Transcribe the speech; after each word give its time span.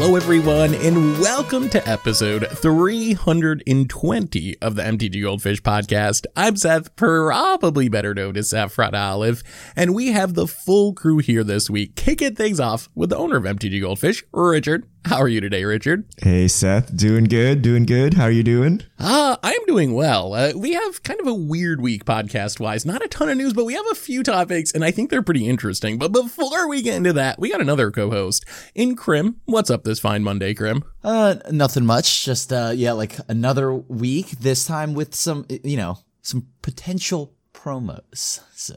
Hello, 0.00 0.16
everyone, 0.16 0.74
and 0.76 1.20
welcome 1.20 1.68
to 1.68 1.86
episode 1.86 2.48
320 2.48 4.56
of 4.62 4.74
the 4.74 4.82
MTG 4.82 5.22
Goldfish 5.22 5.60
podcast. 5.60 6.24
I'm 6.34 6.56
Seth, 6.56 6.96
probably 6.96 7.90
better 7.90 8.14
known 8.14 8.38
as 8.38 8.48
Saffron 8.48 8.94
Olive, 8.94 9.42
and 9.76 9.94
we 9.94 10.12
have 10.12 10.32
the 10.32 10.46
full 10.46 10.94
crew 10.94 11.18
here 11.18 11.44
this 11.44 11.68
week, 11.68 11.96
kicking 11.96 12.34
things 12.34 12.58
off 12.58 12.88
with 12.94 13.10
the 13.10 13.18
owner 13.18 13.36
of 13.36 13.44
MTG 13.44 13.82
Goldfish, 13.82 14.24
Richard. 14.32 14.88
How 15.06 15.16
are 15.16 15.28
you 15.28 15.40
today, 15.40 15.64
Richard? 15.64 16.04
Hey, 16.18 16.46
Seth. 16.46 16.94
Doing 16.94 17.24
good. 17.24 17.62
Doing 17.62 17.84
good. 17.84 18.14
How 18.14 18.24
are 18.24 18.30
you 18.30 18.42
doing? 18.42 18.82
Uh, 18.98 19.36
I'm 19.42 19.64
doing 19.66 19.94
well. 19.94 20.34
Uh, 20.34 20.52
we 20.54 20.72
have 20.74 21.02
kind 21.02 21.18
of 21.20 21.26
a 21.26 21.34
weird 21.34 21.80
week 21.80 22.04
podcast 22.04 22.60
wise. 22.60 22.84
Not 22.84 23.02
a 23.02 23.08
ton 23.08 23.30
of 23.30 23.38
news, 23.38 23.54
but 23.54 23.64
we 23.64 23.72
have 23.74 23.86
a 23.90 23.94
few 23.94 24.22
topics, 24.22 24.70
and 24.72 24.84
I 24.84 24.90
think 24.90 25.10
they're 25.10 25.22
pretty 25.22 25.48
interesting. 25.48 25.98
But 25.98 26.12
before 26.12 26.68
we 26.68 26.82
get 26.82 26.96
into 26.96 27.14
that, 27.14 27.38
we 27.38 27.50
got 27.50 27.62
another 27.62 27.90
co 27.90 28.10
host 28.10 28.44
in 28.74 28.94
Krim. 28.94 29.40
What's 29.46 29.70
up 29.70 29.84
this 29.84 29.98
fine 29.98 30.22
Monday, 30.22 30.52
Krim? 30.54 30.84
Uh, 31.02 31.36
nothing 31.50 31.86
much. 31.86 32.24
Just, 32.24 32.52
uh, 32.52 32.72
yeah, 32.74 32.92
like 32.92 33.16
another 33.26 33.74
week, 33.74 34.30
this 34.32 34.66
time 34.66 34.92
with 34.92 35.14
some, 35.14 35.46
you 35.64 35.78
know, 35.78 35.98
some 36.20 36.46
potential 36.60 37.32
promos. 37.54 38.40
So. 38.54 38.76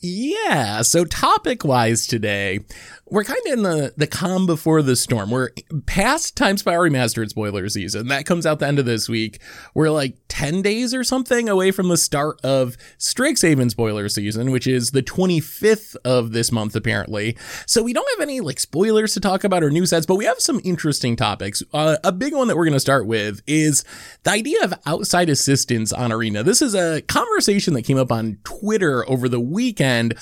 Yeah. 0.00 0.82
So 0.82 1.04
topic 1.04 1.64
wise 1.64 2.06
today, 2.06 2.60
we're 3.08 3.24
kind 3.24 3.38
of 3.46 3.52
in 3.52 3.62
the, 3.62 3.94
the 3.96 4.06
calm 4.06 4.46
before 4.46 4.82
the 4.82 4.96
storm. 4.96 5.30
We're 5.30 5.50
past 5.86 6.36
Time 6.36 6.56
Spiral 6.56 6.90
Remastered 6.90 7.28
spoiler 7.28 7.68
season. 7.68 8.08
That 8.08 8.26
comes 8.26 8.44
out 8.44 8.58
the 8.58 8.66
end 8.66 8.80
of 8.80 8.84
this 8.84 9.08
week. 9.08 9.40
We're 9.74 9.90
like 9.90 10.16
10 10.26 10.60
days 10.60 10.92
or 10.92 11.04
something 11.04 11.48
away 11.48 11.70
from 11.70 11.88
the 11.88 11.96
start 11.96 12.40
of 12.44 12.76
Strixhaven 12.98 13.70
spoiler 13.70 14.08
season, 14.08 14.50
which 14.50 14.66
is 14.66 14.90
the 14.90 15.04
25th 15.04 15.94
of 16.04 16.32
this 16.32 16.50
month, 16.50 16.74
apparently. 16.74 17.36
So 17.64 17.80
we 17.80 17.92
don't 17.92 18.08
have 18.16 18.22
any 18.22 18.40
like 18.40 18.58
spoilers 18.58 19.14
to 19.14 19.20
talk 19.20 19.44
about 19.44 19.62
or 19.62 19.70
new 19.70 19.86
sets, 19.86 20.04
but 20.04 20.16
we 20.16 20.24
have 20.24 20.40
some 20.40 20.60
interesting 20.64 21.14
topics. 21.14 21.62
Uh, 21.72 21.98
a 22.02 22.10
big 22.10 22.34
one 22.34 22.48
that 22.48 22.56
we're 22.56 22.64
going 22.64 22.72
to 22.72 22.80
start 22.80 23.06
with 23.06 23.40
is 23.46 23.84
the 24.24 24.32
idea 24.32 24.64
of 24.64 24.74
outside 24.84 25.28
assistance 25.28 25.92
on 25.92 26.10
Arena. 26.10 26.42
This 26.42 26.60
is 26.60 26.74
a 26.74 27.02
conversation 27.02 27.74
that 27.74 27.82
came 27.82 27.98
up 27.98 28.10
on 28.10 28.38
Twitter 28.42 29.08
over 29.08 29.28
the 29.28 29.40
weekend 29.40 30.14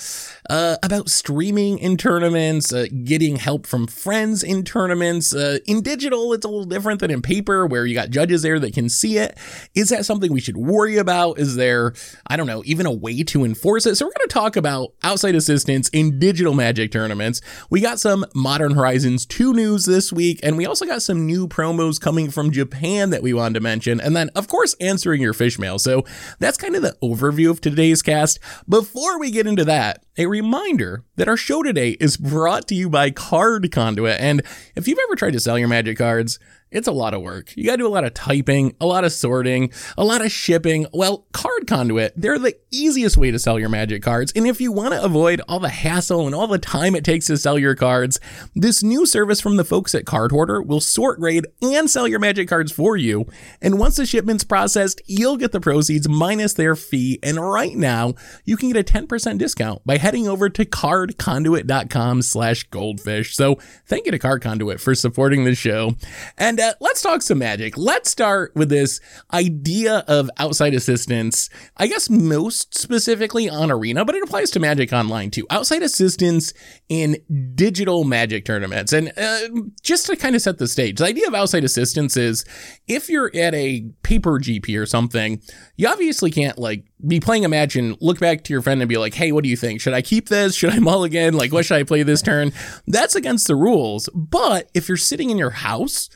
uh, 0.51 0.77
about 0.83 1.09
streaming 1.09 1.79
in 1.79 1.97
tournaments 1.97 2.74
uh, 2.75 2.85
getting 3.03 3.37
help 3.37 3.65
from 3.65 3.87
friends 3.87 4.43
in 4.43 4.63
tournaments. 4.63 5.33
Uh, 5.33 5.59
in 5.65 5.81
digital, 5.81 6.33
it's 6.33 6.45
a 6.45 6.49
little 6.49 6.65
different 6.65 6.99
than 6.99 7.11
in 7.11 7.21
paper 7.21 7.65
where 7.65 7.85
you 7.85 7.95
got 7.95 8.09
judges 8.09 8.41
there 8.41 8.59
that 8.59 8.73
can 8.73 8.89
see 8.89 9.17
it. 9.17 9.37
Is 9.73 9.89
that 9.89 10.05
something 10.05 10.31
we 10.31 10.41
should 10.41 10.57
worry 10.57 10.97
about? 10.97 11.39
Is 11.39 11.55
there, 11.55 11.93
I 12.27 12.37
don't 12.37 12.47
know, 12.47 12.61
even 12.65 12.85
a 12.85 12.91
way 12.91 13.23
to 13.23 13.43
enforce 13.45 13.85
it? 13.85 13.95
So 13.95 14.05
we're 14.05 14.11
going 14.11 14.27
to 14.27 14.33
talk 14.33 14.55
about 14.55 14.93
outside 15.03 15.35
assistance 15.35 15.89
in 15.89 16.19
digital 16.19 16.53
magic 16.53 16.91
tournaments. 16.91 17.41
We 17.69 17.81
got 17.81 17.99
some 17.99 18.25
Modern 18.35 18.75
Horizons 18.75 19.25
2 19.25 19.53
news 19.53 19.85
this 19.85 20.11
week, 20.11 20.39
and 20.43 20.57
we 20.57 20.65
also 20.65 20.85
got 20.85 21.01
some 21.01 21.25
new 21.25 21.47
promos 21.47 21.99
coming 21.99 22.29
from 22.29 22.51
Japan 22.51 23.09
that 23.11 23.23
we 23.23 23.33
wanted 23.33 23.55
to 23.55 23.61
mention. 23.61 23.99
And 24.01 24.15
then, 24.15 24.29
of 24.35 24.47
course, 24.47 24.75
answering 24.79 25.21
your 25.21 25.33
fish 25.33 25.57
mail. 25.57 25.79
So 25.79 26.03
that's 26.39 26.57
kind 26.57 26.75
of 26.75 26.81
the 26.81 26.97
overview 27.01 27.49
of 27.49 27.61
today's 27.61 28.01
cast. 28.01 28.39
Before 28.67 29.19
we 29.19 29.31
get 29.31 29.47
into 29.47 29.65
that, 29.65 30.04
a 30.17 30.25
reminder 30.27 31.03
that 31.15 31.27
our 31.27 31.37
show 31.37 31.63
today 31.63 31.91
is 31.99 32.17
brought 32.17 32.67
to 32.67 32.75
you 32.75 32.89
by 32.89 33.11
Card 33.11 33.71
Conduit. 33.71 34.19
And 34.19 34.41
if 34.75 34.87
you've 34.87 34.99
ever 35.07 35.15
tried 35.15 35.33
to 35.33 35.39
sell 35.39 35.59
your 35.59 35.67
magic 35.67 35.97
cards, 35.97 36.39
it's 36.71 36.87
a 36.87 36.91
lot 36.91 37.13
of 37.13 37.21
work. 37.21 37.55
You 37.55 37.63
got 37.63 37.73
to 37.73 37.77
do 37.77 37.87
a 37.87 37.89
lot 37.89 38.03
of 38.03 38.13
typing, 38.13 38.75
a 38.81 38.85
lot 38.85 39.05
of 39.05 39.13
sorting, 39.13 39.71
a 39.97 40.03
lot 40.03 40.23
of 40.23 40.31
shipping. 40.31 40.87
Well, 40.93 41.25
Card 41.31 41.67
Conduit, 41.67 42.13
they're 42.17 42.39
the 42.39 42.57
easiest 42.71 43.17
way 43.17 43.31
to 43.31 43.39
sell 43.39 43.57
your 43.57 43.69
magic 43.69 44.03
cards. 44.03 44.33
And 44.35 44.45
if 44.45 44.59
you 44.59 44.71
want 44.71 44.93
to 44.93 45.03
avoid 45.03 45.41
all 45.47 45.59
the 45.59 45.69
hassle 45.69 46.25
and 46.25 46.35
all 46.35 46.47
the 46.47 46.57
time 46.57 46.95
it 46.95 47.05
takes 47.05 47.27
to 47.27 47.37
sell 47.37 47.57
your 47.57 47.75
cards, 47.75 48.19
this 48.55 48.83
new 48.83 49.05
service 49.05 49.39
from 49.39 49.55
the 49.55 49.63
folks 49.63 49.95
at 49.95 50.05
Card 50.05 50.31
Hoarder 50.31 50.61
will 50.61 50.81
sort 50.81 51.19
grade 51.19 51.45
and 51.61 51.89
sell 51.89 52.07
your 52.07 52.19
magic 52.19 52.49
cards 52.49 52.71
for 52.71 52.97
you. 52.97 53.25
And 53.61 53.79
once 53.79 53.95
the 53.95 54.05
shipment's 54.05 54.43
processed, 54.43 55.01
you'll 55.05 55.37
get 55.37 55.51
the 55.53 55.61
proceeds 55.61 56.09
minus 56.09 56.53
their 56.53 56.75
fee. 56.75 57.19
And 57.23 57.39
right 57.39 57.75
now, 57.75 58.15
you 58.43 58.57
can 58.57 58.71
get 58.71 58.89
a 58.89 58.93
10% 58.93 59.37
discount 59.37 59.81
by 59.85 59.97
heading 59.97 60.27
over 60.27 60.49
to 60.49 60.65
cardconduit.com 60.65 62.21
slash 62.21 62.63
goldfish. 62.63 63.35
So 63.35 63.55
thank 63.85 64.05
you 64.05 64.11
to 64.11 64.19
Card 64.19 64.41
Conduit 64.41 64.81
for 64.81 64.93
supporting 64.93 65.45
the 65.45 65.55
show. 65.55 65.95
And 66.37 66.54
uh, 66.59 66.73
let's 66.79 67.01
talk 67.01 67.21
some 67.21 67.39
magic. 67.39 67.77
Let's 67.77 68.09
start 68.09 68.53
with 68.55 68.69
this 68.69 68.99
idea 69.33 70.03
of 70.07 70.29
outside 70.37 70.73
assistance. 70.73 71.49
I 71.77 71.87
guess 71.87 72.09
most 72.09 72.77
specifically 72.77 73.49
on 73.49 73.71
Arena, 73.71 74.05
but 74.05 74.15
it 74.15 74.23
applies 74.23 74.51
to 74.51 74.59
Magic 74.59 74.91
Online 74.93 75.31
too. 75.31 75.45
Outside 75.49 75.83
assistance 75.83 76.53
in 76.89 77.17
digital 77.55 78.03
Magic 78.03 78.45
tournaments. 78.45 78.93
And 78.93 79.11
uh, 79.17 79.69
just 79.81 80.05
to 80.07 80.15
kind 80.15 80.35
of 80.35 80.41
set 80.41 80.57
the 80.57 80.67
stage, 80.67 80.97
the 80.97 81.05
idea 81.05 81.27
of 81.27 81.33
outside 81.33 81.63
assistance 81.63 82.17
is 82.17 82.45
if 82.87 83.09
you're 83.09 83.31
at 83.35 83.53
a 83.53 83.85
paper 84.03 84.39
GP 84.39 84.79
or 84.79 84.85
something, 84.85 85.41
you 85.77 85.87
obviously 85.87 86.31
can't 86.31 86.57
like 86.57 86.85
be 87.05 87.19
playing 87.19 87.45
a 87.45 87.49
match 87.49 87.75
and 87.75 87.97
look 88.01 88.19
back 88.19 88.43
to 88.43 88.53
your 88.53 88.61
friend 88.61 88.81
and 88.81 88.89
be 88.89 88.97
like, 88.97 89.13
hey, 89.13 89.31
what 89.31 89.43
do 89.43 89.49
you 89.49 89.57
think? 89.57 89.81
Should 89.81 89.93
I 89.93 90.01
keep 90.01 90.29
this? 90.29 90.55
Should 90.55 90.71
I 90.71 90.79
mulligan? 90.79 91.33
Like, 91.33 91.51
what 91.51 91.65
should 91.65 91.77
I 91.77 91.83
play 91.83 92.03
this 92.03 92.21
turn? 92.21 92.51
That's 92.87 93.15
against 93.15 93.47
the 93.47 93.55
rules. 93.55 94.09
But 94.13 94.69
if 94.73 94.87
you're 94.87 94.97
sitting 94.97 95.29
in 95.29 95.37
your 95.37 95.51
house, 95.51 96.09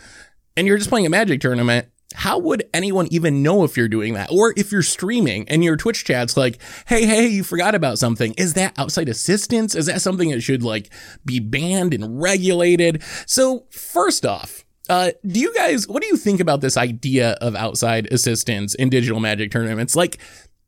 and 0.60 0.68
you're 0.68 0.78
just 0.78 0.90
playing 0.90 1.06
a 1.06 1.10
magic 1.10 1.40
tournament, 1.40 1.88
how 2.14 2.38
would 2.38 2.64
anyone 2.74 3.08
even 3.12 3.42
know 3.42 3.64
if 3.64 3.78
you're 3.78 3.88
doing 3.88 4.16
that? 4.16 4.30
Or 4.30 4.54
if 4.58 4.74
you're 4.74 4.82
streaming 4.84 5.48
and 5.48 5.64
your 5.64 5.78
Twitch 5.78 6.04
chat's 6.04 6.36
like, 6.36 6.62
hey, 6.86 7.06
hey, 7.06 7.28
you 7.28 7.46
forgot 7.46 7.76
about 7.76 7.98
something. 7.98 8.34
Is 8.34 8.56
that 8.56 8.78
outside 8.78 9.08
assistance? 9.08 9.74
Is 9.74 9.86
that 9.86 10.02
something 10.02 10.30
that 10.32 10.42
should 10.42 10.62
like 10.62 10.92
be 11.24 11.40
banned 11.40 11.94
and 11.94 12.22
regulated? 12.22 13.02
So 13.26 13.68
first 13.72 14.26
off, 14.26 14.66
uh, 14.90 15.12
do 15.26 15.40
you 15.40 15.54
guys, 15.56 15.88
what 15.88 16.02
do 16.02 16.10
you 16.10 16.18
think 16.18 16.42
about 16.42 16.60
this 16.60 16.76
idea 16.76 17.38
of 17.40 17.56
outside 17.56 18.12
assistance 18.12 18.76
in 18.76 18.90
digital 18.90 19.22
magic 19.22 19.52
tournaments? 19.52 19.96
Like, 19.96 20.18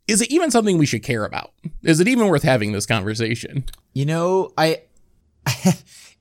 is 0.08 0.22
it 0.22 0.31
even 0.31 0.52
something 0.52 0.78
we 0.78 0.85
should 0.85 1.03
care 1.03 1.25
about? 1.25 1.52
Is 1.84 2.00
it 2.00 2.08
even 2.08 2.28
worth 2.28 2.44
having 2.44 2.72
this 2.72 2.85
conversation? 2.85 3.66
You 3.94 4.06
know, 4.06 4.53
I, 4.58 4.84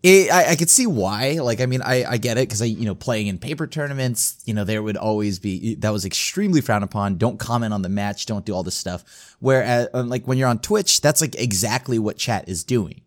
It, 0.03 0.33
I, 0.33 0.53
I 0.53 0.57
could 0.57 0.71
see 0.71 0.87
why. 0.87 1.41
Like, 1.43 1.61
I 1.61 1.67
mean, 1.67 1.83
I, 1.83 2.05
I 2.05 2.17
get 2.17 2.39
it 2.39 2.49
because 2.49 2.63
I, 2.63 2.67
you 2.67 2.87
know, 2.87 2.95
playing 2.95 3.27
in 3.27 3.39
paper 3.39 3.67
tournaments, 3.67 4.43
you 4.47 4.55
know, 4.55 4.65
there 4.65 4.83
would 4.83 4.97
always 4.97 5.39
be 5.39 5.75
that 5.77 5.91
was 5.93 6.07
extremely 6.07 6.63
frowned 6.63 6.85
upon. 6.85 7.19
Don't 7.19 7.39
comment 7.39 7.75
on 7.75 7.83
the 7.83 7.91
match. 7.91 8.25
Don't 8.25 8.47
do 8.47 8.55
all 8.55 8.63
this 8.63 8.75
stuff. 8.75 9.37
Whereas, 9.41 9.89
uh, 9.93 10.03
like 10.05 10.27
when 10.27 10.39
you're 10.39 10.49
on 10.49 10.59
Twitch, 10.59 11.03
that's 11.03 11.21
like 11.21 11.35
exactly 11.35 11.99
what 11.99 12.17
chat 12.17 12.49
is 12.49 12.65
doing. 12.65 13.03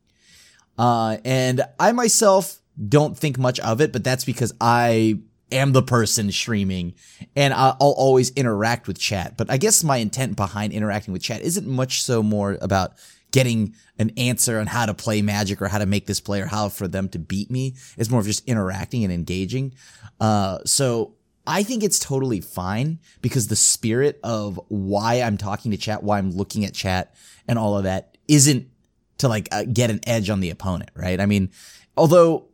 Uh, 0.77 1.17
and 1.25 1.63
I 1.79 1.91
myself 1.93 2.59
don't 2.89 3.17
think 3.17 3.37
much 3.37 3.59
of 3.59 3.81
it, 3.81 3.91
but 3.91 4.03
that's 4.03 4.25
because 4.25 4.53
I 4.61 5.19
am 5.51 5.71
the 5.71 5.83
person 5.83 6.31
streaming 6.31 6.95
and 7.35 7.53
I'll 7.53 7.75
always 7.79 8.31
interact 8.31 8.87
with 8.87 8.99
chat. 8.99 9.37
But 9.37 9.49
I 9.49 9.57
guess 9.57 9.83
my 9.83 9.97
intent 9.97 10.35
behind 10.35 10.73
interacting 10.73 11.13
with 11.13 11.21
chat 11.21 11.41
isn't 11.41 11.67
much 11.67 12.03
so 12.03 12.23
more 12.23 12.57
about 12.61 12.93
getting 13.33 13.75
an 13.99 14.11
answer 14.15 14.59
on 14.59 14.67
how 14.67 14.85
to 14.85 14.93
play 14.93 15.21
magic 15.21 15.61
or 15.61 15.67
how 15.67 15.79
to 15.79 15.85
make 15.85 16.05
this 16.05 16.21
play 16.21 16.39
or 16.39 16.45
how 16.45 16.69
for 16.69 16.87
them 16.87 17.09
to 17.09 17.19
beat 17.19 17.51
me. 17.51 17.75
It's 17.97 18.09
more 18.09 18.21
of 18.21 18.25
just 18.25 18.47
interacting 18.47 19.03
and 19.03 19.11
engaging. 19.11 19.73
Uh, 20.21 20.59
so 20.65 21.15
I 21.45 21.63
think 21.63 21.83
it's 21.83 21.99
totally 21.99 22.39
fine 22.39 22.99
because 23.21 23.47
the 23.47 23.55
spirit 23.55 24.19
of 24.23 24.59
why 24.69 25.15
I'm 25.15 25.37
talking 25.37 25.71
to 25.71 25.77
chat, 25.77 26.03
why 26.03 26.19
I'm 26.19 26.31
looking 26.31 26.63
at 26.63 26.73
chat 26.73 27.15
and 27.47 27.59
all 27.59 27.77
of 27.77 27.83
that 27.83 28.17
isn't 28.29 28.69
to 29.17 29.27
like 29.27 29.49
uh, 29.51 29.63
get 29.65 29.89
an 29.89 29.99
edge 30.07 30.29
on 30.29 30.39
the 30.39 30.51
opponent, 30.51 30.91
right? 30.95 31.19
I 31.19 31.25
mean, 31.25 31.49
although 31.97 32.45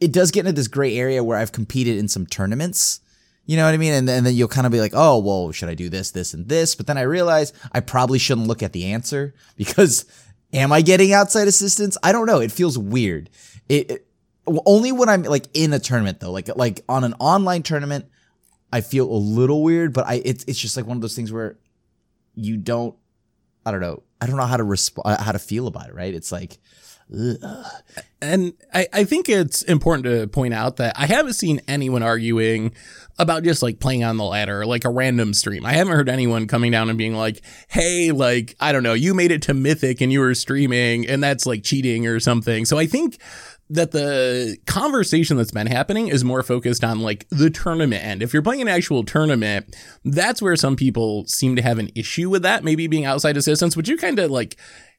it 0.00 0.12
does 0.12 0.30
get 0.30 0.40
into 0.40 0.52
this 0.52 0.68
gray 0.68 0.96
area 0.98 1.22
where 1.24 1.38
I've 1.38 1.52
competed 1.52 1.96
in 1.96 2.08
some 2.08 2.26
tournaments. 2.26 3.00
You 3.46 3.56
know 3.56 3.64
what 3.64 3.74
I 3.74 3.76
mean? 3.76 3.92
And, 3.92 4.10
and 4.10 4.26
then 4.26 4.34
you'll 4.34 4.48
kind 4.48 4.66
of 4.66 4.72
be 4.72 4.80
like, 4.80 4.92
oh, 4.94 5.18
well, 5.18 5.52
should 5.52 5.68
I 5.68 5.74
do 5.74 5.88
this, 5.88 6.10
this, 6.10 6.34
and 6.34 6.48
this? 6.48 6.74
But 6.74 6.88
then 6.88 6.98
I 6.98 7.02
realize 7.02 7.52
I 7.72 7.80
probably 7.80 8.18
shouldn't 8.18 8.48
look 8.48 8.62
at 8.62 8.72
the 8.72 8.92
answer 8.92 9.34
because 9.56 10.04
am 10.52 10.72
I 10.72 10.82
getting 10.82 11.12
outside 11.12 11.48
assistance? 11.48 11.96
I 12.02 12.12
don't 12.12 12.26
know. 12.26 12.40
It 12.40 12.52
feels 12.52 12.76
weird. 12.76 13.30
It, 13.68 13.90
it 13.90 14.06
only 14.46 14.92
when 14.92 15.08
I'm 15.08 15.22
like 15.22 15.46
in 15.54 15.72
a 15.72 15.78
tournament 15.78 16.20
though, 16.20 16.30
like 16.30 16.48
like 16.56 16.82
on 16.88 17.04
an 17.04 17.14
online 17.14 17.62
tournament, 17.62 18.06
I 18.72 18.80
feel 18.80 19.10
a 19.10 19.16
little 19.16 19.62
weird. 19.62 19.92
But 19.92 20.06
I 20.06 20.22
it's 20.24 20.44
it's 20.46 20.58
just 20.58 20.76
like 20.76 20.86
one 20.86 20.96
of 20.96 21.00
those 21.00 21.16
things 21.16 21.32
where 21.32 21.56
you 22.34 22.56
don't. 22.56 22.94
I 23.64 23.72
don't 23.72 23.80
know. 23.80 24.02
I 24.20 24.26
don't 24.26 24.36
know 24.36 24.44
how 24.44 24.56
to 24.56 24.62
respond, 24.62 25.06
uh, 25.06 25.22
how 25.22 25.32
to 25.32 25.40
feel 25.40 25.66
about 25.66 25.88
it. 25.88 25.94
Right? 25.94 26.14
It's 26.14 26.30
like 26.30 26.58
And 27.08 28.54
I, 28.74 28.88
I 28.92 29.04
think 29.04 29.28
it's 29.28 29.62
important 29.62 30.04
to 30.04 30.26
point 30.26 30.54
out 30.54 30.76
that 30.76 30.98
I 30.98 31.06
haven't 31.06 31.34
seen 31.34 31.60
anyone 31.68 32.02
arguing 32.02 32.72
about 33.18 33.44
just 33.44 33.62
like 33.62 33.78
playing 33.78 34.04
on 34.04 34.16
the 34.16 34.24
ladder, 34.24 34.66
like 34.66 34.84
a 34.84 34.90
random 34.90 35.32
stream. 35.32 35.64
I 35.64 35.72
haven't 35.72 35.94
heard 35.94 36.08
anyone 36.08 36.48
coming 36.48 36.72
down 36.72 36.88
and 36.88 36.98
being 36.98 37.14
like, 37.14 37.42
hey, 37.68 38.10
like, 38.10 38.56
I 38.60 38.72
don't 38.72 38.82
know, 38.82 38.94
you 38.94 39.14
made 39.14 39.30
it 39.30 39.42
to 39.42 39.54
Mythic 39.54 40.00
and 40.00 40.12
you 40.12 40.20
were 40.20 40.34
streaming 40.34 41.06
and 41.06 41.22
that's 41.22 41.46
like 41.46 41.62
cheating 41.62 42.06
or 42.06 42.18
something. 42.18 42.64
So 42.64 42.78
I 42.78 42.86
think 42.86 43.18
that 43.68 43.90
the 43.90 44.56
conversation 44.66 45.36
that's 45.36 45.50
been 45.50 45.66
happening 45.66 46.08
is 46.08 46.24
more 46.24 46.42
focused 46.42 46.84
on 46.84 47.00
like 47.00 47.28
the 47.30 47.50
tournament 47.50 48.04
end. 48.04 48.22
If 48.22 48.32
you're 48.32 48.42
playing 48.42 48.62
an 48.62 48.68
actual 48.68 49.04
tournament, 49.04 49.74
that's 50.04 50.40
where 50.40 50.56
some 50.56 50.76
people 50.76 51.26
seem 51.26 51.56
to 51.56 51.62
have 51.62 51.78
an 51.78 51.90
issue 51.94 52.30
with 52.30 52.42
that, 52.42 52.64
maybe 52.64 52.86
being 52.86 53.04
outside 53.04 53.36
assistance. 53.36 53.76
Would 53.76 53.88
you 53.88 53.96
kind 53.96 54.18
of 54.18 54.30
like 54.30 54.56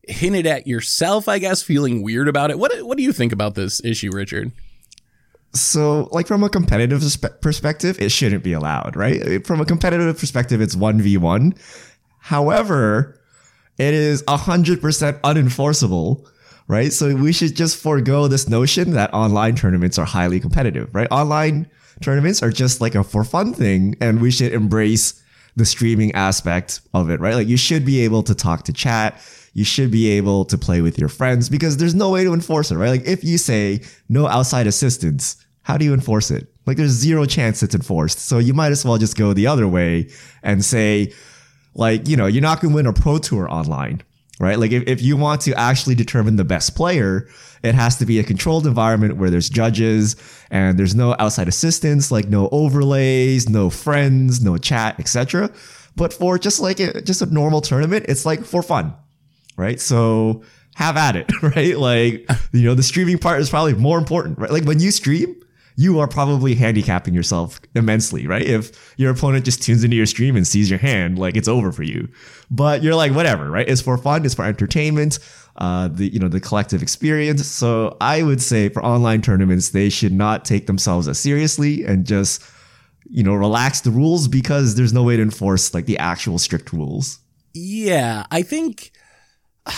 hinted 0.08 0.48
at 0.48 0.68
yourself, 0.68 1.28
I 1.28 1.40
guess, 1.40 1.62
feeling 1.62 2.04
weird 2.04 2.28
about 2.28 2.52
it. 2.52 2.60
What 2.60 2.86
what 2.86 2.98
do 2.98 3.04
you 3.04 3.14
think 3.14 3.32
about 3.32 3.56
this 3.56 3.84
issue, 3.84 4.12
Richard? 4.12 4.52
So, 5.54 6.10
like 6.12 6.28
from 6.28 6.44
a 6.44 6.50
competitive 6.50 7.02
perspective, 7.42 8.00
it 8.02 8.10
shouldn't 8.12 8.44
be 8.44 8.54
allowed, 8.54 8.96
right? 8.96 9.46
From 9.46 9.62
a 9.62 9.66
competitive 9.66 10.18
perspective, 10.18 10.62
it's 10.62 10.76
1v1. 10.76 11.58
However, 12.20 13.20
it 13.78 13.94
is 13.94 14.24
100% 14.24 15.22
unenforceable, 15.22 16.28
right? 16.68 16.92
So 16.92 17.16
we 17.16 17.32
should 17.32 17.56
just 17.56 17.78
forego 17.78 18.28
this 18.28 18.50
notion 18.50 18.92
that 18.92 19.14
online 19.14 19.56
tournaments 19.56 19.98
are 19.98 20.06
highly 20.06 20.40
competitive, 20.40 20.94
right? 20.94 21.08
Online 21.12 21.70
tournaments 22.02 22.44
are 22.44 22.52
just 22.52 22.82
like 22.82 22.96
a 22.96 23.04
for 23.04 23.24
fun 23.24 23.54
thing 23.54 23.96
and 24.02 24.22
we 24.22 24.32
should 24.32 24.54
embrace 24.54 25.22
the 25.56 25.66
streaming 25.66 26.12
aspect 26.14 26.82
of 26.94 27.10
it, 27.10 27.20
right? 27.20 27.36
Like 27.36 27.48
you 27.48 27.58
should 27.58 27.86
be 27.86 28.02
able 28.02 28.24
to 28.24 28.36
talk 28.36 28.64
to 28.66 28.74
chat. 28.74 29.20
You 29.58 29.64
should 29.64 29.90
be 29.90 30.08
able 30.12 30.46
to 30.46 30.56
play 30.56 30.82
with 30.82 31.00
your 31.00 31.10
friends 31.10 31.50
because 31.50 31.78
there's 31.78 31.96
no 31.96 32.12
way 32.12 32.24
to 32.24 32.32
enforce 32.32 32.70
it, 32.70 32.78
right? 32.78 32.92
Like 32.92 33.08
if 33.08 33.24
you 33.24 33.40
say 33.40 33.82
no 34.08 34.28
outside 34.28 34.68
assistance, 34.68 35.36
how 35.64 35.78
do 35.78 35.84
you 35.84 35.96
enforce 35.96 36.30
it? 36.30 36.46
Like 36.68 36.78
there's 36.78 36.92
zero 36.92 37.26
chance 37.26 37.64
it's 37.64 37.74
enforced. 37.74 38.20
So 38.20 38.38
you 38.38 38.54
might 38.54 38.72
as 38.72 38.86
well 38.86 39.00
just 39.00 39.18
go 39.18 39.34
the 39.34 39.48
other 39.48 39.68
way 39.68 40.12
and 40.44 40.64
say, 40.64 41.12
like, 41.74 42.08
you 42.08 42.16
know, 42.16 42.28
you're 42.28 42.44
not 42.44 42.62
going 42.62 42.72
to 42.72 42.76
win 42.76 42.86
a 42.86 42.94
pro 42.94 43.18
tour 43.18 43.52
online, 43.52 44.04
right? 44.40 44.60
Like 44.60 44.72
if, 44.72 44.84
if 44.86 45.02
you 45.02 45.18
want 45.18 45.42
to 45.42 45.56
actually 45.56 45.96
determine 45.96 46.36
the 46.36 46.46
best 46.46 46.76
player, 46.76 47.28
it 47.64 47.74
has 47.74 47.98
to 47.98 48.06
be 48.06 48.20
a 48.20 48.24
controlled 48.24 48.68
environment 48.68 49.18
where 49.18 49.32
there's 49.32 49.50
judges 49.50 50.16
and 50.52 50.78
there's 50.78 50.94
no 50.94 51.16
outside 51.18 51.48
assistance, 51.48 52.12
like 52.12 52.28
no 52.28 52.48
overlays, 52.52 53.50
no 53.50 53.72
friends, 53.72 54.40
no 54.40 54.60
chat, 54.60 55.00
etc. 55.00 55.50
But 55.96 56.14
for 56.14 56.38
just 56.38 56.60
like 56.60 56.80
a, 56.80 57.02
just 57.02 57.24
a 57.24 57.26
normal 57.26 57.62
tournament, 57.62 58.06
it's 58.08 58.24
like 58.24 58.44
for 58.44 58.62
fun, 58.62 58.94
right? 59.58 59.80
So 59.82 60.44
have 60.76 60.96
at 60.96 61.16
it, 61.16 61.32
right? 61.42 61.78
Like, 61.78 62.30
you 62.54 62.64
know, 62.64 62.76
the 62.76 62.84
streaming 62.84 63.18
part 63.18 63.42
is 63.42 63.50
probably 63.50 63.74
more 63.74 63.98
important, 63.98 64.38
right? 64.40 64.52
Like 64.52 64.64
when 64.64 64.80
you 64.80 64.92
stream, 64.92 65.36
you 65.80 66.00
are 66.00 66.08
probably 66.08 66.56
handicapping 66.56 67.14
yourself 67.14 67.60
immensely, 67.76 68.26
right? 68.26 68.42
If 68.42 68.96
your 68.98 69.12
opponent 69.12 69.46
just 69.46 69.62
tunes 69.62 69.84
into 69.84 69.96
your 69.96 70.08
stream 70.08 70.36
and 70.36 70.46
sees 70.48 70.72
your 70.72 70.80
hand, 70.80 71.20
like 71.20 71.36
it's 71.36 71.48
over 71.48 71.72
for 71.72 71.84
you. 71.84 72.10
But 72.50 72.82
you're 72.82 72.96
like, 72.96 73.14
whatever, 73.14 73.50
right? 73.52 73.68
It's 73.70 73.82
for 73.82 73.98
fun, 73.98 74.26
it's 74.26 74.34
for 74.34 74.44
entertainment, 74.44 75.20
uh, 75.58 75.88
the 75.88 76.08
you 76.12 76.20
know 76.20 76.30
the 76.30 76.40
collective 76.40 76.82
experience. 76.82 77.46
So 77.46 77.96
I 78.02 78.24
would 78.24 78.42
say 78.42 78.70
for 78.70 78.84
online 78.84 79.22
tournaments, 79.22 79.70
they 79.70 79.90
should 79.90 80.14
not 80.14 80.46
take 80.46 80.66
themselves 80.66 81.08
as 81.08 81.20
seriously 81.20 81.84
and 81.84 82.06
just 82.06 82.44
you 83.10 83.24
know 83.24 83.36
relax 83.36 83.82
the 83.82 83.92
rules 83.92 84.28
because 84.28 84.76
there's 84.76 84.94
no 84.94 85.04
way 85.04 85.16
to 85.16 85.22
enforce 85.22 85.74
like 85.76 85.86
the 85.86 86.00
actual 86.00 86.40
strict 86.40 86.74
rules. 86.74 87.20
Yeah, 87.54 88.26
I 88.32 88.42
think. 88.42 88.92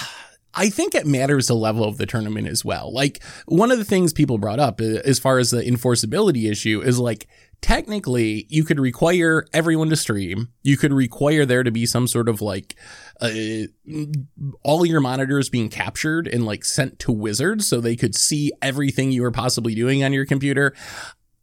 I 0.55 0.69
think 0.69 0.95
it 0.95 1.05
matters 1.05 1.47
the 1.47 1.55
level 1.55 1.83
of 1.83 1.97
the 1.97 2.07
tournament 2.07 2.47
as 2.47 2.65
well. 2.65 2.91
Like 2.91 3.23
one 3.45 3.71
of 3.71 3.77
the 3.77 3.85
things 3.85 4.13
people 4.13 4.39
brought 4.39 4.59
up 4.59 4.81
uh, 4.81 4.99
as 5.05 5.19
far 5.19 5.37
as 5.37 5.51
the 5.51 5.61
enforceability 5.61 6.49
issue 6.49 6.81
is 6.81 6.99
like 6.99 7.27
technically 7.61 8.47
you 8.49 8.63
could 8.63 8.79
require 8.79 9.45
everyone 9.53 9.89
to 9.89 9.95
stream. 9.95 10.49
You 10.63 10.75
could 10.75 10.91
require 10.91 11.45
there 11.45 11.63
to 11.63 11.71
be 11.71 11.85
some 11.85 12.07
sort 12.07 12.27
of 12.27 12.41
like 12.41 12.75
uh, 13.21 13.29
all 14.63 14.85
your 14.85 15.01
monitors 15.01 15.49
being 15.49 15.69
captured 15.69 16.27
and 16.27 16.45
like 16.45 16.65
sent 16.65 16.97
to 16.99 17.11
wizards 17.11 17.67
so 17.67 17.79
they 17.79 17.95
could 17.95 18.15
see 18.15 18.51
everything 18.61 19.11
you 19.11 19.21
were 19.21 19.31
possibly 19.31 19.75
doing 19.75 20.03
on 20.03 20.13
your 20.13 20.25
computer 20.25 20.73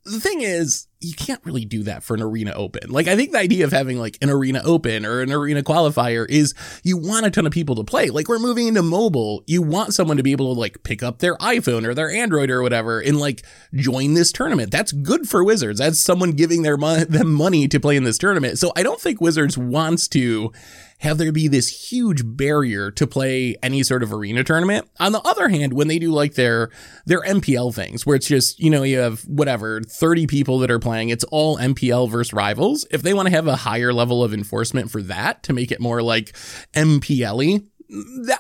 the 0.07 0.21
thing 0.21 0.41
is, 0.41 0.87
you 1.01 1.15
can't 1.15 1.45
really 1.45 1.65
do 1.65 1.83
that 1.83 2.03
for 2.03 2.15
an 2.15 2.23
arena 2.23 2.53
open. 2.53 2.91
Like, 2.91 3.07
I 3.07 3.17
think 3.17 3.33
the 3.33 3.39
idea 3.39 3.65
of 3.65 3.73
having 3.73 3.99
like 3.99 4.17
an 4.23 4.31
arena 4.31 4.63
open 4.65 5.05
or 5.05 5.21
an 5.21 5.31
arena 5.31 5.63
qualifier 5.63 6.27
is 6.29 6.55
you 6.83 6.97
want 6.97 7.27
a 7.27 7.31
ton 7.31 7.45
of 7.45 7.53
people 7.53 7.75
to 7.77 7.85
play. 7.85 8.09
Like, 8.11 8.29
we're 8.29 8.39
moving 8.39 8.69
into 8.69 8.83
mobile. 8.83 9.43
You 9.47 9.63
want 9.63 9.95
someone 9.95 10.17
to 10.17 10.23
be 10.23 10.33
able 10.33 10.55
to 10.55 10.59
like 10.59 10.83
pick 10.85 11.03
up 11.03 11.19
their 11.19 11.37
iPhone 11.37 11.85
or 11.85 11.93
their 11.93 12.11
Android 12.11 12.51
or 12.51 12.63
whatever 12.63 13.01
and 13.01 13.19
like 13.19 13.45
join 13.75 14.15
this 14.15 14.33
tournament. 14.33 14.71
That's 14.71 14.93
good 14.93 15.29
for 15.29 15.45
Wizards. 15.45 15.81
That's 15.81 16.01
someone 16.01 16.31
giving 16.33 16.63
their 16.63 16.77
mo- 16.77 17.05
them 17.05 17.33
money 17.33 17.69
to 17.69 17.81
play 17.81 17.97
in 17.97 18.05
this 18.05 18.19
tournament. 18.19 18.59
So 18.59 18.73
I 18.77 18.83
don't 18.83 19.01
think 19.01 19.21
Wizards 19.21 19.59
wants 19.59 20.09
to 20.09 20.53
have 20.99 21.19
there 21.19 21.33
be 21.33 21.49
this 21.49 21.91
huge 21.91 22.23
barrier 22.25 22.91
to 22.93 23.07
play 23.07 23.57
any 23.63 23.83
sort 23.83 24.03
of 24.03 24.13
arena 24.13 24.43
tournament. 24.43 24.89
On 24.99 25.13
the 25.13 25.21
other 25.21 25.49
hand, 25.49 25.73
when 25.75 25.89
they 25.89 25.99
do 25.99 26.11
like 26.11 26.35
their 26.35 26.71
their 27.05 27.21
MPL 27.23 27.75
things, 27.75 28.07
where 28.07 28.17
it's 28.17 28.27
just 28.27 28.59
you 28.59 28.71
know 28.71 28.83
you 28.83 28.99
have 28.99 29.21
whatever 29.23 29.83
thirty 29.83 30.27
people 30.27 30.59
that 30.61 30.71
are 30.71 30.79
playing, 30.79 31.11
it's 31.11 31.25
all 31.25 31.59
MPL 31.59 32.11
versus 32.11 32.33
rivals. 32.33 32.87
If 32.91 33.03
they 33.03 33.15
want 33.15 33.27
to 33.27 33.35
have 33.35 33.47
a 33.47 33.57
higher 33.57 33.93
level 33.93 34.25
of 34.25 34.33
enforcement 34.33 34.91
for 34.91 35.03
that 35.03 35.43
to 35.45 35.53
make 35.53 35.71
it 35.71 35.81
more 35.81 36.03
like 36.03 36.35
MPL, 36.75 37.63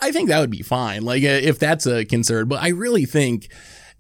I 0.01 0.11
think 0.11 0.29
that 0.29 0.41
would 0.41 0.51
be 0.51 0.63
fine. 0.63 1.05
Like 1.05 1.23
if 1.23 1.59
that's 1.59 1.87
a 1.87 2.05
concern, 2.05 2.49
but 2.49 2.63
I 2.63 2.69
really 2.69 3.05
think 3.05 3.49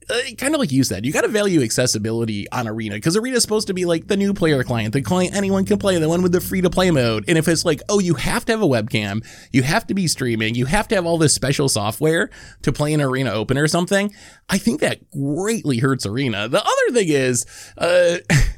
uh, 0.08 0.20
kind 0.38 0.55
of 0.55 0.61
like 0.61 0.73
you 0.73 0.85
said, 0.85 1.05
you 1.05 1.12
got 1.12 1.23
to 1.23 1.29
value 1.29 1.62
accessibility 1.62 2.50
on 2.50 2.69
Arena 2.69 2.94
because 2.94 3.17
Arena 3.17 3.37
is 3.37 3.43
supposed 3.43 3.67
to 3.67 3.75
be 3.75 3.85
like 3.85 4.06
the 4.06 4.17
new 4.17 4.32
player 4.32 4.62
client, 4.62 4.93
the 4.93 5.03
client 5.03 5.35
anyone 5.35 5.64
can 5.64 5.79
play, 5.79 5.99
the 5.99 6.08
one 6.08 6.23
with 6.23 6.32
the 6.32 6.41
free 6.41 6.61
to 6.61 6.70
play 6.70 6.91
mode. 6.91 7.25
And 7.29 7.37
if 7.37 7.49
it's 7.49 7.64
like, 7.64 7.81
oh, 7.88 7.99
you 7.99 8.14
have 8.14 8.44
to 8.47 8.53
have 8.53 8.62
a 8.62 8.67
webcam, 8.67 9.26
you 9.53 9.62
have 9.62 9.87
to 9.88 9.94
be 9.94 10.06
streaming, 10.06 10.55
you 10.55 10.67
have 10.67 10.88
to 10.88 10.94
have 10.94 11.06
all 11.06 11.19
this 11.19 11.35
special 11.35 11.69
software 11.69 12.31
to 12.62 12.73
play 12.73 12.93
an 12.93 13.00
Arena 13.00 13.31
Open 13.31 13.58
or 13.58 13.67
something, 13.67 14.14
I 14.49 14.58
think 14.58 14.81
that 14.81 15.11
greatly 15.11 15.79
hurts 15.79 16.06
Arena. 16.06 16.49
The 16.49 16.61
other 16.61 16.93
thing 16.93 17.08
is, 17.08 17.47
uh, 17.79 18.19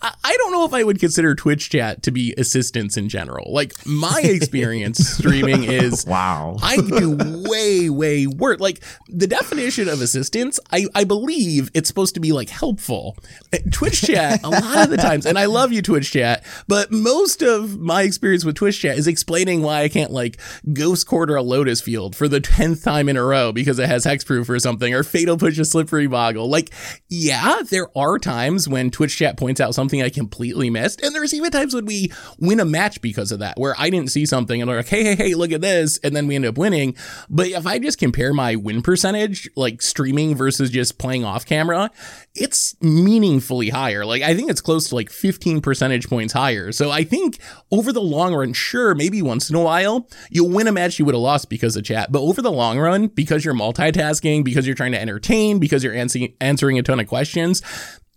I 0.00 0.36
don't 0.36 0.52
know 0.52 0.64
if 0.64 0.72
I 0.72 0.84
would 0.84 1.00
consider 1.00 1.34
Twitch 1.34 1.70
chat 1.70 2.04
to 2.04 2.12
be 2.12 2.32
assistance 2.38 2.96
in 2.96 3.08
general. 3.08 3.52
Like 3.52 3.74
my 3.84 4.20
experience 4.22 4.98
streaming 5.16 5.64
is 5.64 6.06
wow. 6.06 6.56
I 6.62 6.76
do 6.76 7.16
way, 7.48 7.90
way 7.90 8.26
worse. 8.28 8.60
Like 8.60 8.80
the 9.08 9.26
definition 9.26 9.88
of 9.88 10.00
assistance, 10.00 10.60
I, 10.70 10.86
I 10.94 11.02
believe 11.02 11.70
it's 11.74 11.88
supposed 11.88 12.14
to 12.14 12.20
be 12.20 12.30
like 12.30 12.48
helpful. 12.48 13.16
Eh, 13.52 13.58
Twitch 13.72 14.02
chat, 14.02 14.44
a 14.44 14.50
lot 14.50 14.84
of 14.84 14.90
the 14.90 14.98
times, 14.98 15.26
and 15.26 15.36
I 15.36 15.46
love 15.46 15.72
you, 15.72 15.82
Twitch 15.82 16.12
chat, 16.12 16.44
but 16.68 16.92
most 16.92 17.42
of 17.42 17.78
my 17.80 18.02
experience 18.02 18.44
with 18.44 18.54
Twitch 18.54 18.80
chat 18.80 18.98
is 18.98 19.08
explaining 19.08 19.62
why 19.62 19.82
I 19.82 19.88
can't 19.88 20.12
like 20.12 20.38
ghost 20.72 21.08
quarter 21.08 21.34
a 21.34 21.42
lotus 21.42 21.80
field 21.80 22.14
for 22.14 22.28
the 22.28 22.40
10th 22.40 22.84
time 22.84 23.08
in 23.08 23.16
a 23.16 23.24
row 23.24 23.50
because 23.50 23.80
it 23.80 23.88
has 23.88 24.06
hexproof 24.06 24.48
or 24.48 24.60
something, 24.60 24.94
or 24.94 25.02
fatal 25.02 25.36
push 25.36 25.58
a 25.58 25.64
slippery 25.64 26.06
boggle. 26.06 26.48
Like, 26.48 26.70
yeah, 27.08 27.62
there 27.68 27.88
are 27.98 28.18
times 28.20 28.68
when 28.68 28.92
Twitch 28.92 29.16
chat 29.16 29.36
points 29.36 29.60
out 29.60 29.74
something 29.74 29.87
something 29.88 30.02
I 30.02 30.10
completely 30.10 30.68
missed. 30.68 31.02
And 31.02 31.14
there's 31.14 31.32
even 31.32 31.50
times 31.50 31.74
when 31.74 31.86
we 31.86 32.12
win 32.38 32.60
a 32.60 32.66
match 32.66 33.00
because 33.00 33.32
of 33.32 33.38
that, 33.38 33.58
where 33.58 33.74
I 33.78 33.88
didn't 33.88 34.10
see 34.10 34.26
something 34.26 34.60
and 34.60 34.68
they're 34.68 34.76
like, 34.76 34.88
hey, 34.88 35.02
hey, 35.02 35.14
hey, 35.16 35.34
look 35.34 35.50
at 35.50 35.62
this. 35.62 35.98
And 36.04 36.14
then 36.14 36.26
we 36.26 36.34
end 36.34 36.44
up 36.44 36.58
winning. 36.58 36.94
But 37.30 37.46
if 37.46 37.66
I 37.66 37.78
just 37.78 37.98
compare 37.98 38.34
my 38.34 38.54
win 38.54 38.82
percentage, 38.82 39.48
like 39.56 39.80
streaming 39.80 40.34
versus 40.34 40.68
just 40.68 40.98
playing 40.98 41.24
off 41.24 41.46
camera, 41.46 41.90
it's 42.34 42.76
meaningfully 42.82 43.70
higher. 43.70 44.04
Like 44.04 44.20
I 44.20 44.34
think 44.34 44.50
it's 44.50 44.60
close 44.60 44.90
to 44.90 44.94
like 44.94 45.08
15 45.10 45.62
percentage 45.62 46.06
points 46.08 46.34
higher. 46.34 46.70
So 46.70 46.90
I 46.90 47.02
think 47.04 47.38
over 47.70 47.90
the 47.90 48.02
long 48.02 48.34
run, 48.34 48.52
sure, 48.52 48.94
maybe 48.94 49.22
once 49.22 49.48
in 49.48 49.56
a 49.56 49.62
while, 49.62 50.06
you'll 50.28 50.50
win 50.50 50.66
a 50.66 50.72
match 50.72 50.98
you 50.98 51.06
would 51.06 51.14
have 51.14 51.22
lost 51.22 51.48
because 51.48 51.76
of 51.76 51.84
chat. 51.84 52.12
But 52.12 52.20
over 52.20 52.42
the 52.42 52.52
long 52.52 52.78
run, 52.78 53.06
because 53.06 53.42
you're 53.42 53.54
multitasking, 53.54 54.44
because 54.44 54.66
you're 54.66 54.76
trying 54.76 54.92
to 54.92 55.00
entertain, 55.00 55.58
because 55.58 55.82
you're 55.82 55.94
answering 55.94 56.34
answering 56.42 56.78
a 56.78 56.82
ton 56.82 57.00
of 57.00 57.06
questions, 57.06 57.62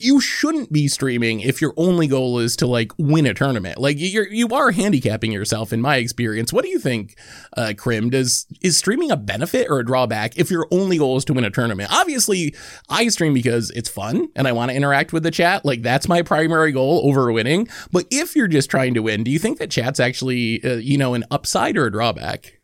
you 0.03 0.20
shouldn't 0.20 0.72
be 0.72 0.88
streaming 0.88 1.41
if 1.41 1.62
your 1.62 1.74
only 1.77 2.08
goal 2.08 2.39
is 2.39 2.55
to 2.58 2.67
like 2.67 2.91
win 2.98 3.25
a 3.25 3.34
tournament. 3.34 3.77
Like 3.77 3.98
you're 4.00 4.27
you 4.27 4.48
are 4.50 4.72
handicapping 4.72 5.31
yourself 5.31 5.72
in 5.72 5.81
my 5.81 5.98
experience. 5.98 6.51
What 6.51 6.63
do 6.63 6.70
you 6.70 6.79
think, 6.79 7.15
uh, 7.55 7.74
Krim? 7.77 8.10
Does 8.10 8.46
is 8.62 8.77
streaming 8.77 9.12
a 9.12 9.17
benefit 9.17 9.67
or 9.70 9.79
a 9.79 9.86
drawback 9.86 10.38
if 10.38 10.51
your 10.51 10.67
only 10.72 10.98
goal 10.98 11.17
is 11.17 11.25
to 11.25 11.34
win 11.34 11.43
a 11.43 11.50
tournament? 11.50 11.89
Obviously, 11.91 12.55
I 12.89 13.08
stream 13.10 13.34
because 13.34 13.72
it's 13.72 13.89
fun 13.89 14.29
and 14.36 14.48
I 14.48 14.51
want 14.51 14.72
to 14.72 14.75
interact 14.75 15.13
with 15.13 15.24
the 15.24 15.31
chat. 15.31 15.65
Like 15.65 15.81
that's 15.81 16.08
my 16.08 16.22
primary 16.22 16.72
goal 16.72 17.01
over 17.05 17.31
winning. 17.31 17.67
But 17.91 18.05
if 18.12 18.36
you're 18.36 18.48
just 18.48 18.70
trying 18.70 18.93
to 18.96 19.01
win, 19.01 19.24
do 19.24 19.31
you 19.31 19.39
think 19.39 19.60
that 19.60 19.72
chat's 19.72 20.00
actually 20.00 20.63
uh, 20.63 20.75
you 20.75 20.98
know 20.98 21.13
an 21.13 21.24
upside 21.31 21.77
or 21.77 21.86
a 21.86 21.91
drawback? 21.91 22.60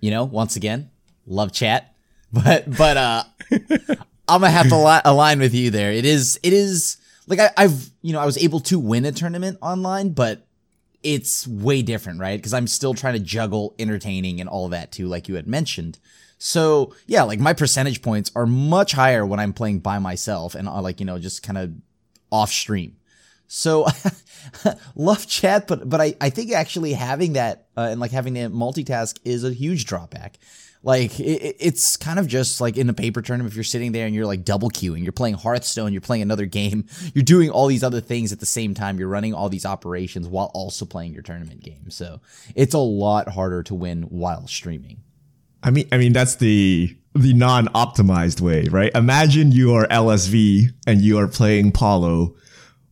You 0.00 0.10
know, 0.10 0.24
once 0.24 0.56
again, 0.56 0.90
love 1.26 1.52
chat, 1.52 1.94
but 2.32 2.76
but 2.76 2.96
uh 2.96 3.24
I'm 4.28 4.40
gonna 4.40 4.52
have 4.52 4.68
to 4.68 4.76
li- 4.84 5.00
align 5.04 5.40
with 5.40 5.54
you 5.54 5.70
there. 5.70 5.92
It 5.92 6.04
is, 6.04 6.38
it 6.42 6.52
is 6.52 6.98
like 7.26 7.38
I, 7.38 7.50
I've, 7.56 7.90
you 8.02 8.12
know, 8.12 8.20
I 8.20 8.26
was 8.26 8.38
able 8.38 8.60
to 8.60 8.78
win 8.78 9.04
a 9.04 9.12
tournament 9.12 9.58
online, 9.60 10.10
but 10.10 10.46
it's 11.02 11.46
way 11.46 11.82
different, 11.82 12.20
right? 12.20 12.38
Because 12.38 12.54
I'm 12.54 12.66
still 12.66 12.94
trying 12.94 13.14
to 13.14 13.20
juggle 13.20 13.74
entertaining 13.78 14.40
and 14.40 14.48
all 14.48 14.68
that 14.70 14.92
too, 14.92 15.06
like 15.06 15.28
you 15.28 15.36
had 15.36 15.46
mentioned. 15.46 15.98
So 16.38 16.94
yeah, 17.06 17.22
like 17.22 17.40
my 17.40 17.52
percentage 17.52 18.02
points 18.02 18.30
are 18.34 18.46
much 18.46 18.92
higher 18.92 19.26
when 19.26 19.40
I'm 19.40 19.52
playing 19.52 19.80
by 19.80 19.98
myself 19.98 20.54
and 20.54 20.68
uh, 20.68 20.80
like 20.80 21.00
you 21.00 21.06
know 21.06 21.18
just 21.18 21.42
kind 21.42 21.58
of 21.58 21.72
off 22.30 22.50
stream. 22.50 22.96
So 23.48 23.86
love 24.94 25.26
chat, 25.26 25.66
but 25.66 25.88
but 25.88 26.00
I 26.00 26.14
I 26.20 26.30
think 26.30 26.52
actually 26.52 26.92
having 26.92 27.34
that 27.34 27.66
uh, 27.76 27.88
and 27.90 28.00
like 28.00 28.12
having 28.12 28.34
to 28.34 28.50
multitask 28.50 29.18
is 29.24 29.44
a 29.44 29.52
huge 29.52 29.84
drawback. 29.84 30.38
Like 30.82 31.18
it, 31.18 31.56
it's 31.58 31.96
kind 31.96 32.18
of 32.18 32.26
just 32.26 32.60
like 32.60 32.76
in 32.76 32.88
a 32.88 32.94
paper 32.94 33.20
tournament 33.20 33.52
if 33.52 33.56
you're 33.56 33.64
sitting 33.64 33.92
there 33.92 34.06
and 34.06 34.14
you're 34.14 34.26
like 34.26 34.44
double 34.44 34.70
queuing, 34.70 35.02
you're 35.02 35.12
playing 35.12 35.34
Hearthstone, 35.34 35.92
you're 35.92 36.00
playing 36.00 36.22
another 36.22 36.46
game, 36.60 36.86
you're 37.14 37.24
doing 37.24 37.50
all 37.50 37.66
these 37.66 37.82
other 37.82 38.00
things 38.00 38.32
at 38.32 38.40
the 38.40 38.46
same 38.46 38.74
time, 38.74 38.98
you're 38.98 39.08
running 39.08 39.34
all 39.34 39.48
these 39.48 39.66
operations 39.66 40.28
while 40.28 40.50
also 40.54 40.84
playing 40.84 41.12
your 41.12 41.22
tournament 41.22 41.62
game. 41.62 41.90
So 41.90 42.20
it's 42.54 42.74
a 42.74 42.78
lot 42.78 43.28
harder 43.28 43.62
to 43.64 43.74
win 43.74 44.02
while 44.04 44.46
streaming. 44.46 45.02
I 45.62 45.70
mean, 45.70 45.88
I 45.90 45.98
mean 45.98 46.12
that's 46.12 46.36
the 46.36 46.96
the 47.14 47.32
non-optimized 47.32 48.40
way, 48.40 48.66
right? 48.70 48.92
Imagine 48.94 49.50
you 49.50 49.74
are 49.74 49.86
LSV 49.88 50.68
and 50.86 51.00
you 51.00 51.18
are 51.18 51.26
playing 51.26 51.72
Paulo, 51.72 52.36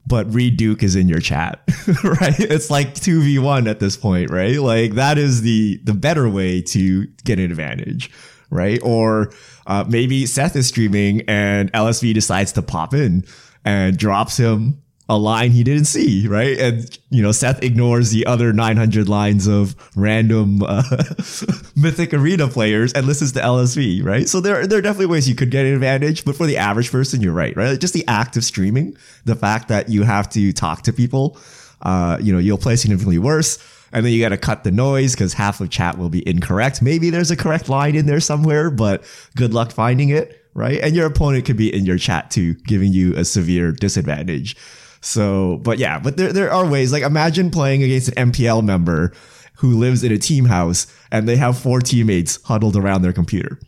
but 0.07 0.33
Reid 0.33 0.57
Duke 0.57 0.83
is 0.83 0.97
in 0.97 1.09
your 1.09 1.21
chat, 1.21 1.61
right? 2.05 2.39
It's 2.39 2.71
like 2.71 2.95
two 2.95 3.21
v 3.21 3.39
one 3.39 3.67
at 3.67 3.81
this 3.81 3.97
point, 3.97 4.31
right? 4.31 4.61
Like 4.61 4.93
that 4.95 5.19
is 5.19 5.43
the 5.43 5.81
the 5.85 5.95
better 5.95 6.29
way 6.29 6.63
to 6.63 7.07
get 7.25 7.39
an 7.39 7.47
advantage, 7.47 8.11
right? 8.51 8.81
Or 8.83 9.33
uh, 9.67 9.85
maybe 9.89 10.27
Seth 10.27 10.57
is 10.57 10.69
streaming 10.69 11.23
and 11.23 11.73
LSV 11.73 12.15
decides 12.15 12.53
to 12.53 12.63
pop 12.63 12.95
in 12.95 13.25
and 13.65 13.97
drops 13.97 14.37
him 14.37 14.83
a 15.09 15.17
line 15.17 15.53
he 15.53 15.63
didn't 15.63 15.85
see, 15.85 16.27
right? 16.27 16.59
And 16.59 16.99
you 17.11 17.23
know, 17.23 17.33
Seth 17.33 17.63
ignores 17.63 18.11
the 18.11 18.27
other 18.27 18.53
900 18.53 19.09
lines 19.09 19.47
of 19.47 19.77
random 19.95 20.63
uh, 20.63 20.83
Mythic 21.77 22.13
Arena 22.13 22.49
players 22.49 22.93
and 22.93 23.07
listens 23.07 23.33
to 23.33 23.41
LSV, 23.41 24.05
right? 24.05 24.29
So 24.29 24.41
there, 24.41 24.67
there 24.67 24.79
are 24.79 24.83
definitely 24.83 25.07
ways 25.07 25.29
you 25.29 25.37
could 25.37 25.51
get 25.51 25.65
an 25.65 25.75
advantage, 25.75 26.25
but 26.25 26.35
for 26.35 26.47
the 26.47 26.57
average 26.57 26.91
person, 26.91 27.21
you're 27.21 27.33
right, 27.33 27.57
right? 27.57 27.79
Just 27.79 27.95
the 27.95 28.07
act 28.09 28.37
of 28.37 28.45
streaming, 28.45 28.97
the 29.25 29.37
fact 29.37 29.69
that 29.69 29.89
you 29.89 30.03
have 30.03 30.29
to 30.31 30.53
talk 30.53 30.83
to 30.83 30.93
people, 30.93 31.39
uh, 31.83 32.19
you 32.21 32.33
know, 32.33 32.41
you'll 32.41 32.59
play 32.59 32.75
significantly 32.75 33.19
worse. 33.19 33.59
And 33.93 34.05
then 34.05 34.13
you 34.13 34.21
got 34.21 34.31
to 34.31 34.37
cut 34.37 34.65
the 34.65 34.73
noise 34.73 35.15
because 35.15 35.33
half 35.33 35.61
of 35.61 35.71
chat 35.71 35.97
will 35.97 36.09
be 36.09 36.29
incorrect. 36.29 36.83
Maybe 36.83 37.11
there's 37.11 37.31
a 37.31 37.37
correct 37.37 37.69
line 37.69 37.95
in 37.95 38.07
there 38.07 38.19
somewhere, 38.19 38.69
but 38.69 39.05
good 39.37 39.55
luck 39.55 39.71
finding 39.71 40.09
it, 40.09 40.45
right? 40.55 40.81
And 40.81 40.97
your 40.97 41.07
opponent 41.07 41.45
could 41.45 41.57
be 41.57 41.73
in 41.73 41.87
your 41.87 41.97
chat 41.97 42.33
too, 42.33 42.55
giving 42.55 42.93
you 42.93 43.15
a 43.15 43.25
severe 43.25 43.71
disadvantage. 43.71 44.57
So, 45.07 45.59
but 45.59 45.79
yeah, 45.79 46.01
but 46.01 46.17
there, 46.17 46.33
there 46.33 46.53
are 46.53 46.67
ways. 46.67 46.93
Like 46.93 47.05
imagine 47.05 47.53
playing 47.53 47.85
against 47.85 48.09
an 48.09 48.33
MPL 48.33 48.65
member 48.65 49.13
who 49.59 49.79
lives 49.79 50.03
in 50.03 50.11
a 50.11 50.19
team 50.19 50.47
house 50.47 50.93
and 51.13 51.29
they 51.29 51.37
have 51.37 51.57
four 51.57 51.81
teammates 51.81 52.43
huddled 52.43 52.77
around 52.77 53.03
their 53.03 53.13
computer. 53.13 53.61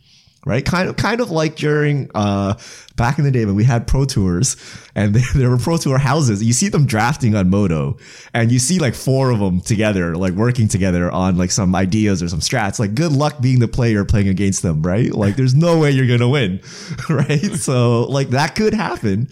Right, 0.45 0.65
kind 0.65 0.87
of, 0.87 0.95
kind 0.95 1.19
of 1.19 1.31
like 1.31 1.57
during 1.57 2.09
uh, 2.15 2.57
back 2.95 3.19
in 3.19 3.25
the 3.25 3.31
day 3.31 3.43
when 3.43 3.55
we 3.55 3.65
had 3.65 3.87
pro 3.87 4.05
tours, 4.05 4.55
and 4.95 5.13
there 5.35 5.49
were 5.49 5.57
pro 5.57 5.75
tour 5.75 5.97
houses. 5.97 6.41
You 6.41 6.53
see 6.53 6.69
them 6.69 6.85
drafting 6.85 7.35
on 7.35 7.49
MODO, 7.49 7.97
and 8.33 8.49
you 8.49 8.57
see 8.57 8.79
like 8.79 8.95
four 8.95 9.31
of 9.31 9.39
them 9.39 9.59
together, 9.59 10.15
like 10.15 10.33
working 10.33 10.69
together 10.69 11.11
on 11.11 11.37
like 11.37 11.51
some 11.51 11.75
ideas 11.75 12.23
or 12.23 12.29
some 12.29 12.39
strats. 12.39 12.79
Like, 12.79 12.95
good 12.95 13.11
luck 13.11 13.41
being 13.41 13.59
the 13.59 13.67
player 13.67 14.05
playing 14.05 14.29
against 14.29 14.61
them, 14.61 14.81
right? 14.81 15.13
Like, 15.13 15.35
there's 15.35 15.55
no 15.55 15.77
way 15.77 15.91
you're 15.91 16.07
gonna 16.07 16.29
win, 16.29 16.61
right? 17.09 17.53
So, 17.55 18.03
like 18.03 18.29
that 18.29 18.55
could 18.55 18.73
happen. 18.73 19.27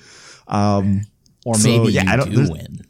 Um, 0.50 1.06
Or 1.48 1.56
So, 1.56 1.70
maybe 1.70 1.94
yeah, 1.94 2.04
I 2.08 2.16
you 2.16 2.18
don't- 2.18 2.32
do 2.48 2.52
win. 2.52 2.82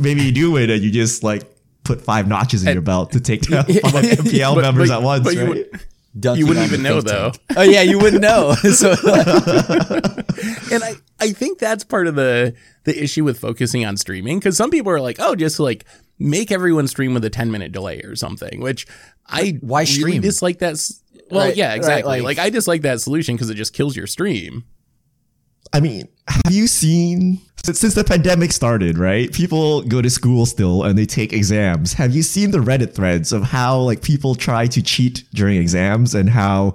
maybe 0.00 0.22
you 0.22 0.30
do 0.32 0.52
win 0.52 0.70
and 0.70 0.80
you 0.82 0.90
just 0.92 1.24
like 1.24 1.42
put 1.82 2.00
five 2.00 2.28
notches 2.28 2.64
in 2.64 2.72
your 2.72 2.82
belt 2.82 3.10
to 3.12 3.20
take 3.20 3.42
down 3.42 3.64
five 3.66 4.04
MPL 4.04 4.54
But- 4.54 4.60
members 4.62 4.88
but- 4.90 4.98
at 4.98 5.02
once, 5.02 5.24
but 5.24 5.34
you 5.34 5.46
would- 5.46 5.80
Dunking 6.18 6.40
You 6.40 6.46
wouldn't 6.48 6.66
even 6.66 6.82
know 6.82 7.00
though. 7.00 7.30
tank. 7.30 7.42
Oh 7.56 7.62
yeah, 7.62 7.82
you 7.82 7.96
wouldn't 7.98 8.20
know. 8.22 8.54
so 8.74 8.90
and 10.72 10.82
I, 10.84 10.94
I 11.20 11.30
think 11.32 11.58
that's 11.60 11.84
part 11.84 12.06
of 12.08 12.14
the 12.16 12.54
the 12.84 13.00
issue 13.02 13.22
with 13.24 13.38
focusing 13.38 13.84
on 13.86 13.96
streaming 13.96 14.38
because 14.40 14.56
some 14.56 14.70
people 14.70 14.90
are 14.92 15.00
like, 15.00 15.16
oh, 15.20 15.34
just 15.36 15.60
like 15.60 15.84
make 16.18 16.50
everyone 16.50 16.88
stream 16.88 17.14
with 17.14 17.24
a 17.24 17.30
10 17.30 17.50
minute 17.50 17.70
delay 17.72 18.00
or 18.02 18.16
something, 18.16 18.60
which 18.60 18.86
I 19.26 19.58
Why 19.60 19.82
really 19.82 19.86
stream? 19.86 20.22
dislike 20.22 20.58
that. 20.58 20.80
Well, 21.30 21.46
Right, 21.46 21.56
yeah, 21.56 21.68
right, 21.68 21.76
exactly. 21.76 22.20
like- 22.20 22.22
like, 22.24 22.38
I 22.44 22.50
dislike 22.50 22.82
that 22.82 23.00
solution 23.00 23.36
because 23.36 23.50
it 23.50 23.54
just 23.54 23.72
kills 23.72 23.96
your 23.96 24.08
stream. 24.08 24.64
I 25.72 25.78
mean, 25.78 26.08
have 26.26 26.52
you 26.52 26.66
seen 26.66 27.40
since, 27.64 27.94
the 27.94 28.04
pandemic 28.04 28.52
started, 28.52 28.98
right? 28.98 29.32
People 29.32 29.82
go 29.82 30.00
to 30.00 30.10
school 30.10 30.46
still 30.46 30.84
and 30.84 30.98
they 30.98 31.06
take 31.06 31.32
exams. 31.32 31.94
Have 31.94 32.14
you 32.14 32.22
seen 32.22 32.50
the 32.50 32.58
Reddit 32.58 32.94
threads 32.94 33.32
of 33.32 33.42
how 33.42 33.80
like 33.80 34.02
people 34.02 34.34
try 34.34 34.66
to 34.68 34.82
cheat 34.82 35.24
during 35.34 35.56
exams 35.58 36.14
and 36.14 36.30
how 36.30 36.74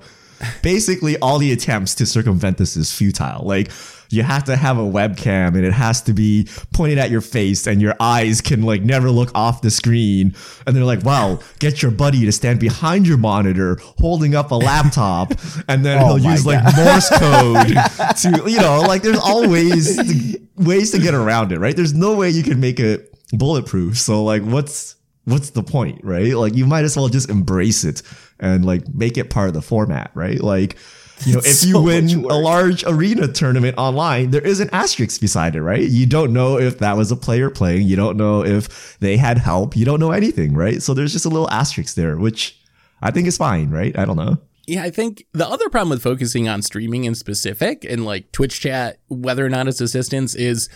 basically 0.61 1.17
all 1.19 1.39
the 1.39 1.51
attempts 1.51 1.95
to 1.95 2.05
circumvent 2.05 2.57
this 2.57 2.77
is 2.77 2.93
futile? 2.93 3.43
Like 3.45 3.71
you 4.09 4.23
have 4.23 4.43
to 4.45 4.55
have 4.55 4.77
a 4.77 4.81
webcam 4.81 5.55
and 5.55 5.65
it 5.65 5.73
has 5.73 6.01
to 6.03 6.13
be 6.13 6.47
pointed 6.73 6.97
at 6.97 7.09
your 7.09 7.21
face 7.21 7.67
and 7.67 7.81
your 7.81 7.95
eyes 7.99 8.41
can 8.41 8.61
like 8.63 8.81
never 8.81 9.09
look 9.09 9.29
off 9.35 9.61
the 9.61 9.71
screen. 9.71 10.35
And 10.65 10.75
they're 10.75 10.83
like, 10.83 11.03
wow, 11.03 11.39
get 11.59 11.81
your 11.81 11.91
buddy 11.91 12.25
to 12.25 12.31
stand 12.31 12.59
behind 12.59 13.07
your 13.07 13.17
monitor 13.17 13.77
holding 13.99 14.35
up 14.35 14.51
a 14.51 14.55
laptop 14.55 15.31
and 15.67 15.85
then 15.85 16.01
Oh 16.01 16.15
he'll 16.15 16.31
use 16.31 16.45
like 16.45 16.63
Morse 16.75 17.09
code 17.09 17.67
to, 18.21 18.49
you 18.49 18.59
know, 18.59 18.81
like 18.81 19.01
there's 19.01 19.19
always 19.19 19.97
to, 19.97 20.41
ways 20.57 20.91
to 20.91 20.99
get 20.99 21.13
around 21.13 21.51
it, 21.51 21.59
right? 21.59 21.75
There's 21.75 21.93
no 21.93 22.15
way 22.15 22.29
you 22.29 22.43
can 22.43 22.59
make 22.59 22.79
it 22.79 23.13
bulletproof. 23.31 23.97
So 23.97 24.23
like, 24.23 24.43
what's, 24.43 24.95
what's 25.25 25.51
the 25.51 25.63
point, 25.63 26.03
right? 26.03 26.33
Like 26.33 26.55
you 26.55 26.65
might 26.65 26.85
as 26.85 26.95
well 26.95 27.09
just 27.09 27.29
embrace 27.29 27.83
it 27.83 28.01
and 28.39 28.65
like 28.65 28.87
make 28.93 29.17
it 29.17 29.29
part 29.29 29.47
of 29.47 29.53
the 29.53 29.61
format, 29.61 30.11
right? 30.13 30.39
Like, 30.39 30.77
you 31.23 31.33
know, 31.33 31.39
if 31.39 31.45
It's 31.45 31.65
you 31.65 31.73
so 31.73 31.81
win 31.81 32.09
a 32.25 32.37
large 32.37 32.83
arena 32.83 33.27
tournament 33.27 33.77
online, 33.77 34.31
there 34.31 34.45
is 34.45 34.59
an 34.59 34.69
asterisk 34.71 35.21
beside 35.21 35.55
it, 35.55 35.61
right? 35.61 35.81
You 35.81 36.05
don't 36.05 36.33
know 36.33 36.59
if 36.59 36.79
that 36.79 36.97
was 36.97 37.11
a 37.11 37.15
player 37.15 37.49
playing. 37.49 37.87
You 37.87 37.95
don't 37.95 38.17
know 38.17 38.43
if 38.43 38.97
they 38.99 39.17
had 39.17 39.37
help. 39.37 39.75
You 39.75 39.85
don't 39.85 39.99
know 39.99 40.11
anything, 40.11 40.53
right? 40.53 40.81
So 40.81 40.93
there's 40.93 41.13
just 41.13 41.25
a 41.25 41.29
little 41.29 41.49
asterisk 41.49 41.95
there, 41.95 42.17
which 42.17 42.59
I 43.01 43.11
think 43.11 43.27
is 43.27 43.37
fine, 43.37 43.69
right? 43.69 43.97
I 43.97 44.05
don't 44.05 44.17
know. 44.17 44.37
Yeah, 44.67 44.83
I 44.83 44.89
think 44.89 45.25
the 45.31 45.47
other 45.47 45.69
problem 45.69 45.89
with 45.89 46.01
focusing 46.01 46.49
on 46.49 46.61
streaming 46.61 47.03
in 47.03 47.15
specific 47.15 47.85
and 47.85 48.03
like 48.03 48.31
Twitch 48.31 48.59
chat, 48.59 48.97
whether 49.07 49.45
or 49.45 49.49
not 49.49 49.67
it's 49.67 49.79
assistance, 49.79 50.35
is 50.35 50.69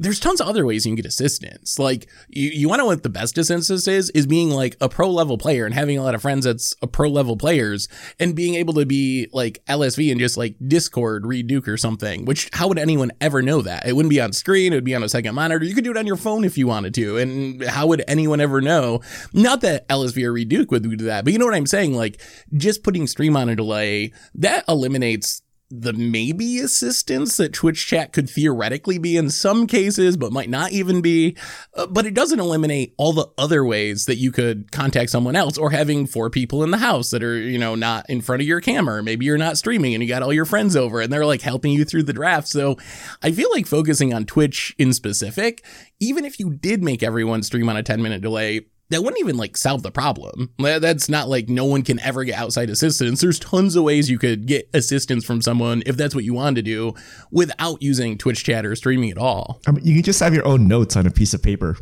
there's 0.00 0.18
tons 0.18 0.40
of 0.40 0.48
other 0.48 0.64
ways 0.64 0.86
you 0.86 0.90
can 0.90 0.96
get 0.96 1.04
assistance. 1.04 1.78
Like 1.78 2.08
you, 2.28 2.48
you 2.48 2.68
want 2.68 2.80
to 2.80 2.86
what 2.86 3.02
the 3.02 3.10
best 3.10 3.36
assistance 3.36 3.86
is, 3.86 4.08
is 4.10 4.26
being 4.26 4.48
like 4.48 4.76
a 4.80 4.88
pro 4.88 5.10
level 5.10 5.36
player 5.36 5.66
and 5.66 5.74
having 5.74 5.98
a 5.98 6.02
lot 6.02 6.14
of 6.14 6.22
friends 6.22 6.46
that's 6.46 6.74
a 6.80 6.86
pro 6.86 7.10
level 7.10 7.36
players 7.36 7.86
and 8.18 8.34
being 8.34 8.54
able 8.54 8.72
to 8.74 8.86
be 8.86 9.28
like 9.32 9.62
LSV 9.66 10.10
and 10.10 10.18
just 10.18 10.38
like 10.38 10.56
Discord, 10.66 11.26
Reid 11.26 11.48
Duke 11.48 11.68
or 11.68 11.76
something, 11.76 12.24
which 12.24 12.48
how 12.54 12.66
would 12.68 12.78
anyone 12.78 13.12
ever 13.20 13.42
know 13.42 13.60
that? 13.60 13.86
It 13.86 13.94
wouldn't 13.94 14.10
be 14.10 14.22
on 14.22 14.32
screen. 14.32 14.72
It 14.72 14.76
would 14.76 14.84
be 14.84 14.94
on 14.94 15.02
a 15.02 15.08
second 15.08 15.34
monitor. 15.34 15.64
You 15.64 15.74
could 15.74 15.84
do 15.84 15.90
it 15.90 15.98
on 15.98 16.06
your 16.06 16.16
phone 16.16 16.44
if 16.44 16.56
you 16.56 16.66
wanted 16.66 16.94
to. 16.94 17.18
And 17.18 17.62
how 17.62 17.86
would 17.88 18.02
anyone 18.08 18.40
ever 18.40 18.62
know? 18.62 19.02
Not 19.34 19.60
that 19.60 19.86
LSV 19.88 20.24
or 20.24 20.32
Reid 20.32 20.48
Duke 20.48 20.70
would 20.70 20.82
do 20.82 20.96
that, 20.96 21.24
but 21.24 21.34
you 21.34 21.38
know 21.38 21.44
what 21.44 21.54
I'm 21.54 21.66
saying? 21.66 21.94
Like 21.94 22.22
just 22.54 22.82
putting 22.82 23.06
stream 23.06 23.36
on 23.36 23.50
a 23.50 23.56
delay, 23.56 24.12
that 24.34 24.64
eliminates 24.66 25.42
the 25.70 25.92
maybe 25.92 26.58
assistance 26.58 27.36
that 27.36 27.52
Twitch 27.52 27.86
chat 27.86 28.12
could 28.12 28.28
theoretically 28.28 28.98
be 28.98 29.16
in 29.16 29.30
some 29.30 29.68
cases, 29.68 30.16
but 30.16 30.32
might 30.32 30.50
not 30.50 30.72
even 30.72 31.00
be. 31.00 31.36
Uh, 31.74 31.86
but 31.86 32.06
it 32.06 32.14
doesn't 32.14 32.40
eliminate 32.40 32.92
all 32.98 33.12
the 33.12 33.28
other 33.38 33.64
ways 33.64 34.06
that 34.06 34.16
you 34.16 34.32
could 34.32 34.72
contact 34.72 35.10
someone 35.10 35.36
else 35.36 35.56
or 35.56 35.70
having 35.70 36.06
four 36.06 36.28
people 36.28 36.64
in 36.64 36.72
the 36.72 36.78
house 36.78 37.10
that 37.10 37.22
are, 37.22 37.38
you 37.38 37.58
know, 37.58 37.76
not 37.76 38.04
in 38.10 38.20
front 38.20 38.42
of 38.42 38.48
your 38.48 38.60
camera. 38.60 39.02
Maybe 39.02 39.26
you're 39.26 39.38
not 39.38 39.58
streaming 39.58 39.94
and 39.94 40.02
you 40.02 40.08
got 40.08 40.22
all 40.22 40.32
your 40.32 40.44
friends 40.44 40.74
over 40.74 41.00
and 41.00 41.12
they're 41.12 41.26
like 41.26 41.42
helping 41.42 41.72
you 41.72 41.84
through 41.84 42.02
the 42.02 42.12
draft. 42.12 42.48
So 42.48 42.76
I 43.22 43.30
feel 43.30 43.50
like 43.52 43.66
focusing 43.66 44.12
on 44.12 44.26
Twitch 44.26 44.74
in 44.76 44.92
specific, 44.92 45.64
even 46.00 46.24
if 46.24 46.40
you 46.40 46.50
did 46.50 46.82
make 46.82 47.02
everyone 47.02 47.44
stream 47.44 47.68
on 47.68 47.76
a 47.76 47.82
10 47.82 48.02
minute 48.02 48.22
delay, 48.22 48.66
that 48.90 49.02
wouldn't 49.02 49.20
even 49.20 49.36
like 49.36 49.56
solve 49.56 49.82
the 49.82 49.90
problem. 49.90 50.52
That's 50.58 51.08
not 51.08 51.28
like 51.28 51.48
no 51.48 51.64
one 51.64 51.82
can 51.82 51.98
ever 52.00 52.24
get 52.24 52.38
outside 52.38 52.70
assistance. 52.70 53.20
There's 53.20 53.38
tons 53.38 53.76
of 53.76 53.84
ways 53.84 54.10
you 54.10 54.18
could 54.18 54.46
get 54.46 54.68
assistance 54.74 55.24
from 55.24 55.40
someone 55.40 55.82
if 55.86 55.96
that's 55.96 56.14
what 56.14 56.24
you 56.24 56.34
wanted 56.34 56.56
to 56.56 56.62
do 56.62 56.94
without 57.30 57.80
using 57.82 58.18
Twitch 58.18 58.44
chat 58.44 58.66
or 58.66 58.74
streaming 58.74 59.10
at 59.10 59.18
all. 59.18 59.60
I 59.66 59.70
mean, 59.70 59.84
you 59.84 59.94
can 59.94 60.02
just 60.02 60.20
have 60.20 60.34
your 60.34 60.46
own 60.46 60.68
notes 60.68 60.96
on 60.96 61.06
a 61.06 61.10
piece 61.10 61.34
of 61.34 61.42
paper 61.42 61.76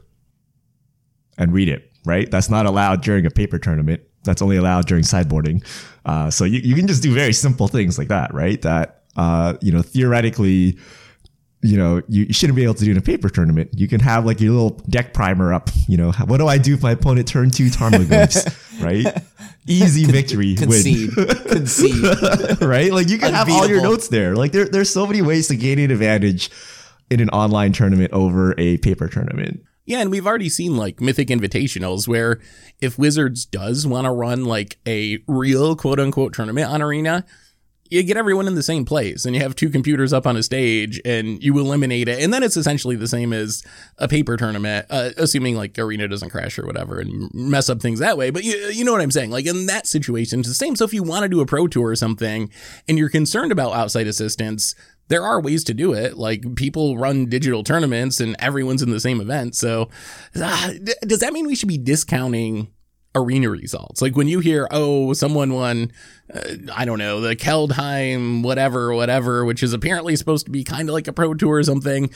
and 1.38 1.52
read 1.52 1.68
it, 1.68 1.90
right? 2.04 2.30
That's 2.30 2.50
not 2.50 2.66
allowed 2.66 3.02
during 3.02 3.24
a 3.24 3.30
paper 3.30 3.58
tournament. 3.58 4.02
That's 4.24 4.42
only 4.42 4.56
allowed 4.56 4.86
during 4.86 5.04
sideboarding. 5.04 5.64
Uh, 6.04 6.30
so 6.30 6.44
you, 6.44 6.60
you 6.60 6.74
can 6.74 6.86
just 6.86 7.02
do 7.02 7.14
very 7.14 7.32
simple 7.32 7.68
things 7.68 7.96
like 7.96 8.08
that, 8.08 8.34
right? 8.34 8.60
That, 8.62 9.04
uh, 9.16 9.54
you 9.62 9.72
know, 9.72 9.80
theoretically, 9.80 10.78
you 11.60 11.76
know, 11.76 12.02
you, 12.08 12.24
you 12.24 12.32
shouldn't 12.32 12.56
be 12.56 12.62
able 12.62 12.74
to 12.74 12.84
do 12.84 12.90
in 12.90 12.96
a 12.96 13.02
paper 13.02 13.28
tournament. 13.28 13.70
You 13.74 13.88
can 13.88 14.00
have 14.00 14.24
like 14.24 14.40
your 14.40 14.52
little 14.52 14.80
deck 14.88 15.12
primer 15.12 15.52
up. 15.52 15.70
You 15.88 15.96
know, 15.96 16.12
what 16.12 16.38
do 16.38 16.46
I 16.46 16.58
do 16.58 16.74
if 16.74 16.82
my 16.82 16.92
opponent 16.92 17.26
turn 17.26 17.50
two 17.50 17.66
Tarmogoyfs, 17.66 18.80
right? 18.82 19.22
Easy 19.66 20.04
victory 20.04 20.54
concede, 20.54 21.10
win. 21.16 21.26
concede. 21.46 22.02
right? 22.62 22.92
Like 22.92 23.08
you 23.08 23.18
can 23.18 23.34
have 23.34 23.50
all 23.50 23.68
your 23.68 23.82
notes 23.82 24.08
there. 24.08 24.36
Like 24.36 24.52
there, 24.52 24.66
there's 24.66 24.90
so 24.90 25.06
many 25.06 25.20
ways 25.20 25.48
to 25.48 25.56
gain 25.56 25.78
an 25.78 25.90
advantage 25.90 26.50
in 27.10 27.20
an 27.20 27.28
online 27.30 27.72
tournament 27.72 28.12
over 28.12 28.54
a 28.56 28.78
paper 28.78 29.08
tournament. 29.08 29.62
Yeah, 29.84 30.00
and 30.00 30.10
we've 30.10 30.26
already 30.26 30.50
seen 30.50 30.76
like 30.76 31.00
Mythic 31.00 31.28
Invitationals 31.28 32.06
where 32.06 32.40
if 32.80 32.98
Wizards 32.98 33.46
does 33.46 33.86
want 33.86 34.04
to 34.04 34.10
run 34.10 34.44
like 34.44 34.76
a 34.86 35.18
real 35.26 35.74
quote 35.76 35.98
unquote 35.98 36.34
tournament 36.34 36.70
on 36.70 36.82
Arena, 36.82 37.24
you 37.90 38.02
get 38.02 38.16
everyone 38.16 38.46
in 38.46 38.54
the 38.54 38.62
same 38.62 38.84
place 38.84 39.24
and 39.24 39.34
you 39.34 39.42
have 39.42 39.54
two 39.54 39.70
computers 39.70 40.12
up 40.12 40.26
on 40.26 40.36
a 40.36 40.42
stage 40.42 41.00
and 41.04 41.42
you 41.42 41.58
eliminate 41.58 42.08
it. 42.08 42.22
And 42.22 42.32
then 42.32 42.42
it's 42.42 42.56
essentially 42.56 42.96
the 42.96 43.08
same 43.08 43.32
as 43.32 43.62
a 43.98 44.08
paper 44.08 44.36
tournament, 44.36 44.86
uh, 44.90 45.10
assuming 45.16 45.56
like 45.56 45.78
Arena 45.78 46.08
doesn't 46.08 46.30
crash 46.30 46.58
or 46.58 46.66
whatever 46.66 47.00
and 47.00 47.32
mess 47.32 47.68
up 47.68 47.80
things 47.80 47.98
that 48.00 48.18
way. 48.18 48.30
But 48.30 48.44
you, 48.44 48.54
you 48.68 48.84
know 48.84 48.92
what 48.92 49.00
I'm 49.00 49.10
saying? 49.10 49.30
Like 49.30 49.46
in 49.46 49.66
that 49.66 49.86
situation, 49.86 50.40
it's 50.40 50.48
the 50.48 50.54
same. 50.54 50.76
So 50.76 50.84
if 50.84 50.92
you 50.92 51.02
want 51.02 51.22
to 51.22 51.28
do 51.28 51.40
a 51.40 51.46
pro 51.46 51.66
tour 51.66 51.88
or 51.88 51.96
something 51.96 52.50
and 52.86 52.98
you're 52.98 53.08
concerned 53.08 53.52
about 53.52 53.72
outside 53.72 54.06
assistance, 54.06 54.74
there 55.08 55.22
are 55.22 55.40
ways 55.40 55.64
to 55.64 55.74
do 55.74 55.94
it. 55.94 56.16
Like 56.16 56.54
people 56.54 56.98
run 56.98 57.26
digital 57.26 57.64
tournaments 57.64 58.20
and 58.20 58.36
everyone's 58.38 58.82
in 58.82 58.90
the 58.90 59.00
same 59.00 59.20
event. 59.20 59.54
So 59.56 59.88
uh, 60.36 60.72
d- 60.72 60.94
does 61.02 61.20
that 61.20 61.32
mean 61.32 61.46
we 61.46 61.54
should 61.54 61.68
be 61.68 61.78
discounting 61.78 62.68
arena 63.18 63.50
results. 63.50 64.00
Like 64.00 64.16
when 64.16 64.28
you 64.28 64.40
hear, 64.40 64.68
oh, 64.70 65.12
someone 65.12 65.52
won, 65.52 65.92
uh, 66.32 66.54
I 66.74 66.84
don't 66.84 66.98
know, 66.98 67.20
the 67.20 67.36
Kaldheim, 67.36 68.42
whatever, 68.42 68.94
whatever, 68.94 69.44
which 69.44 69.62
is 69.62 69.72
apparently 69.72 70.16
supposed 70.16 70.46
to 70.46 70.52
be 70.52 70.64
kind 70.64 70.88
of 70.88 70.92
like 70.92 71.08
a 71.08 71.12
pro 71.12 71.34
tour 71.34 71.56
or 71.56 71.62
something. 71.62 72.10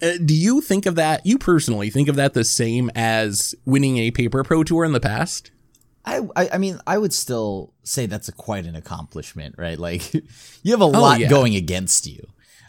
Uh, 0.00 0.12
do 0.24 0.34
you 0.34 0.60
think 0.60 0.86
of 0.86 0.94
that? 0.94 1.24
You 1.26 1.38
personally 1.38 1.90
think 1.90 2.08
of 2.08 2.16
that 2.16 2.34
the 2.34 2.44
same 2.44 2.90
as 2.94 3.54
winning 3.64 3.98
a 3.98 4.10
paper 4.10 4.44
pro 4.44 4.64
tour 4.64 4.84
in 4.84 4.92
the 4.92 5.00
past? 5.00 5.50
I, 6.04 6.20
I, 6.36 6.48
I 6.54 6.58
mean, 6.58 6.80
I 6.86 6.96
would 6.96 7.12
still 7.12 7.74
say 7.82 8.06
that's 8.06 8.28
a 8.28 8.32
quite 8.32 8.64
an 8.64 8.74
accomplishment, 8.74 9.56
right? 9.58 9.78
Like, 9.78 10.14
you 10.62 10.72
have 10.72 10.80
a 10.80 10.86
lot 10.86 11.20
yeah. 11.20 11.28
going 11.28 11.54
against 11.54 12.06
you, 12.06 12.22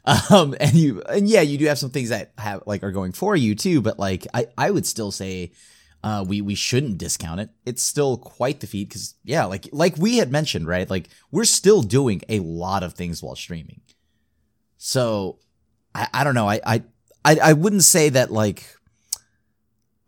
um, 0.29 0.55
and 0.59 0.73
you, 0.73 1.01
and 1.03 1.27
yeah, 1.27 1.41
you 1.41 1.57
do 1.57 1.65
have 1.65 1.79
some 1.79 1.91
things 1.91 2.09
that 2.09 2.31
have 2.37 2.63
like 2.65 2.83
are 2.83 2.91
going 2.91 3.13
for 3.13 3.35
you 3.35 3.55
too. 3.55 3.81
But 3.81 3.97
like, 3.97 4.27
I, 4.33 4.47
I 4.57 4.71
would 4.71 4.85
still 4.85 5.11
say, 5.11 5.51
uh, 6.03 6.23
we 6.27 6.41
we 6.41 6.55
shouldn't 6.55 6.97
discount 6.97 7.41
it. 7.41 7.49
It's 7.65 7.83
still 7.83 8.17
quite 8.17 8.59
the 8.59 8.67
feat 8.67 8.89
because 8.89 9.15
yeah, 9.23 9.45
like 9.45 9.67
like 9.71 9.97
we 9.97 10.17
had 10.17 10.31
mentioned, 10.31 10.67
right? 10.67 10.89
Like 10.89 11.09
we're 11.31 11.45
still 11.45 11.81
doing 11.81 12.21
a 12.29 12.39
lot 12.39 12.83
of 12.83 12.93
things 12.93 13.21
while 13.21 13.35
streaming. 13.35 13.81
So, 14.77 15.39
I, 15.93 16.07
I 16.13 16.23
don't 16.23 16.35
know. 16.35 16.47
I, 16.47 16.61
I 16.65 16.83
I 17.25 17.35
I 17.43 17.53
wouldn't 17.53 17.83
say 17.83 18.09
that 18.09 18.31
like 18.31 18.65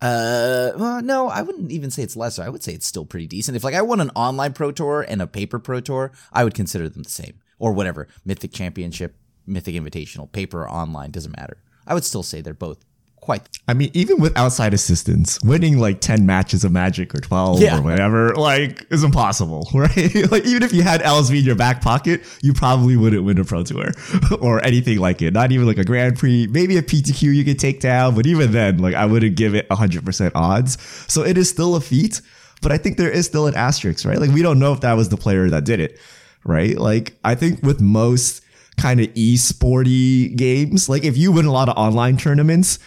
uh, 0.01 0.71
well, 0.77 1.01
no, 1.01 1.27
I 1.27 1.43
wouldn't 1.43 1.71
even 1.71 1.91
say 1.91 2.01
it's 2.01 2.15
lesser. 2.15 2.41
I 2.41 2.49
would 2.49 2.63
say 2.63 2.73
it's 2.73 2.87
still 2.87 3.05
pretty 3.05 3.27
decent. 3.27 3.55
If 3.55 3.63
like 3.63 3.75
I 3.75 3.83
won 3.83 4.01
an 4.01 4.09
online 4.15 4.53
pro 4.53 4.71
tour 4.71 5.05
and 5.07 5.21
a 5.21 5.27
paper 5.27 5.59
pro 5.59 5.79
tour, 5.79 6.11
I 6.33 6.43
would 6.43 6.55
consider 6.55 6.89
them 6.89 7.03
the 7.03 7.09
same 7.09 7.39
or 7.59 7.71
whatever. 7.73 8.07
Mythic 8.25 8.51
Championship, 8.51 9.15
Mythic 9.45 9.75
Invitational, 9.75 10.31
paper 10.31 10.61
or 10.61 10.69
online 10.69 11.11
doesn't 11.11 11.37
matter. 11.37 11.61
I 11.85 11.93
would 11.93 12.03
still 12.03 12.23
say 12.23 12.41
they're 12.41 12.53
both 12.53 12.83
quite. 13.21 13.47
I 13.67 13.73
mean, 13.75 13.91
even 13.93 14.19
with 14.19 14.35
outside 14.35 14.73
assistance, 14.73 15.39
winning 15.43 15.77
like 15.77 16.01
10 16.01 16.25
matches 16.25 16.63
of 16.63 16.71
Magic 16.71 17.13
or 17.15 17.19
12 17.19 17.61
Yeah. 17.61 17.77
or 17.77 17.81
whatever, 17.83 18.35
like, 18.35 18.85
is 18.89 19.03
impossible, 19.03 19.69
right? 19.73 19.95
like, 20.31 20.43
even 20.45 20.63
if 20.63 20.73
you 20.73 20.81
had 20.81 21.01
LSV 21.01 21.37
in 21.39 21.45
your 21.45 21.55
back 21.55 21.81
pocket, 21.81 22.23
you 22.41 22.51
probably 22.53 22.97
wouldn't 22.97 23.23
win 23.23 23.37
a 23.37 23.45
Pro 23.45 23.63
Tour 23.63 23.91
or 24.41 24.63
anything 24.65 24.97
like 24.97 25.21
it. 25.21 25.33
Not 25.33 25.51
even 25.51 25.67
like 25.67 25.77
a 25.77 25.83
Grand 25.85 26.17
Prix, 26.17 26.47
maybe 26.47 26.77
a 26.77 26.81
PTQ 26.81 27.33
you 27.33 27.43
could 27.45 27.59
take 27.59 27.79
down, 27.79 28.15
but 28.15 28.25
even 28.25 28.51
then, 28.51 28.79
like, 28.79 28.95
I 28.95 29.05
wouldn't 29.05 29.35
give 29.35 29.53
it 29.55 29.69
100% 29.69 30.31
odds. 30.33 30.77
So 31.07 31.23
it 31.23 31.37
is 31.37 31.47
still 31.47 31.75
a 31.75 31.81
feat, 31.81 32.21
but 32.63 32.71
I 32.71 32.77
think 32.79 32.97
there 32.97 33.11
is 33.11 33.27
still 33.27 33.45
an 33.45 33.55
asterisk, 33.55 34.03
right? 34.03 34.17
Like, 34.19 34.31
we 34.31 34.41
don't 34.41 34.57
know 34.59 34.73
if 34.73 34.81
that 34.81 34.93
was 34.93 35.09
the 35.09 35.17
player 35.17 35.47
that 35.51 35.63
did 35.63 35.79
it, 35.79 35.99
right? 36.43 36.75
Like, 36.77 37.13
I 37.23 37.35
think 37.35 37.61
with 37.61 37.81
most 37.81 38.41
kind 38.77 38.99
of 38.99 39.09
e-sporty 39.13 40.29
games, 40.29 40.89
like, 40.89 41.03
if 41.03 41.15
you 41.17 41.31
win 41.31 41.45
a 41.45 41.51
lot 41.51 41.69
of 41.69 41.77
online 41.77 42.17
tournaments, 42.17 42.79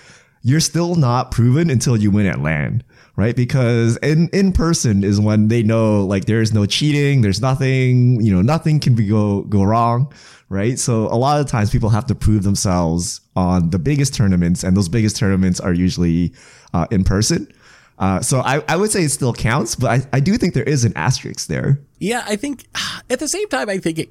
you're 0.44 0.60
still 0.60 0.94
not 0.94 1.30
proven 1.30 1.70
until 1.70 1.96
you 1.96 2.10
win 2.10 2.26
at 2.26 2.38
LAN, 2.38 2.84
right? 3.16 3.34
Because 3.34 3.96
in 3.96 4.28
in 4.28 4.52
person 4.52 5.02
is 5.02 5.18
when 5.18 5.48
they 5.48 5.62
know 5.62 6.04
like 6.04 6.26
there 6.26 6.42
is 6.42 6.52
no 6.52 6.66
cheating, 6.66 7.22
there's 7.22 7.40
nothing, 7.40 8.20
you 8.20 8.32
know, 8.32 8.42
nothing 8.42 8.78
can 8.78 8.94
be 8.94 9.06
go 9.06 9.40
go 9.42 9.64
wrong, 9.64 10.12
right? 10.50 10.78
So 10.78 11.06
a 11.06 11.16
lot 11.16 11.40
of 11.40 11.46
times 11.46 11.70
people 11.70 11.88
have 11.88 12.06
to 12.06 12.14
prove 12.14 12.42
themselves 12.42 13.22
on 13.34 13.70
the 13.70 13.78
biggest 13.78 14.14
tournaments, 14.14 14.62
and 14.62 14.76
those 14.76 14.88
biggest 14.88 15.16
tournaments 15.16 15.60
are 15.60 15.72
usually 15.72 16.34
uh, 16.74 16.86
in 16.90 17.04
person. 17.04 17.50
Uh, 17.98 18.20
so 18.20 18.40
I, 18.40 18.62
I 18.68 18.76
would 18.76 18.90
say 18.90 19.04
it 19.04 19.10
still 19.10 19.32
counts, 19.32 19.76
but 19.76 19.90
I, 19.90 20.16
I 20.16 20.20
do 20.20 20.36
think 20.36 20.52
there 20.52 20.64
is 20.64 20.84
an 20.84 20.92
asterisk 20.96 21.46
there. 21.46 21.80
Yeah, 22.00 22.24
I 22.26 22.36
think 22.36 22.66
at 23.10 23.18
the 23.18 23.28
same 23.28 23.48
time, 23.48 23.70
I 23.70 23.78
think 23.78 23.98
it 23.98 24.10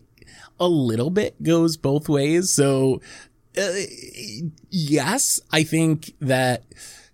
a 0.60 0.68
little 0.68 1.10
bit 1.10 1.42
goes 1.44 1.78
both 1.78 2.10
ways. 2.10 2.52
So, 2.52 3.02
uh, 3.58 3.72
yes, 4.70 5.40
I 5.52 5.64
think 5.64 6.14
that 6.20 6.64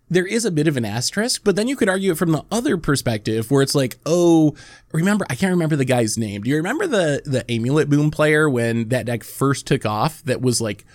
there 0.10 0.26
is 0.26 0.44
a 0.46 0.52
bit 0.52 0.68
of 0.68 0.76
an 0.76 0.86
asterisk, 0.86 1.44
but 1.44 1.56
then 1.56 1.68
you 1.68 1.76
could 1.76 1.90
argue 1.90 2.14
it 2.14 2.18
from 2.18 2.32
the 2.32 2.44
other 2.52 2.78
perspective 2.78 3.52
where 3.52 3.62
it's 3.62 3.76
like, 3.76 3.98
oh, 4.06 4.56
remember, 4.92 5.26
I 5.30 5.36
can't 5.36 5.52
remember 5.52 5.76
the 5.76 5.86
guy's 5.86 6.18
name. 6.18 6.42
Do 6.42 6.50
you 6.50 6.56
remember 6.58 6.88
the, 6.88 7.22
the 7.26 7.50
Amulet 7.52 7.90
Bloom 7.90 8.10
player 8.10 8.50
when 8.50 8.90
that 8.90 9.06
deck 9.06 9.24
first 9.24 9.68
took 9.68 9.86
off 9.86 10.24
that 10.24 10.42
was 10.42 10.60
like, 10.60 10.86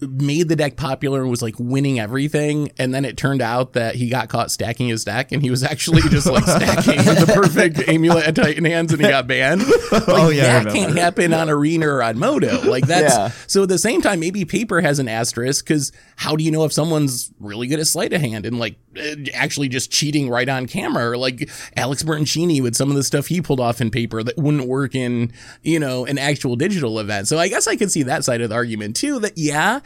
made 0.00 0.48
the 0.48 0.56
deck 0.56 0.76
popular 0.76 1.22
and 1.22 1.30
was 1.30 1.40
like 1.40 1.54
winning 1.58 1.98
everything 2.00 2.70
and 2.78 2.92
then 2.92 3.04
it 3.04 3.16
turned 3.16 3.40
out 3.40 3.74
that 3.74 3.94
he 3.94 4.08
got 4.10 4.28
caught 4.28 4.50
stacking 4.50 4.88
his 4.88 5.04
deck 5.04 5.30
and 5.32 5.40
he 5.40 5.50
was 5.50 5.62
actually 5.62 6.02
just 6.10 6.26
like 6.26 6.42
stacking 6.44 6.96
the 7.04 7.30
perfect 7.32 7.88
amulet 7.88 8.26
at 8.26 8.34
titan 8.34 8.64
hands 8.64 8.92
and 8.92 9.00
he 9.00 9.08
got 9.08 9.26
banned. 9.26 9.62
Like, 9.94 10.08
Oh, 10.08 10.28
yeah, 10.30 10.64
that 10.64 10.72
can't 10.72 10.96
happen 10.98 11.32
on 11.32 11.48
arena 11.48 11.86
or 11.88 12.02
on 12.02 12.18
MODO. 12.18 12.64
Like 12.68 12.86
that's 12.88 13.14
Yeah. 13.14 13.30
so 13.46 13.62
at 13.62 13.68
the 13.68 13.78
same 13.78 14.02
time 14.02 14.18
maybe 14.18 14.44
paper 14.44 14.80
has 14.80 14.98
an 14.98 15.08
asterisk 15.08 15.64
because 15.64 15.92
how 16.16 16.34
do 16.34 16.42
you 16.42 16.50
know 16.50 16.64
if 16.64 16.72
someone's 16.72 17.30
really 17.38 17.68
good 17.68 17.78
at 17.78 17.86
sleight 17.86 18.12
of 18.12 18.20
hand 18.20 18.44
and 18.44 18.58
like 18.58 18.76
eh, 18.96 19.14
actually 19.32 19.68
just 19.68 19.92
cheating 19.92 20.28
right 20.28 20.48
on 20.48 20.66
camera? 20.66 21.10
Or 21.10 21.16
like 21.16 21.48
alex 21.76 22.02
bertoncini 22.02 22.60
with 22.60 22.74
some 22.74 22.90
of 22.90 22.96
the 22.96 23.04
stuff 23.04 23.28
he 23.28 23.40
pulled 23.40 23.60
off 23.60 23.80
in 23.80 23.90
paper 23.92 24.22
that 24.24 24.36
wouldn't 24.36 24.66
work 24.66 24.94
in 24.96 25.32
you 25.62 25.78
know 25.78 26.04
an 26.04 26.18
actual 26.18 26.56
digital 26.56 26.98
event. 26.98 27.28
So 27.28 27.38
i 27.38 27.46
guess 27.48 27.68
i 27.68 27.76
could 27.76 27.92
see 27.92 28.02
that 28.02 28.24
side 28.24 28.40
of 28.40 28.48
the 28.50 28.54
argument 28.56 28.96
too 28.96 29.20
that 29.20 29.38
yeah 29.38 29.78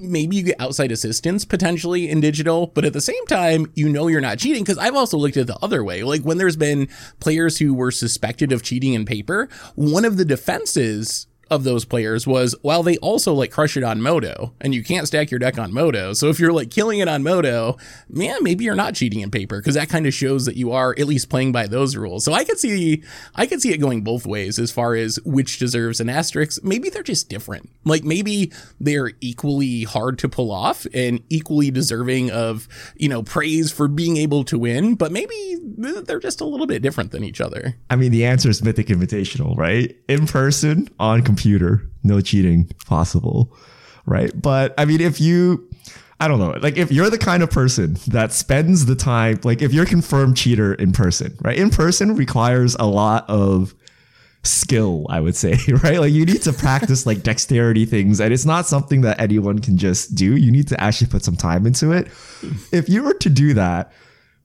maybe 0.00 0.36
you 0.36 0.42
get 0.42 0.60
outside 0.60 0.92
assistance 0.92 1.44
potentially 1.44 2.08
in 2.08 2.20
digital, 2.20 2.68
but 2.68 2.84
at 2.84 2.92
the 2.92 3.00
same 3.00 3.26
time, 3.26 3.66
you 3.74 3.88
know 3.88 4.06
you're 4.06 4.20
not 4.20 4.38
cheating 4.38 4.62
because 4.62 4.78
I've 4.78 4.94
also 4.94 5.16
looked 5.16 5.36
at 5.36 5.46
the 5.46 5.58
other 5.62 5.82
way. 5.82 6.02
Like 6.02 6.22
when 6.22 6.38
there's 6.38 6.56
been 6.56 6.88
players 7.18 7.58
who 7.58 7.74
were 7.74 7.90
suspected 7.90 8.52
of 8.52 8.62
cheating 8.62 8.94
in 8.94 9.04
paper, 9.04 9.48
one 9.74 10.04
of 10.04 10.16
the 10.16 10.24
defenses 10.24 11.26
of 11.50 11.64
those 11.64 11.84
players 11.84 12.26
was 12.26 12.54
while 12.62 12.82
they 12.82 12.96
also 12.98 13.34
like 13.34 13.50
crush 13.50 13.76
it 13.76 13.82
on 13.82 14.00
MODO 14.00 14.54
and 14.60 14.74
you 14.74 14.84
can't 14.84 15.06
stack 15.06 15.30
your 15.30 15.40
deck 15.40 15.58
on 15.58 15.72
MODO. 15.74 16.12
So 16.12 16.28
if 16.28 16.38
you're 16.38 16.52
like 16.52 16.70
killing 16.70 17.00
it 17.00 17.08
on 17.08 17.22
MODO, 17.22 17.76
man, 18.08 18.38
maybe 18.42 18.64
you're 18.64 18.74
not 18.74 18.94
cheating 18.94 19.20
in 19.20 19.30
paper 19.30 19.58
because 19.58 19.74
that 19.74 19.88
kind 19.88 20.06
of 20.06 20.14
shows 20.14 20.46
that 20.46 20.56
you 20.56 20.72
are 20.72 20.94
at 20.96 21.06
least 21.06 21.28
playing 21.28 21.52
by 21.52 21.66
those 21.66 21.96
rules. 21.96 22.24
So 22.24 22.32
I 22.32 22.44
could 22.44 22.58
see 22.58 23.02
I 23.34 23.46
could 23.46 23.60
see 23.60 23.72
it 23.72 23.78
going 23.78 24.02
both 24.02 24.26
ways 24.26 24.58
as 24.58 24.70
far 24.70 24.94
as 24.94 25.18
which 25.24 25.58
deserves 25.58 26.00
an 26.00 26.08
asterisk. 26.08 26.62
Maybe 26.62 26.88
they're 26.88 27.02
just 27.02 27.28
different. 27.28 27.70
Like 27.84 28.04
maybe 28.04 28.52
they're 28.78 29.12
equally 29.20 29.82
hard 29.82 30.18
to 30.20 30.28
pull 30.28 30.52
off 30.52 30.86
and 30.94 31.22
equally 31.28 31.70
deserving 31.70 32.30
of, 32.30 32.68
you 32.96 33.08
know, 33.08 33.22
praise 33.22 33.72
for 33.72 33.88
being 33.88 34.16
able 34.16 34.44
to 34.44 34.58
win, 34.58 34.94
but 34.94 35.10
maybe 35.10 35.56
they're 35.76 36.20
just 36.20 36.40
a 36.40 36.44
little 36.44 36.66
bit 36.66 36.82
different 36.82 37.10
than 37.10 37.24
each 37.24 37.40
other. 37.40 37.74
I 37.88 37.96
mean, 37.96 38.12
the 38.12 38.24
answer 38.24 38.48
is 38.48 38.62
Mythic 38.62 38.86
Invitational, 38.86 39.56
right? 39.56 39.96
In 40.08 40.26
person, 40.26 40.88
on 40.98 41.22
computer, 41.22 41.39
no 42.02 42.20
cheating 42.20 42.70
possible, 42.86 43.56
right? 44.06 44.30
But 44.40 44.74
I 44.78 44.84
mean, 44.84 45.00
if 45.00 45.20
you, 45.20 45.68
I 46.18 46.28
don't 46.28 46.38
know, 46.38 46.50
like 46.60 46.76
if 46.76 46.92
you're 46.92 47.10
the 47.10 47.18
kind 47.18 47.42
of 47.42 47.50
person 47.50 47.96
that 48.08 48.32
spends 48.32 48.86
the 48.86 48.94
time, 48.94 49.40
like 49.44 49.62
if 49.62 49.72
you're 49.72 49.84
a 49.84 49.88
confirmed 49.88 50.36
cheater 50.36 50.74
in 50.74 50.92
person, 50.92 51.36
right? 51.42 51.56
In 51.56 51.70
person 51.70 52.14
requires 52.16 52.76
a 52.78 52.86
lot 52.86 53.28
of 53.28 53.74
skill, 54.42 55.06
I 55.10 55.20
would 55.20 55.36
say, 55.36 55.58
right? 55.82 56.00
Like 56.00 56.12
you 56.12 56.24
need 56.24 56.42
to 56.42 56.52
practice 56.52 57.06
like 57.06 57.22
dexterity 57.22 57.84
things, 57.84 58.20
and 58.20 58.32
it's 58.32 58.46
not 58.46 58.66
something 58.66 59.02
that 59.02 59.20
anyone 59.20 59.58
can 59.58 59.76
just 59.76 60.14
do. 60.14 60.36
You 60.36 60.50
need 60.50 60.68
to 60.68 60.80
actually 60.80 61.08
put 61.08 61.24
some 61.24 61.36
time 61.36 61.66
into 61.66 61.92
it. 61.92 62.08
If 62.72 62.88
you 62.88 63.02
were 63.02 63.14
to 63.14 63.30
do 63.30 63.54
that, 63.54 63.92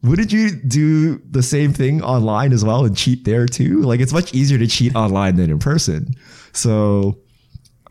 wouldn't 0.07 0.31
you 0.31 0.51
do 0.51 1.17
the 1.29 1.43
same 1.43 1.73
thing 1.73 2.01
online 2.01 2.53
as 2.53 2.63
well 2.63 2.85
and 2.85 2.95
cheat 2.95 3.25
there 3.25 3.45
too? 3.45 3.81
Like 3.81 3.99
it's 3.99 4.13
much 4.13 4.33
easier 4.33 4.57
to 4.57 4.67
cheat 4.67 4.95
online 4.95 5.35
than 5.35 5.49
in 5.49 5.59
person. 5.59 6.15
So 6.53 7.19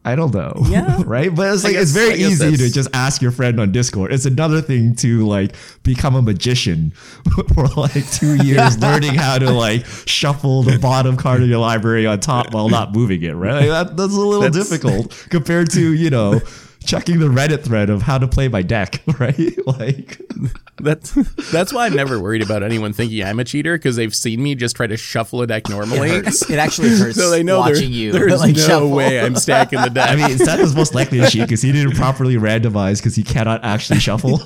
I 0.06 0.16
don't 0.16 0.34
know. 0.34 0.52
Yeah. 0.68 1.02
right? 1.06 1.34
But 1.34 1.54
it's 1.54 1.64
like 1.64 1.74
it's 1.76 1.92
very 1.92 2.14
easy 2.14 2.56
to 2.56 2.70
just 2.70 2.90
ask 2.92 3.22
your 3.22 3.30
friend 3.30 3.58
on 3.58 3.72
Discord. 3.72 4.12
It's 4.12 4.26
another 4.26 4.60
thing 4.60 4.94
to 4.96 5.26
like 5.26 5.54
become 5.82 6.14
a 6.14 6.20
magician 6.20 6.90
for 7.54 7.66
like 7.68 8.10
two 8.12 8.36
years 8.44 8.78
learning 8.82 9.14
how 9.14 9.38
to 9.38 9.50
like 9.50 9.86
shuffle 10.06 10.62
the 10.62 10.78
bottom 10.78 11.16
card 11.16 11.42
of 11.42 11.48
your 11.48 11.58
library 11.58 12.06
on 12.06 12.20
top 12.20 12.52
while 12.52 12.68
not 12.68 12.92
moving 12.92 13.22
it, 13.22 13.32
right? 13.32 13.66
Like 13.66 13.88
that, 13.88 13.96
that's 13.96 14.12
a 14.12 14.16
little 14.16 14.42
That's- 14.42 14.68
difficult 14.68 15.26
compared 15.30 15.70
to, 15.70 15.94
you 15.94 16.10
know, 16.10 16.40
checking 16.84 17.18
the 17.18 17.26
Reddit 17.28 17.62
thread 17.64 17.90
of 17.90 18.02
how 18.02 18.18
to 18.18 18.26
play 18.28 18.48
my 18.48 18.62
deck, 18.62 19.02
right? 19.18 19.36
Like 19.66 20.20
That's 20.76 21.12
that's 21.50 21.72
why 21.72 21.86
I'm 21.86 21.94
never 21.94 22.20
worried 22.20 22.42
about 22.42 22.62
anyone 22.62 22.92
thinking 22.92 23.24
I'm 23.24 23.38
a 23.38 23.44
cheater 23.44 23.76
because 23.78 23.96
they've 23.96 24.14
seen 24.14 24.42
me 24.42 24.54
just 24.54 24.76
try 24.76 24.86
to 24.86 24.96
shuffle 24.96 25.40
a 25.42 25.46
deck 25.46 25.68
normally. 25.68 26.10
It 26.10 26.24
hurts. 26.24 26.50
It 26.50 26.58
actually 26.58 26.88
hurts. 26.98 27.16
so 27.16 27.30
they 27.30 27.42
know 27.42 27.62
there- 27.62 27.74
watching 27.74 27.92
you. 27.92 28.12
there's 28.12 28.40
like, 28.40 28.56
no 28.56 28.62
shuffle. 28.62 28.90
way 28.90 29.20
I'm 29.20 29.36
stacking 29.36 29.80
the 29.80 29.88
deck. 29.90 30.10
I 30.10 30.16
mean, 30.16 30.36
Seth 30.38 30.60
is 30.60 30.74
most 30.74 30.94
likely 30.94 31.20
to 31.20 31.30
cheat 31.30 31.42
because 31.42 31.62
he 31.62 31.72
didn't 31.72 31.94
properly 31.94 32.34
randomize 32.36 32.98
because 32.98 33.14
he 33.14 33.22
cannot 33.22 33.64
actually 33.64 34.00
shuffle. 34.00 34.40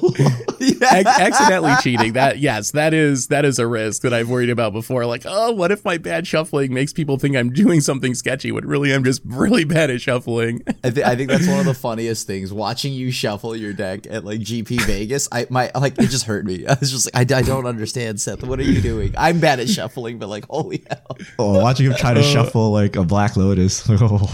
Ac- 0.61 0.83
accidentally 1.07 1.72
cheating. 1.83 2.12
That 2.12 2.38
yes, 2.38 2.70
that 2.72 2.94
is 2.94 3.29
that 3.29 3.44
is 3.44 3.59
a 3.59 3.66
risk 3.66 4.03
that 4.03 4.12
I've 4.12 4.29
worried 4.29 4.51
about 4.51 4.72
before. 4.72 5.07
Like, 5.07 5.22
oh, 5.27 5.53
what 5.53 5.72
if 5.72 5.85
my 5.85 5.98
bad 5.98 6.27
shuffling 6.27 6.72
makes 6.72 6.92
people 6.92 7.18
think 7.18 7.37
I'm 7.37 7.51
doing 7.53 7.81
something 7.81 8.14
sketchy 8.14 8.53
when 8.53 8.66
really 8.66 8.92
I'm 8.94 9.05
just 9.05 9.22
really 9.24 9.64
bad 9.64 9.90
at 9.90 10.01
shuffling? 10.01 10.62
I, 10.85 10.90
th- 10.90 11.07
I 11.07 11.16
think 11.16 11.31
that's 11.31 11.48
one 11.48 11.59
of 11.61 11.66
the 11.66 11.74
funniest 11.74 12.27
things. 12.29 12.53
Watching 12.53 12.93
you 12.93 13.11
shuffle 13.11 13.57
your 13.57 13.73
deck 13.73 14.07
at 14.07 14.25
like 14.25 14.38
GP 14.38 14.83
Vegas, 14.83 15.29
I 15.33 15.49
my 15.51 15.73
like 15.75 15.99
it 15.99 16.11
just 16.11 16.27
hurt 16.27 16.45
me. 16.45 16.64
I 16.69 16.77
was 16.79 16.93
just 16.93 17.12
like, 17.12 17.33
I, 17.33 17.38
I 17.38 17.43
don't 17.43 17.67
understand, 17.67 18.21
Seth. 18.21 18.45
What 18.45 18.61
are 18.61 18.64
you 18.64 18.81
doing? 18.81 19.12
I'm 19.19 19.41
bad 19.41 19.59
at 19.59 19.69
shuffling, 19.69 20.21
but 20.21 20.29
like, 20.29 20.47
holy 20.47 20.85
hell! 20.88 21.19
oh, 21.41 21.61
watching 21.61 21.87
him 21.87 21.95
try 21.95 22.14
to 22.14 22.21
uh. 22.21 22.23
shuffle 22.23 22.71
like 22.71 22.95
a 22.95 23.03
Black 23.03 23.37
Lotus. 23.37 23.88
Oh. 24.01 24.31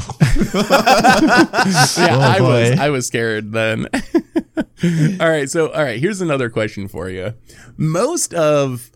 yeah, 1.96 2.16
Oh, 2.16 2.20
I 2.20 2.38
was. 2.40 2.78
I 2.78 2.90
was 2.90 3.06
scared 3.06 3.52
then. 3.52 3.86
all 5.20 5.28
right, 5.28 5.48
so 5.48 5.72
all 5.72 5.82
right, 5.82 5.98
here's 5.98 6.20
another 6.20 6.50
question 6.50 6.88
for 6.88 7.08
you. 7.08 7.32
Most 7.78 8.34
of 8.34 8.90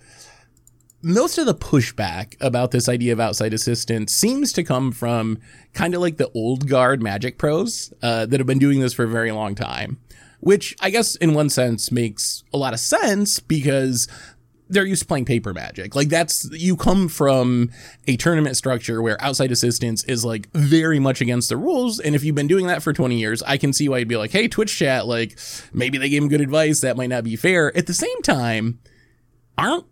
most 1.02 1.38
of 1.38 1.46
the 1.46 1.54
pushback 1.54 2.34
about 2.40 2.70
this 2.70 2.88
idea 2.88 3.12
of 3.12 3.20
outside 3.20 3.54
assistance 3.54 4.12
seems 4.12 4.52
to 4.52 4.64
come 4.64 4.90
from 4.90 5.38
kind 5.72 5.94
of 5.94 6.00
like 6.00 6.16
the 6.16 6.30
old 6.30 6.68
guard 6.68 7.02
magic 7.02 7.38
pros 7.38 7.92
uh, 8.02 8.26
that 8.26 8.40
have 8.40 8.46
been 8.46 8.58
doing 8.58 8.80
this 8.80 8.92
for 8.92 9.04
a 9.04 9.08
very 9.08 9.30
long 9.32 9.54
time 9.54 9.98
which 10.40 10.76
i 10.80 10.90
guess 10.90 11.16
in 11.16 11.34
one 11.34 11.48
sense 11.50 11.90
makes 11.90 12.44
a 12.52 12.56
lot 12.58 12.72
of 12.72 12.80
sense 12.80 13.40
because 13.40 14.08
they're 14.68 14.84
used 14.84 15.02
to 15.02 15.08
playing 15.08 15.24
paper 15.24 15.54
magic. 15.54 15.94
Like 15.94 16.08
that's 16.08 16.48
you 16.52 16.76
come 16.76 17.08
from 17.08 17.70
a 18.06 18.16
tournament 18.16 18.56
structure 18.56 19.00
where 19.00 19.20
outside 19.22 19.50
assistance 19.50 20.04
is 20.04 20.24
like 20.24 20.50
very 20.52 20.98
much 20.98 21.20
against 21.20 21.48
the 21.48 21.56
rules. 21.56 21.98
And 22.00 22.14
if 22.14 22.22
you've 22.22 22.34
been 22.34 22.46
doing 22.46 22.66
that 22.66 22.82
for 22.82 22.92
20 22.92 23.16
years, 23.16 23.42
I 23.42 23.56
can 23.56 23.72
see 23.72 23.88
why 23.88 23.98
you'd 23.98 24.08
be 24.08 24.16
like, 24.16 24.30
hey, 24.30 24.48
Twitch 24.48 24.76
chat, 24.76 25.06
like 25.06 25.38
maybe 25.72 25.98
they 25.98 26.08
gave 26.08 26.22
him 26.22 26.28
good 26.28 26.40
advice. 26.40 26.80
That 26.80 26.96
might 26.96 27.08
not 27.08 27.24
be 27.24 27.36
fair. 27.36 27.74
At 27.76 27.86
the 27.86 27.94
same 27.94 28.22
time, 28.22 28.78
aren't 29.56 29.86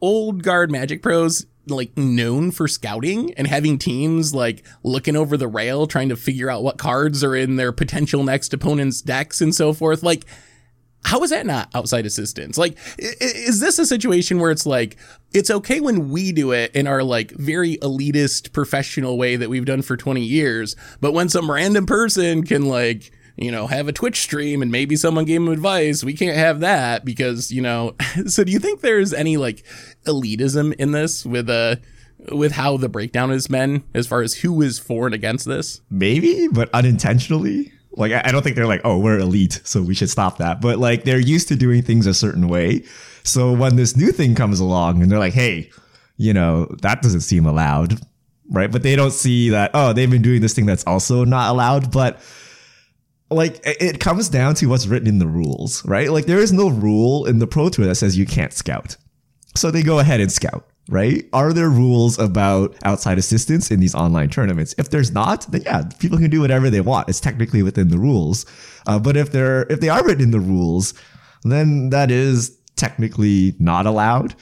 old 0.00 0.42
guard 0.42 0.70
magic 0.70 1.02
pros 1.02 1.46
like 1.66 1.96
known 1.96 2.50
for 2.50 2.66
scouting 2.66 3.32
and 3.34 3.46
having 3.46 3.78
teams 3.78 4.34
like 4.34 4.64
looking 4.82 5.14
over 5.14 5.36
the 5.36 5.46
rail 5.46 5.86
trying 5.86 6.08
to 6.08 6.16
figure 6.16 6.50
out 6.50 6.62
what 6.62 6.78
cards 6.78 7.22
are 7.22 7.36
in 7.36 7.56
their 7.56 7.70
potential 7.70 8.24
next 8.24 8.52
opponent's 8.52 9.00
decks 9.02 9.40
and 9.40 9.54
so 9.54 9.72
forth 9.72 10.02
like 10.02 10.24
how 11.04 11.22
is 11.22 11.30
that 11.30 11.46
not 11.46 11.70
outside 11.74 12.04
assistance? 12.04 12.58
Like, 12.58 12.76
is 12.98 13.60
this 13.60 13.78
a 13.78 13.86
situation 13.86 14.38
where 14.38 14.50
it's 14.50 14.66
like, 14.66 14.96
it's 15.32 15.50
okay 15.50 15.80
when 15.80 16.10
we 16.10 16.32
do 16.32 16.52
it 16.52 16.74
in 16.74 16.86
our 16.86 17.02
like 17.02 17.30
very 17.32 17.78
elitist 17.78 18.52
professional 18.52 19.16
way 19.16 19.36
that 19.36 19.48
we've 19.48 19.64
done 19.64 19.82
for 19.82 19.96
20 19.96 20.20
years, 20.20 20.76
but 21.00 21.12
when 21.12 21.28
some 21.28 21.50
random 21.50 21.86
person 21.86 22.44
can 22.44 22.66
like, 22.66 23.12
you 23.40 23.50
know, 23.50 23.66
have 23.66 23.88
a 23.88 23.92
Twitch 23.92 24.20
stream 24.20 24.60
and 24.60 24.70
maybe 24.70 24.96
someone 24.96 25.24
gave 25.24 25.40
them 25.40 25.50
advice, 25.50 26.04
we 26.04 26.12
can't 26.12 26.36
have 26.36 26.60
that 26.60 27.04
because, 27.04 27.50
you 27.50 27.62
know, 27.62 27.94
so 28.26 28.44
do 28.44 28.52
you 28.52 28.58
think 28.58 28.80
there's 28.80 29.14
any 29.14 29.36
like 29.38 29.64
elitism 30.04 30.74
in 30.74 30.92
this 30.92 31.24
with 31.24 31.48
uh 31.48 31.76
with 32.30 32.52
how 32.52 32.76
the 32.76 32.88
breakdown 32.88 33.30
is 33.30 33.48
men 33.48 33.82
as 33.94 34.06
far 34.06 34.20
as 34.20 34.34
who 34.34 34.60
is 34.60 34.78
for 34.78 35.06
and 35.06 35.14
against 35.14 35.46
this? 35.46 35.80
Maybe, 35.90 36.48
but 36.48 36.68
unintentionally. 36.74 37.72
Like, 37.92 38.12
I 38.12 38.30
don't 38.30 38.42
think 38.42 38.56
they're 38.56 38.66
like, 38.66 38.82
oh, 38.84 38.98
we're 38.98 39.18
elite, 39.18 39.60
so 39.64 39.82
we 39.82 39.94
should 39.94 40.10
stop 40.10 40.38
that. 40.38 40.60
But 40.60 40.78
like, 40.78 41.04
they're 41.04 41.18
used 41.18 41.48
to 41.48 41.56
doing 41.56 41.82
things 41.82 42.06
a 42.06 42.14
certain 42.14 42.46
way. 42.46 42.84
So 43.24 43.52
when 43.52 43.76
this 43.76 43.96
new 43.96 44.12
thing 44.12 44.34
comes 44.34 44.60
along 44.60 45.02
and 45.02 45.10
they're 45.10 45.18
like, 45.18 45.32
hey, 45.32 45.70
you 46.18 46.32
know, 46.34 46.66
that 46.82 47.02
doesn't 47.02 47.22
seem 47.22 47.46
allowed, 47.46 47.98
right? 48.50 48.70
But 48.70 48.82
they 48.82 48.96
don't 48.96 49.12
see 49.12 49.48
that, 49.48 49.70
oh, 49.72 49.92
they've 49.94 50.10
been 50.10 50.22
doing 50.22 50.42
this 50.42 50.54
thing 50.54 50.66
that's 50.66 50.86
also 50.86 51.24
not 51.24 51.50
allowed. 51.50 51.90
But 51.90 52.20
like, 53.30 53.60
it 53.64 54.00
comes 54.00 54.28
down 54.28 54.54
to 54.56 54.66
what's 54.66 54.86
written 54.86 55.08
in 55.08 55.18
the 55.18 55.26
rules, 55.26 55.84
right? 55.86 56.10
Like, 56.10 56.26
there 56.26 56.40
is 56.40 56.52
no 56.52 56.68
rule 56.68 57.26
in 57.26 57.38
the 57.38 57.46
Pro 57.46 57.68
Tour 57.68 57.86
that 57.86 57.94
says 57.94 58.18
you 58.18 58.26
can't 58.26 58.52
scout. 58.52 58.96
So 59.56 59.70
they 59.70 59.82
go 59.82 59.98
ahead 59.98 60.20
and 60.20 60.30
scout 60.30 60.70
right? 60.90 61.24
Are 61.32 61.52
there 61.52 61.70
rules 61.70 62.18
about 62.18 62.76
outside 62.84 63.16
assistance 63.16 63.70
in 63.70 63.80
these 63.80 63.94
online 63.94 64.28
tournaments? 64.28 64.74
If 64.76 64.90
there's 64.90 65.12
not, 65.12 65.46
then 65.50 65.62
yeah, 65.62 65.84
people 66.00 66.18
can 66.18 66.30
do 66.30 66.40
whatever 66.40 66.68
they 66.68 66.80
want. 66.80 67.08
It's 67.08 67.20
technically 67.20 67.62
within 67.62 67.88
the 67.88 67.98
rules. 67.98 68.44
Uh, 68.86 68.98
but 68.98 69.16
if 69.16 69.30
they're 69.30 69.62
if 69.70 69.80
they 69.80 69.88
are 69.88 70.04
written 70.04 70.24
in 70.24 70.30
the 70.32 70.40
rules, 70.40 70.92
then 71.44 71.90
that 71.90 72.10
is 72.10 72.58
technically 72.76 73.54
not 73.58 73.86
allowed, 73.86 74.34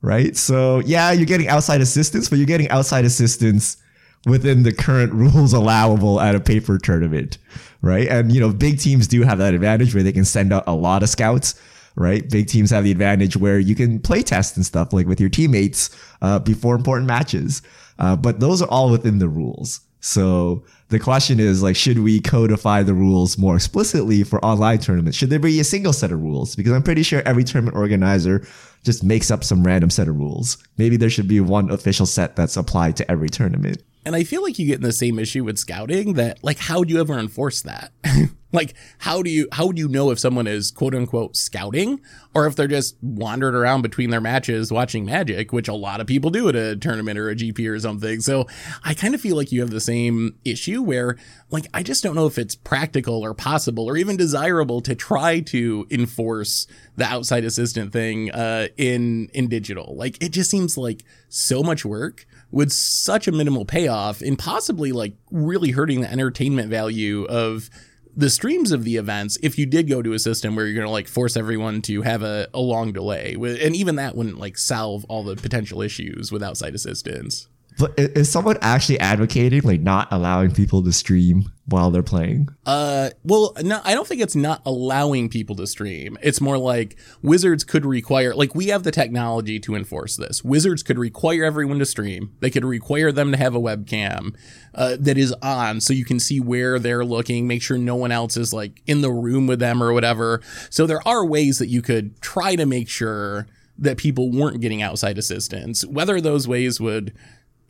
right? 0.00 0.36
So 0.36 0.78
yeah, 0.80 1.10
you're 1.10 1.26
getting 1.26 1.48
outside 1.48 1.80
assistance, 1.80 2.28
but 2.28 2.38
you're 2.38 2.46
getting 2.46 2.70
outside 2.70 3.04
assistance 3.04 3.76
within 4.26 4.62
the 4.62 4.72
current 4.72 5.12
rules 5.12 5.52
allowable 5.54 6.20
at 6.20 6.34
a 6.34 6.40
paper 6.40 6.78
tournament, 6.78 7.38
right? 7.82 8.08
And 8.08 8.32
you 8.32 8.40
know, 8.40 8.52
big 8.52 8.78
teams 8.78 9.06
do 9.06 9.22
have 9.22 9.38
that 9.38 9.54
advantage 9.54 9.94
where 9.94 10.02
they 10.02 10.12
can 10.12 10.24
send 10.24 10.52
out 10.52 10.64
a 10.66 10.74
lot 10.74 11.02
of 11.02 11.08
scouts 11.08 11.60
right? 11.98 12.30
Big 12.30 12.46
teams 12.46 12.70
have 12.70 12.84
the 12.84 12.92
advantage 12.92 13.36
where 13.36 13.58
you 13.58 13.74
can 13.74 13.98
play 13.98 14.22
test 14.22 14.56
and 14.56 14.64
stuff 14.64 14.92
like 14.92 15.06
with 15.06 15.20
your 15.20 15.28
teammates 15.28 15.90
uh, 16.22 16.38
before 16.38 16.76
important 16.76 17.08
matches. 17.08 17.60
Uh, 17.98 18.14
but 18.14 18.38
those 18.38 18.62
are 18.62 18.68
all 18.68 18.90
within 18.90 19.18
the 19.18 19.28
rules. 19.28 19.80
So 20.00 20.64
the 20.90 21.00
question 21.00 21.40
is 21.40 21.60
like, 21.60 21.74
should 21.74 21.98
we 21.98 22.20
codify 22.20 22.84
the 22.84 22.94
rules 22.94 23.36
more 23.36 23.56
explicitly 23.56 24.22
for 24.22 24.42
online 24.44 24.78
tournaments? 24.78 25.18
Should 25.18 25.30
there 25.30 25.40
be 25.40 25.58
a 25.58 25.64
single 25.64 25.92
set 25.92 26.12
of 26.12 26.22
rules? 26.22 26.54
Because 26.54 26.72
I'm 26.72 26.84
pretty 26.84 27.02
sure 27.02 27.20
every 27.26 27.42
tournament 27.42 27.76
organizer 27.76 28.46
just 28.84 29.02
makes 29.02 29.30
up 29.32 29.42
some 29.42 29.64
random 29.64 29.90
set 29.90 30.06
of 30.06 30.16
rules. 30.16 30.56
Maybe 30.76 30.96
there 30.96 31.10
should 31.10 31.26
be 31.26 31.40
one 31.40 31.70
official 31.70 32.06
set 32.06 32.36
that's 32.36 32.56
applied 32.56 32.96
to 32.98 33.10
every 33.10 33.28
tournament. 33.28 33.82
And 34.08 34.16
I 34.16 34.24
feel 34.24 34.42
like 34.42 34.58
you 34.58 34.66
get 34.66 34.76
in 34.76 34.84
the 34.84 34.90
same 34.90 35.18
issue 35.18 35.44
with 35.44 35.58
scouting 35.58 36.14
that 36.14 36.42
like 36.42 36.56
how 36.56 36.82
do 36.82 36.94
you 36.94 36.98
ever 36.98 37.18
enforce 37.18 37.60
that? 37.60 37.92
like 38.52 38.72
how 38.96 39.20
do 39.20 39.28
you 39.28 39.46
how 39.52 39.70
do 39.70 39.78
you 39.78 39.86
know 39.86 40.10
if 40.10 40.18
someone 40.18 40.46
is 40.46 40.70
quote 40.70 40.94
unquote 40.94 41.36
scouting 41.36 42.00
or 42.34 42.46
if 42.46 42.56
they're 42.56 42.66
just 42.66 42.96
wandering 43.02 43.54
around 43.54 43.82
between 43.82 44.08
their 44.08 44.22
matches 44.22 44.72
watching 44.72 45.04
magic, 45.04 45.52
which 45.52 45.68
a 45.68 45.74
lot 45.74 46.00
of 46.00 46.06
people 46.06 46.30
do 46.30 46.48
at 46.48 46.56
a 46.56 46.74
tournament 46.74 47.18
or 47.18 47.28
a 47.28 47.34
GP 47.34 47.68
or 47.68 47.78
something. 47.78 48.20
So 48.20 48.46
I 48.82 48.94
kind 48.94 49.14
of 49.14 49.20
feel 49.20 49.36
like 49.36 49.52
you 49.52 49.60
have 49.60 49.68
the 49.68 49.78
same 49.78 50.38
issue 50.42 50.80
where 50.80 51.18
like 51.50 51.66
I 51.74 51.82
just 51.82 52.02
don't 52.02 52.14
know 52.14 52.26
if 52.26 52.38
it's 52.38 52.54
practical 52.54 53.22
or 53.22 53.34
possible 53.34 53.84
or 53.84 53.98
even 53.98 54.16
desirable 54.16 54.80
to 54.80 54.94
try 54.94 55.40
to 55.40 55.86
enforce 55.90 56.66
the 56.96 57.04
outside 57.04 57.44
assistant 57.44 57.92
thing 57.92 58.30
uh 58.30 58.68
in 58.78 59.28
in 59.34 59.48
digital. 59.48 59.94
Like 59.94 60.16
it 60.22 60.30
just 60.30 60.50
seems 60.50 60.78
like 60.78 61.04
so 61.28 61.62
much 61.62 61.84
work 61.84 62.26
with 62.50 62.72
such 62.72 63.28
a 63.28 63.32
minimal 63.32 63.64
payoff 63.64 64.20
and 64.20 64.38
possibly 64.38 64.92
like 64.92 65.14
really 65.30 65.70
hurting 65.70 66.00
the 66.00 66.10
entertainment 66.10 66.70
value 66.70 67.24
of 67.24 67.68
the 68.16 68.30
streams 68.30 68.72
of 68.72 68.84
the 68.84 68.96
events 68.96 69.38
if 69.42 69.58
you 69.58 69.66
did 69.66 69.88
go 69.88 70.02
to 70.02 70.12
a 70.12 70.18
system 70.18 70.56
where 70.56 70.66
you're 70.66 70.74
going 70.74 70.86
to 70.86 70.90
like 70.90 71.06
force 71.06 71.36
everyone 71.36 71.82
to 71.82 72.02
have 72.02 72.22
a, 72.22 72.48
a 72.52 72.60
long 72.60 72.92
delay. 72.92 73.34
And 73.34 73.76
even 73.76 73.96
that 73.96 74.16
wouldn't 74.16 74.38
like 74.38 74.58
solve 74.58 75.04
all 75.08 75.22
the 75.22 75.36
potential 75.36 75.82
issues 75.82 76.32
with 76.32 76.42
outside 76.42 76.74
assistance 76.74 77.48
is 77.96 78.30
someone 78.30 78.58
actually 78.60 78.98
advocating 79.00 79.62
like 79.62 79.80
not 79.80 80.08
allowing 80.10 80.52
people 80.52 80.82
to 80.82 80.92
stream 80.92 81.50
while 81.66 81.90
they're 81.90 82.02
playing? 82.02 82.48
Uh, 82.66 83.10
well, 83.24 83.52
no, 83.62 83.80
I 83.84 83.94
don't 83.94 84.06
think 84.06 84.20
it's 84.20 84.34
not 84.34 84.62
allowing 84.64 85.28
people 85.28 85.54
to 85.56 85.66
stream. 85.66 86.16
It's 86.22 86.40
more 86.40 86.58
like 86.58 86.96
Wizards 87.22 87.64
could 87.64 87.84
require, 87.84 88.34
like 88.34 88.54
we 88.54 88.68
have 88.68 88.82
the 88.82 88.90
technology 88.90 89.60
to 89.60 89.74
enforce 89.74 90.16
this. 90.16 90.42
Wizards 90.42 90.82
could 90.82 90.98
require 90.98 91.44
everyone 91.44 91.78
to 91.78 91.86
stream. 91.86 92.34
They 92.40 92.50
could 92.50 92.64
require 92.64 93.12
them 93.12 93.32
to 93.32 93.38
have 93.38 93.54
a 93.54 93.60
webcam 93.60 94.34
uh, 94.74 94.96
that 95.00 95.18
is 95.18 95.32
on, 95.42 95.80
so 95.80 95.92
you 95.92 96.04
can 96.04 96.18
see 96.18 96.40
where 96.40 96.78
they're 96.78 97.04
looking. 97.04 97.46
Make 97.46 97.62
sure 97.62 97.78
no 97.78 97.96
one 97.96 98.12
else 98.12 98.36
is 98.36 98.52
like 98.52 98.82
in 98.86 99.02
the 99.02 99.12
room 99.12 99.46
with 99.46 99.58
them 99.58 99.82
or 99.82 99.92
whatever. 99.92 100.40
So 100.70 100.86
there 100.86 101.06
are 101.06 101.24
ways 101.24 101.58
that 101.58 101.68
you 101.68 101.82
could 101.82 102.20
try 102.20 102.56
to 102.56 102.66
make 102.66 102.88
sure 102.88 103.46
that 103.78 103.96
people 103.96 104.30
weren't 104.30 104.60
getting 104.60 104.82
outside 104.82 105.18
assistance. 105.18 105.86
Whether 105.86 106.20
those 106.20 106.48
ways 106.48 106.80
would 106.80 107.14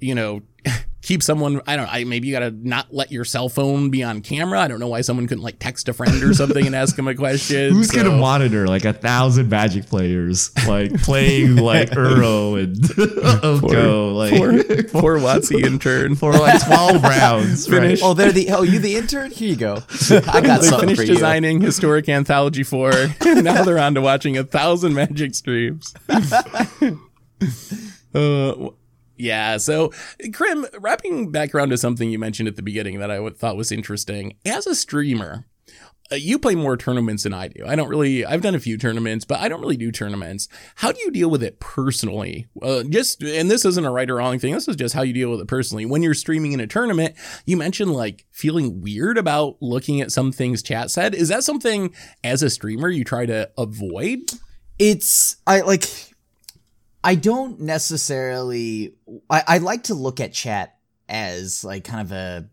you 0.00 0.14
know, 0.14 0.42
keep 1.02 1.22
someone, 1.22 1.60
I 1.66 1.76
don't 1.76 1.86
know, 1.86 1.92
I, 1.92 2.04
maybe 2.04 2.28
you 2.28 2.34
got 2.34 2.40
to 2.40 2.50
not 2.50 2.92
let 2.92 3.10
your 3.10 3.24
cell 3.24 3.48
phone 3.48 3.90
be 3.90 4.02
on 4.02 4.20
camera. 4.20 4.60
I 4.60 4.68
don't 4.68 4.80
know 4.80 4.88
why 4.88 5.00
someone 5.00 5.26
couldn't 5.26 5.44
like 5.44 5.58
text 5.58 5.88
a 5.88 5.92
friend 5.92 6.22
or 6.22 6.34
something 6.34 6.66
and 6.66 6.74
ask 6.74 6.96
them 6.96 7.08
a 7.08 7.14
question. 7.14 7.72
Who's 7.72 7.88
so. 7.88 7.94
going 7.94 8.10
to 8.10 8.16
monitor 8.16 8.66
like 8.66 8.84
a 8.84 8.92
thousand 8.92 9.48
magic 9.48 9.86
players 9.86 10.50
like 10.66 10.92
playing 11.02 11.56
like 11.56 11.90
Uro 11.92 12.62
and 12.62 12.76
Oko? 13.44 14.12
Like, 14.12 14.34
poor, 14.34 15.00
poor 15.00 15.18
WotC 15.18 15.64
intern. 15.64 16.14
For 16.14 16.32
like 16.32 16.64
12 16.64 17.02
rounds. 17.02 17.66
Finished. 17.66 18.02
Right? 18.02 18.08
Oh, 18.10 18.14
they're 18.14 18.32
the, 18.32 18.50
oh, 18.50 18.62
you 18.62 18.78
the 18.78 18.96
intern? 18.96 19.30
Here 19.30 19.48
you 19.48 19.56
go. 19.56 19.82
I 20.10 20.40
got 20.40 20.62
they 20.62 20.70
finished 20.70 21.06
designing 21.06 21.60
Historic 21.60 22.08
Anthology 22.08 22.64
4. 22.64 22.90
now 23.24 23.64
they're 23.64 23.78
on 23.78 23.94
to 23.94 24.00
watching 24.00 24.36
a 24.36 24.44
thousand 24.44 24.94
magic 24.94 25.34
streams. 25.34 25.94
Uh, 28.14 28.70
yeah. 29.18 29.56
So, 29.56 29.92
Krim, 30.32 30.66
wrapping 30.78 31.30
back 31.30 31.54
around 31.54 31.70
to 31.70 31.78
something 31.78 32.10
you 32.10 32.18
mentioned 32.18 32.48
at 32.48 32.56
the 32.56 32.62
beginning 32.62 32.98
that 33.00 33.10
I 33.10 33.28
thought 33.30 33.56
was 33.56 33.72
interesting. 33.72 34.36
As 34.44 34.66
a 34.66 34.74
streamer, 34.74 35.46
uh, 36.10 36.16
you 36.16 36.38
play 36.38 36.54
more 36.54 36.76
tournaments 36.76 37.24
than 37.24 37.34
I 37.34 37.48
do. 37.48 37.66
I 37.66 37.76
don't 37.76 37.88
really, 37.88 38.24
I've 38.24 38.40
done 38.40 38.54
a 38.54 38.60
few 38.60 38.78
tournaments, 38.78 39.24
but 39.24 39.40
I 39.40 39.48
don't 39.48 39.60
really 39.60 39.76
do 39.76 39.92
tournaments. 39.92 40.48
How 40.76 40.90
do 40.90 41.00
you 41.00 41.10
deal 41.10 41.28
with 41.28 41.42
it 41.42 41.60
personally? 41.60 42.46
Uh, 42.62 42.82
just, 42.84 43.22
and 43.22 43.50
this 43.50 43.64
isn't 43.64 43.84
a 43.84 43.90
right 43.90 44.08
or 44.08 44.16
wrong 44.16 44.38
thing. 44.38 44.54
This 44.54 44.68
is 44.68 44.76
just 44.76 44.94
how 44.94 45.02
you 45.02 45.12
deal 45.12 45.30
with 45.30 45.40
it 45.40 45.48
personally. 45.48 45.84
When 45.84 46.02
you're 46.02 46.14
streaming 46.14 46.52
in 46.52 46.60
a 46.60 46.66
tournament, 46.66 47.14
you 47.44 47.56
mentioned 47.56 47.92
like 47.92 48.24
feeling 48.30 48.80
weird 48.80 49.18
about 49.18 49.56
looking 49.60 50.00
at 50.00 50.12
some 50.12 50.32
things 50.32 50.62
chat 50.62 50.90
said. 50.90 51.14
Is 51.14 51.28
that 51.28 51.44
something 51.44 51.94
as 52.24 52.42
a 52.42 52.50
streamer 52.50 52.88
you 52.88 53.04
try 53.04 53.26
to 53.26 53.50
avoid? 53.58 54.20
It's, 54.78 55.36
I 55.46 55.60
like, 55.60 55.84
I 57.02 57.14
don't 57.14 57.60
necessarily. 57.60 58.94
I, 59.30 59.42
I 59.46 59.58
like 59.58 59.84
to 59.84 59.94
look 59.94 60.20
at 60.20 60.32
chat 60.32 60.78
as 61.08 61.64
like 61.64 61.84
kind 61.84 62.00
of 62.00 62.12
a 62.12 62.48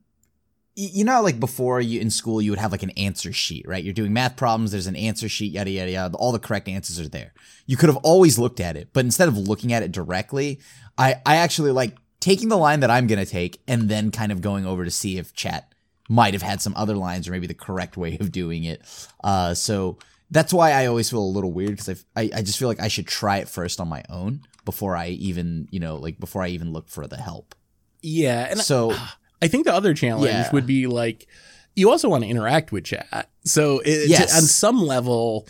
you 0.75 1.05
know 1.05 1.21
like 1.21 1.39
before 1.39 1.79
you 1.79 2.01
in 2.01 2.10
school 2.10 2.41
you 2.41 2.51
would 2.51 2.60
have 2.60 2.71
like 2.71 2.84
an 2.84 2.89
answer 2.91 3.31
sheet 3.31 3.65
right 3.67 3.84
you're 3.84 3.93
doing 3.93 4.13
math 4.13 4.36
problems 4.36 4.71
there's 4.71 4.88
an 4.88 4.95
answer 4.95 5.29
sheet 5.29 5.53
yada 5.53 5.69
yada 5.69 5.91
yada 5.91 6.17
all 6.17 6.31
the 6.31 6.39
correct 6.39 6.67
answers 6.67 6.99
are 6.99 7.10
there 7.10 7.34
you 7.65 7.77
could 7.77 7.89
have 7.89 7.97
always 7.97 8.38
looked 8.38 8.60
at 8.60 8.75
it 8.75 8.89
but 8.93 9.05
instead 9.05 9.27
of 9.27 9.38
looking 9.38 9.71
at 9.71 9.84
it 9.84 9.91
directly 9.91 10.60
i 10.97 11.15
i 11.25 11.38
actually 11.38 11.71
like 11.71 11.95
taking 12.19 12.49
the 12.49 12.58
line 12.58 12.81
that 12.81 12.91
i'm 12.91 13.08
going 13.08 13.23
to 13.23 13.29
take 13.29 13.62
and 13.67 13.88
then 13.89 14.12
kind 14.12 14.31
of 14.31 14.41
going 14.41 14.65
over 14.65 14.84
to 14.84 14.91
see 14.91 15.17
if 15.17 15.34
chat 15.34 15.73
might 16.10 16.34
have 16.34 16.43
had 16.43 16.62
some 16.62 16.73
other 16.75 16.95
lines 16.95 17.27
or 17.27 17.31
maybe 17.31 17.47
the 17.47 17.53
correct 17.53 17.95
way 17.95 18.17
of 18.19 18.31
doing 18.31 18.65
it 18.65 18.81
uh 19.23 19.53
so 19.53 19.97
that's 20.31 20.53
why 20.53 20.71
I 20.71 20.88
always 20.88 21.09
feel 21.09 21.19
a 21.21 21.33
little 21.38 21.51
weird 21.51 21.77
because 21.77 22.03
I, 22.15 22.29
I 22.35 22.41
just 22.41 22.57
feel 22.57 22.67
like 22.67 22.79
I 22.79 22.88
should 22.88 23.07
try 23.07 23.38
it 23.38 23.47
first 23.49 23.79
on 23.79 23.88
my 23.88 24.03
own 24.09 24.41
before 24.65 24.95
I 24.95 25.09
even 25.09 25.67
you 25.71 25.79
know 25.79 25.95
like 25.97 26.19
before 26.19 26.41
I 26.41 26.47
even 26.49 26.71
look 26.73 26.89
for 26.89 27.05
the 27.07 27.17
help. 27.17 27.55
Yeah, 28.01 28.47
and 28.49 28.59
So 28.59 28.93
I 29.41 29.47
think 29.47 29.65
the 29.65 29.73
other 29.73 29.93
challenge 29.93 30.25
Yeah. 30.31 30.51
would 30.51 30.65
be 30.65 30.88
like 30.88 31.27
you 31.75 31.89
also 31.91 32.07
want 32.09 32.23
to 32.23 32.29
interact 32.29 32.71
with 32.71 32.85
chat. 32.85 33.29
So 33.43 33.79
it, 33.79 34.09
Yes. 34.09 34.35
on 34.35 34.43
some 34.43 34.81
level, 34.81 35.45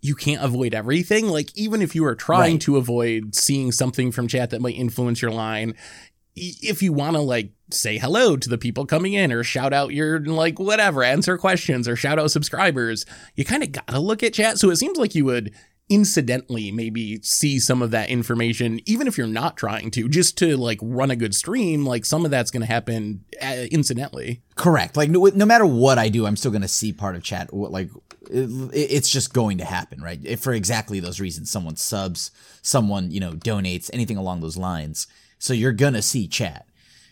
you 0.00 0.14
can't 0.14 0.42
avoid 0.42 0.74
everything. 0.74 1.28
Like 1.28 1.50
even 1.56 1.82
if 1.82 1.94
you 1.94 2.04
are 2.06 2.14
trying 2.14 2.54
Right. 2.54 2.60
to 2.62 2.76
avoid 2.78 3.34
seeing 3.34 3.72
something 3.72 4.10
from 4.10 4.26
chat 4.26 4.50
that 4.50 4.60
might 4.62 4.74
influence 4.76 5.20
your 5.22 5.30
line, 5.32 5.70
i- 5.70 5.76
if 6.36 6.82
you 6.82 6.92
want 6.92 7.16
to 7.16 7.22
like 7.22 7.50
say 7.70 7.98
hello 7.98 8.36
to 8.36 8.48
the 8.48 8.58
people 8.58 8.86
coming 8.86 9.14
in 9.14 9.32
or 9.32 9.42
shout 9.42 9.72
out 9.72 9.92
your 9.92 10.20
like 10.20 10.58
whatever, 10.58 11.02
answer 11.02 11.36
questions 11.38 11.88
or 11.88 11.96
shout 11.96 12.18
out 12.18 12.30
subscribers, 12.30 13.06
you 13.34 13.44
kind 13.44 13.62
of 13.62 13.72
got 13.72 13.88
to 13.88 13.98
look 13.98 14.22
at 14.22 14.34
chat. 14.34 14.58
So 14.58 14.70
it 14.70 14.76
seems 14.76 14.98
like 14.98 15.14
you 15.14 15.24
would 15.24 15.52
incidentally 15.88 16.72
maybe 16.72 17.20
see 17.22 17.60
some 17.60 17.80
of 17.80 17.92
that 17.92 18.08
information 18.08 18.80
even 18.86 19.06
if 19.06 19.16
you're 19.16 19.24
not 19.24 19.56
trying 19.56 19.88
to 19.88 20.08
just 20.08 20.36
to 20.36 20.56
like 20.56 20.80
run 20.82 21.12
a 21.12 21.16
good 21.16 21.32
stream 21.32 21.86
like 21.86 22.04
some 22.04 22.24
of 22.24 22.30
that's 22.32 22.50
going 22.50 22.60
to 22.60 22.66
happen 22.66 23.24
uh, 23.40 23.66
incidentally 23.70 24.42
correct. 24.56 24.96
Like 24.96 25.10
no, 25.10 25.24
no 25.26 25.46
matter 25.46 25.64
what 25.64 25.98
I 25.98 26.08
do, 26.08 26.26
I'm 26.26 26.36
still 26.36 26.50
gonna 26.50 26.66
see 26.66 26.92
part 26.92 27.14
of 27.14 27.22
chat. 27.22 27.52
Like 27.52 27.90
it, 28.28 28.50
it's 28.72 29.08
just 29.08 29.32
going 29.32 29.58
to 29.58 29.64
happen, 29.64 30.02
right? 30.02 30.18
If 30.24 30.40
for 30.40 30.52
exactly 30.52 30.98
those 30.98 31.20
reasons. 31.20 31.50
Someone 31.50 31.76
subs, 31.76 32.32
someone 32.62 33.10
you 33.10 33.20
know 33.20 33.32
donates, 33.32 33.90
anything 33.92 34.16
along 34.16 34.40
those 34.40 34.56
lines. 34.56 35.06
So 35.38 35.52
you're 35.52 35.72
gonna 35.72 36.02
see 36.02 36.26
chat. 36.28 36.66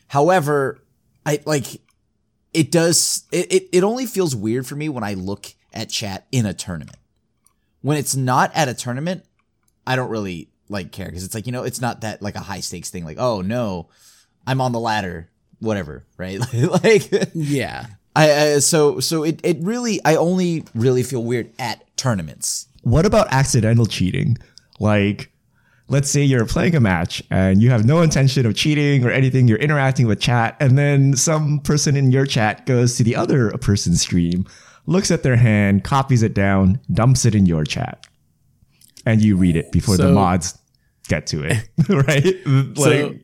However, 0.09 0.81
I 1.27 1.41
like 1.45 1.81
it 2.53 2.71
does 2.71 3.25
it, 3.33 3.53
it, 3.53 3.69
it 3.73 3.85
only 3.85 4.07
feels 4.07 4.35
weird 4.35 4.67
for 4.67 4.77
me 4.77 4.89
when 4.89 5.05
I 5.05 5.15
look 5.15 5.47
at 5.73 5.91
chat 5.91 6.27
in 6.33 6.47
a 6.47 6.55
tournament. 6.55 6.99
When 7.83 7.97
it's 7.97 8.17
not 8.17 8.51
at 8.55 8.69
a 8.69 8.75
tournament, 8.75 9.25
I 9.87 9.97
don't 9.97 10.11
really 10.11 10.49
like 10.69 10.93
care 10.93 11.07
because 11.07 11.25
it's 11.25 11.35
like, 11.35 11.47
you 11.47 11.53
know, 11.53 11.65
it's 11.65 11.81
not 11.81 12.01
that 12.03 12.23
like 12.23 12.37
a 12.37 12.41
high 12.41 12.61
stakes 12.61 12.91
thing, 12.91 13.05
like, 13.05 13.19
oh 13.19 13.43
no, 13.43 13.89
I'm 14.47 14.61
on 14.61 14.73
the 14.73 14.81
ladder, 14.81 15.31
whatever, 15.59 16.07
right? 16.17 16.41
like 16.85 17.11
yeah 17.35 17.87
I, 18.17 18.55
I 18.55 18.59
so 18.61 19.01
so 19.01 19.25
it, 19.25 19.41
it 19.43 19.59
really 19.61 20.01
I 20.05 20.17
only 20.17 20.65
really 20.75 21.03
feel 21.03 21.23
weird 21.23 21.51
at 21.59 21.85
tournaments. 21.97 22.69
What 22.83 23.07
about 23.07 23.33
accidental 23.33 23.87
cheating? 23.87 24.37
Like, 24.79 25.31
let's 25.89 26.09
say 26.11 26.23
you're 26.23 26.47
playing 26.47 26.75
a 26.75 26.81
match 26.81 27.23
and 27.31 27.63
you 27.63 27.71
have 27.71 27.85
no 27.85 28.01
intention 28.01 28.47
of 28.47 28.55
cheating 28.55 29.05
or 29.05 29.11
anything, 29.11 29.47
you're 29.49 29.59
interacting 29.59 30.07
with 30.07 30.21
chat, 30.21 30.57
and 30.61 30.79
then 30.79 31.15
some 31.17 31.61
person 31.61 31.97
in 31.97 32.11
your 32.11 32.27
chat 32.27 32.67
goes 32.67 32.97
to 32.97 33.05
the 33.05 33.15
other 33.15 33.51
person's 33.59 34.01
stream, 34.01 34.47
looks 34.87 35.11
at 35.11 35.23
their 35.23 35.37
hand, 35.37 35.85
copies 35.85 36.23
it 36.23 36.35
down, 36.35 36.81
dumps 36.93 37.25
it 37.25 37.35
in 37.35 37.47
your 37.47 37.65
chat, 37.65 38.07
and 39.05 39.23
you 39.23 39.37
read 39.37 39.57
it 39.57 39.71
before 39.73 39.97
the 39.97 40.11
mods 40.13 40.59
get 41.09 41.27
to 41.29 41.43
it, 41.45 41.69
right? 41.89 42.35
So- 42.77 43.15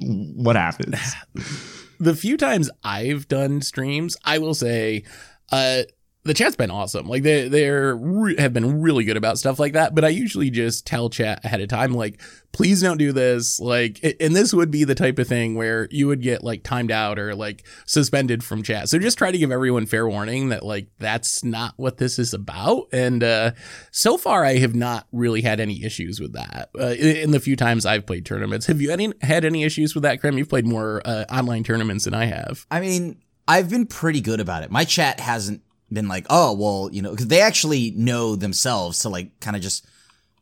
what 0.00 0.56
happens? 0.56 1.00
the 2.00 2.14
few 2.14 2.36
times 2.36 2.70
I've 2.82 3.28
done 3.28 3.62
streams, 3.62 4.16
I 4.24 4.38
will 4.38 4.54
say, 4.54 5.04
uh, 5.52 5.82
the 6.24 6.32
chat's 6.32 6.56
been 6.56 6.70
awesome. 6.70 7.06
Like 7.06 7.22
they 7.22 7.48
they're 7.48 7.94
re- 7.94 8.36
have 8.38 8.54
been 8.54 8.80
really 8.80 9.04
good 9.04 9.18
about 9.18 9.38
stuff 9.38 9.58
like 9.58 9.74
that. 9.74 9.94
But 9.94 10.04
I 10.04 10.08
usually 10.08 10.48
just 10.48 10.86
tell 10.86 11.10
chat 11.10 11.44
ahead 11.44 11.60
of 11.60 11.68
time, 11.68 11.92
like, 11.92 12.20
please 12.52 12.80
don't 12.80 12.96
do 12.96 13.12
this. 13.12 13.60
Like, 13.60 14.00
and 14.20 14.34
this 14.34 14.54
would 14.54 14.70
be 14.70 14.84
the 14.84 14.94
type 14.94 15.18
of 15.18 15.28
thing 15.28 15.54
where 15.54 15.86
you 15.90 16.06
would 16.06 16.22
get 16.22 16.42
like 16.42 16.62
timed 16.62 16.90
out 16.90 17.18
or 17.18 17.34
like 17.34 17.66
suspended 17.84 18.42
from 18.42 18.62
chat. 18.62 18.88
So 18.88 18.98
just 18.98 19.18
try 19.18 19.32
to 19.32 19.38
give 19.38 19.52
everyone 19.52 19.84
fair 19.84 20.08
warning 20.08 20.48
that 20.48 20.64
like 20.64 20.88
that's 20.98 21.44
not 21.44 21.74
what 21.76 21.98
this 21.98 22.18
is 22.18 22.32
about. 22.32 22.88
And 22.90 23.22
uh, 23.22 23.52
so 23.90 24.16
far, 24.16 24.46
I 24.46 24.56
have 24.56 24.74
not 24.74 25.06
really 25.12 25.42
had 25.42 25.60
any 25.60 25.84
issues 25.84 26.20
with 26.20 26.32
that. 26.32 26.70
Uh, 26.78 26.94
in 26.98 27.16
in 27.16 27.30
the 27.32 27.40
few 27.40 27.56
times 27.56 27.84
I've 27.84 28.06
played 28.06 28.24
tournaments, 28.24 28.66
have 28.66 28.80
you 28.80 28.90
any 28.90 29.12
had 29.20 29.44
any 29.44 29.62
issues 29.62 29.94
with 29.94 30.04
that, 30.04 30.20
Krim? 30.22 30.38
You've 30.38 30.48
played 30.48 30.66
more 30.66 31.02
uh, 31.04 31.26
online 31.30 31.64
tournaments 31.64 32.06
than 32.06 32.14
I 32.14 32.24
have. 32.24 32.66
I 32.70 32.80
mean, 32.80 33.20
I've 33.46 33.68
been 33.68 33.86
pretty 33.86 34.22
good 34.22 34.40
about 34.40 34.62
it. 34.62 34.70
My 34.70 34.84
chat 34.84 35.20
hasn't 35.20 35.60
been 35.94 36.08
like, 36.08 36.26
oh, 36.28 36.52
well, 36.52 36.90
you 36.92 37.00
know, 37.02 37.10
because 37.10 37.28
they 37.28 37.40
actually 37.40 37.92
know 37.92 38.36
themselves 38.36 39.00
to 39.00 39.08
like 39.08 39.40
kind 39.40 39.56
of 39.56 39.62
just, 39.62 39.86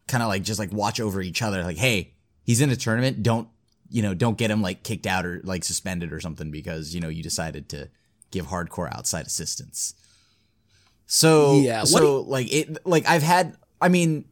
kind 0.08 0.22
of 0.22 0.28
like 0.28 0.42
just 0.42 0.58
like 0.58 0.72
watch 0.72 1.00
over 1.00 1.22
each 1.22 1.42
other. 1.42 1.62
Like, 1.62 1.76
hey, 1.76 2.14
he's 2.44 2.60
in 2.60 2.70
a 2.70 2.76
tournament. 2.76 3.22
Don't, 3.22 3.48
you 3.88 4.02
know, 4.02 4.14
don't 4.14 4.38
get 4.38 4.50
him 4.50 4.62
like 4.62 4.82
kicked 4.82 5.06
out 5.06 5.24
or 5.26 5.40
like 5.44 5.64
suspended 5.64 6.12
or 6.12 6.20
something 6.20 6.50
because, 6.50 6.94
you 6.94 7.00
know, 7.00 7.08
you 7.08 7.22
decided 7.22 7.68
to 7.70 7.88
give 8.30 8.46
hardcore 8.46 8.92
outside 8.94 9.26
assistance. 9.26 9.94
So, 11.06 11.60
Yeah, 11.60 11.84
so 11.84 12.22
like 12.22 12.52
it, 12.52 12.86
like 12.86 13.06
I've 13.06 13.22
had, 13.22 13.56
I 13.80 13.88
mean, 13.88 14.24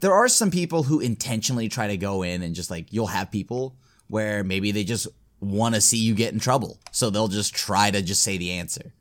there 0.00 0.14
are 0.14 0.28
some 0.28 0.50
people 0.50 0.82
who 0.82 1.00
intentionally 1.00 1.68
try 1.68 1.88
to 1.88 1.96
go 1.96 2.22
in 2.22 2.42
and 2.42 2.54
just 2.54 2.70
like, 2.70 2.92
you'll 2.92 3.06
have 3.06 3.30
people 3.30 3.76
where 4.08 4.42
maybe 4.42 4.72
they 4.72 4.84
just 4.84 5.06
want 5.40 5.74
to 5.74 5.80
see 5.80 5.98
you 5.98 6.14
get 6.14 6.32
in 6.32 6.40
trouble. 6.40 6.78
So 6.92 7.10
they'll 7.10 7.28
just 7.28 7.54
try 7.54 7.90
to 7.90 8.02
just 8.02 8.22
say 8.22 8.38
the 8.38 8.52
answer. 8.52 8.92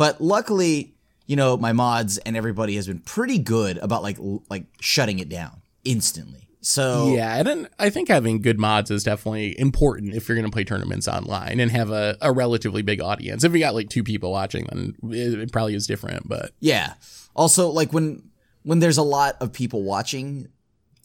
But 0.00 0.18
luckily, 0.18 0.94
you 1.26 1.36
know, 1.36 1.58
my 1.58 1.74
mods 1.74 2.16
and 2.16 2.34
everybody 2.34 2.74
has 2.76 2.86
been 2.86 3.00
pretty 3.00 3.38
good 3.38 3.76
about 3.76 4.02
like 4.02 4.16
like 4.48 4.64
shutting 4.80 5.18
it 5.18 5.28
down 5.28 5.60
instantly. 5.84 6.48
So 6.62 7.12
Yeah, 7.14 7.36
and 7.36 7.46
then 7.46 7.68
I 7.78 7.90
think 7.90 8.08
having 8.08 8.40
good 8.40 8.58
mods 8.58 8.90
is 8.90 9.04
definitely 9.04 9.60
important 9.60 10.14
if 10.14 10.26
you're 10.26 10.36
going 10.36 10.50
to 10.50 10.50
play 10.50 10.64
tournaments 10.64 11.06
online 11.06 11.60
and 11.60 11.70
have 11.70 11.90
a, 11.90 12.16
a 12.22 12.32
relatively 12.32 12.80
big 12.80 13.02
audience. 13.02 13.44
If 13.44 13.52
you 13.52 13.58
got 13.58 13.74
like 13.74 13.90
two 13.90 14.02
people 14.02 14.32
watching, 14.32 14.66
then 14.72 14.94
it, 15.12 15.38
it 15.38 15.52
probably 15.52 15.74
is 15.74 15.86
different. 15.86 16.26
But 16.26 16.52
yeah. 16.60 16.94
Also, 17.36 17.68
like 17.68 17.92
when 17.92 18.30
when 18.62 18.78
there's 18.78 18.96
a 18.96 19.02
lot 19.02 19.36
of 19.42 19.52
people 19.52 19.82
watching, 19.82 20.48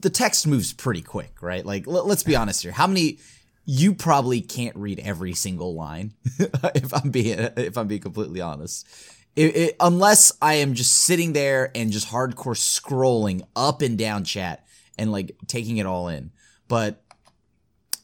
the 0.01 0.09
text 0.09 0.47
moves 0.47 0.71
pretty 0.71 1.01
quick, 1.01 1.41
right? 1.41 1.65
Like 1.65 1.85
l- 1.85 2.07
let's 2.07 2.23
be 2.23 2.37
honest 2.37 2.63
here. 2.63 2.71
How 2.71 2.87
many 2.87 3.19
you 3.65 3.95
probably 3.95 4.41
can't 4.41 4.75
read 4.75 4.99
every 4.99 5.33
single 5.33 5.73
line 5.73 6.13
if 6.75 6.93
I'm 6.93 7.09
being 7.09 7.39
if 7.57 7.77
I'm 7.77 7.87
being 7.87 8.01
completely 8.01 8.41
honest. 8.41 8.87
It, 9.35 9.55
it, 9.55 9.75
unless 9.81 10.31
I 10.41 10.55
am 10.55 10.75
just 10.75 10.93
sitting 10.93 11.33
there 11.33 11.69
and 11.75 11.91
just 11.91 12.07
hardcore 12.07 12.55
scrolling 12.55 13.41
up 13.53 13.81
and 13.81 13.97
down 13.97 14.23
chat 14.23 14.65
and 14.97 15.11
like 15.11 15.35
taking 15.47 15.77
it 15.77 15.85
all 15.85 16.07
in. 16.07 16.31
But 16.69 17.03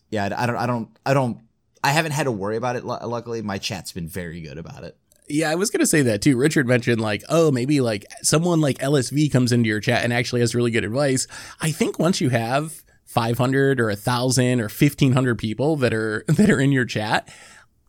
yeah, 0.10 0.26
I 0.26 0.44
I 0.44 0.46
don't, 0.46 0.58
I 0.58 0.66
don't, 0.66 0.98
I 1.06 1.14
don't, 1.14 1.40
I 1.84 1.92
haven't 1.92 2.12
had 2.12 2.24
to 2.24 2.32
worry 2.32 2.58
about 2.58 2.76
it. 2.76 2.84
Luckily, 2.84 3.42
my 3.42 3.58
chat's 3.58 3.94
been 3.94 4.10
very 4.10 4.42
good 4.42 4.58
about 4.58 4.84
it. 4.84 4.98
yeah, 5.30 5.50
I 5.50 5.56
was 5.56 5.72
to 5.72 5.86
say 5.86 6.02
that 6.02 6.22
too. 6.22 6.36
Richard 6.36 6.68
mentioned 6.68 7.00
like, 7.00 7.24
oh, 7.30 7.50
maybe 7.50 7.80
like 7.80 8.06
someone 8.22 8.60
like 8.60 8.78
LSV 8.80 9.32
comes 9.32 9.54
into 9.54 9.70
your 9.70 9.80
chat 9.80 10.04
and 10.04 10.12
actually 10.12 10.42
has 10.42 10.54
really 10.54 10.70
good 10.70 10.84
advice. 10.84 11.28
I 11.62 11.72
think 11.72 11.98
once 11.98 12.20
you 12.20 12.30
have 12.30 12.84
500 13.12 13.80
or 13.80 13.90
a 13.90 13.96
thousand 13.96 14.62
or 14.62 14.66
1500 14.66 15.38
people 15.38 15.76
that 15.78 15.94
are 15.94 16.24
that 16.28 16.50
are 16.50 16.60
in 16.60 16.72
your 16.72 16.86
chat, 16.86 17.30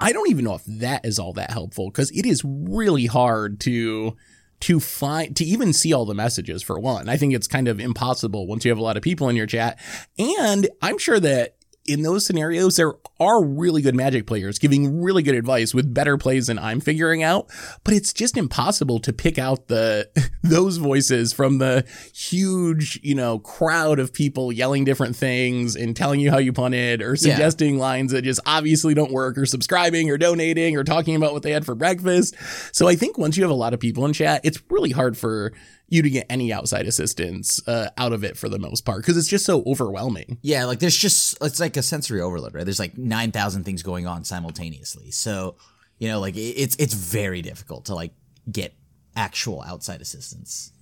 I 0.01 0.13
don't 0.13 0.29
even 0.29 0.45
know 0.45 0.55
if 0.55 0.65
that 0.67 1.05
is 1.07 1.19
all 1.19 1.33
that 1.35 1.51
helpful 1.51 1.91
because 1.91 2.11
it 2.11 2.27
is 2.27 2.43
really 2.45 3.07
hard 3.07 3.61
to 3.61 4.17
to 4.63 4.81
find 4.81 5.37
to 5.37 5.45
even 5.45 5.73
see 5.73 5.93
all 5.93 6.05
the 6.05 6.15
messages 6.15 6.63
for 6.63 6.79
one. 6.79 7.09
I 7.09 7.17
think 7.17 7.35
it's 7.35 7.47
kind 7.47 7.69
of 7.69 7.81
impossible 7.81 8.47
once 8.47 8.65
you 8.65 8.71
have 8.71 8.79
a 8.79 8.83
lot 8.83 8.97
of 8.97 9.03
people 9.03 9.29
in 9.29 9.37
your 9.37 9.47
chat. 9.47 9.79
And 10.19 10.69
I'm 10.81 10.99
sure 10.99 11.21
that 11.21 11.57
in 11.87 12.03
those 12.03 12.25
scenarios 12.25 12.77
there 12.77 12.93
are 13.19 13.45
really 13.45 13.83
good 13.83 13.95
magic 13.95 14.27
players 14.27 14.59
giving 14.59 15.01
really 15.03 15.23
good 15.23 15.35
advice 15.35 15.75
with 15.75 15.93
better 15.93 16.17
plays 16.17 16.47
than 16.47 16.59
I'm 16.59 16.81
figuring 16.81 17.23
out, 17.23 17.49
but 17.85 17.95
it's 17.95 18.13
just 18.13 18.37
impossible 18.37 18.99
to 19.01 19.13
pick 19.13 19.39
out 19.39 19.69
the 19.69 20.09
those 20.43 20.77
voices 20.77 21.33
from 21.33 21.59
the 21.59 21.85
huge, 22.15 23.01
you 23.03 23.15
know, 23.15 23.39
crowd 23.41 23.99
of 23.99 24.13
people 24.13 24.53
yelling 24.53 24.85
different 24.85 25.17
things 25.17 25.75
and 25.77 25.97
telling 25.97 26.21
you 26.21 26.31
how 26.31 26.39
you 26.39 26.53
punted 26.53 27.03
or 27.03 27.11
Yeah. 27.11 27.33
suggesting 27.33 27.79
lines 27.79 28.13
that 28.13 28.23
just 28.23 28.41
obviously 28.47 28.95
don't 28.95 29.13
work 29.13 29.37
or 29.37 29.47
subscribing 29.47 30.11
or 30.11 30.19
donating 30.19 30.77
or 30.77 30.85
talking 30.85 31.17
about 31.17 31.33
what 31.33 31.43
they 31.43 31.53
had 31.53 31.65
for 31.67 31.75
breakfast. 31.75 32.35
So 32.73 32.89
I 32.89 32.95
think 32.97 33.19
once 33.19 33.37
you 33.37 33.43
have 33.43 33.51
a 33.51 33.55
lot 33.55 33.75
of 33.75 33.81
people 33.81 34.05
in 34.07 34.13
chat, 34.13 34.41
it's 34.45 34.63
really 34.71 34.91
hard 34.91 35.17
for 35.17 35.53
you 35.93 36.03
to 36.03 36.11
get 36.11 36.27
any 36.31 36.53
outside 36.53 36.87
assistance 36.87 37.61
uh, 37.69 37.91
out 37.99 38.13
of 38.13 38.25
it 38.25 38.37
for 38.37 38.49
the 38.49 38.59
most 38.59 38.85
part 38.85 38.99
because 39.03 39.17
it's 39.17 39.29
just 39.29 39.45
so 39.45 39.63
overwhelming. 39.67 40.39
Yeah, 40.43 40.65
like 40.65 40.79
there's 40.79 40.97
just 40.97 41.37
it's 41.43 41.61
like 41.61 41.77
a 41.77 41.83
sensory 41.83 42.21
overload, 42.21 42.55
right? 42.55 42.65
There's 42.65 42.79
like 42.81 42.97
nine 42.97 43.31
thousand 43.33 43.65
things 43.65 43.83
going 43.83 44.07
on 44.07 44.25
simultaneously. 44.25 45.11
So 45.11 45.57
you 45.99 46.09
know, 46.09 46.19
like 46.21 46.35
it's 46.37 46.75
it's 46.77 46.95
very 46.95 47.43
difficult 47.43 47.85
to 47.87 47.95
like 47.95 48.13
get 48.51 48.75
actual 49.15 49.63
outside 49.63 50.01
assistance. 50.01 50.73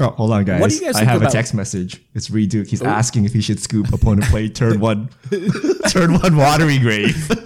Oh, 0.00 0.08
hold 0.08 0.32
on, 0.32 0.44
guys. 0.44 0.60
What 0.60 0.70
do 0.70 0.76
you 0.76 0.82
guys 0.86 0.96
I 0.96 1.04
have 1.04 1.18
about- 1.20 1.30
a 1.30 1.32
text 1.32 1.54
message. 1.54 2.02
It's 2.14 2.28
Reid 2.28 2.50
Duke. 2.50 2.66
He's 2.66 2.82
asking 2.82 3.26
if 3.26 3.32
he 3.32 3.40
should 3.40 3.60
scoop 3.60 3.92
opponent 3.92 4.26
play 4.28 4.48
turn 4.60 4.80
one, 4.80 5.08
turn 5.88 6.14
one 6.18 6.36
watery 6.36 6.78
grave. 6.78 7.14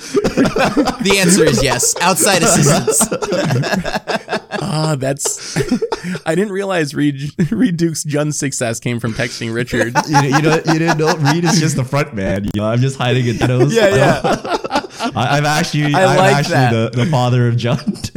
The 1.01 1.19
answer 1.21 1.45
is 1.45 1.63
yes, 1.63 1.95
outside 2.01 2.43
assistance. 2.43 3.07
Ah, 4.61 4.97
that's. 4.99 5.57
I 6.27 6.35
didn't 6.35 6.53
realize 6.53 6.95
Reid, 6.95 7.33
Reid 7.53 7.77
Duke's 7.77 8.05
Jund 8.05 8.35
success 8.35 8.81
came 8.81 8.99
from 9.01 9.13
texting 9.15 9.55
Richard. 9.55 9.95
you, 10.07 10.13
know, 10.13 10.21
you 10.23 10.43
know, 10.43 10.55
you 10.73 10.79
didn't 10.79 10.99
know. 10.99 11.15
Reid 11.17 11.45
is 11.45 11.61
just 11.61 11.77
the 11.77 11.85
front 11.85 12.15
man. 12.15 12.45
You 12.45 12.51
know, 12.61 12.65
I'm 12.67 12.81
just 12.81 12.99
hiding 12.99 13.27
in 13.27 13.37
shadows. 13.37 13.75
Yeah, 13.75 13.95
yeah. 13.95 14.21
I, 15.15 15.39
I'm 15.39 15.47
actually, 15.47 15.95
I 15.95 16.05
I'm 16.07 16.17
like 16.17 16.37
actually 16.37 16.55
that. 16.55 16.93
the, 16.93 17.05
the 17.05 17.11
father 17.11 17.47
of 17.49 17.55
Jund. 17.55 18.11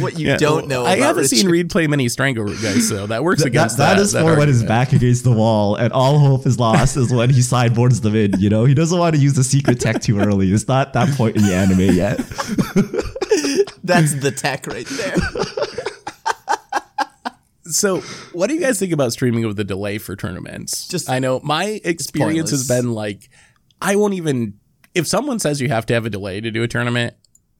what 0.00 0.18
you 0.18 0.28
Yeah, 0.28 0.36
don't 0.36 0.68
well, 0.68 0.84
know. 0.84 0.84
I 0.84 0.94
about 0.94 1.06
haven't 1.06 1.22
Richard. 1.24 1.36
seen 1.36 1.48
Reid 1.48 1.70
play 1.70 1.86
many 1.88 2.06
Strangleroot 2.06 2.62
guys, 2.62 2.88
so 2.88 3.06
that 3.08 3.24
works 3.24 3.40
That, 3.42 3.48
against 3.48 3.76
that 3.78 3.94
that. 3.96 4.02
is 4.02 4.12
that 4.12 4.22
for 4.22 4.36
when 4.36 4.46
his 4.48 4.62
back 4.62 4.92
against 4.92 5.24
the 5.24 5.32
wall 5.32 5.74
and 5.76 5.92
all 5.92 6.18
hope 6.18 6.46
is 6.46 6.58
lost 6.60 6.96
is 6.96 7.12
when 7.12 7.30
he 7.30 7.42
sideboards 7.42 8.00
them 8.00 8.14
in. 8.14 8.32
You 8.38 8.50
know, 8.50 8.64
he 8.64 8.74
doesn't 8.74 8.96
want 8.98 9.16
to 9.16 9.20
use 9.20 9.34
the 9.34 9.44
secret 9.44 9.80
tech 9.80 10.00
too 10.00 10.18
early. 10.20 10.52
It's 10.52 10.68
not 10.68 10.92
that 10.92 11.08
point 11.16 11.36
in 11.36 11.42
the 11.42 11.54
anime 11.54 11.80
yet. 11.80 12.20
That's 13.84 14.14
the 14.14 14.30
tech 14.32 14.66
right 14.66 14.86
there. 14.86 15.14
So, 17.66 18.02
what 18.34 18.48
do 18.48 18.54
you 18.54 18.60
guys 18.60 18.78
think 18.78 18.92
about 18.92 19.12
streaming 19.12 19.46
with 19.46 19.56
the 19.56 19.64
delay 19.64 19.96
for 19.96 20.16
tournaments? 20.16 20.86
Just- 20.86 21.08
I 21.08 21.18
know 21.18 21.40
my 21.42 21.80
experience 21.82 22.50
has 22.50 22.68
been 22.68 22.92
like, 22.92 23.30
I 23.80 23.96
won't 23.96 24.14
even. 24.14 24.58
If 24.94 25.06
someone 25.06 25.38
says 25.38 25.60
you 25.62 25.68
have 25.70 25.86
to 25.86 25.94
have 25.94 26.04
a 26.06 26.10
delay 26.10 26.42
to 26.42 26.50
do 26.50 26.62
a 26.62 26.68
tournament, 26.68 27.14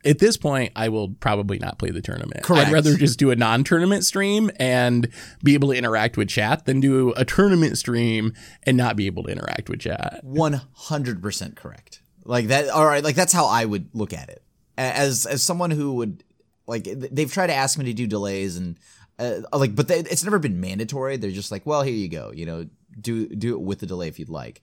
at 0.04 0.18
this 0.18 0.36
point, 0.36 0.72
I 0.76 0.90
will 0.90 1.08
probably 1.08 1.58
not 1.58 1.78
play 1.78 1.90
the 1.90 2.02
tournament. 2.02 2.42
Correct. 2.44 2.68
I'd 2.68 2.72
rather 2.72 2.96
just 2.96 3.18
do 3.18 3.30
a 3.30 3.36
non-tournament 3.36 4.04
stream 4.04 4.50
and 4.60 5.08
be 5.42 5.54
able 5.54 5.70
to 5.70 5.74
interact 5.76 6.16
with 6.18 6.28
chat 6.28 6.66
than 6.66 6.80
do 6.80 7.12
a 7.16 7.24
tournament 7.24 7.78
stream 7.78 8.34
and 8.64 8.76
not 8.76 8.96
be 8.96 9.06
able 9.06 9.22
to 9.24 9.30
interact 9.30 9.68
with 9.70 9.80
chat. 9.80 10.20
One 10.22 10.60
hundred 10.74 11.22
percent 11.22 11.56
correct. 11.56 12.02
Like 12.24 12.48
that. 12.48 12.68
All 12.68 12.86
right. 12.86 13.02
Like 13.02 13.16
that's 13.16 13.32
how 13.32 13.46
I 13.46 13.64
would 13.64 13.88
look 13.94 14.12
at 14.12 14.28
it. 14.28 14.43
As 14.76 15.26
as 15.26 15.42
someone 15.42 15.70
who 15.70 15.94
would 15.94 16.24
like 16.66 16.84
they've 16.84 17.32
tried 17.32 17.48
to 17.48 17.54
ask 17.54 17.78
me 17.78 17.84
to 17.84 17.92
do 17.92 18.06
delays 18.06 18.56
and 18.56 18.78
uh, 19.18 19.40
like, 19.52 19.76
but 19.76 19.88
they, 19.88 20.00
it's 20.00 20.24
never 20.24 20.38
been 20.38 20.60
mandatory. 20.60 21.16
They're 21.16 21.30
just 21.30 21.52
like, 21.52 21.64
well, 21.66 21.82
here 21.82 21.94
you 21.94 22.08
go. 22.08 22.32
You 22.34 22.46
know, 22.46 22.66
do 23.00 23.28
do 23.28 23.54
it 23.54 23.60
with 23.60 23.78
the 23.80 23.86
delay 23.86 24.08
if 24.08 24.18
you'd 24.18 24.28
like. 24.28 24.62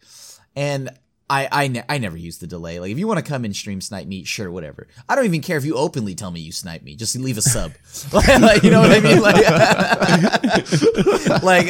And 0.55 0.89
I 1.31 1.47
I, 1.49 1.67
ne- 1.69 1.85
I 1.87 1.97
never 1.97 2.17
use 2.17 2.39
the 2.39 2.47
delay. 2.47 2.81
Like 2.81 2.91
if 2.91 2.99
you 2.99 3.07
want 3.07 3.23
to 3.23 3.25
come 3.29 3.45
and 3.45 3.55
stream 3.55 3.79
snipe 3.79 4.05
me, 4.05 4.25
sure, 4.25 4.51
whatever. 4.51 4.87
I 5.07 5.15
don't 5.15 5.23
even 5.23 5.41
care 5.41 5.57
if 5.57 5.63
you 5.63 5.75
openly 5.75 6.13
tell 6.13 6.29
me 6.29 6.41
you 6.41 6.51
snipe 6.51 6.83
me. 6.83 6.95
Just 6.95 7.15
leave 7.15 7.37
a 7.37 7.41
sub. 7.41 7.71
like, 8.13 8.63
you 8.63 8.69
know 8.69 8.81
what 8.81 8.91
I 8.91 8.99
mean? 8.99 9.21
Like, 9.21 9.37
like 11.43 11.67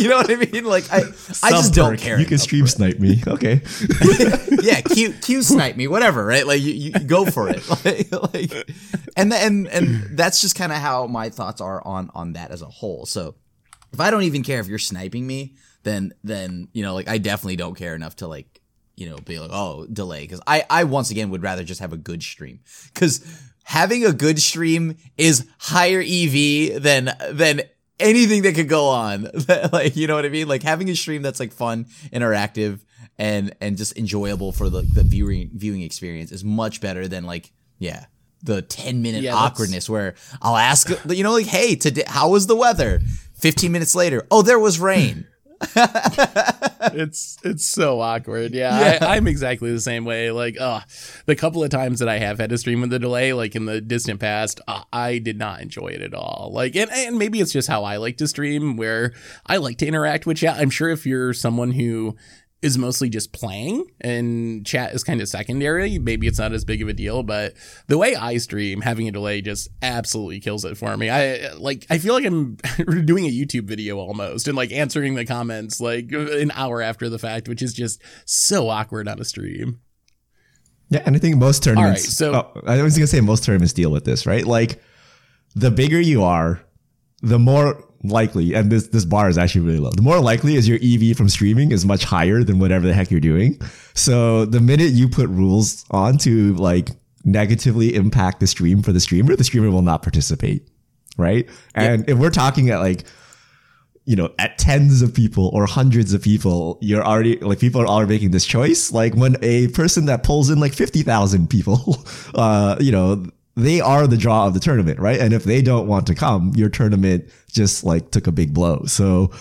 you 0.00 0.08
know 0.08 0.16
what 0.16 0.30
I 0.30 0.34
mean? 0.34 0.64
Like 0.64 0.92
I 0.92 1.02
I 1.44 1.50
just 1.50 1.74
don't 1.74 1.96
care. 1.96 2.18
You 2.18 2.26
can 2.26 2.38
stream 2.38 2.66
snipe 2.66 2.98
me. 2.98 3.22
Okay. 3.26 3.62
yeah, 4.62 4.80
Q 4.80 5.12
Q 5.12 5.42
snipe 5.42 5.76
me, 5.76 5.86
whatever, 5.86 6.26
right? 6.26 6.44
Like 6.44 6.60
you, 6.60 6.72
you 6.72 6.90
go 6.90 7.24
for 7.24 7.48
it, 7.48 7.68
like, 7.84 8.10
like 8.34 8.68
and 9.16 9.32
and 9.32 9.68
and 9.68 10.18
that's 10.18 10.40
just 10.40 10.56
kind 10.56 10.72
of 10.72 10.78
how 10.78 11.06
my 11.06 11.30
thoughts 11.30 11.60
are 11.60 11.86
on 11.86 12.10
on 12.14 12.32
that 12.32 12.50
as 12.50 12.62
a 12.62 12.66
whole. 12.66 13.06
So 13.06 13.36
if 13.92 14.00
I 14.00 14.10
don't 14.10 14.24
even 14.24 14.42
care 14.42 14.58
if 14.58 14.66
you're 14.66 14.78
sniping 14.78 15.24
me, 15.24 15.54
then 15.84 16.14
then 16.24 16.66
you 16.72 16.82
know, 16.82 16.94
like 16.94 17.08
I 17.08 17.18
definitely 17.18 17.56
don't 17.56 17.76
care 17.76 17.94
enough 17.94 18.16
to 18.16 18.26
like 18.26 18.60
you 18.98 19.08
know 19.08 19.16
be 19.18 19.38
like 19.38 19.50
oh 19.52 19.86
delay 19.92 20.22
because 20.22 20.40
I 20.46 20.64
I 20.68 20.84
once 20.84 21.10
again 21.10 21.30
would 21.30 21.42
rather 21.42 21.64
just 21.64 21.80
have 21.80 21.92
a 21.92 21.96
good 21.96 22.22
stream 22.22 22.60
because 22.92 23.24
having 23.64 24.04
a 24.04 24.12
good 24.12 24.40
stream 24.40 24.96
is 25.16 25.46
higher 25.58 26.00
EV 26.00 26.82
than 26.82 27.10
than 27.30 27.62
anything 28.00 28.42
that 28.42 28.54
could 28.54 28.68
go 28.68 28.88
on. 28.88 29.28
like 29.72 29.96
you 29.96 30.06
know 30.06 30.14
what 30.14 30.24
I 30.24 30.30
mean? 30.30 30.48
Like 30.48 30.62
having 30.62 30.88
a 30.90 30.94
stream 30.94 31.22
that's 31.22 31.40
like 31.40 31.52
fun, 31.52 31.86
interactive, 32.12 32.80
and 33.18 33.54
and 33.60 33.76
just 33.76 33.96
enjoyable 33.96 34.52
for 34.52 34.68
the 34.68 34.82
the 34.82 35.02
viewing 35.02 35.50
viewing 35.54 35.82
experience 35.82 36.32
is 36.32 36.44
much 36.44 36.80
better 36.80 37.08
than 37.08 37.24
like 37.24 37.52
yeah 37.78 38.06
the 38.42 38.62
10 38.62 39.02
minute 39.02 39.22
Yeah, 39.22 39.34
awkwardness 39.34 39.90
where 39.90 40.14
I'll 40.40 40.56
ask 40.56 40.88
you 41.08 41.24
know 41.24 41.32
like 41.32 41.46
hey 41.46 41.74
today 41.74 42.04
how 42.06 42.30
was 42.30 42.46
the 42.46 42.54
weather 42.54 43.00
15 43.34 43.72
minutes 43.72 43.96
later 43.96 44.26
oh 44.30 44.42
there 44.42 44.60
was 44.60 44.78
rain 44.78 45.26
it's 46.94 47.38
it's 47.42 47.66
so 47.66 48.00
awkward. 48.00 48.52
Yeah, 48.52 48.98
I, 49.00 49.16
I'm 49.16 49.26
exactly 49.26 49.72
the 49.72 49.80
same 49.80 50.04
way. 50.04 50.30
Like, 50.30 50.56
oh, 50.60 50.80
the 51.26 51.34
couple 51.34 51.64
of 51.64 51.70
times 51.70 51.98
that 51.98 52.08
I 52.08 52.18
have 52.18 52.38
had 52.38 52.50
to 52.50 52.58
stream 52.58 52.80
with 52.80 52.92
a 52.92 52.98
delay, 52.98 53.32
like 53.32 53.56
in 53.56 53.64
the 53.64 53.80
distant 53.80 54.20
past, 54.20 54.60
uh, 54.68 54.82
I 54.92 55.18
did 55.18 55.38
not 55.38 55.60
enjoy 55.60 55.88
it 55.88 56.02
at 56.02 56.14
all. 56.14 56.50
Like, 56.52 56.76
and, 56.76 56.90
and 56.92 57.18
maybe 57.18 57.40
it's 57.40 57.52
just 57.52 57.68
how 57.68 57.84
I 57.84 57.96
like 57.96 58.18
to 58.18 58.28
stream, 58.28 58.76
where 58.76 59.14
I 59.46 59.56
like 59.56 59.78
to 59.78 59.86
interact 59.86 60.26
with 60.26 60.38
chat. 60.38 60.58
I'm 60.58 60.70
sure 60.70 60.90
if 60.90 61.06
you're 61.06 61.32
someone 61.34 61.72
who 61.72 62.16
is 62.60 62.76
mostly 62.76 63.08
just 63.08 63.32
playing 63.32 63.84
and 64.00 64.66
chat 64.66 64.92
is 64.92 65.04
kind 65.04 65.20
of 65.20 65.28
secondary. 65.28 65.98
Maybe 65.98 66.26
it's 66.26 66.38
not 66.40 66.52
as 66.52 66.64
big 66.64 66.82
of 66.82 66.88
a 66.88 66.92
deal, 66.92 67.22
but 67.22 67.54
the 67.86 67.96
way 67.96 68.16
I 68.16 68.38
stream, 68.38 68.80
having 68.80 69.06
a 69.06 69.12
delay 69.12 69.40
just 69.42 69.68
absolutely 69.80 70.40
kills 70.40 70.64
it 70.64 70.76
for 70.76 70.96
me. 70.96 71.08
I 71.08 71.52
like, 71.52 71.86
I 71.88 71.98
feel 71.98 72.14
like 72.14 72.24
I'm 72.24 72.56
doing 73.04 73.26
a 73.26 73.30
YouTube 73.30 73.64
video 73.64 73.98
almost 73.98 74.48
and 74.48 74.56
like 74.56 74.72
answering 74.72 75.14
the 75.14 75.24
comments 75.24 75.80
like 75.80 76.10
an 76.10 76.50
hour 76.52 76.82
after 76.82 77.08
the 77.08 77.18
fact, 77.18 77.48
which 77.48 77.62
is 77.62 77.72
just 77.74 78.02
so 78.24 78.68
awkward 78.68 79.06
on 79.06 79.20
a 79.20 79.24
stream. 79.24 79.78
Yeah, 80.90 81.02
and 81.06 81.14
I 81.14 81.18
think 81.20 81.36
most 81.36 81.62
tournaments. 81.62 82.16
so- 82.16 82.34
oh, 82.34 82.60
I 82.66 82.82
was 82.82 82.96
gonna 82.96 83.06
say 83.06 83.20
most 83.20 83.44
tournaments 83.44 83.72
deal 83.72 83.90
with 83.92 84.04
this, 84.04 84.26
right? 84.26 84.44
Like, 84.44 84.82
the 85.54 85.70
bigger 85.70 86.00
you 86.00 86.22
are, 86.24 86.60
the 87.22 87.38
more 87.38 87.84
likely, 88.04 88.54
and 88.54 88.70
this 88.70 88.88
this 88.88 89.04
bar 89.04 89.28
is 89.28 89.38
actually 89.38 89.62
really 89.62 89.78
low. 89.78 89.90
The 89.90 90.02
more 90.02 90.20
likely 90.20 90.54
is 90.56 90.68
your 90.68 90.78
EV 90.82 91.16
from 91.16 91.28
streaming 91.28 91.72
is 91.72 91.84
much 91.84 92.04
higher 92.04 92.42
than 92.44 92.58
whatever 92.58 92.86
the 92.86 92.94
heck 92.94 93.10
you're 93.10 93.20
doing. 93.20 93.60
So 93.94 94.44
the 94.44 94.60
minute 94.60 94.92
you 94.92 95.08
put 95.08 95.28
rules 95.28 95.84
on 95.90 96.18
to 96.18 96.54
like 96.54 96.90
negatively 97.24 97.94
impact 97.94 98.40
the 98.40 98.46
stream 98.46 98.82
for 98.82 98.92
the 98.92 99.00
streamer, 99.00 99.34
the 99.36 99.44
streamer 99.44 99.70
will 99.70 99.82
not 99.82 100.02
participate, 100.02 100.68
right? 101.16 101.48
And 101.74 102.08
if 102.08 102.18
we're 102.18 102.30
talking 102.30 102.70
at 102.70 102.78
like 102.78 103.04
you 104.08 104.16
know, 104.16 104.32
at 104.38 104.56
tens 104.56 105.02
of 105.02 105.12
people 105.12 105.50
or 105.52 105.66
hundreds 105.66 106.14
of 106.14 106.22
people, 106.22 106.78
you're 106.80 107.04
already 107.04 107.36
like 107.40 107.58
people 107.58 107.82
are 107.82 107.86
already 107.86 108.08
making 108.08 108.30
this 108.30 108.46
choice. 108.46 108.90
Like 108.90 109.14
when 109.14 109.36
a 109.42 109.68
person 109.68 110.06
that 110.06 110.22
pulls 110.22 110.48
in 110.48 110.58
like 110.58 110.72
fifty 110.72 111.02
thousand 111.02 111.50
people, 111.50 112.02
uh, 112.34 112.76
you 112.80 112.90
know, 112.90 113.26
they 113.58 113.80
are 113.80 114.06
the 114.06 114.16
draw 114.16 114.46
of 114.46 114.54
the 114.54 114.60
tournament, 114.60 114.98
right? 114.98 115.18
And 115.18 115.32
if 115.32 115.44
they 115.44 115.62
don't 115.62 115.86
want 115.86 116.06
to 116.06 116.14
come, 116.14 116.52
your 116.54 116.68
tournament 116.68 117.28
just 117.50 117.84
like 117.84 118.10
took 118.10 118.26
a 118.26 118.32
big 118.32 118.54
blow. 118.54 118.84
So 118.86 119.32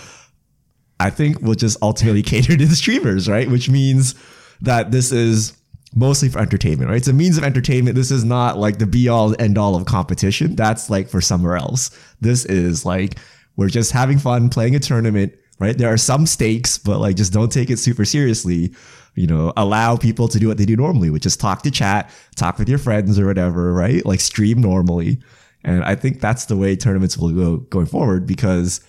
I 0.99 1.09
think 1.09 1.41
we'll 1.41 1.55
just 1.55 1.77
ultimately 1.81 2.23
cater 2.23 2.57
to 2.57 2.65
the 2.65 2.75
streamers, 2.75 3.29
right? 3.29 3.49
Which 3.49 3.69
means 3.69 4.15
that 4.61 4.91
this 4.91 5.11
is 5.11 5.55
mostly 5.95 6.29
for 6.29 6.39
entertainment, 6.39 6.89
right? 6.89 6.97
It's 6.97 7.07
a 7.07 7.13
means 7.13 7.37
of 7.37 7.43
entertainment. 7.43 7.95
This 7.95 8.11
is 8.11 8.23
not 8.23 8.57
like 8.57 8.79
the 8.79 8.87
be 8.87 9.07
all 9.07 9.39
end 9.39 9.57
all 9.57 9.75
of 9.75 9.85
competition. 9.85 10.55
That's 10.55 10.89
like 10.89 11.09
for 11.09 11.21
somewhere 11.21 11.55
else. 11.55 11.91
This 12.19 12.45
is 12.45 12.85
like 12.85 13.19
we're 13.55 13.69
just 13.69 13.91
having 13.91 14.17
fun 14.17 14.49
playing 14.49 14.75
a 14.75 14.79
tournament, 14.79 15.33
right? 15.59 15.77
There 15.77 15.91
are 15.91 15.97
some 15.97 16.25
stakes, 16.25 16.77
but 16.77 16.99
like 16.99 17.15
just 17.15 17.33
don't 17.33 17.51
take 17.51 17.69
it 17.69 17.77
super 17.77 18.05
seriously. 18.05 18.73
You 19.17 19.27
know, 19.27 19.51
allow 19.57 19.97
people 19.97 20.27
to 20.29 20.39
do 20.39 20.47
what 20.47 20.57
they 20.57 20.65
do 20.65 20.75
normally, 20.75 21.09
which 21.09 21.25
is 21.25 21.35
talk 21.35 21.63
to 21.63 21.71
chat, 21.71 22.09
talk 22.35 22.59
with 22.59 22.69
your 22.69 22.77
friends 22.77 23.17
or 23.19 23.25
whatever, 23.25 23.73
right? 23.73 24.05
Like 24.05 24.19
stream 24.19 24.61
normally. 24.61 25.19
And 25.63 25.83
I 25.83 25.95
think 25.95 26.21
that's 26.21 26.45
the 26.45 26.55
way 26.55 26.75
tournaments 26.75 27.17
will 27.17 27.31
go 27.31 27.57
going 27.57 27.87
forward 27.87 28.27
because 28.27 28.79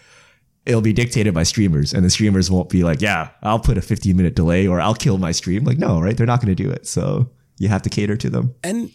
it'll 0.66 0.82
be 0.82 0.92
dictated 0.92 1.32
by 1.32 1.42
streamers 1.44 1.94
and 1.94 2.04
the 2.04 2.10
streamers 2.10 2.50
won't 2.50 2.68
be 2.68 2.84
like, 2.84 3.00
yeah, 3.00 3.30
I'll 3.42 3.58
put 3.58 3.78
a 3.78 3.80
15 3.80 4.14
minute 4.16 4.36
delay 4.36 4.66
or 4.68 4.80
I'll 4.80 4.94
kill 4.94 5.16
my 5.16 5.32
stream. 5.32 5.64
Like, 5.64 5.78
no, 5.78 5.98
right? 5.98 6.14
They're 6.14 6.26
not 6.26 6.42
going 6.42 6.54
to 6.54 6.62
do 6.62 6.70
it. 6.70 6.86
So 6.86 7.30
you 7.58 7.68
have 7.68 7.82
to 7.82 7.88
cater 7.90 8.16
to 8.18 8.28
them. 8.30 8.54
And 8.62 8.90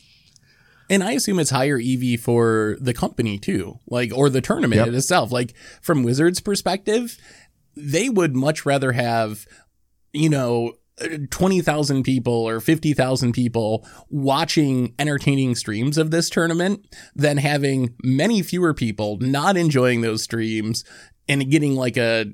and 0.90 1.04
I 1.04 1.14
assume 1.14 1.40
it's 1.40 1.50
higher 1.50 1.80
EV 1.84 2.20
for 2.20 2.78
the 2.80 2.94
company 2.94 3.40
too, 3.40 3.80
like 3.88 4.12
or 4.16 4.30
the 4.30 4.42
tournament 4.42 4.86
Yep. 4.86 4.94
itself. 4.94 5.32
Like 5.32 5.56
from 5.82 6.04
Wizards' 6.04 6.40
perspective, 6.42 7.18
they 7.76 8.08
would 8.08 8.36
much 8.36 8.66
rather 8.68 8.92
have, 8.92 9.48
you 10.12 10.30
know, 10.30 10.74
twenty 11.30 11.62
thousand 11.62 12.04
people 12.04 12.34
or 12.34 12.60
fifty 12.60 12.94
thousand 12.94 13.34
people 13.34 13.88
watching 14.10 14.94
entertaining 15.00 15.56
streams 15.56 15.98
of 15.98 16.12
this 16.12 16.30
tournament 16.30 16.86
than 17.16 17.38
having 17.38 17.96
many 18.04 18.42
fewer 18.42 18.74
people 18.74 19.18
not 19.20 19.58
enjoying 19.58 20.02
those 20.02 20.24
streams 20.24 20.84
and 21.30 21.50
getting 21.50 21.76
like 21.76 21.96
a 21.96 22.26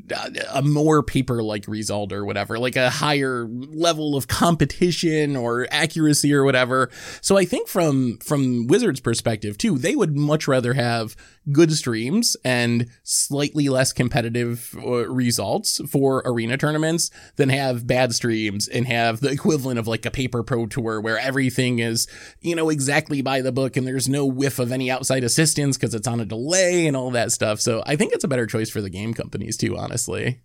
a 0.54 0.62
more 0.64 1.04
paper 1.04 1.44
like 1.44 1.68
result 1.68 2.12
or 2.12 2.26
whatever, 2.26 2.58
like 2.58 2.76
a 2.76 2.90
higher 2.90 3.48
level 3.48 4.16
of 4.16 4.28
competition 4.28 5.36
or 5.36 5.68
accuracy 5.72 6.34
or 6.34 6.44
whatever. 6.44 6.90
So 7.22 7.38
I 7.38 7.46
think 7.46 7.68
from 7.68 8.18
from 8.18 8.68
Wizards 8.68 9.00
perspective 9.00 9.58
too, 9.58 9.78
they 9.78 9.96
would 9.96 10.18
much 10.18 10.48
rather 10.48 10.74
have 10.74 11.16
good 11.52 11.72
streams 11.72 12.36
and 12.44 12.88
slightly 13.04 13.70
less 13.70 13.94
competitive 13.94 14.76
uh, 14.78 15.08
results 15.08 15.82
for 15.90 16.22
arena 16.26 16.58
tournaments 16.58 17.10
than 17.38 17.50
have 17.50 17.88
bad 17.88 18.14
streams 18.14 18.68
and 18.68 18.88
have 18.88 19.20
the 19.20 19.30
equivalent 19.32 19.80
of 19.80 19.88
like 19.88 20.06
a 20.06 20.12
paper 20.12 20.44
pro 20.44 20.66
tour 20.66 21.00
where 21.02 21.18
everything 21.18 21.80
is, 21.80 22.08
you 22.42 22.56
know, 22.56 22.70
exactly 22.70 23.22
by 23.22 23.42
the 23.42 23.52
book 23.52 23.78
and 23.78 23.88
there's 23.88 24.10
no 24.10 24.26
whiff 24.26 24.60
of 24.60 24.72
any 24.72 24.92
outside 24.92 25.24
assistance 25.24 25.78
because 25.78 25.94
it's 25.94 26.08
on 26.08 26.20
a 26.20 26.26
delay 26.26 26.88
and 26.88 26.96
all 26.96 27.12
that 27.12 27.32
stuff. 27.32 27.60
So 27.60 27.84
I 27.86 27.96
think 27.96 28.14
it's 28.14 28.24
a 28.24 28.28
better 28.28 28.46
choice 28.46 28.70
for 28.70 28.79
the 28.82 28.90
game 28.90 29.14
companies 29.14 29.58
too, 29.58 29.78
honestly. 29.78 30.42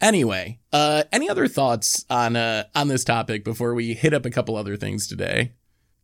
Anyway, 0.00 0.58
uh, 0.72 1.04
any 1.10 1.28
other 1.28 1.48
thoughts 1.48 2.04
on 2.10 2.36
uh 2.36 2.64
on 2.74 2.88
this 2.88 3.04
topic 3.04 3.44
before 3.44 3.74
we 3.74 3.94
hit 3.94 4.12
up 4.12 4.26
a 4.26 4.30
couple 4.30 4.56
other 4.56 4.76
things 4.76 5.06
today? 5.06 5.52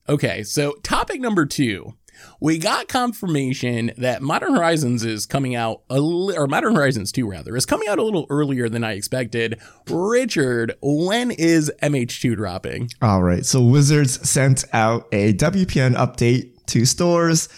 Okay, 0.09 0.43
so 0.43 0.73
topic 0.83 1.21
number 1.21 1.47
two. 1.47 1.95
We 2.41 2.59
got 2.59 2.89
confirmation 2.89 3.93
that 3.97 4.23
Modern 4.23 4.55
Horizons 4.55 5.05
is 5.05 5.27
coming 5.27 5.55
out, 5.55 5.83
a 5.89 6.01
li- 6.01 6.37
or 6.37 6.47
Modern 6.47 6.75
Horizons 6.75 7.11
2 7.13 7.29
rather, 7.29 7.57
is 7.57 7.67
coming 7.67 7.89
out 7.89 7.99
a 7.99 8.03
little 8.03 8.27
earlier 8.31 8.69
than 8.69 8.85
I 8.85 8.93
expected. 8.93 9.61
Richard, 9.89 10.75
when 10.83 11.31
is 11.31 11.73
MH2 11.83 12.37
dropping? 12.37 12.91
All 13.01 13.23
right. 13.23 13.45
So 13.45 13.63
Wizards 13.63 14.29
sent 14.29 14.65
out 14.73 15.09
a 15.13 15.33
WPN 15.35 15.95
update 15.95 16.65
to 16.67 16.85
stores. 16.85 17.49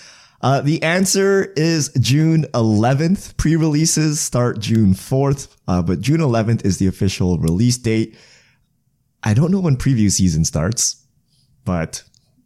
Uh, 0.45 0.61
the 0.61 0.83
answer 0.83 1.55
is 1.57 1.91
June 1.99 2.45
11th. 2.53 3.35
Pre 3.39 3.57
releases 3.57 4.21
start 4.21 4.59
June 4.59 4.93
4th, 4.93 5.49
uh, 5.67 5.81
but 5.81 6.03
June 6.03 6.21
11th 6.21 6.67
is 6.67 6.77
the 6.77 6.87
official 6.87 7.39
release 7.39 7.79
date. 7.79 8.15
I 9.23 9.33
don't 9.33 9.51
know 9.51 9.61
when 9.61 9.79
preview 9.79 10.13
season 10.13 10.45
starts, 10.45 11.03
but 11.65 12.03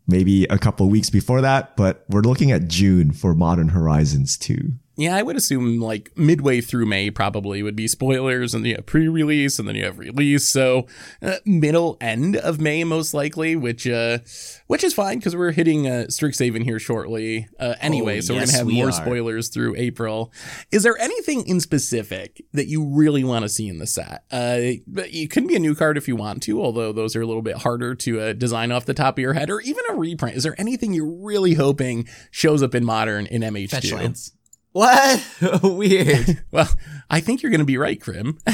maybe 0.07 0.45
a 0.45 0.59
couple 0.59 0.89
weeks 0.89 1.11
before 1.11 1.41
that. 1.41 1.77
But 1.77 2.05
we're 2.09 2.21
looking 2.21 2.53
at 2.53 2.69
June 2.69 3.11
for 3.11 3.35
Modern 3.35 3.71
Horizons 3.71 4.39
2. 4.39 4.75
Yeah, 4.99 5.15
I 5.15 5.23
would 5.23 5.37
assume 5.37 5.79
like 5.79 6.11
midway 6.19 6.61
through 6.61 6.87
May 6.87 7.13
probably 7.13 7.63
would 7.63 7.77
be 7.77 7.87
spoilers, 7.87 8.53
and 8.53 8.65
then 8.65 8.71
you 8.71 8.77
have 8.77 8.87
pre-release, 8.87 9.61
and 9.61 9.69
then 9.69 9.77
you 9.77 9.85
have 9.85 9.97
release. 9.97 10.49
So 10.49 10.89
uh, 11.23 11.37
middle 11.47 11.97
end 12.01 12.35
of 12.35 12.61
May 12.61 12.83
most 12.83 13.15
likely, 13.15 13.55
which 13.55 13.87
uh, 13.87 14.19
which 14.67 14.83
is 14.83 14.93
fine 14.93 15.19
because 15.19 15.37
we're 15.37 15.53
hitting 15.53 15.87
uh, 15.87 16.07
Strixhaven 16.09 16.65
here 16.65 16.81
shortly 16.81 17.47
uh, 17.61 17.77
anyway. 17.81 18.19
Oh, 18.19 18.23
so 18.23 18.33
yes, 18.33 18.41
we're 18.41 18.47
gonna 18.47 18.59
have 18.59 18.67
we 18.67 18.75
more 18.75 18.89
are. 18.89 18.93
spoilers 18.93 19.51
through 19.51 19.77
April. 19.77 20.33
Is 20.73 20.83
there 20.83 20.99
anything 20.99 21.47
in 21.47 21.61
specific 21.61 22.45
that 22.53 22.67
you 22.67 22.85
really 22.85 23.23
want 23.23 23.45
to 23.45 23.49
see 23.49 23.69
in 23.69 23.79
the 23.79 23.87
set? 23.87 24.25
Uh, 24.33 24.59
it 24.97 25.31
could 25.31 25.47
be 25.47 25.55
a 25.55 25.61
new 25.61 25.77
card 25.77 25.97
if 25.97 26.09
you 26.09 26.17
want 26.17 26.43
to, 26.43 26.61
although 26.61 26.91
those 26.93 27.15
are 27.15 27.23
a 27.23 27.27
little 27.27 27.43
bit 27.43 27.59
harder 27.59 27.95
to 27.95 28.21
uh, 28.21 28.33
design 28.33 28.73
off 28.73 28.85
the 28.85 28.95
top 28.95 29.15
of 29.17 29.23
your 29.23 29.35
head, 29.35 29.49
or 29.49 29.61
even 29.61 29.85
a 29.91 29.95
reprint. 29.95 30.37
Is 30.37 30.43
there 30.43 30.57
anything 30.59 30.93
you're 30.93 31.07
really 31.07 31.55
hoping 31.55 32.09
shows 32.33 32.65
up 32.65 32.75
in 32.75 32.85
Modern 32.85 33.27
in 33.27 33.43
MH2? 33.43 33.69
Fetchlands. 33.69 34.33
What? 34.79 35.27
Weird. 35.65 36.45
Well, 36.53 36.69
I 37.11 37.19
think 37.19 37.43
you're 37.43 37.51
going 37.51 37.59
to 37.59 37.65
be 37.65 37.79
right, 37.79 38.01
Krim. 38.01 38.39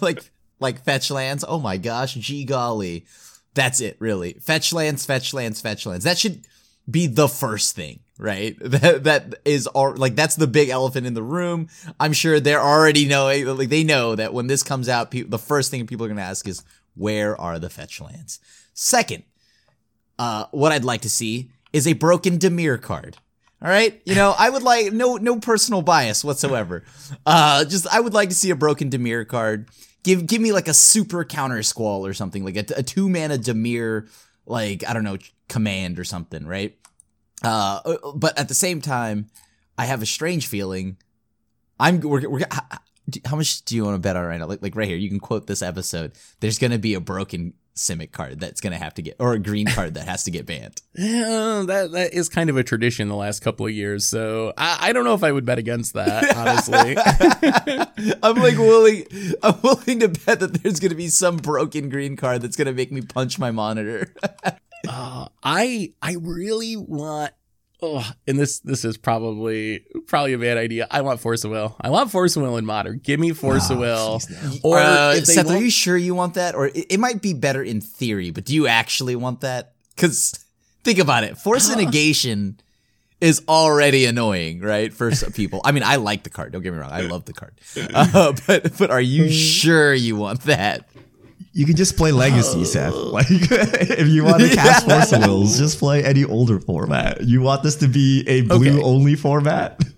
like 0.00 0.30
like 0.60 0.84
Fetchlands. 0.84 1.44
Oh 1.48 1.58
my 1.58 1.78
gosh, 1.78 2.14
gee 2.14 2.44
golly. 2.44 3.06
That's 3.54 3.80
it, 3.80 3.96
really. 3.98 4.34
Fetchlands, 4.34 5.04
Fetchlands, 5.04 5.60
Fetchlands. 5.60 6.04
That 6.04 6.16
should 6.16 6.46
be 6.88 7.08
the 7.08 7.26
first 7.28 7.74
thing, 7.74 8.00
right? 8.18 8.56
That 8.60 9.02
that 9.02 9.34
is 9.44 9.66
all 9.66 9.96
like 9.96 10.14
that's 10.14 10.36
the 10.36 10.46
big 10.46 10.68
elephant 10.68 11.08
in 11.08 11.14
the 11.14 11.24
room. 11.24 11.68
I'm 11.98 12.12
sure 12.12 12.38
they're 12.38 12.62
already 12.62 13.06
knowing 13.06 13.44
like 13.46 13.68
they 13.68 13.82
know 13.82 14.14
that 14.14 14.32
when 14.32 14.46
this 14.46 14.62
comes 14.62 14.88
out, 14.88 15.10
people, 15.10 15.30
the 15.30 15.38
first 15.38 15.72
thing 15.72 15.88
people 15.88 16.06
are 16.06 16.08
going 16.08 16.18
to 16.18 16.22
ask 16.22 16.46
is 16.46 16.62
where 16.94 17.38
are 17.40 17.58
the 17.58 17.68
Fetchlands? 17.68 18.38
Second, 18.74 19.24
uh, 20.20 20.46
what 20.52 20.70
I'd 20.70 20.84
like 20.84 21.00
to 21.00 21.10
see 21.10 21.50
is 21.72 21.88
a 21.88 21.94
broken 21.94 22.38
Dimir 22.38 22.80
card. 22.80 23.16
All 23.62 23.68
right, 23.68 24.02
you 24.04 24.16
know, 24.16 24.34
I 24.36 24.50
would 24.50 24.64
like 24.64 24.92
no 24.92 25.18
no 25.18 25.38
personal 25.38 25.82
bias 25.82 26.24
whatsoever. 26.24 26.82
Uh, 27.24 27.64
just 27.64 27.86
I 27.86 28.00
would 28.00 28.12
like 28.12 28.30
to 28.30 28.34
see 28.34 28.50
a 28.50 28.56
broken 28.56 28.90
Dimir 28.90 29.26
card. 29.26 29.68
Give 30.02 30.26
give 30.26 30.42
me 30.42 30.50
like 30.50 30.66
a 30.66 30.74
super 30.74 31.24
counter 31.24 31.62
squall 31.62 32.04
or 32.04 32.12
something 32.12 32.44
like 32.44 32.56
a, 32.56 32.64
a 32.78 32.82
two 32.82 33.08
mana 33.08 33.38
Dimir 33.38 34.08
like 34.46 34.84
I 34.88 34.92
don't 34.92 35.04
know 35.04 35.16
command 35.48 36.00
or 36.00 36.04
something, 36.04 36.44
right? 36.44 36.76
Uh, 37.44 37.96
but 38.16 38.36
at 38.36 38.48
the 38.48 38.54
same 38.54 38.80
time, 38.80 39.28
I 39.78 39.84
have 39.84 40.02
a 40.02 40.06
strange 40.06 40.48
feeling. 40.48 40.96
I'm 41.78 42.00
we're, 42.00 42.28
we're 42.28 42.46
how, 42.50 42.62
how 43.26 43.36
much 43.36 43.64
do 43.64 43.76
you 43.76 43.84
want 43.84 43.94
to 43.94 44.00
bet 44.00 44.16
on 44.16 44.24
right 44.24 44.38
now? 44.38 44.46
Like 44.46 44.62
like 44.62 44.74
right 44.74 44.88
here, 44.88 44.96
you 44.96 45.08
can 45.08 45.20
quote 45.20 45.46
this 45.46 45.62
episode. 45.62 46.12
There's 46.40 46.58
gonna 46.58 46.78
be 46.78 46.94
a 46.94 47.00
broken 47.00 47.54
Simic 47.74 48.12
card 48.12 48.38
that's 48.38 48.60
gonna 48.60 48.76
have 48.78 48.92
to 48.94 49.02
get 49.02 49.16
or 49.18 49.32
a 49.32 49.38
green 49.38 49.66
card 49.66 49.94
that 49.94 50.06
has 50.06 50.24
to 50.24 50.30
get 50.30 50.46
banned. 50.46 50.82
Yeah, 50.94 51.64
that 51.66 51.92
that 51.92 52.12
is 52.12 52.28
kind 52.28 52.50
of 52.50 52.56
a 52.58 52.62
tradition 52.62 53.08
the 53.08 53.16
last 53.16 53.40
couple 53.40 53.64
of 53.64 53.72
years. 53.72 54.06
So 54.06 54.52
I, 54.58 54.76
I 54.88 54.92
don't 54.92 55.04
know 55.04 55.14
if 55.14 55.24
I 55.24 55.32
would 55.32 55.46
bet 55.46 55.58
against 55.58 55.94
that, 55.94 56.36
honestly. 56.36 56.96
I'm 58.22 58.36
like 58.36 58.58
willing. 58.58 59.06
I'm 59.42 59.58
willing 59.62 60.00
to 60.00 60.08
bet 60.08 60.40
that 60.40 60.62
there's 60.62 60.80
gonna 60.80 60.94
be 60.94 61.08
some 61.08 61.38
broken 61.38 61.88
green 61.88 62.16
card 62.16 62.42
that's 62.42 62.56
gonna 62.56 62.72
make 62.74 62.92
me 62.92 63.00
punch 63.00 63.38
my 63.38 63.50
monitor. 63.50 64.12
uh, 64.88 65.28
I 65.42 65.92
I 66.02 66.16
really 66.20 66.76
want. 66.76 67.32
Oh, 67.84 68.08
and 68.28 68.38
this 68.38 68.60
this 68.60 68.84
is 68.84 68.96
probably 68.96 69.84
probably 70.06 70.34
a 70.34 70.38
bad 70.38 70.56
idea. 70.56 70.86
I 70.88 71.00
want 71.00 71.18
Force 71.18 71.42
of 71.42 71.50
Will. 71.50 71.74
I 71.80 71.90
want 71.90 72.12
Force 72.12 72.36
of 72.36 72.42
Will 72.44 72.56
in 72.56 72.64
modern. 72.64 73.00
Give 73.02 73.18
me 73.18 73.32
Force 73.32 73.70
of 73.70 73.78
Will. 73.78 74.20
Or 74.62 74.78
uh, 74.78 75.14
if 75.16 75.26
Seth, 75.26 75.50
are 75.50 75.58
you 75.58 75.70
sure 75.70 75.96
you 75.96 76.14
want 76.14 76.34
that? 76.34 76.54
Or 76.54 76.68
it, 76.68 76.86
it 76.90 77.00
might 77.00 77.20
be 77.20 77.34
better 77.34 77.60
in 77.60 77.80
theory, 77.80 78.30
but 78.30 78.44
do 78.44 78.54
you 78.54 78.68
actually 78.68 79.16
want 79.16 79.40
that? 79.40 79.72
Because 79.96 80.44
think 80.84 81.00
about 81.00 81.24
it. 81.24 81.36
Force 81.36 81.70
of 81.70 81.76
negation 81.76 82.60
is 83.20 83.42
already 83.48 84.04
annoying, 84.06 84.60
right? 84.60 84.92
For 84.92 85.12
some 85.12 85.32
people. 85.32 85.60
I 85.64 85.72
mean, 85.72 85.82
I 85.82 85.96
like 85.96 86.22
the 86.22 86.30
card. 86.30 86.52
Don't 86.52 86.62
get 86.62 86.72
me 86.72 86.78
wrong. 86.78 86.92
I 86.92 87.00
love 87.00 87.24
the 87.24 87.32
card. 87.32 87.54
Uh, 87.94 88.32
but 88.46 88.78
but 88.78 88.90
are 88.90 89.00
you 89.00 89.28
sure 89.28 89.92
you 89.92 90.14
want 90.16 90.42
that? 90.42 90.88
You 91.52 91.66
can 91.66 91.76
just 91.76 91.96
play 91.96 92.12
Legacy, 92.12 92.60
oh. 92.60 92.64
Seth. 92.64 92.94
Like, 93.12 93.26
if 93.30 94.08
you 94.08 94.24
want 94.24 94.40
to 94.42 94.48
cast 94.54 94.86
Force 94.88 95.12
of 95.12 95.20
Wills, 95.26 95.58
just 95.58 95.78
play 95.78 96.04
any 96.04 96.24
older 96.24 96.58
format. 96.60 97.22
You 97.22 97.40
want 97.42 97.62
this 97.62 97.76
to 97.76 97.88
be 97.88 98.24
a 98.26 98.42
blue 98.42 98.70
Okay. 98.78 98.82
only 98.82 99.14
format? 99.16 99.80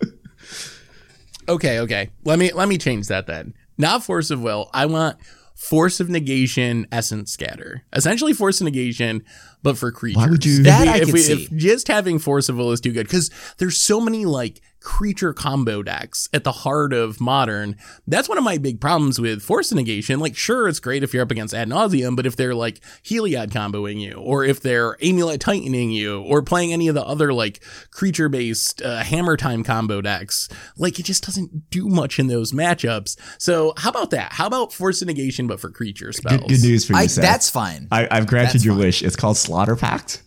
Okay, 1.49 1.80
okay. 1.80 2.11
Let 2.24 2.38
me 2.38 2.53
let 2.53 2.68
me 2.68 2.78
change 2.78 3.09
that 3.09 3.26
then. 3.26 3.53
Not 3.76 4.03
force 4.03 4.30
of 4.30 4.40
will. 4.40 4.70
I 4.72 4.86
want 4.86 5.18
force 5.55 6.01
of 6.01 6.09
negation, 6.09 6.86
essence 6.90 7.32
scatter. 7.32 7.84
Essentially 7.92 8.32
force 8.32 8.61
of 8.61 8.64
negation, 8.64 9.22
but 9.62 9.76
for 9.76 9.92
creatures. 9.92 10.16
Why 10.22 10.28
would 10.30 10.45
you- 10.45 10.61
If 10.61 10.64
That 10.64 10.82
we- 10.82 10.88
I 10.88 10.97
if, 10.99 11.12
we- 11.12 11.20
see. 11.20 11.32
if 11.45 11.53
just 11.55 11.88
having 11.88 12.18
force 12.18 12.49
of 12.49 12.57
will 12.57 12.72
is 12.72 12.80
too 12.80 12.92
good 12.92 13.07
because 13.07 13.30
there's 13.59 13.76
so 13.76 14.01
many 14.01 14.24
like 14.24 14.62
creature 14.85 15.32
combo 15.32 15.82
decks 15.82 16.28
at 16.32 16.45
the 16.45 16.53
heart 16.53 16.93
of 16.93 17.20
modern. 17.20 17.76
That's 18.07 18.28
one 18.28 18.39
of 18.39 18.45
my 18.45 18.59
big 18.59 18.80
problems 18.80 19.18
with 19.18 19.43
force 19.43 19.72
negation. 19.72 20.20
Like, 20.20 20.37
sure, 20.37 20.68
it's 20.68 20.78
great 20.78 21.03
if 21.03 21.12
you're 21.12 21.22
up 21.22 21.30
against 21.30 21.55
ad 21.55 21.68
nauseam, 21.68 22.14
but 22.14 22.26
if 22.26 22.37
they're 22.37 22.55
like 22.55 22.80
Heliod 23.03 23.51
comboing 23.51 24.01
you, 24.01 24.12
or 24.12 24.45
if 24.45 24.61
they're 24.61 24.97
amulet 25.03 25.41
tightening 25.41 25.91
you, 25.91 26.20
or 26.22 26.43
playing 26.43 26.72
any 26.72 26.87
of 26.87 26.95
the 26.95 27.05
other 27.05 27.32
like 27.32 27.61
creature 27.91 28.28
based 28.28 28.82
uh, 28.82 29.03
hammer 29.03 29.37
time 29.37 29.64
combo 29.64 30.01
decks, 30.01 30.49
like 30.76 31.01
it 31.01 31.05
just 31.05 31.24
doesn't 31.24 31.70
do 31.70 31.89
much 31.89 32.18
in 32.18 32.26
those 32.28 32.53
matchups. 32.53 33.16
So 33.39 33.72
how 33.78 33.91
about 33.91 34.11
that? 34.11 34.35
How 34.35 34.47
about 34.47 34.72
force 34.72 35.03
negation, 35.03 35.47
but 35.47 35.59
for 35.61 35.70
creature 35.70 36.12
spells? 36.12 36.41
Good, 36.43 36.49
good 36.49 36.62
news 36.62 36.85
for 36.87 36.93
you, 36.93 36.99
I, 36.99 37.07
Seth. 37.07 37.24
that's 37.24 37.51
fine. 37.51 37.89
I, 37.91 38.07
I've 38.11 38.26
granted 38.26 38.55
That's 38.55 38.64
your 38.64 38.74
fine. 38.74 38.85
wish. 38.85 39.03
It's 39.03 39.16
called 39.16 39.37
Slaughter 39.39 39.76
Pact. 39.76 40.22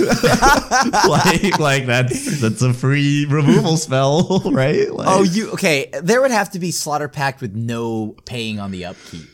like, 1.07 1.59
like 1.59 1.85
that's 1.85 2.39
that's 2.41 2.61
a 2.61 2.73
free 2.73 3.25
removal 3.25 3.77
spell, 3.77 4.39
right? 4.45 4.87
Oh, 4.89 4.95
like, 4.95 5.07
Oh, 5.07 5.23
you 5.23 5.51
okay? 5.51 5.89
There 6.01 6.21
would 6.21 6.31
have 6.31 6.51
to 6.51 6.59
be 6.59 6.71
slaughter 6.71 7.07
pact 7.07 7.41
with 7.41 7.55
no 7.55 8.15
paying 8.25 8.59
on 8.59 8.71
the 8.71 8.85
upkeep, 8.85 9.27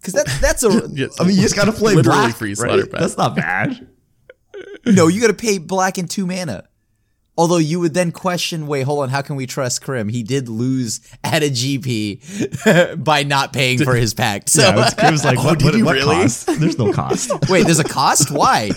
because 0.00 0.14
that's 0.14 0.40
that's 0.40 0.62
a 0.62 0.88
Just- 0.94 1.20
I 1.20 1.24
mean, 1.24 1.36
you 1.36 1.42
just 1.42 1.56
gotta 1.56 1.72
play 1.72 1.94
Literally 1.94 2.18
black, 2.20 2.36
free 2.36 2.50
right? 2.50 2.56
Slaughter 2.56 2.86
Pact. 2.86 3.00
That's 3.00 3.16
not 3.16 3.34
bad. 3.36 3.88
no. 4.86 5.08
You 5.08 5.20
got 5.20 5.28
to 5.28 5.34
pay 5.34 5.58
black 5.58 5.98
and 5.98 6.08
two 6.10 6.26
mana. 6.26 6.64
Although 7.38 7.58
you 7.58 7.80
would 7.80 7.92
then 7.92 8.12
question, 8.12 8.66
wait, 8.66 8.84
hold 8.84 9.00
on, 9.02 9.10
how 9.10 9.20
can 9.20 9.36
we 9.36 9.44
trust 9.46 9.82
Krim? 9.82 10.08
He 10.08 10.22
did 10.22 10.48
lose 10.48 11.02
at 11.22 11.42
a 11.42 11.50
GP 11.50 13.04
by 13.04 13.24
not 13.24 13.52
paying 13.52 13.78
for 13.84 13.94
his 13.94 14.14
pact. 14.14 14.48
So 14.48 14.62
Yeah, 14.62 14.86
it's, 14.86 14.94
it 15.02 15.10
was 15.10 15.22
like, 15.22 15.38
oh, 15.38 15.44
what, 15.44 15.58
did 15.58 15.64
what, 15.66 15.74
you 15.74 15.84
what 15.84 15.94
really? 15.96 16.14
cost? 16.14 16.46
There's 16.58 16.78
no 16.78 16.94
cost. 16.94 17.30
wait, 17.50 17.64
there's 17.66 17.78
a 17.78 17.84
cost? 17.84 18.30
Why? 18.30 18.70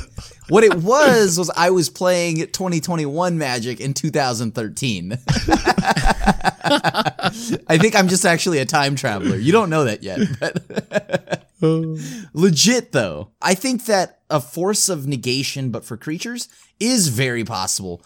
What 0.50 0.64
it 0.64 0.76
was 0.76 1.38
was 1.38 1.52
I 1.56 1.70
was 1.70 1.90
playing 1.90 2.38
2021 2.38 3.38
Magic 3.38 3.80
in 3.80 3.94
2013. 3.94 5.12
I 7.68 7.78
think 7.78 7.96
I'm 7.96 8.08
just 8.08 8.26
actually 8.26 8.58
a 8.58 8.66
time 8.66 8.96
traveler. 8.96 9.36
You 9.38 9.52
don't 9.52 9.70
know 9.70 9.84
that 9.86 10.02
yet, 10.04 10.20
but 10.40 11.46
legit 12.34 12.92
though. 12.92 13.30
I 13.42 13.54
think 13.54 13.86
that 13.86 14.20
a 14.30 14.42
force 14.42 14.90
of 14.90 15.08
negation 15.08 15.70
but 15.72 15.86
for 15.86 15.98
creatures 15.98 16.50
is 16.80 17.10
very 17.10 17.44
possible. 17.44 18.02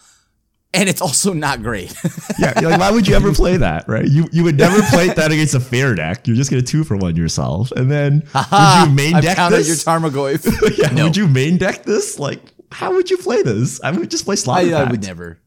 And 0.76 0.90
it's 0.90 1.02
also 1.02 1.34
not 1.34 1.62
great. 1.62 1.94
yeah, 2.40 2.54
like 2.56 2.80
why 2.80 2.90
would 2.90 3.08
you 3.08 3.16
ever 3.16 3.32
play 3.32 3.58
that, 3.58 3.88
right? 3.88 4.08
You 4.08 4.28
you 4.32 4.44
would 4.44 4.58
never 4.58 4.82
play 4.90 5.08
that 5.08 5.32
against 5.32 5.54
a 5.54 5.60
fair 5.60 5.94
deck. 5.94 6.26
You're 6.28 6.36
just 6.36 6.50
gonna 6.50 6.64
two 6.64 6.84
for 6.84 6.98
one 6.98 7.16
yourself, 7.16 7.72
and 7.72 7.92
then 7.92 8.24
would 8.34 8.90
you 8.90 8.94
main 8.96 9.16
I've 9.16 9.24
deck 9.24 9.50
this? 9.52 9.68
your 9.68 9.78
Tarmogoyf. 9.78 10.78
yeah, 10.78 10.88
no. 10.90 11.04
would 11.06 11.18
you 11.18 11.28
main 11.28 11.58
deck 11.58 11.84
this? 11.84 12.18
Like, 12.18 12.42
how 12.72 12.94
would 12.94 13.12
you 13.12 13.18
play 13.18 13.44
this? 13.44 13.82
I 13.84 13.92
would 13.92 14.10
just 14.10 14.26
play 14.26 14.36
Slaughter 14.36 14.76
I, 14.76 14.82
I 14.82 14.90
would 14.90 15.04
never. 15.04 15.38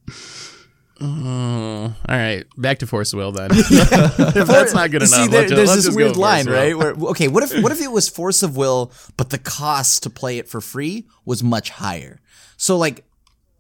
Oh, 0.99 1.95
all 2.09 2.17
right, 2.17 2.45
back 2.57 2.79
to 2.79 2.87
force 2.87 3.13
of 3.13 3.19
will 3.19 3.33
then. 3.33 3.51
if 3.53 4.47
that's 4.47 4.73
not 4.73 4.91
good 4.91 5.03
enough, 5.03 5.11
See, 5.11 5.27
there- 5.29 5.41
let's, 5.43 5.53
there's 5.53 5.69
let's 5.69 5.75
this 5.75 5.85
just 5.87 5.97
weird 5.97 6.17
line, 6.17 6.47
right? 6.47 6.77
Where 6.77 6.93
okay, 6.93 7.29
what 7.29 7.43
if 7.43 7.63
what 7.63 7.73
if 7.73 7.81
it 7.83 7.91
was 7.91 8.09
force 8.09 8.43
of 8.43 8.57
will, 8.57 8.93
but 9.17 9.31
the 9.31 9.39
cost 9.39 10.05
to 10.05 10.11
play 10.11 10.39
it 10.39 10.49
for 10.49 10.61
free 10.61 11.07
was 11.25 11.43
much 11.43 11.71
higher? 11.71 12.21
So 12.57 12.79
like, 12.79 13.05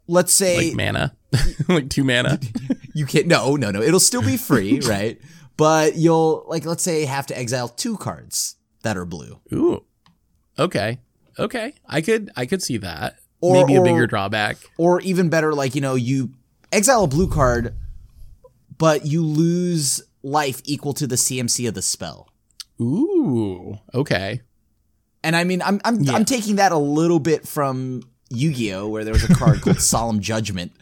let's 0.06 0.32
say 0.32 0.68
Like 0.68 0.76
mana, 0.76 1.16
like 1.68 1.88
two 1.90 2.04
mana. 2.04 2.38
you 2.94 3.06
can't. 3.06 3.26
No, 3.26 3.56
no, 3.56 3.70
no. 3.70 3.82
It'll 3.82 4.00
still 4.00 4.22
be 4.22 4.36
free, 4.36 4.80
right? 4.88 5.20
But 5.56 5.96
you'll 5.96 6.44
like, 6.48 6.64
let's 6.66 6.82
say, 6.82 7.04
have 7.06 7.26
to 7.28 7.38
exile 7.38 7.68
two 7.68 7.96
cards 7.96 8.56
that 8.82 8.96
are 8.96 9.04
blue. 9.06 9.40
Ooh, 9.52 9.84
okay, 10.58 10.98
okay. 11.38 11.74
I 11.86 12.00
could 12.00 12.30
I 12.36 12.46
could 12.46 12.62
see 12.62 12.76
that. 12.78 13.16
Or- 13.40 13.54
Maybe 13.54 13.76
a 13.76 13.80
or- 13.80 13.84
bigger 13.84 14.06
drawback. 14.06 14.56
Or 14.78 15.00
even 15.02 15.28
better, 15.28 15.54
like, 15.54 15.74
you 15.74 15.80
know, 15.80 15.94
you 15.94 16.30
exile 16.72 17.04
a 17.04 17.06
blue 17.06 17.28
card, 17.28 17.74
but 18.78 19.04
you 19.06 19.22
lose 19.22 20.02
life 20.22 20.60
equal 20.64 20.92
to 20.94 21.06
the 21.06 21.16
CMC 21.16 21.68
of 21.68 21.74
the 21.74 21.82
spell. 21.82 22.32
Ooh, 22.80 23.78
okay. 23.94 24.40
And 25.22 25.34
I 25.36 25.44
mean, 25.44 25.62
I'm 25.62 25.80
I'm 25.84 26.00
Yeah. 26.02 26.12
I'm 26.12 26.24
taking 26.24 26.56
that 26.56 26.72
a 26.72 26.78
little 26.78 27.18
bit 27.18 27.46
from 27.48 28.02
Yu-Gi-Oh, 28.30 28.88
where 28.88 29.04
there 29.04 29.12
was 29.14 29.24
a 29.24 29.34
card 29.34 29.60
called 29.62 29.80
Solemn 29.80 30.20
Judgment, 30.20 30.72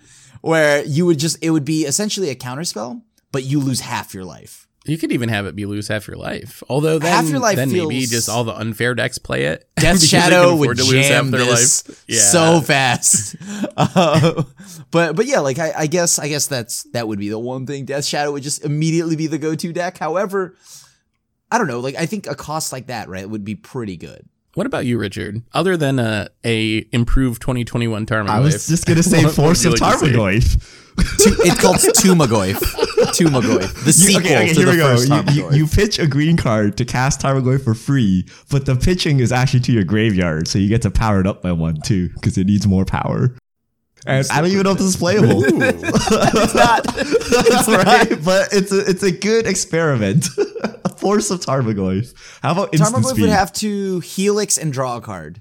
where 0.40 0.84
you 0.84 1.06
would 1.06 1.18
just 1.18 1.36
it 1.42 1.50
would 1.50 1.64
be 1.64 1.84
essentially 1.84 2.30
a 2.30 2.34
counterspell, 2.34 3.02
but 3.32 3.44
you 3.44 3.60
lose 3.60 3.80
half 3.80 4.14
your 4.14 4.24
life. 4.24 4.64
You 4.86 4.98
could 4.98 5.12
even 5.12 5.30
have 5.30 5.46
it 5.46 5.56
be 5.56 5.64
lose 5.64 5.88
half 5.88 6.06
your 6.06 6.18
life. 6.18 6.62
Although 6.68 6.98
then, 6.98 7.10
Half 7.10 7.30
your 7.30 7.38
life 7.38 7.56
then 7.56 7.72
maybe 7.72 8.00
just 8.04 8.28
all 8.28 8.44
the 8.44 8.54
unfair 8.54 8.94
decks 8.94 9.16
play 9.16 9.44
it. 9.44 9.66
Death 9.76 9.94
because 9.94 10.10
they 10.10 10.18
can 10.18 10.30
Shadow 10.30 10.56
would 10.56 10.76
to 10.76 10.84
lose 10.84 10.92
half 10.92 11.08
jam 11.08 11.30
their 11.30 11.40
this 11.44 11.88
life. 11.88 12.04
Yeah. 12.08 12.20
so 12.20 12.60
fast. 12.60 13.36
Uh, 13.78 14.42
but 14.90 15.16
but 15.16 15.24
yeah, 15.24 15.40
like 15.40 15.58
I, 15.58 15.72
I 15.74 15.86
guess 15.86 16.18
I 16.18 16.28
guess 16.28 16.48
that's 16.48 16.82
that 16.92 17.08
would 17.08 17.18
be 17.18 17.30
the 17.30 17.38
one 17.38 17.66
thing. 17.66 17.86
Death 17.86 18.04
Shadow 18.04 18.32
would 18.32 18.42
just 18.42 18.62
immediately 18.62 19.16
be 19.16 19.26
the 19.26 19.38
go 19.38 19.54
to 19.54 19.72
deck. 19.72 19.96
However, 19.96 20.54
I 21.50 21.56
don't 21.56 21.66
know. 21.66 21.80
Like 21.80 21.94
I 21.94 22.04
think 22.04 22.26
a 22.26 22.34
cost 22.34 22.70
like 22.70 22.88
that, 22.88 23.08
right, 23.08 23.28
would 23.28 23.44
be 23.44 23.54
pretty 23.54 23.96
good. 23.96 24.28
What 24.54 24.66
about 24.66 24.86
you, 24.86 24.98
Richard? 24.98 25.42
Other 25.52 25.76
than 25.76 25.98
a, 25.98 26.28
a 26.44 26.86
improved 26.92 27.42
2021 27.42 28.06
Tarmogoyf. 28.06 28.28
I 28.28 28.40
was 28.40 28.66
just 28.68 28.86
gonna 28.86 29.02
say 29.02 29.24
What 29.24 29.34
Force 29.34 29.64
of 29.64 29.72
you 29.74 29.78
like? 29.78 29.98
Tarmogoyf. 29.98 30.80
It's 30.96 31.60
called 31.60 31.76
Tumagoyf. 31.76 32.54
Tumagoyf. 33.16 33.74
The 33.80 33.86
You- 33.86 33.92
sequel 33.92 34.20
okay, 34.22 34.36
okay, 34.36 34.48
to 34.48 34.54
here 34.54 34.64
the 34.66 34.70
we 34.70 34.76
go. 34.76 34.96
first 34.96 35.08
You, 35.34 35.42
you, 35.50 35.52
you 35.52 35.66
pitch 35.66 35.98
a 35.98 36.06
green 36.06 36.36
card 36.36 36.76
to 36.76 36.84
cast 36.84 37.20
Tarmogoyf 37.20 37.64
for 37.64 37.74
free, 37.74 38.26
but 38.50 38.64
the 38.66 38.76
pitching 38.76 39.18
is 39.18 39.32
actually 39.32 39.60
to 39.60 39.72
your 39.72 39.82
graveyard, 39.84 40.46
so 40.46 40.58
you 40.60 40.68
get 40.68 40.82
to 40.82 40.90
power 40.92 41.18
it 41.20 41.26
up 41.26 41.42
by 41.42 41.50
one 41.50 41.80
too, 41.80 42.10
because 42.10 42.38
it 42.38 42.46
needs 42.46 42.66
more 42.66 42.84
power. 42.84 43.34
And 44.06 44.26
I 44.30 44.40
don't 44.40 44.50
even 44.50 44.64
know 44.64 44.72
if 44.72 44.78
this 44.78 44.86
is 44.88 44.96
playable. 44.96 45.42
it's 45.46 46.54
not. 46.54 46.84
It's 46.96 47.68
right, 47.84 48.24
but 48.24 48.48
it's 48.52 48.72
a 48.72 48.88
it's 48.88 49.02
a 49.02 49.12
good 49.12 49.46
experiment. 49.46 50.26
a 50.84 50.88
force 50.90 51.30
of 51.30 51.40
Tarmogoyf. 51.40 52.14
How 52.42 52.52
about 52.52 52.74
instant 52.74 52.96
Tarmogoyf 53.04 53.10
speed? 53.10 53.20
would 53.22 53.30
have 53.30 53.52
to 53.54 54.00
helix 54.00 54.58
and 54.58 54.72
draw 54.72 54.96
a 54.98 55.00
card 55.00 55.40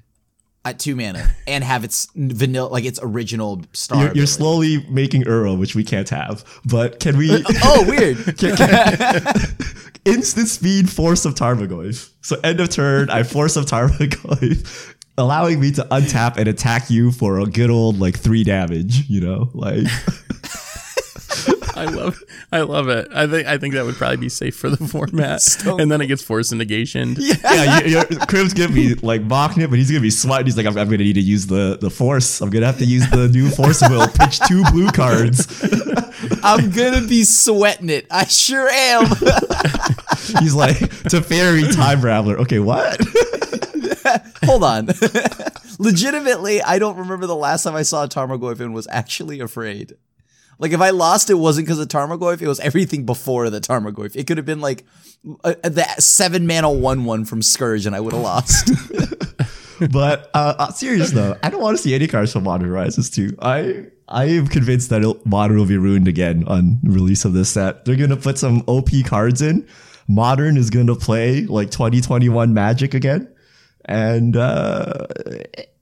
at 0.66 0.80
two 0.80 0.96
mana 0.96 1.36
and 1.46 1.64
have 1.64 1.84
its 1.84 2.08
vanilla, 2.16 2.70
like 2.70 2.86
its 2.86 3.00
original 3.04 3.62
star. 3.74 4.06
you're, 4.06 4.14
you're 4.16 4.26
slowly 4.28 4.86
making 4.90 5.24
Uro, 5.24 5.58
which 5.60 5.76
we 5.76 5.84
can't 5.84 6.08
have. 6.10 6.46
But 6.66 7.00
can 7.02 7.18
we? 7.18 7.44
Oh, 7.64 7.86
weird. 7.88 8.38
can- 8.38 8.56
can- 8.56 9.36
instant 10.06 10.48
speed 10.48 10.90
force 10.90 11.26
of 11.26 11.36
Tarmogoyf. 11.36 12.12
So 12.22 12.40
end 12.44 12.60
of 12.60 12.70
turn, 12.70 13.10
I 13.10 13.24
force 13.24 13.56
of 13.56 13.66
Tarmogoyf, 13.66 14.96
allowing 15.18 15.60
me 15.60 15.72
to 15.72 15.84
untap 15.92 16.38
and 16.38 16.48
attack 16.48 16.90
you 16.90 17.12
for 17.12 17.40
a 17.40 17.46
good 17.46 17.70
old 17.70 18.00
like 18.00 18.18
three 18.18 18.44
damage. 18.44 19.10
You 19.10 19.22
know, 19.22 19.50
like 19.54 19.88
I 21.76 21.86
love 21.86 22.24
I 22.52 22.62
love 22.62 22.88
it. 22.90 23.08
I 23.14 23.28
think 23.28 23.48
I 23.48 23.58
think 23.58 23.74
that 23.74 23.86
would 23.86 23.96
probably 23.96 24.18
be 24.18 24.30
safe 24.30 24.56
for 24.56 24.70
the 24.70 24.88
format. 24.88 25.42
and 25.66 25.92
then 25.92 26.02
it 26.02 26.08
gets 26.08 26.22
forced 26.22 26.54
negation. 26.54 27.16
yeah, 27.18 27.80
you, 27.80 27.92
you're, 27.92 28.06
Crib's 28.28 28.54
gonna 28.54 28.74
be 28.74 28.96
like 28.96 29.22
mocking 29.24 29.64
it, 29.64 29.70
but 29.70 29.80
he's 29.80 29.90
gonna 29.90 30.02
be 30.02 30.12
sweating. 30.12 30.46
He's 30.46 30.58
like, 30.58 30.66
I'm, 30.66 30.78
I'm 30.78 30.88
gonna 30.88 30.98
need 30.98 31.14
to 31.14 31.22
use 31.22 31.48
the 31.48 31.78
the 31.80 31.90
force. 31.90 32.42
I'm 32.42 32.50
gonna 32.50 32.66
have 32.66 32.78
to 32.80 32.86
use 32.86 33.10
the 33.10 33.28
new 33.28 33.50
force 33.50 33.82
will. 33.90 34.08
Pitch 34.08 34.40
two 34.42 34.64
blue 34.72 34.92
cards. 34.92 35.48
I'm 36.44 36.70
gonna 36.70 37.06
be 37.08 37.24
sweating 37.24 37.90
it. 37.90 38.06
I 38.12 38.26
sure 38.26 38.70
am. 38.70 39.08
He's 40.40 40.54
like 40.54 40.78
Teferi 41.10 41.76
Time 41.76 42.02
Raveler. 42.02 42.38
Okay, 42.40 42.60
what? 42.60 43.02
Hold 44.46 44.64
on. 44.64 44.88
Legitimately, 45.80 46.62
I 46.62 46.80
don't 46.80 46.98
remember 46.98 47.28
the 47.28 47.36
last 47.36 47.64
time 47.64 47.76
I 47.76 47.84
saw 47.84 48.04
a 48.04 48.08
Tarmogoyf 48.08 48.60
and 48.60 48.74
was 48.74 48.88
actually 48.90 49.40
afraid. 49.40 49.94
Like 50.60 50.72
if 50.72 50.82
I 50.82 50.92
lost, 50.92 51.30
it 51.30 51.36
wasn't 51.36 51.68
because 51.68 51.80
of 51.80 51.88
Tarmogoyf. 51.88 52.42
It 52.42 52.48
was 52.48 52.60
everything 52.60 53.06
before 53.06 53.50
the 53.50 53.60
Tarmogoyf. 53.60 54.16
It 54.16 54.28
could 54.28 54.38
have 54.38 54.46
been 54.46 54.62
like 54.62 54.86
uh, 55.44 55.56
the 55.64 55.84
seven 56.00 56.46
mana 56.48 56.72
one 56.72 57.06
one 57.06 57.26
from 57.26 57.42
Scourge, 57.42 57.86
and 57.86 57.96
I 57.96 58.00
would 58.00 58.14
have 58.14 58.22
lost. 58.22 58.70
But 59.92 60.30
uh, 60.34 60.56
uh, 60.60 60.72
serious 60.72 61.12
though, 61.12 61.36
I 61.44 61.50
don't 61.50 61.62
want 61.62 61.78
to 61.78 61.84
see 61.84 61.94
any 61.94 62.08
cards 62.08 62.32
from 62.32 62.44
Modern 62.44 62.70
Rises 62.70 63.10
2. 63.10 63.38
I 63.42 63.86
I 64.08 64.26
am 64.26 64.48
convinced 64.48 64.90
that 64.90 65.22
Modern 65.26 65.58
will 65.58 65.66
be 65.66 65.78
ruined 65.78 66.08
again 66.08 66.44
on 66.48 66.80
release 66.84 67.26
of 67.26 67.34
this 67.34 67.50
set. 67.50 67.86
They're 67.86 67.96
gonna 67.96 68.18
put 68.18 68.38
some 68.38 68.64
OP 68.68 68.90
cards 69.06 69.42
in. 69.42 69.68
Modern 70.08 70.58
is 70.58 70.70
gonna 70.70 70.96
play 70.96 71.42
like 71.42 71.72
2021 71.72 72.54
Magic 72.54 72.94
again, 72.94 73.33
and 73.86 74.36
uh, 74.36 75.08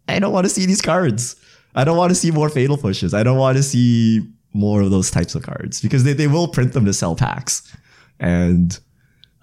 I 0.07 0.19
don't 0.19 0.33
want 0.33 0.45
to 0.45 0.49
see 0.49 0.65
these 0.65 0.81
cards. 0.81 1.35
I 1.75 1.83
don't 1.83 1.97
want 1.97 2.11
to 2.11 2.15
see 2.15 2.31
more 2.31 2.49
Fatal 2.49 2.77
Pushes. 2.77 3.13
I 3.13 3.23
don't 3.23 3.37
want 3.37 3.57
to 3.57 3.63
see 3.63 4.27
more 4.53 4.81
of 4.81 4.91
those 4.91 5.09
types 5.09 5.35
of 5.35 5.43
cards 5.43 5.81
because 5.81 6.03
they, 6.03 6.13
they 6.13 6.27
will 6.27 6.47
print 6.47 6.73
them 6.73 6.85
to 6.85 6.93
sell 6.93 7.15
packs, 7.15 7.75
and 8.19 8.79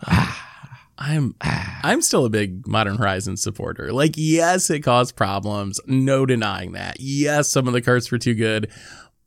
I'm 0.98 1.34
I'm 1.40 2.02
still 2.02 2.24
a 2.24 2.30
big 2.30 2.66
Modern 2.66 2.96
Horizons 2.96 3.42
supporter. 3.42 3.92
Like, 3.92 4.14
yes, 4.16 4.68
it 4.68 4.80
caused 4.80 5.16
problems, 5.16 5.80
no 5.86 6.26
denying 6.26 6.72
that. 6.72 6.96
Yes, 6.98 7.48
some 7.48 7.66
of 7.66 7.72
the 7.72 7.80
cards 7.80 8.10
were 8.10 8.18
too 8.18 8.34
good, 8.34 8.70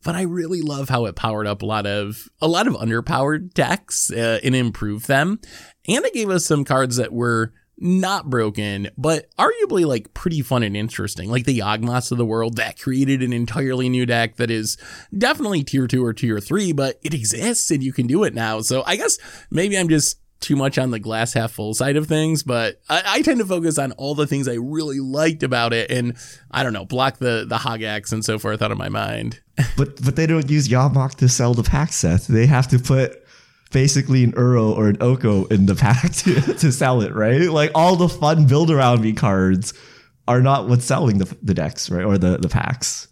but 0.04 0.14
I 0.14 0.22
really 0.22 0.62
love 0.62 0.88
how 0.88 1.06
it 1.06 1.16
powered 1.16 1.46
up 1.46 1.62
a 1.62 1.66
lot 1.66 1.86
of 1.86 2.28
a 2.40 2.48
lot 2.48 2.66
of 2.66 2.74
underpowered 2.74 3.54
decks 3.54 4.12
uh, 4.12 4.38
and 4.44 4.54
improved 4.54 5.08
them, 5.08 5.40
and 5.88 6.04
it 6.04 6.14
gave 6.14 6.30
us 6.30 6.44
some 6.44 6.64
cards 6.64 6.96
that 6.96 7.12
were 7.12 7.52
not 7.78 8.30
broken, 8.30 8.90
but 8.96 9.28
arguably 9.36 9.84
like 9.84 10.14
pretty 10.14 10.40
fun 10.40 10.62
and 10.62 10.76
interesting. 10.76 11.30
Like 11.30 11.44
the 11.44 11.58
Yawgmoths 11.58 12.12
of 12.12 12.18
the 12.18 12.26
world 12.26 12.56
that 12.56 12.78
created 12.78 13.22
an 13.22 13.32
entirely 13.32 13.88
new 13.88 14.06
deck 14.06 14.36
that 14.36 14.50
is 14.50 14.76
definitely 15.16 15.64
tier 15.64 15.86
two 15.86 16.04
or 16.04 16.12
tier 16.12 16.40
three, 16.40 16.72
but 16.72 16.98
it 17.02 17.14
exists 17.14 17.70
and 17.70 17.82
you 17.82 17.92
can 17.92 18.06
do 18.06 18.24
it 18.24 18.34
now. 18.34 18.60
So 18.60 18.82
I 18.86 18.96
guess 18.96 19.18
maybe 19.50 19.76
I'm 19.76 19.88
just 19.88 20.18
too 20.42 20.56
much 20.56 20.76
on 20.76 20.90
the 20.90 20.98
glass 20.98 21.32
half 21.32 21.52
full 21.52 21.72
side 21.72 21.96
of 21.96 22.06
things, 22.06 22.42
but 22.42 22.80
I, 22.90 23.02
I 23.06 23.22
tend 23.22 23.38
to 23.38 23.46
focus 23.46 23.78
on 23.78 23.92
all 23.92 24.14
the 24.14 24.26
things 24.26 24.48
I 24.48 24.54
really 24.54 25.00
liked 25.00 25.42
about 25.42 25.72
it 25.72 25.90
and 25.90 26.16
I 26.50 26.62
don't 26.62 26.72
know, 26.72 26.84
block 26.84 27.18
the 27.18 27.46
the 27.48 27.56
Hogaks 27.56 28.12
and 28.12 28.24
so 28.24 28.38
forth 28.38 28.60
out 28.60 28.72
of 28.72 28.78
my 28.78 28.88
mind. 28.88 29.40
but 29.76 30.02
but 30.02 30.16
they 30.16 30.26
don't 30.26 30.50
use 30.50 30.68
Yawgmoth 30.68 31.16
to 31.16 31.28
sell 31.28 31.54
the 31.54 31.62
pack 31.62 31.92
set. 31.92 32.22
They 32.22 32.46
have 32.46 32.68
to 32.68 32.78
put 32.78 33.21
basically 33.72 34.24
an 34.24 34.32
Uro 34.32 34.76
or 34.76 34.88
an 34.88 34.98
Oko 35.00 35.44
in 35.46 35.66
the 35.66 35.74
pack 35.74 36.12
to, 36.16 36.40
to 36.54 36.72
sell 36.72 37.02
it, 37.02 37.14
right? 37.14 37.50
Like 37.50 37.70
all 37.74 37.96
the 37.96 38.08
fun 38.08 38.46
build 38.46 38.70
around 38.70 39.00
me 39.00 39.12
cards 39.12 39.74
are 40.28 40.40
not 40.40 40.68
what's 40.68 40.84
selling 40.84 41.18
the, 41.18 41.36
the 41.42 41.54
decks, 41.54 41.90
right? 41.90 42.04
Or 42.04 42.18
the, 42.18 42.38
the 42.38 42.48
packs. 42.48 43.08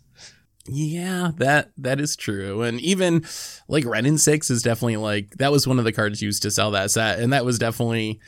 Yeah, 0.67 1.33
that 1.39 1.73
that 1.79 2.01
is 2.01 2.15
true. 2.15 2.63
And 2.63 2.81
even 2.81 3.25
like 3.67 3.85
Wrenn 3.85 4.07
and 4.07 4.21
Six 4.21 4.51
is 4.51 4.63
definitely 4.63 4.99
like 4.99 5.31
that 5.39 5.51
was 5.51 5.67
one 5.67 5.79
of 5.79 5.85
the 5.85 5.93
cards 5.93 6.23
used 6.23 6.43
to 6.43 6.51
sell 6.51 6.71
that 6.73 6.91
set, 6.91 7.19
and 7.19 7.33
that 7.33 7.45
was 7.45 7.59
definitely 7.59 8.21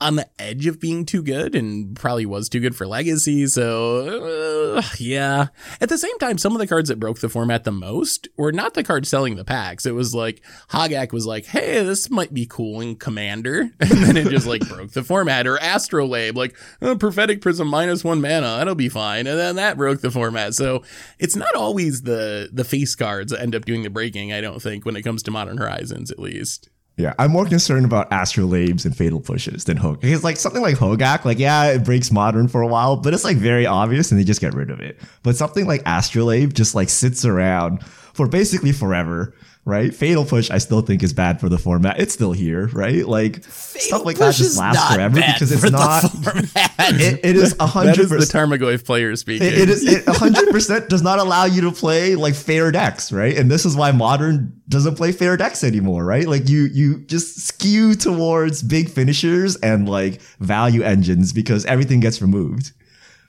on 0.00 0.14
the 0.14 0.28
edge 0.40 0.66
of 0.66 0.78
being 0.78 1.04
too 1.04 1.22
good 1.22 1.56
and 1.56 1.96
probably 1.96 2.24
was 2.24 2.48
too 2.48 2.60
good 2.60 2.76
for 2.76 2.86
legacy. 2.86 3.46
So, 3.48 4.76
uh, 4.76 4.82
yeah. 4.98 5.48
At 5.80 5.88
the 5.88 5.98
same 5.98 6.16
time, 6.18 6.38
some 6.38 6.52
of 6.52 6.60
the 6.60 6.66
cards 6.68 6.88
that 6.88 7.00
broke 7.00 7.18
the 7.18 7.28
format 7.28 7.64
the 7.64 7.72
most 7.72 8.28
were 8.36 8.52
not 8.52 8.74
the 8.74 8.84
cards 8.84 9.08
selling 9.08 9.34
the 9.34 9.44
packs. 9.44 9.86
It 9.86 9.94
was 9.94 10.14
like 10.14 10.40
Hogak 10.70 11.12
was 11.12 11.26
like, 11.26 11.46
hey, 11.46 11.82
this 11.82 12.10
might 12.10 12.32
be 12.32 12.46
cool 12.46 12.80
in 12.80 12.96
Commander. 12.96 13.70
And 13.88 14.04
then 14.04 14.16
it 14.18 14.28
just 14.28 14.46
like 14.46 14.68
broke 14.68 14.92
the 14.92 15.02
format. 15.02 15.46
Or 15.46 15.56
Astrolabe, 15.56 16.36
like, 16.36 16.56
oh, 16.82 16.94
Prophetic 16.94 17.40
Prism 17.40 17.66
minus 17.66 18.04
one 18.04 18.20
mana, 18.20 18.58
that'll 18.58 18.74
be 18.74 18.90
fine. 18.90 19.26
And 19.26 19.38
then 19.38 19.56
that 19.56 19.76
broke 19.76 20.02
the 20.02 20.10
format. 20.10 20.54
So 20.54 20.82
it's 21.18 21.34
not 21.34 21.54
always 21.54 22.02
the, 22.02 22.50
the 22.52 22.64
face 22.64 22.94
cards 22.94 23.32
that 23.32 23.40
end 23.40 23.54
up 23.54 23.64
doing 23.64 23.82
the 23.82 23.90
breaking, 23.90 24.32
I 24.32 24.40
don't 24.40 24.60
think, 24.60 24.84
when 24.84 24.94
it 24.94 25.02
comes 25.02 25.22
to 25.24 25.30
Modern 25.30 25.56
Horizons, 25.56 26.10
at 26.10 26.18
least. 26.18 26.68
Yeah, 26.98 27.14
I'm 27.16 27.30
more 27.30 27.46
concerned 27.46 27.84
about 27.84 28.10
astrolabes 28.10 28.84
and 28.84 28.94
fatal 28.94 29.20
pushes 29.20 29.62
than 29.64 29.76
Hog. 29.76 30.00
Because 30.00 30.24
like 30.24 30.36
something 30.36 30.60
like 30.60 30.74
Hogak, 30.74 31.24
like 31.24 31.38
yeah, 31.38 31.66
it 31.66 31.84
breaks 31.84 32.10
modern 32.10 32.48
for 32.48 32.60
a 32.60 32.66
while, 32.66 32.96
but 32.96 33.14
it's 33.14 33.22
like 33.22 33.36
very 33.36 33.66
obvious 33.66 34.10
and 34.10 34.20
they 34.20 34.24
just 34.24 34.40
get 34.40 34.52
rid 34.52 34.68
of 34.68 34.80
it. 34.80 34.98
But 35.22 35.36
something 35.36 35.64
like 35.66 35.82
astrolabe 35.86 36.54
just 36.54 36.74
like 36.74 36.88
sits 36.88 37.24
around 37.24 37.84
for 37.84 38.26
basically 38.26 38.72
forever, 38.72 39.32
right? 39.68 39.94
Fatal 39.94 40.24
push, 40.24 40.50
I 40.50 40.56
still 40.56 40.80
think 40.80 41.02
is 41.02 41.12
bad 41.12 41.40
for 41.40 41.50
the 41.50 41.58
format. 41.58 42.00
It's 42.00 42.14
still 42.14 42.32
here, 42.32 42.68
right? 42.68 43.06
Like 43.06 43.44
stuff 43.44 44.02
like 44.02 44.16
that 44.16 44.28
Push 44.28 44.38
just 44.38 44.50
is 44.52 44.58
lasts 44.58 44.80
not 44.80 44.94
forever 44.94 45.20
bad 45.20 45.34
because 45.34 45.52
it's 45.52 45.60
for 45.60 45.68
the 45.70 45.76
not. 45.76 46.00
format. 46.10 46.74
It, 46.90 47.20
it 47.22 47.36
is 47.36 47.54
a 47.60 47.66
hundred 47.66 47.98
is 47.98 48.08
the 48.08 48.16
percent. 48.16 48.50
Tarmogoyf 48.50 48.84
player 48.84 49.14
speaking. 49.14 49.46
It, 49.46 49.58
it 49.58 49.68
is 49.68 49.86
it 49.86 50.06
100% 50.06 50.88
does 50.88 51.02
not 51.02 51.18
allow 51.18 51.44
you 51.44 51.60
to 51.62 51.70
play 51.70 52.14
like 52.14 52.34
fair 52.34 52.72
decks, 52.72 53.12
right? 53.12 53.36
And 53.36 53.50
this 53.50 53.66
is 53.66 53.76
why 53.76 53.92
modern 53.92 54.58
doesn't 54.68 54.94
play 54.94 55.12
fair 55.12 55.36
decks 55.36 55.62
anymore, 55.62 56.04
right? 56.06 56.26
Like 56.26 56.48
you 56.48 56.62
you 56.72 57.00
just 57.00 57.46
skew 57.46 57.94
towards 57.94 58.62
big 58.62 58.88
finishers 58.88 59.56
and 59.56 59.86
like 59.86 60.22
value 60.40 60.80
engines 60.80 61.34
because 61.34 61.66
everything 61.66 62.00
gets 62.00 62.22
removed. 62.22 62.72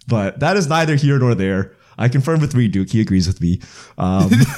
But 0.07 0.39
that 0.39 0.55
is 0.55 0.67
neither 0.69 0.95
here 0.95 1.19
nor 1.19 1.35
there. 1.35 1.75
I 2.00 2.08
confirmed 2.08 2.41
with 2.41 2.56
Reid 2.56 2.72
Duke. 2.72 2.89
He 2.89 3.02
agrees 3.02 3.28
with 3.28 3.41
me. 3.41 3.62
Um, 3.97 4.30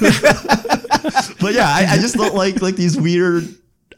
but 1.40 1.52
yeah, 1.52 1.68
I, 1.68 1.86
I 1.90 1.98
just 1.98 2.14
don't 2.14 2.34
like 2.34 2.62
like 2.62 2.76
these 2.76 2.98
weird. 2.98 3.44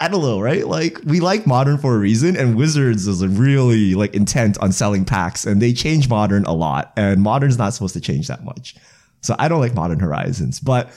I 0.00 0.08
don't 0.08 0.22
know, 0.22 0.40
right? 0.40 0.66
Like 0.66 0.98
we 1.04 1.20
like 1.20 1.46
modern 1.46 1.78
for 1.78 1.94
a 1.94 1.98
reason, 1.98 2.36
and 2.36 2.56
Wizards 2.56 3.06
is 3.06 3.24
really 3.24 3.94
like 3.94 4.14
intent 4.14 4.58
on 4.58 4.72
selling 4.72 5.04
packs, 5.04 5.46
and 5.46 5.62
they 5.62 5.72
change 5.72 6.08
modern 6.08 6.44
a 6.46 6.52
lot, 6.52 6.92
and 6.96 7.22
modern's 7.22 7.58
not 7.58 7.74
supposed 7.74 7.94
to 7.94 8.00
change 8.00 8.26
that 8.28 8.44
much. 8.44 8.74
So 9.20 9.36
I 9.38 9.48
don't 9.48 9.60
like 9.60 9.74
Modern 9.74 10.00
Horizons, 10.00 10.58
but 10.60 10.90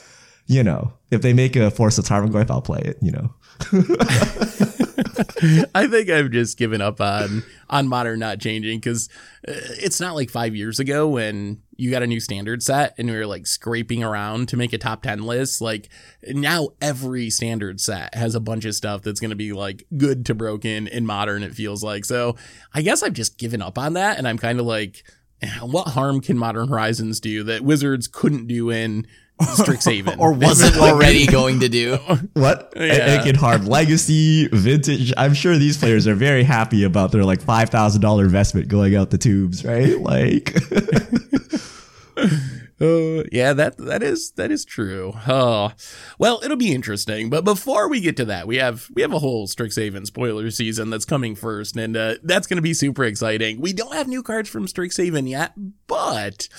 you 0.47 0.63
know, 0.63 0.93
if 1.11 1.21
they 1.21 1.33
make 1.33 1.55
a 1.55 1.69
Force 1.69 1.97
of 1.97 2.05
Tarmogoyf, 2.05 2.49
I'll 2.49 2.61
play 2.61 2.81
it. 2.83 2.97
You 3.01 3.11
know, 3.11 3.33
I 5.75 5.87
think 5.87 6.09
I've 6.09 6.31
just 6.31 6.57
given 6.57 6.81
up 6.81 7.01
on 7.01 7.43
on 7.69 7.87
modern 7.87 8.19
not 8.19 8.39
changing 8.39 8.79
because 8.79 9.09
uh, 9.47 9.53
it's 9.81 9.99
not 9.99 10.15
like 10.15 10.29
five 10.29 10.55
years 10.55 10.79
ago 10.79 11.07
when 11.07 11.61
you 11.75 11.91
got 11.91 12.03
a 12.03 12.07
new 12.07 12.19
standard 12.19 12.63
set 12.63 12.95
and 12.97 13.09
we 13.09 13.15
were 13.15 13.25
like 13.25 13.45
scraping 13.45 14.03
around 14.03 14.49
to 14.49 14.57
make 14.57 14.73
a 14.73 14.77
top 14.77 15.03
10 15.03 15.23
list. 15.23 15.61
Like 15.61 15.89
now 16.27 16.69
every 16.81 17.29
standard 17.29 17.79
set 17.79 18.15
has 18.15 18.35
a 18.35 18.39
bunch 18.39 18.65
of 18.65 18.75
stuff 18.75 19.03
that's 19.03 19.19
going 19.19 19.29
to 19.29 19.35
be 19.35 19.53
like 19.53 19.85
good 19.95 20.25
to 20.25 20.35
broken 20.35 20.87
in 20.87 21.05
modern, 21.05 21.43
it 21.43 21.53
feels 21.53 21.83
like. 21.83 22.05
So 22.05 22.35
I 22.73 22.81
guess 22.81 23.03
I've 23.03 23.13
just 23.13 23.37
given 23.37 23.61
up 23.61 23.77
on 23.77 23.93
that 23.93 24.17
and 24.17 24.27
I'm 24.27 24.37
kind 24.37 24.59
of 24.59 24.65
like, 24.65 25.03
eh, 25.41 25.59
what 25.61 25.89
harm 25.89 26.19
can 26.19 26.37
modern 26.37 26.69
horizons 26.69 27.19
do 27.19 27.43
that 27.43 27.61
wizards 27.61 28.07
couldn't 28.07 28.47
do 28.47 28.71
in 28.71 29.05
Strixhaven 29.41 30.17
or 30.19 30.33
was 30.33 30.61
it 30.61 30.77
already 30.77 31.25
going 31.27 31.59
to 31.61 31.69
do. 31.69 31.97
What? 32.33 32.73
Yeah. 32.75 33.17
Making 33.17 33.35
hard 33.35 33.65
legacy, 33.65 34.47
vintage. 34.47 35.13
I'm 35.17 35.33
sure 35.33 35.57
these 35.57 35.77
players 35.77 36.07
are 36.07 36.15
very 36.15 36.43
happy 36.43 36.83
about 36.83 37.11
their 37.11 37.23
like 37.23 37.41
five 37.41 37.69
thousand 37.69 38.01
dollar 38.01 38.23
investment 38.25 38.67
going 38.67 38.95
out 38.95 39.09
the 39.09 39.17
tubes, 39.17 39.63
right? 39.65 39.99
Like, 40.07 40.55
Uh, 42.79 43.23
yeah, 43.31 43.53
that 43.53 43.75
that 43.77 44.03
is 44.03 44.31
that 44.33 44.51
is 44.51 44.63
true. 44.63 45.11
Oh, 45.27 45.71
well, 46.19 46.39
it'll 46.43 46.57
be 46.57 46.73
interesting. 46.73 47.27
But 47.27 47.43
before 47.43 47.89
we 47.89 47.99
get 47.99 48.15
to 48.17 48.25
that, 48.25 48.47
we 48.47 48.57
have 48.57 48.87
we 48.93 49.01
have 49.01 49.13
a 49.13 49.19
whole 49.19 49.47
Strixhaven 49.47 50.05
spoiler 50.05 50.51
season 50.51 50.91
that's 50.91 51.05
coming 51.05 51.35
first, 51.35 51.75
and 51.75 51.97
uh, 51.97 52.15
that's 52.21 52.45
going 52.45 52.57
to 52.57 52.61
be 52.61 52.75
super 52.75 53.03
exciting. 53.03 53.59
We 53.61 53.73
don't 53.73 53.95
have 53.95 54.07
new 54.07 54.21
cards 54.21 54.47
from 54.47 54.67
Strixhaven 54.67 55.27
yet, 55.27 55.53
but 55.87 56.49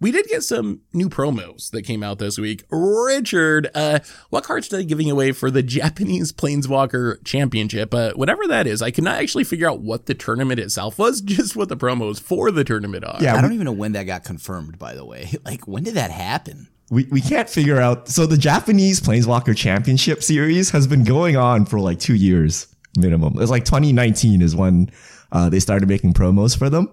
we 0.00 0.10
did 0.10 0.26
get 0.26 0.42
some 0.42 0.80
new 0.92 1.08
promos 1.08 1.70
that 1.70 1.82
came 1.82 2.02
out 2.02 2.18
this 2.18 2.38
week. 2.38 2.64
Richard, 2.70 3.70
uh, 3.74 4.00
what 4.30 4.44
cards 4.44 4.72
are 4.72 4.76
they 4.76 4.84
giving 4.84 5.10
away 5.10 5.32
for 5.32 5.50
the 5.50 5.62
Japanese 5.78 6.32
Planeswalker 6.32 7.24
Championship? 7.24 7.92
Uh, 7.92 8.12
whatever 8.14 8.46
that 8.46 8.66
is, 8.66 8.82
I 8.82 8.90
cannot 8.90 9.20
actually 9.20 9.44
figure 9.44 9.68
out 9.68 9.80
what 9.80 10.06
the 10.06 10.14
tournament 10.14 10.60
itself 10.60 10.98
was, 10.98 11.20
just 11.22 11.56
what 11.56 11.68
the 11.68 11.76
promos 11.76 12.20
for 12.20 12.50
the 12.50 12.64
tournament 12.64 13.04
are. 13.04 13.18
yeah, 13.20 13.36
I 13.36 13.40
don't 13.40 13.52
even 13.52 13.64
know 13.64 13.72
when 13.72 13.92
that 13.92 14.04
got 14.04 14.24
confirmed. 14.24 14.78
By 14.78 14.94
the 14.94 15.04
way, 15.04 15.30
like 15.44 15.66
when 15.66 15.82
did 15.82 15.94
that 15.94 16.10
happen? 16.10 16.68
we, 16.90 17.04
we 17.10 17.20
can't 17.20 17.48
figure 17.50 17.80
out. 17.80 18.08
So 18.08 18.26
the 18.26 18.38
Japanese 18.38 19.00
Planeswalker 19.00 19.56
Championship 19.56 20.22
series 20.22 20.70
has 20.70 20.86
been 20.86 21.04
going 21.04 21.36
on 21.36 21.66
for 21.66 21.80
like 21.80 21.98
two 21.98 22.14
years 22.14 22.66
minimum. 22.96 23.34
It's 23.40 23.50
like 23.50 23.64
2019 23.64 24.42
is 24.42 24.56
when 24.56 24.90
uh, 25.32 25.48
they 25.50 25.60
started 25.60 25.88
making 25.88 26.14
promos 26.14 26.58
for 26.58 26.70
them. 26.70 26.90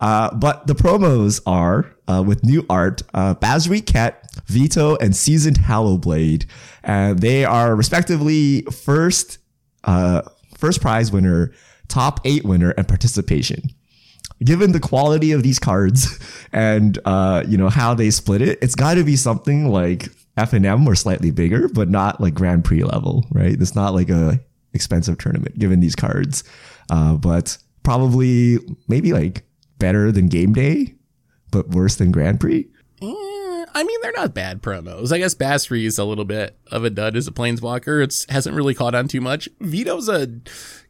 Uh, 0.00 0.34
but 0.34 0.66
the 0.66 0.74
promos 0.74 1.40
are 1.46 1.94
uh, 2.08 2.22
with 2.26 2.42
new 2.42 2.64
art, 2.70 3.02
uh, 3.14 3.34
Basri 3.34 3.84
Ket, 3.84 4.26
Vito, 4.46 4.96
and 4.96 5.14
Seasoned 5.14 5.58
Hallowblade, 5.58 6.46
and 6.82 7.18
they 7.18 7.44
are 7.44 7.76
respectively 7.76 8.62
first 8.62 9.38
uh, 9.84 10.22
first 10.56 10.80
prize 10.80 11.12
winner, 11.12 11.52
top 11.88 12.20
eight 12.24 12.44
winner, 12.44 12.70
and 12.70 12.88
participation. 12.88 13.62
Given 14.42 14.72
the 14.72 14.80
quality 14.80 15.32
of 15.32 15.42
these 15.42 15.58
cards 15.58 16.18
and 16.52 16.98
uh, 17.04 17.44
you 17.46 17.58
know 17.58 17.68
how 17.68 17.94
they 17.94 18.10
split 18.10 18.40
it, 18.40 18.58
it's 18.62 18.74
got 18.74 18.94
to 18.94 19.04
be 19.04 19.16
something 19.16 19.68
like 19.68 20.08
F 20.36 20.54
and 20.54 20.64
M 20.64 20.88
or 20.88 20.94
slightly 20.94 21.30
bigger, 21.30 21.68
but 21.68 21.90
not 21.90 22.20
like 22.20 22.34
Grand 22.34 22.64
Prix 22.64 22.82
level, 22.84 23.26
right? 23.30 23.60
It's 23.60 23.74
not 23.74 23.94
like 23.94 24.08
a 24.08 24.40
expensive 24.72 25.18
tournament 25.18 25.58
given 25.58 25.80
these 25.80 25.96
cards, 25.96 26.44
uh, 26.88 27.16
but 27.16 27.58
probably 27.82 28.58
maybe 28.88 29.12
like 29.12 29.42
better 29.80 30.12
than 30.12 30.28
Game 30.28 30.52
Day, 30.52 30.94
but 31.50 31.70
worse 31.70 31.96
than 31.96 32.12
Grand 32.12 32.38
Prix. 32.38 32.68
Eh, 33.02 33.06
I 33.74 33.82
mean, 33.84 33.98
they're 34.02 34.12
not 34.14 34.34
bad 34.34 34.62
promos. 34.62 35.10
I 35.10 35.18
guess 35.18 35.34
Basri 35.34 35.84
is 35.84 35.98
a 35.98 36.04
little 36.04 36.24
bit 36.24 36.56
of 36.70 36.84
a 36.84 36.90
dud 36.90 37.16
as 37.16 37.26
a 37.26 37.32
planeswalker. 37.32 38.02
It's 38.02 38.30
hasn't 38.30 38.54
really 38.54 38.74
caught 38.74 38.94
on 38.94 39.08
too 39.08 39.20
much. 39.20 39.48
Vito's 39.60 40.08
a 40.08 40.28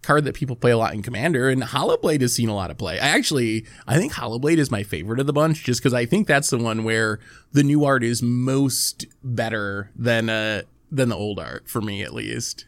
card 0.03 0.25
that 0.25 0.35
people 0.35 0.57
play 0.57 0.73
a 0.73 0.79
lot 0.79 0.93
in 0.93 1.03
Commander, 1.03 1.49
and 1.49 1.63
Hallowblade 1.63 2.21
has 2.21 2.35
seen 2.35 2.49
a 2.49 2.55
lot 2.55 2.71
of 2.71 2.79
play. 2.79 2.99
I 2.99 3.09
actually, 3.09 3.67
I 3.87 3.97
think 3.97 4.13
Hallowblade 4.13 4.59
is 4.59 4.71
my 4.71 4.83
favorite 4.83 5.21
of 5.21 5.27
the 5.27 5.33
bunch, 5.33 5.65
just 5.65 5.81
because 5.81 5.95
I 5.95 6.05
think 6.05 6.27
that's 6.27 6.51
the 6.51 6.59
one 6.59 6.85
where 6.85 7.21
the 7.53 7.63
new 7.63 7.85
art 7.85 8.03
is 8.03 8.23
most 8.23 9.07
better 9.23 9.91
than 9.97 10.29
uh 10.29 10.63
than 10.91 11.09
the 11.09 11.17
old 11.17 11.39
art 11.39 11.69
for 11.69 11.81
me, 11.81 12.03
at 12.03 12.13
least. 12.13 12.67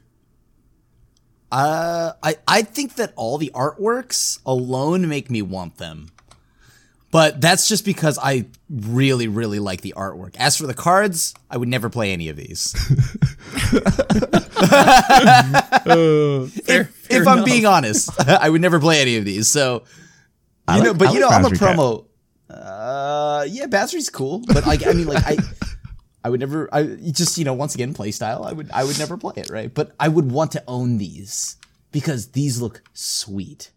Uh, 1.53 2.15
I 2.23 2.37
I 2.49 2.63
think 2.63 2.95
that 2.95 3.13
all 3.15 3.37
the 3.37 3.51
artworks 3.55 4.41
alone 4.47 5.07
make 5.09 5.31
me 5.31 5.43
want 5.43 5.77
them. 5.77 6.09
But 7.11 7.43
that's 7.43 7.69
just 7.69 7.85
because 7.85 8.19
I 8.19 8.47
really, 8.71 9.29
really 9.29 9.59
like 9.59 9.83
the 9.83 9.93
artwork. 9.95 10.35
As 10.39 10.57
for 10.57 10.67
the 10.67 10.73
cards, 10.73 11.35
I 11.51 11.59
would 11.59 11.69
never 11.69 11.91
play 11.91 12.11
any 12.11 12.31
of 12.31 12.37
these. 12.37 12.73
Fair, 15.83 16.49
if 16.67 17.11
if 17.11 17.29
I'm 17.29 17.45
being 17.45 17.67
honest, 17.67 18.09
I 18.29 18.49
would 18.49 18.63
never 18.63 18.81
play 18.81 19.03
any 19.03 19.19
of 19.19 19.27
these. 19.27 19.49
So, 19.49 19.85
I 20.67 20.79
you 20.79 20.85
know, 20.85 20.95
but 20.95 21.09
I 21.09 21.13
you 21.13 21.21
know, 21.21 21.27
like 21.27 21.37
I'm 21.37 21.45
a 21.45 21.49
Basri 21.51 21.59
Ket. 21.59 21.77
promo. 21.77 22.07
Uh, 22.49 23.47
yeah, 23.49 23.67
Basri's 23.67 24.09
cool, 24.09 24.43
but 24.47 24.67
like, 24.67 24.87
I 24.87 24.93
mean, 24.93 25.07
like, 25.07 25.25
I, 25.27 25.37
I 26.25 26.31
would 26.31 26.41
never. 26.41 26.69
I 26.73 26.85
just, 26.85 27.37
you 27.39 27.45
know, 27.45 27.55
once 27.55 27.75
again, 27.75 27.95
play 27.95 28.11
style. 28.13 28.45
I 28.45 28.53
would, 28.53 28.71
I 28.71 28.85
would 28.85 28.99
never 28.99 29.17
play 29.17 29.35
it, 29.37 29.51
right? 29.51 29.73
But 29.73 29.93
I 29.99 30.09
would 30.09 30.31
want 30.31 30.53
to 30.53 30.63
own 30.69 30.99
these 30.99 31.57
because 31.91 32.29
these 32.29 32.61
look 32.61 32.83
sweet. 32.95 33.71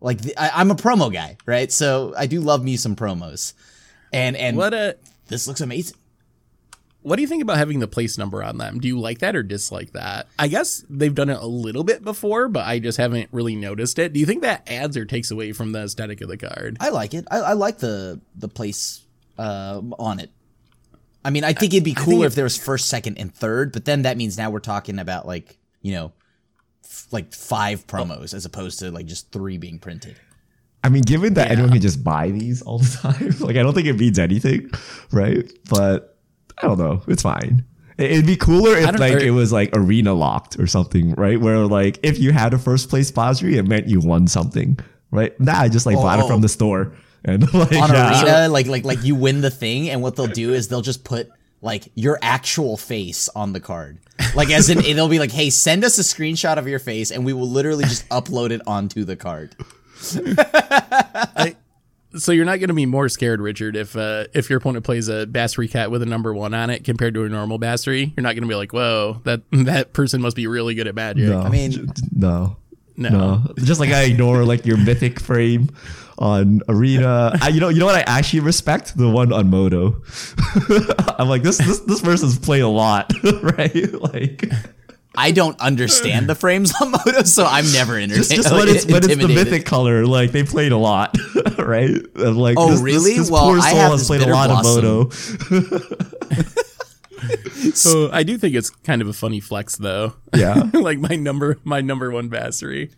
Like, 0.00 0.22
the, 0.22 0.36
I, 0.38 0.60
I'm 0.60 0.70
a 0.70 0.74
promo 0.74 1.12
guy, 1.12 1.36
right? 1.44 1.70
So 1.70 2.14
I 2.16 2.26
do 2.26 2.40
love 2.40 2.64
me 2.64 2.76
some 2.78 2.96
promos, 2.96 3.52
and 4.12 4.34
and 4.36 4.56
What 4.56 4.72
uh 4.72 4.92
this 5.28 5.46
looks 5.46 5.60
amazing. 5.60 5.96
what 7.02 7.16
do 7.16 7.22
you 7.22 7.28
think 7.28 7.42
about 7.42 7.58
having 7.58 7.80
the 7.80 7.86
place 7.86 8.16
number 8.18 8.42
on 8.42 8.56
them? 8.58 8.80
Do 8.80 8.88
you 8.88 8.98
like 8.98 9.18
that 9.18 9.36
or 9.36 9.42
dislike 9.42 9.92
that? 9.92 10.26
I 10.38 10.48
guess 10.48 10.82
they've 10.88 11.14
done 11.14 11.28
it 11.30 11.36
a 11.38 11.46
little 11.46 11.84
bit 11.84 12.02
before, 12.02 12.48
but 12.48 12.66
I 12.66 12.78
just 12.78 12.96
haven't 12.98 13.28
really 13.30 13.56
noticed 13.56 13.98
it. 13.98 14.12
Do 14.14 14.20
you 14.20 14.26
think 14.26 14.40
that 14.42 14.70
adds 14.70 14.96
or 14.96 15.04
takes 15.04 15.30
away 15.30 15.52
from 15.52 15.72
the 15.72 15.82
aesthetic 15.84 16.20
of 16.22 16.28
the 16.28 16.36
card? 16.38 16.78
I 16.80 16.88
like 16.88 17.12
it. 17.14 17.26
I, 17.30 17.38
I 17.40 17.52
like 17.52 17.78
the 17.78 18.20
the 18.34 18.48
place 18.48 19.02
uh, 19.38 19.80
on 19.98 20.18
it. 20.18 20.30
I 21.24 21.30
mean, 21.30 21.44
I 21.44 21.52
think 21.52 21.74
it'd 21.74 21.84
be 21.84 21.94
cooler 21.94 22.26
if 22.26 22.34
there 22.34 22.44
was 22.44 22.56
first, 22.56 22.88
second, 22.88 23.18
and 23.18 23.34
third, 23.34 23.72
but 23.72 23.84
then 23.84 24.02
that 24.02 24.16
means 24.16 24.38
now 24.38 24.50
we're 24.50 24.60
talking 24.60 24.98
about 24.98 25.26
like 25.26 25.58
you 25.82 25.92
know, 25.94 26.12
f- 26.84 27.06
like 27.10 27.32
five 27.32 27.86
promos 27.86 28.34
as 28.34 28.44
opposed 28.44 28.78
to 28.80 28.90
like 28.90 29.06
just 29.06 29.32
three 29.32 29.58
being 29.58 29.78
printed. 29.78 30.16
I 30.82 30.88
mean, 30.88 31.02
given 31.02 31.34
that 31.34 31.50
anyone 31.50 31.72
can 31.72 31.80
just 31.80 32.02
buy 32.02 32.30
these 32.30 32.62
all 32.62 32.78
the 32.78 32.98
time, 33.02 33.34
like 33.40 33.56
I 33.56 33.62
don't 33.62 33.74
think 33.74 33.86
it 33.86 33.98
means 33.98 34.18
anything, 34.18 34.70
right? 35.12 35.50
But 35.68 36.18
I 36.58 36.66
don't 36.66 36.78
know. 36.78 37.02
It's 37.06 37.22
fine. 37.22 37.64
It- 37.98 38.12
It'd 38.12 38.26
be 38.26 38.36
cooler 38.36 38.76
if 38.76 38.98
like 38.98 39.20
it 39.20 39.32
was 39.32 39.52
like 39.52 39.70
arena 39.74 40.14
locked 40.14 40.58
or 40.58 40.66
something, 40.66 41.12
right? 41.14 41.38
Where 41.38 41.66
like 41.66 41.98
if 42.02 42.18
you 42.18 42.32
had 42.32 42.54
a 42.54 42.58
first 42.58 42.88
place 42.88 43.10
Basri, 43.10 43.56
it 43.56 43.64
meant 43.64 43.88
you 43.88 44.00
won 44.00 44.26
something, 44.26 44.78
right? 45.10 45.38
Nah, 45.38 45.60
I 45.60 45.68
just 45.68 45.84
like 45.84 45.96
bought 45.96 46.18
it 46.18 46.24
oh. 46.24 46.28
from 46.28 46.40
the 46.40 46.48
store 46.48 46.94
and 47.24 47.42
like 47.54 47.72
On 47.72 47.90
yeah. 47.92 48.22
arena, 48.22 48.48
like 48.48 48.66
like 48.66 48.84
like 48.84 49.02
you 49.04 49.14
win 49.14 49.40
the 49.40 49.50
thing, 49.50 49.88
and 49.90 50.02
what 50.02 50.16
they'll 50.16 50.26
do 50.26 50.52
is 50.52 50.68
they'll 50.68 50.80
just 50.82 51.04
put 51.04 51.28
like 51.62 51.90
your 51.94 52.18
actual 52.22 52.76
face 52.76 53.28
on 53.36 53.52
the 53.52 53.60
card. 53.60 53.98
Like 54.34 54.50
as 54.50 54.70
in, 54.70 54.78
they'll 54.78 55.08
be 55.08 55.18
like, 55.18 55.32
"Hey, 55.32 55.50
send 55.50 55.84
us 55.84 55.98
a 55.98 56.02
screenshot 56.02 56.56
of 56.56 56.66
your 56.68 56.78
face, 56.78 57.10
and 57.10 57.24
we 57.24 57.32
will 57.32 57.48
literally 57.48 57.84
just 57.84 58.08
upload 58.10 58.50
it 58.50 58.62
onto 58.66 59.04
the 59.04 59.16
card." 59.16 59.54
So 62.16 62.32
you're 62.32 62.44
not 62.44 62.58
going 62.58 62.68
to 62.68 62.74
be 62.74 62.86
more 62.86 63.08
scared, 63.08 63.40
Richard, 63.40 63.76
if 63.76 63.94
uh, 63.96 64.24
if 64.34 64.50
your 64.50 64.56
opponent 64.58 64.84
plays 64.84 65.08
a 65.08 65.26
Basri 65.26 65.70
Ket 65.70 65.92
with 65.92 66.02
a 66.02 66.06
number 66.06 66.34
one 66.34 66.54
on 66.54 66.68
it 66.68 66.82
compared 66.82 67.14
to 67.14 67.22
a 67.24 67.28
normal 67.28 67.56
Basri. 67.60 68.12
You're 68.16 68.22
not 68.24 68.34
going 68.34 68.42
to 68.42 68.48
be 68.48 68.56
like, 68.56 68.72
"Whoa, 68.72 69.20
that 69.24 69.42
that 69.52 69.92
person 69.92 70.20
must 70.20 70.34
be 70.34 70.48
really 70.48 70.74
good 70.74 70.88
at 70.88 70.96
Magic." 70.96 71.28
No, 71.28 71.40
I 71.40 71.48
mean- 71.50 71.92
no, 72.12 72.56
No. 72.96 73.08
no. 73.10 73.54
Just 73.58 73.78
like 73.78 73.90
I 73.90 74.02
ignore 74.04 74.44
like 74.44 74.66
your 74.66 74.76
mythic 74.76 75.20
frame 75.20 75.70
on 76.20 76.60
arena. 76.68 77.36
I, 77.40 77.48
you 77.48 77.60
know, 77.60 77.68
you 77.70 77.80
know 77.80 77.86
what 77.86 77.94
I 77.96 78.02
actually 78.06 78.40
respect 78.40 78.96
the 78.96 79.08
one 79.08 79.32
on 79.32 79.48
MODO. 79.50 80.02
I'm 81.18 81.28
like 81.28 81.42
this 81.42 81.58
this 81.58 81.80
this 81.80 82.00
person's 82.02 82.38
played 82.38 82.62
a 82.62 82.68
lot, 82.68 83.12
right? 83.42 83.92
Like 83.92 84.44
I 85.16 85.32
don't 85.32 85.58
understand 85.60 86.28
the 86.28 86.34
frames 86.34 86.72
on 86.80 86.90
MODO, 86.92 87.22
so 87.24 87.44
I'm 87.44 87.64
never 87.72 87.96
entertained. 87.96 88.16
just 88.28 88.30
just 88.32 88.52
when 88.52 88.68
it's 88.74 88.84
when 88.86 88.96
it's 88.98 89.16
the 89.16 89.28
mythic 89.28 89.64
color, 89.66 90.06
like 90.06 90.30
they 90.32 90.44
played 90.44 90.72
a 90.72 90.76
lot, 90.76 91.16
right? 91.58 91.90
Like 92.14 92.56
Oh, 92.58 92.66
this, 92.70 92.74
this- 92.76 92.82
really? 92.82 93.16
This, 93.16 93.30
Well, 93.30 93.44
poor 93.46 93.58
I 93.58 93.70
soul 93.70 93.78
have 93.80 93.92
has 93.92 94.06
played 94.06 94.22
a 94.22 94.30
lot 94.30 94.48
Blossom. 94.50 94.84
of 94.86 95.50
MODO. 95.50 96.69
So 97.74 98.10
I 98.10 98.22
do 98.22 98.38
think 98.38 98.54
it's 98.54 98.70
kind 98.70 99.02
of 99.02 99.08
a 99.08 99.12
funny 99.12 99.38
flex, 99.38 99.76
though. 99.76 100.14
Yeah. 100.34 100.62
like 100.72 100.98
my 100.98 101.16
number 101.16 101.58
my 101.62 101.80
number 101.80 102.10
one 102.10 102.30
Basri. 102.30 102.90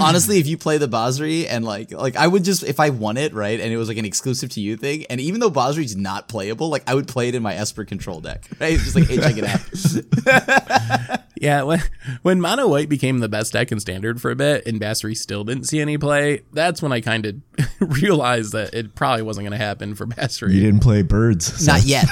Honestly, 0.00 0.38
if 0.38 0.46
you 0.46 0.56
play 0.56 0.78
the 0.78 0.88
Basri 0.88 1.46
and 1.48 1.64
like 1.64 1.92
like 1.92 2.16
I 2.16 2.26
would 2.26 2.42
just 2.44 2.62
if 2.62 2.80
I 2.80 2.90
won 2.90 3.16
it 3.16 3.34
right 3.34 3.60
and 3.60 3.72
it 3.72 3.76
was 3.76 3.88
like 3.88 3.98
an 3.98 4.04
exclusive 4.04 4.50
to 4.50 4.60
you 4.60 4.76
thing, 4.76 5.04
and 5.10 5.20
even 5.20 5.40
though 5.40 5.50
Basri's 5.50 5.94
not 5.94 6.28
playable, 6.28 6.68
like 6.68 6.84
I 6.86 6.94
would 6.94 7.06
play 7.06 7.28
it 7.28 7.34
in 7.34 7.42
my 7.42 7.54
Esper 7.54 7.84
control 7.84 8.20
deck, 8.20 8.46
right? 8.58 8.78
Just 8.78 8.94
like 8.94 9.08
hey, 9.08 9.18
check 9.18 9.36
it 9.36 9.44
out. 9.44 11.20
Yeah, 11.42 11.64
when 11.64 11.82
when 12.22 12.40
mono 12.40 12.68
white 12.68 12.88
became 12.88 13.18
the 13.18 13.28
best 13.28 13.52
deck 13.52 13.72
in 13.72 13.80
standard 13.80 14.20
for 14.22 14.30
a 14.30 14.36
bit, 14.36 14.64
and 14.64 14.80
Basri 14.80 15.16
still 15.16 15.42
didn't 15.42 15.64
see 15.64 15.80
any 15.80 15.98
play, 15.98 16.42
that's 16.52 16.80
when 16.80 16.92
I 16.92 17.00
kind 17.00 17.26
of 17.26 17.34
realized 17.80 18.52
that 18.52 18.72
it 18.72 18.94
probably 18.94 19.22
wasn't 19.22 19.48
going 19.48 19.58
to 19.58 19.64
happen 19.64 19.96
for 19.96 20.06
Basri. 20.06 20.54
You 20.54 20.60
didn't 20.60 20.84
play 20.84 21.02
birds. 21.02 21.64
So 21.64 21.72
Not 21.72 21.82
yet. 21.82 22.06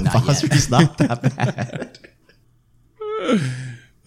Not 0.00 0.24
yet. 0.26 0.52
Basri's 0.56 0.70
not 0.70 0.98
that 0.98 1.22
bad. 1.36 1.98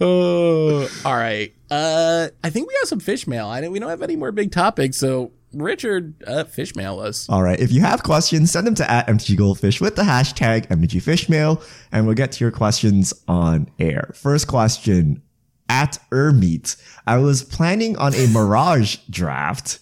Oh, 0.01 0.89
all 1.05 1.15
right. 1.15 1.53
Uh, 1.69 2.29
I 2.43 2.49
think 2.49 2.67
we 2.67 2.75
have 2.81 2.89
some 2.89 2.99
fish 2.99 3.27
mail. 3.27 3.47
I 3.47 3.67
we 3.67 3.79
don't 3.79 3.89
have 3.89 4.01
any 4.01 4.15
more 4.15 4.31
big 4.31 4.51
topics, 4.51 4.97
so 4.97 5.31
Richard, 5.53 6.13
uh, 6.25 6.43
fish 6.45 6.75
mail 6.75 6.99
us. 6.99 7.27
All 7.29 7.43
right. 7.43 7.59
If 7.59 7.71
you 7.71 7.81
have 7.81 8.03
questions, 8.03 8.51
send 8.51 8.67
them 8.67 8.75
to 8.75 8.89
at 8.89 9.07
MTG 9.07 9.37
Goldfish 9.37 9.81
with 9.81 9.95
the 9.95 10.03
hashtag 10.03 10.67
MTG 10.67 11.01
Fishmail, 11.01 11.63
and 11.91 12.05
we'll 12.05 12.15
get 12.15 12.31
to 12.33 12.43
your 12.43 12.51
questions 12.51 13.13
on 13.27 13.69
air. 13.79 14.11
First 14.15 14.47
question 14.47 15.21
at 15.67 15.99
Ermeet. 16.11 16.75
I 17.05 17.17
was 17.17 17.43
planning 17.43 17.97
on 17.97 18.13
a 18.15 18.27
Mirage 18.27 18.97
draft 19.09 19.79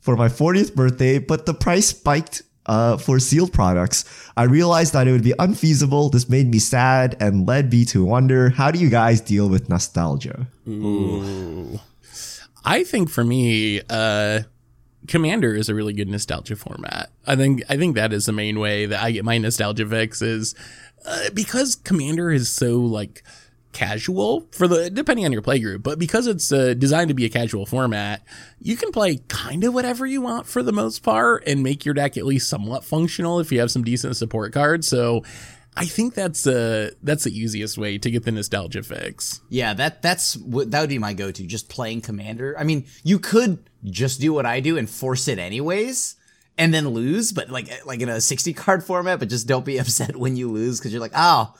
for 0.00 0.16
my 0.16 0.28
40th 0.28 0.74
birthday, 0.74 1.18
but 1.18 1.46
the 1.46 1.54
price 1.54 1.88
spiked 1.88 2.42
uh, 2.66 2.96
for 2.96 3.18
sealed 3.18 3.52
products. 3.52 4.04
I 4.36 4.44
realized 4.44 4.92
that 4.92 5.08
it 5.08 5.12
would 5.12 5.24
be 5.24 5.34
unfeasible. 5.38 6.10
This 6.10 6.28
made 6.28 6.50
me 6.50 6.58
sad 6.58 7.16
and 7.20 7.46
led 7.46 7.72
me 7.72 7.84
to 7.86 8.04
wonder 8.04 8.50
how 8.50 8.70
do 8.70 8.78
you 8.78 8.90
guys 8.90 9.20
deal 9.20 9.48
with 9.48 9.68
nostalgia? 9.68 10.46
I 12.64 12.84
think 12.84 13.10
for 13.10 13.24
me, 13.24 13.80
uh, 13.88 14.42
Commander 15.08 15.54
is 15.54 15.68
a 15.68 15.74
really 15.74 15.94
good 15.94 16.08
nostalgia 16.08 16.56
format. 16.56 17.10
I 17.26 17.34
think 17.34 17.62
I 17.68 17.76
think 17.76 17.96
that 17.96 18.12
is 18.12 18.26
the 18.26 18.32
main 18.32 18.60
way 18.60 18.86
that 18.86 19.02
I 19.02 19.10
get 19.12 19.24
my 19.24 19.38
nostalgia 19.38 19.86
fix 19.86 20.20
is 20.20 20.54
uh, 21.06 21.30
because 21.32 21.74
Commander 21.74 22.30
is 22.30 22.50
so 22.50 22.78
like 22.78 23.22
casual 23.72 24.48
for 24.50 24.66
the 24.66 24.90
depending 24.90 25.24
on 25.24 25.32
your 25.32 25.42
play 25.42 25.58
group, 25.58 25.82
but 25.82 25.98
because 25.98 26.26
it's 26.26 26.50
uh, 26.52 26.74
designed 26.74 27.08
to 27.08 27.14
be 27.14 27.24
a 27.24 27.28
casual 27.28 27.66
format, 27.66 28.22
you 28.60 28.76
can 28.76 28.92
play 28.92 29.18
kind 29.28 29.64
of 29.64 29.74
whatever 29.74 30.06
you 30.06 30.20
want 30.20 30.46
for 30.46 30.62
the 30.62 30.72
most 30.72 31.02
part 31.02 31.44
and 31.46 31.62
make 31.62 31.84
your 31.84 31.94
deck 31.94 32.16
at 32.16 32.26
least 32.26 32.48
somewhat 32.48 32.84
functional 32.84 33.38
if 33.40 33.52
you 33.52 33.60
have 33.60 33.70
some 33.70 33.82
decent 33.84 34.16
support 34.16 34.52
cards. 34.52 34.88
So 34.88 35.22
I 35.76 35.86
think 35.86 36.14
that's 36.14 36.46
uh 36.46 36.90
that's 37.02 37.24
the 37.24 37.36
easiest 37.36 37.78
way 37.78 37.96
to 37.98 38.10
get 38.10 38.24
the 38.24 38.32
nostalgia 38.32 38.82
fix. 38.82 39.40
Yeah, 39.48 39.72
that 39.74 40.02
that's 40.02 40.34
that 40.34 40.80
would 40.80 40.88
be 40.88 40.98
my 40.98 41.14
go-to. 41.14 41.46
Just 41.46 41.68
playing 41.68 42.00
commander. 42.00 42.56
I 42.58 42.64
mean, 42.64 42.86
you 43.04 43.18
could 43.18 43.58
just 43.84 44.20
do 44.20 44.32
what 44.32 44.46
I 44.46 44.60
do 44.60 44.76
and 44.76 44.90
force 44.90 45.28
it 45.28 45.38
anyways, 45.38 46.16
and 46.58 46.74
then 46.74 46.88
lose. 46.88 47.32
But 47.32 47.50
like 47.50 47.70
like 47.86 48.00
in 48.00 48.08
a 48.08 48.20
sixty 48.20 48.52
card 48.52 48.82
format, 48.82 49.20
but 49.20 49.28
just 49.28 49.46
don't 49.46 49.64
be 49.64 49.78
upset 49.80 50.16
when 50.16 50.36
you 50.36 50.50
lose 50.50 50.78
because 50.78 50.92
you're 50.92 51.00
like, 51.00 51.12
oh. 51.14 51.54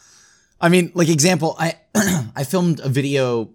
I 0.61 0.69
mean, 0.69 0.93
like 0.95 1.09
example, 1.09 1.57
I 1.59 1.77
I 2.37 2.45
filmed 2.45 2.81
a 2.81 2.89
video 2.89 3.51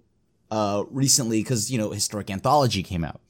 uh 0.52 0.84
recently 0.90 1.42
because 1.42 1.72
you 1.72 1.78
know 1.78 1.92
historic 1.92 2.30
anthology 2.30 2.84
came 2.84 3.04
out. 3.04 3.22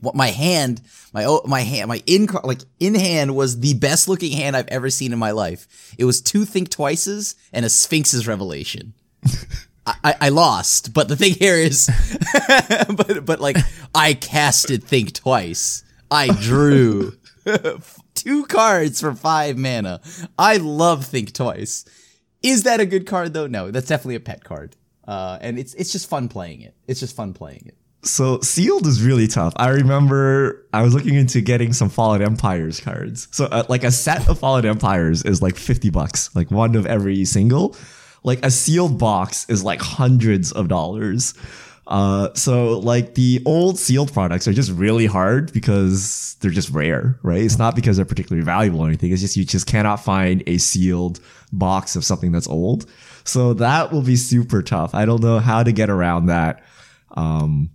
What 0.00 0.14
my 0.14 0.28
hand, 0.28 0.80
my 1.12 1.24
oh, 1.24 1.42
my 1.46 1.60
hand, 1.60 1.88
my 1.88 2.02
in 2.06 2.26
like 2.44 2.60
in 2.80 2.94
hand 2.94 3.36
was 3.36 3.60
the 3.60 3.74
best 3.74 4.08
looking 4.08 4.32
hand 4.32 4.56
I've 4.56 4.68
ever 4.68 4.90
seen 4.90 5.12
in 5.12 5.18
my 5.18 5.30
life. 5.30 5.94
It 5.98 6.04
was 6.04 6.20
two 6.20 6.44
think 6.44 6.70
twices 6.70 7.34
and 7.52 7.64
a 7.64 7.68
Sphinx's 7.68 8.26
revelation. 8.26 8.94
I, 9.86 10.14
I 10.20 10.28
lost, 10.28 10.94
but 10.94 11.08
the 11.08 11.16
thing 11.16 11.34
here 11.34 11.56
is, 11.56 11.90
but 12.88 13.24
but 13.24 13.40
like 13.40 13.56
I 13.94 14.14
casted 14.14 14.84
think 14.84 15.12
twice. 15.12 15.82
I 16.10 16.28
drew 16.28 17.14
two 18.14 18.46
cards 18.46 19.00
for 19.00 19.14
five 19.14 19.56
mana. 19.56 20.00
I 20.38 20.58
love 20.58 21.06
think 21.06 21.32
twice. 21.32 21.84
Is 22.42 22.64
that 22.64 22.80
a 22.80 22.86
good 22.86 23.06
card 23.06 23.32
though? 23.34 23.46
No, 23.46 23.70
that's 23.70 23.86
definitely 23.86 24.16
a 24.16 24.20
pet 24.20 24.44
card. 24.44 24.76
Uh, 25.06 25.38
and 25.40 25.58
it's 25.58 25.74
it's 25.74 25.92
just 25.92 26.08
fun 26.08 26.28
playing 26.28 26.62
it. 26.62 26.74
It's 26.86 27.00
just 27.00 27.16
fun 27.16 27.32
playing 27.32 27.64
it. 27.66 27.76
So 28.04 28.40
sealed 28.40 28.86
is 28.86 29.02
really 29.02 29.28
tough. 29.28 29.52
I 29.56 29.68
remember 29.68 30.66
I 30.72 30.82
was 30.82 30.92
looking 30.92 31.14
into 31.14 31.40
getting 31.40 31.72
some 31.72 31.88
Fallen 31.88 32.20
Empires 32.20 32.80
cards. 32.80 33.28
So 33.30 33.44
uh, 33.46 33.64
like 33.68 33.84
a 33.84 33.92
set 33.92 34.28
of 34.28 34.40
Fallen 34.40 34.66
Empires 34.66 35.22
is 35.22 35.40
like 35.40 35.56
50 35.56 35.90
bucks, 35.90 36.34
like 36.34 36.50
one 36.50 36.74
of 36.74 36.84
every 36.86 37.24
single. 37.24 37.76
Like 38.24 38.44
a 38.44 38.50
sealed 38.50 38.98
box 38.98 39.48
is 39.48 39.62
like 39.62 39.80
hundreds 39.80 40.50
of 40.50 40.68
dollars. 40.68 41.34
Uh, 41.86 42.32
so 42.34 42.78
like 42.78 43.14
the 43.14 43.42
old 43.44 43.78
sealed 43.78 44.12
products 44.12 44.46
are 44.46 44.52
just 44.52 44.70
really 44.70 45.06
hard 45.06 45.52
because 45.52 46.36
they're 46.40 46.50
just 46.50 46.70
rare, 46.70 47.18
right? 47.22 47.42
It's 47.42 47.58
not 47.58 47.74
because 47.74 47.96
they're 47.96 48.06
particularly 48.06 48.44
valuable 48.44 48.80
or 48.80 48.86
anything. 48.86 49.12
It's 49.12 49.20
just 49.20 49.36
you 49.36 49.44
just 49.44 49.66
cannot 49.66 49.96
find 49.96 50.42
a 50.46 50.58
sealed 50.58 51.20
box 51.52 51.96
of 51.96 52.04
something 52.04 52.32
that's 52.32 52.48
old. 52.48 52.86
So 53.24 53.54
that 53.54 53.92
will 53.92 54.02
be 54.02 54.16
super 54.16 54.62
tough. 54.62 54.94
I 54.94 55.04
don't 55.04 55.22
know 55.22 55.38
how 55.38 55.62
to 55.62 55.72
get 55.72 55.90
around 55.90 56.26
that. 56.26 56.62
Um, 57.10 57.70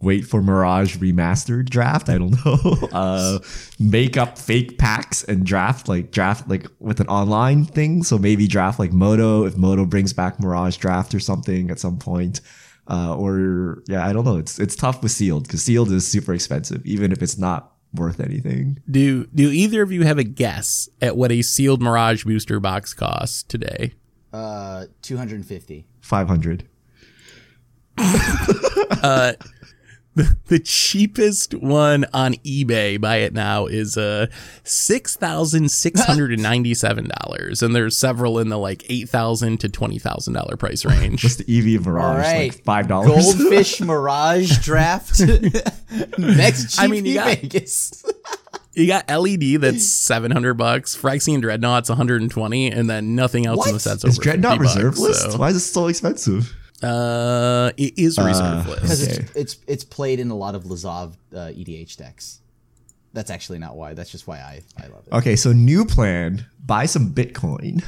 wait 0.00 0.26
for 0.26 0.42
Mirage 0.42 0.96
remastered 0.96 1.68
draft. 1.70 2.08
I 2.08 2.18
don't 2.18 2.32
know. 2.44 2.88
Uh, 2.92 3.38
make 3.78 4.16
up 4.16 4.38
fake 4.38 4.76
packs 4.76 5.22
and 5.24 5.46
draft 5.46 5.88
like 5.88 6.10
draft 6.10 6.48
like 6.48 6.66
with 6.80 7.00
an 7.00 7.08
online 7.08 7.64
thing. 7.64 8.02
So 8.02 8.18
maybe 8.18 8.48
draft 8.48 8.78
like 8.78 8.92
MODO 8.92 9.44
if 9.46 9.56
MODO 9.56 9.86
brings 9.86 10.12
back 10.12 10.40
Mirage 10.40 10.76
draft 10.76 11.14
or 11.14 11.20
something 11.20 11.70
at 11.70 11.78
some 11.78 11.98
point. 11.98 12.40
Uh, 12.88 13.16
or 13.16 13.82
yeah, 13.88 14.06
I 14.06 14.12
don't 14.12 14.24
know. 14.24 14.38
It's 14.38 14.58
it's 14.58 14.76
tough 14.76 15.02
with 15.02 15.12
sealed 15.12 15.44
because 15.44 15.62
sealed 15.62 15.90
is 15.90 16.06
super 16.06 16.32
expensive, 16.32 16.84
even 16.86 17.12
if 17.12 17.22
it's 17.22 17.36
not 17.36 17.72
worth 17.94 18.20
anything. 18.20 18.78
Do 18.90 19.26
do 19.26 19.50
either 19.50 19.82
of 19.82 19.90
you 19.90 20.04
have 20.04 20.18
a 20.18 20.24
guess 20.24 20.88
at 21.00 21.16
what 21.16 21.32
a 21.32 21.42
sealed 21.42 21.82
Mirage 21.82 22.24
booster 22.24 22.60
box 22.60 22.94
costs 22.94 23.42
today? 23.42 23.94
Uh, 24.32 24.86
two 25.02 25.16
hundred 25.16 25.36
and 25.36 25.46
fifty. 25.46 25.86
Five 26.00 26.28
hundred. 26.28 26.68
uh, 27.98 29.32
the, 30.48 30.56
the 30.56 30.58
cheapest 30.62 31.54
one 31.54 32.06
on 32.12 32.34
eBay, 32.44 33.00
buy 33.00 33.16
it 33.16 33.32
now, 33.32 33.66
is 33.66 33.96
uh 33.96 34.26
six 34.64 35.16
thousand 35.16 35.70
six 35.70 36.00
hundred 36.02 36.32
and 36.32 36.42
ninety 36.42 36.74
seven 36.74 37.10
dollars, 37.22 37.62
and 37.62 37.74
there's 37.74 37.96
several 37.96 38.38
in 38.38 38.48
the 38.48 38.58
like 38.58 38.84
eight 38.88 39.08
thousand 39.08 39.58
to 39.60 39.68
twenty 39.68 39.98
thousand 39.98 40.34
dollar 40.34 40.56
price 40.56 40.84
range. 40.84 41.24
What's 41.24 41.36
the 41.36 41.44
EV 41.74 41.80
of 41.80 41.86
Mirage? 41.86 42.04
All 42.04 42.16
right. 42.18 42.52
Like 42.52 42.64
five 42.64 42.88
dollars. 42.88 43.34
Goldfish 43.36 43.80
Mirage 43.82 44.58
draft. 44.64 45.20
Next 46.18 46.76
GP 46.76 46.78
I 46.78 46.86
mean, 46.88 47.04
you 47.06 47.14
got- 47.14 47.38
Vegas. 47.38 48.04
You 48.78 48.86
got 48.86 49.08
LED 49.08 49.62
that's 49.62 49.86
seven 49.90 50.30
hundred 50.30 50.52
bucks, 50.58 50.94
Phyrexian 50.94 51.40
Dreadnought's 51.42 51.88
one 51.88 51.96
hundred 51.96 52.20
and 52.20 52.30
twenty, 52.30 52.70
and 52.70 52.90
then 52.90 53.14
nothing 53.14 53.46
else 53.46 53.64
in 53.64 53.70
the 53.72 53.76
What? 53.76 53.80
set's 53.80 54.04
Is 54.04 54.18
over 54.18 54.22
Dreadnought 54.24 54.58
50 54.60 54.82
bucks, 54.82 54.98
list? 54.98 55.32
so- 55.32 55.38
Why 55.38 55.48
is 55.48 55.56
it 55.56 55.60
so 55.60 55.86
expensive? 55.86 56.54
Uh, 56.82 57.70
it 57.76 57.98
is 57.98 58.18
reserve 58.18 58.66
Uh, 58.66 58.70
list. 58.70 58.82
Because 58.82 59.02
Okay. 59.08 59.22
it's, 59.22 59.32
it's 59.34 59.56
it's 59.66 59.84
played 59.84 60.20
in 60.20 60.30
a 60.30 60.36
lot 60.36 60.54
of 60.54 60.64
Lazav 60.64 61.14
uh, 61.34 61.48
EDH 61.48 61.96
decks. 61.96 62.40
That's 63.12 63.30
actually 63.30 63.58
not 63.58 63.76
why. 63.76 63.94
That's 63.94 64.10
just 64.10 64.26
why 64.26 64.36
I, 64.38 64.62
I 64.78 64.88
love 64.88 65.06
it. 65.06 65.12
Okay, 65.14 65.36
so 65.36 65.52
new 65.52 65.86
plan: 65.86 66.44
buy 66.64 66.84
some 66.84 67.14
Bitcoin, 67.14 67.82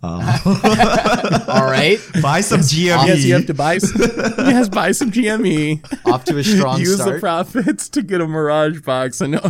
All 0.02 1.64
right, 1.64 1.98
buy 2.22 2.40
some 2.42 2.60
GME. 2.60 3.06
Yes, 3.06 3.24
you 3.24 3.34
have 3.34 3.46
to 3.46 3.54
buy. 3.54 3.78
Some, 3.78 4.00
yes, 4.38 4.68
buy 4.68 4.92
some 4.92 5.10
GME. 5.10 6.06
off 6.12 6.24
to 6.26 6.36
a 6.38 6.44
strong 6.44 6.80
Use 6.80 6.98
the 6.98 7.18
profits 7.18 7.88
to 7.90 8.02
get 8.02 8.20
a 8.20 8.26
Mirage 8.28 8.80
box 8.82 9.20
and 9.20 9.40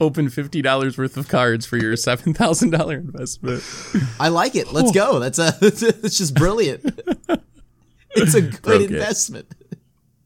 open 0.00 0.30
fifty 0.30 0.62
dollars 0.62 0.98
worth 0.98 1.16
of 1.16 1.28
cards 1.28 1.64
for 1.66 1.76
your 1.76 1.94
seven 1.96 2.34
thousand 2.34 2.70
dollar 2.70 2.96
investment. 2.96 3.62
I 4.18 4.28
like 4.28 4.56
it. 4.56 4.72
Let's 4.72 4.90
go. 4.92 5.18
That's 5.20 5.38
a 5.38 5.54
it's 5.62 6.18
just 6.18 6.34
brilliant. 6.34 7.00
It's 8.16 8.34
a 8.34 8.42
good 8.42 8.62
Broke 8.62 8.82
investment. 8.82 9.54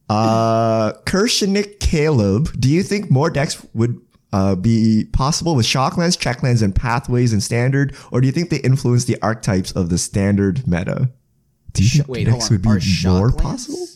Uh, 0.09 0.93
Kershanik 1.05 1.81
Caleb, 1.81 2.51
do 2.59 2.69
you 2.69 2.83
think 2.83 3.11
more 3.11 3.29
decks 3.31 3.65
would 3.75 4.01
uh, 4.33 4.55
be 4.55 5.05
possible 5.13 5.55
with 5.55 5.67
shocklands, 5.67 6.19
checklands, 6.19 6.63
and 6.63 6.75
pathways 6.75 7.33
in 7.33 7.41
standard, 7.41 7.95
or 8.11 8.21
do 8.21 8.27
you 8.27 8.33
think 8.33 8.51
they 8.51 8.59
influence 8.59 9.05
the 9.05 9.21
archetypes 9.23 9.73
of 9.73 9.91
the 9.91 9.99
standard 9.99 10.67
meta? 10.67 11.11
Do 11.73 11.83
you 11.83 11.89
think 11.91 12.09
Wait, 12.09 12.25
decks 12.25 12.51
would 12.51 12.63
be 12.63 12.69
Are 12.69 12.73
more 12.73 12.79
shocklands? 12.81 13.39
possible? 13.39 13.87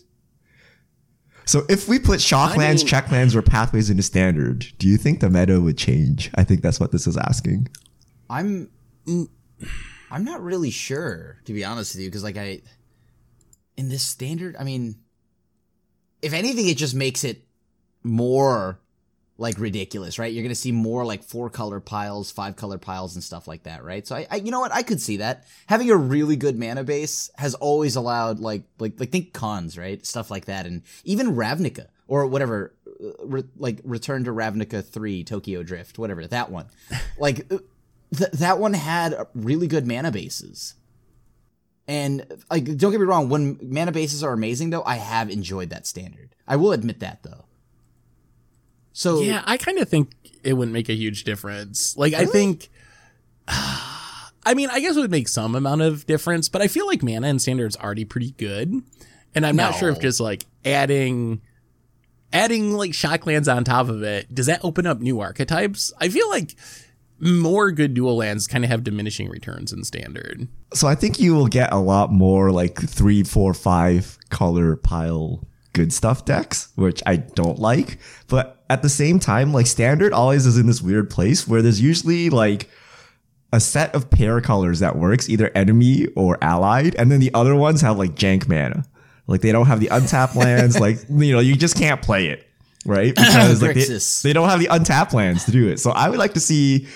So 1.45 1.63
if 1.69 1.89
we 1.89 1.99
put 1.99 2.21
shocklands, 2.21 2.59
I 2.59 2.75
mean- 2.75 2.87
checklands, 2.87 3.35
or 3.35 3.43
pathways 3.43 3.91
into 3.91 4.03
standard, 4.03 4.67
do 4.79 4.89
you 4.89 4.97
think 4.97 5.21
the 5.21 5.29
meta 5.31 5.61
would 5.61 5.77
change? 5.77 6.31
I 6.35 6.45
think 6.45 6.63
that's 6.63 6.79
what 6.79 6.93
this 6.93 7.07
is 7.07 7.17
asking. 7.17 7.69
I'm 8.31 8.71
I'm 10.11 10.25
not 10.25 10.43
really 10.43 10.71
sure 10.71 11.39
to 11.45 11.53
be 11.53 11.65
honest 11.65 11.95
with 11.95 12.03
you 12.05 12.09
because 12.11 12.23
like 12.23 12.37
I 12.37 12.61
in 13.77 13.89
this 13.89 14.03
standard, 14.03 14.57
I 14.59 14.65
mean, 14.65 14.97
if 16.21 16.33
anything, 16.33 16.69
it 16.69 16.77
just 16.77 16.95
makes 16.95 17.25
it 17.25 17.45
more 18.03 18.79
like 19.39 19.59
ridiculous, 19.59 20.19
right? 20.19 20.33
You're 20.33 20.43
gonna 20.45 20.55
see 20.55 20.73
more 20.73 21.05
like 21.05 21.23
four 21.25 21.51
color 21.51 21.81
piles, 21.81 22.31
five 22.31 22.55
color 22.55 22.79
piles, 22.79 23.15
and 23.15 23.25
stuff 23.25 23.49
like 23.49 23.65
that, 23.65 23.83
right? 23.83 24.07
So 24.07 24.15
I, 24.17 24.27
I 24.31 24.37
you 24.37 24.51
know 24.51 24.61
what, 24.61 24.73
I 24.73 24.83
could 24.83 25.01
see 25.01 25.17
that 25.19 25.47
having 25.67 25.91
a 25.91 25.97
really 25.97 26.37
good 26.37 26.59
mana 26.59 26.85
base 26.85 27.31
has 27.37 27.55
always 27.55 27.97
allowed 27.97 28.39
like 28.41 28.65
like 28.79 29.01
like 29.01 29.11
think 29.11 29.33
cons, 29.33 29.77
right? 29.79 30.05
Stuff 30.07 30.31
like 30.31 30.45
that, 30.45 30.67
and 30.67 30.83
even 31.05 31.35
Ravnica 31.35 31.87
or 32.07 32.27
whatever, 32.27 32.75
re- 33.25 33.45
like 33.57 33.81
Return 33.85 34.25
to 34.25 34.31
Ravnica 34.33 34.87
three, 34.87 35.25
Tokyo 35.25 35.63
Drift, 35.63 35.99
whatever 35.99 36.27
that 36.27 36.51
one, 36.51 36.67
like. 37.19 37.51
uh, 37.53 37.59
Th- 38.15 38.31
that 38.33 38.59
one 38.59 38.75
had 38.75 39.15
really 39.35 39.67
good 39.67 39.87
mana 39.87 40.11
bases. 40.11 40.75
And 41.93 42.25
like, 42.51 42.65
don't 42.65 42.91
get 42.91 43.01
me 43.01 43.07
wrong, 43.07 43.29
when 43.29 43.59
mana 43.61 43.93
bases 43.93 44.25
are 44.25 44.33
amazing, 44.33 44.71
though, 44.71 44.83
I 44.83 44.95
have 44.95 45.29
enjoyed 45.29 45.69
that 45.71 45.87
standard. 45.87 46.35
I 46.49 46.57
will 46.57 46.73
admit 46.73 47.01
that, 47.01 47.23
though. 47.23 47.45
So 48.95 49.21
Yeah, 49.21 49.43
I 49.45 49.59
kind 49.59 49.79
of 49.79 49.91
think 49.91 50.11
it 50.43 50.55
wouldn't 50.55 50.73
make 50.73 50.89
a 50.89 50.95
huge 50.95 51.25
difference. 51.25 51.95
Like, 51.95 52.15
I 52.15 52.25
think. 52.25 52.71
I 53.49 54.55
mean, 54.55 54.71
I 54.71 54.81
guess 54.81 54.97
it 54.97 55.01
would 55.01 55.11
make 55.11 55.29
some 55.29 55.55
amount 55.55 55.83
of 55.83 56.07
difference, 56.07 56.49
but 56.49 56.63
I 56.63 56.67
feel 56.67 56.87
like 56.87 57.03
mana 57.03 57.29
and 57.29 57.41
standard 57.43 57.67
is 57.67 57.77
already 57.77 58.07
pretty 58.07 58.33
good. 58.33 58.73
And 59.35 59.47
I'm 59.47 59.55
not 59.55 59.75
sure 59.77 59.91
if 59.91 60.01
just 60.01 60.19
like 60.19 60.47
adding 60.65 61.43
adding 62.33 62.73
like 62.73 62.93
shocklands 62.93 63.55
on 63.55 63.65
top 63.65 63.91
of 63.91 64.03
it, 64.03 64.35
does 64.35 64.47
that 64.47 64.65
open 64.65 64.87
up 64.87 65.01
new 65.01 65.21
archetypes? 65.21 65.93
I 66.01 66.09
feel 66.09 66.29
like 66.31 66.57
more 67.23 67.71
good 67.71 67.95
dual 67.95 68.17
lands 68.17 68.47
kind 68.47 68.65
of 68.65 68.71
have 68.71 68.83
diminishing 68.83 69.29
returns 69.29 69.73
in 69.73 69.85
standard. 69.85 70.49
So 70.75 70.89
I 70.89 70.97
think 70.97 71.21
you 71.21 71.35
will 71.35 71.47
get 71.47 71.73
a 71.73 71.79
lot 71.79 72.13
more 72.13 72.51
like 72.51 72.81
three, 72.81 73.23
four, 73.23 73.55
five 73.55 74.19
color 74.31 74.77
pile 74.77 75.47
good 75.73 75.93
stuff 75.93 76.25
decks, 76.25 76.69
which 76.75 77.03
I 77.07 77.17
don't 77.17 77.59
like. 77.59 77.99
But 78.29 78.65
at 78.69 78.83
the 78.83 78.89
same 78.89 79.19
time, 79.21 79.53
like 79.53 79.67
standard 79.67 80.13
always 80.13 80.47
is 80.47 80.59
in 80.59 80.67
this 80.67 80.83
weird 80.83 81.11
place 81.11 81.47
where 81.47 81.63
there's 81.63 81.81
usually 81.81 82.29
like 82.29 82.69
a 83.53 83.61
set 83.61 83.95
of 83.95 84.11
pair 84.11 84.41
colors 84.41 84.81
that 84.81 84.97
works, 84.97 85.29
either 85.29 85.51
enemy 85.55 86.09
or 86.17 86.39
allied, 86.43 86.95
and 86.97 87.13
then 87.13 87.21
the 87.21 87.33
other 87.35 87.55
ones 87.55 87.83
have 87.83 87.99
like 87.99 88.17
jank 88.17 88.49
mana. 88.49 88.85
Like 89.29 89.43
they 89.43 89.53
don't 89.53 89.67
have 89.67 89.79
the 89.79 89.89
untap 89.89 90.35
lands, 90.37 90.81
like 90.81 90.99
you 91.09 91.33
know, 91.33 91.41
you 91.41 91.55
just 91.55 91.77
can't 91.77 92.03
play 92.03 92.29
it. 92.29 92.49
Right? 92.85 93.15
Because 93.15 93.63
like 93.63 93.77
they, 93.77 94.29
they 94.29 94.33
don't 94.33 94.49
have 94.49 94.59
the 94.59 94.67
untap 94.67 95.13
lands 95.13 95.45
to 95.45 95.53
do 95.53 95.69
it. 95.69 95.79
So 95.79 95.93
I 95.93 96.09
would 96.09 96.19
like 96.19 96.35
to 96.35 96.41
see 96.41 96.89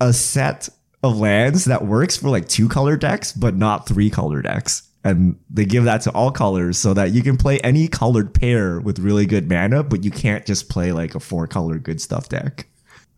a 0.00 0.12
set 0.12 0.68
of 1.02 1.18
lands 1.18 1.66
that 1.66 1.86
works 1.86 2.16
for 2.16 2.28
like 2.30 2.48
two 2.48 2.68
color 2.68 2.96
decks, 2.96 3.32
but 3.32 3.54
not 3.54 3.86
three 3.86 4.10
color 4.10 4.42
decks. 4.42 4.88
And 5.04 5.38
they 5.50 5.66
give 5.66 5.84
that 5.84 6.00
to 6.02 6.10
all 6.12 6.30
colors 6.30 6.78
so 6.78 6.94
that 6.94 7.12
you 7.12 7.22
can 7.22 7.36
play 7.36 7.60
any 7.60 7.88
colored 7.88 8.32
pair 8.32 8.80
with 8.80 8.98
really 8.98 9.26
good 9.26 9.50
mana, 9.50 9.82
but 9.82 10.02
you 10.02 10.10
can't 10.10 10.46
just 10.46 10.70
play 10.70 10.92
like 10.92 11.14
a 11.14 11.20
four 11.20 11.46
color 11.46 11.78
good 11.78 12.00
stuff 12.00 12.30
deck. 12.30 12.66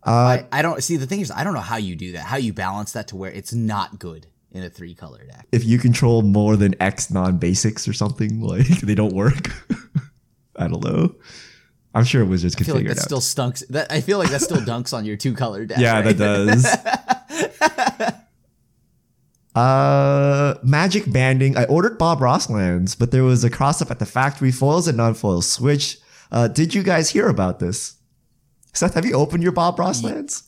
Uh, 0.04 0.10
I, 0.10 0.46
I 0.52 0.62
don't 0.62 0.82
see 0.82 0.96
the 0.96 1.06
thing 1.06 1.20
is 1.20 1.30
I 1.30 1.44
don't 1.44 1.54
know 1.54 1.60
how 1.60 1.76
you 1.76 1.94
do 1.94 2.12
that. 2.12 2.24
How 2.24 2.36
you 2.36 2.52
balance 2.52 2.92
that 2.92 3.08
to 3.08 3.16
where 3.16 3.30
it's 3.30 3.52
not 3.52 3.98
good 4.00 4.26
in 4.50 4.64
a 4.64 4.70
three 4.70 4.94
color 4.94 5.24
deck. 5.24 5.46
If 5.52 5.64
you 5.64 5.78
control 5.78 6.22
more 6.22 6.56
than 6.56 6.80
X 6.80 7.10
non 7.10 7.38
basics 7.38 7.86
or 7.86 7.92
something, 7.92 8.40
like 8.42 8.66
they 8.66 8.94
don't 8.94 9.14
work. 9.14 9.50
I 10.56 10.68
don't 10.68 10.82
know. 10.82 11.14
I'm 11.96 12.04
sure 12.04 12.26
Wizards 12.26 12.54
I 12.54 12.58
can 12.58 12.66
feel 12.66 12.74
like 12.74 12.88
that 12.88 12.98
it 12.98 13.00
still 13.00 13.16
out. 13.16 13.22
stunks. 13.22 13.66
That 13.70 13.90
I 13.90 14.02
feel 14.02 14.18
like 14.18 14.28
that 14.28 14.42
still 14.42 14.58
dunks 14.58 14.92
on 14.92 15.06
your 15.06 15.16
two 15.16 15.32
color 15.32 15.64
deck. 15.64 15.78
Yeah, 15.78 15.94
right? 16.00 16.14
that 16.14 16.18
does. 17.96 18.14
uh, 19.54 20.58
magic 20.62 21.10
banding. 21.10 21.56
I 21.56 21.64
ordered 21.64 21.96
Bob 21.96 22.20
Ross 22.20 22.50
lands, 22.50 22.94
but 22.94 23.12
there 23.12 23.24
was 23.24 23.44
a 23.44 23.50
cross 23.50 23.80
up 23.80 23.90
at 23.90 23.98
the 23.98 24.04
factory. 24.04 24.52
Foils 24.52 24.86
and 24.86 24.98
non 24.98 25.14
foils 25.14 25.50
switch. 25.50 25.96
Uh, 26.30 26.48
did 26.48 26.74
you 26.74 26.82
guys 26.82 27.08
hear 27.08 27.28
about 27.28 27.60
this? 27.60 27.94
Seth, 28.74 28.92
have 28.92 29.06
you 29.06 29.14
opened 29.14 29.42
your 29.42 29.52
Bob 29.52 29.78
Ross 29.78 30.02
lands? 30.04 30.42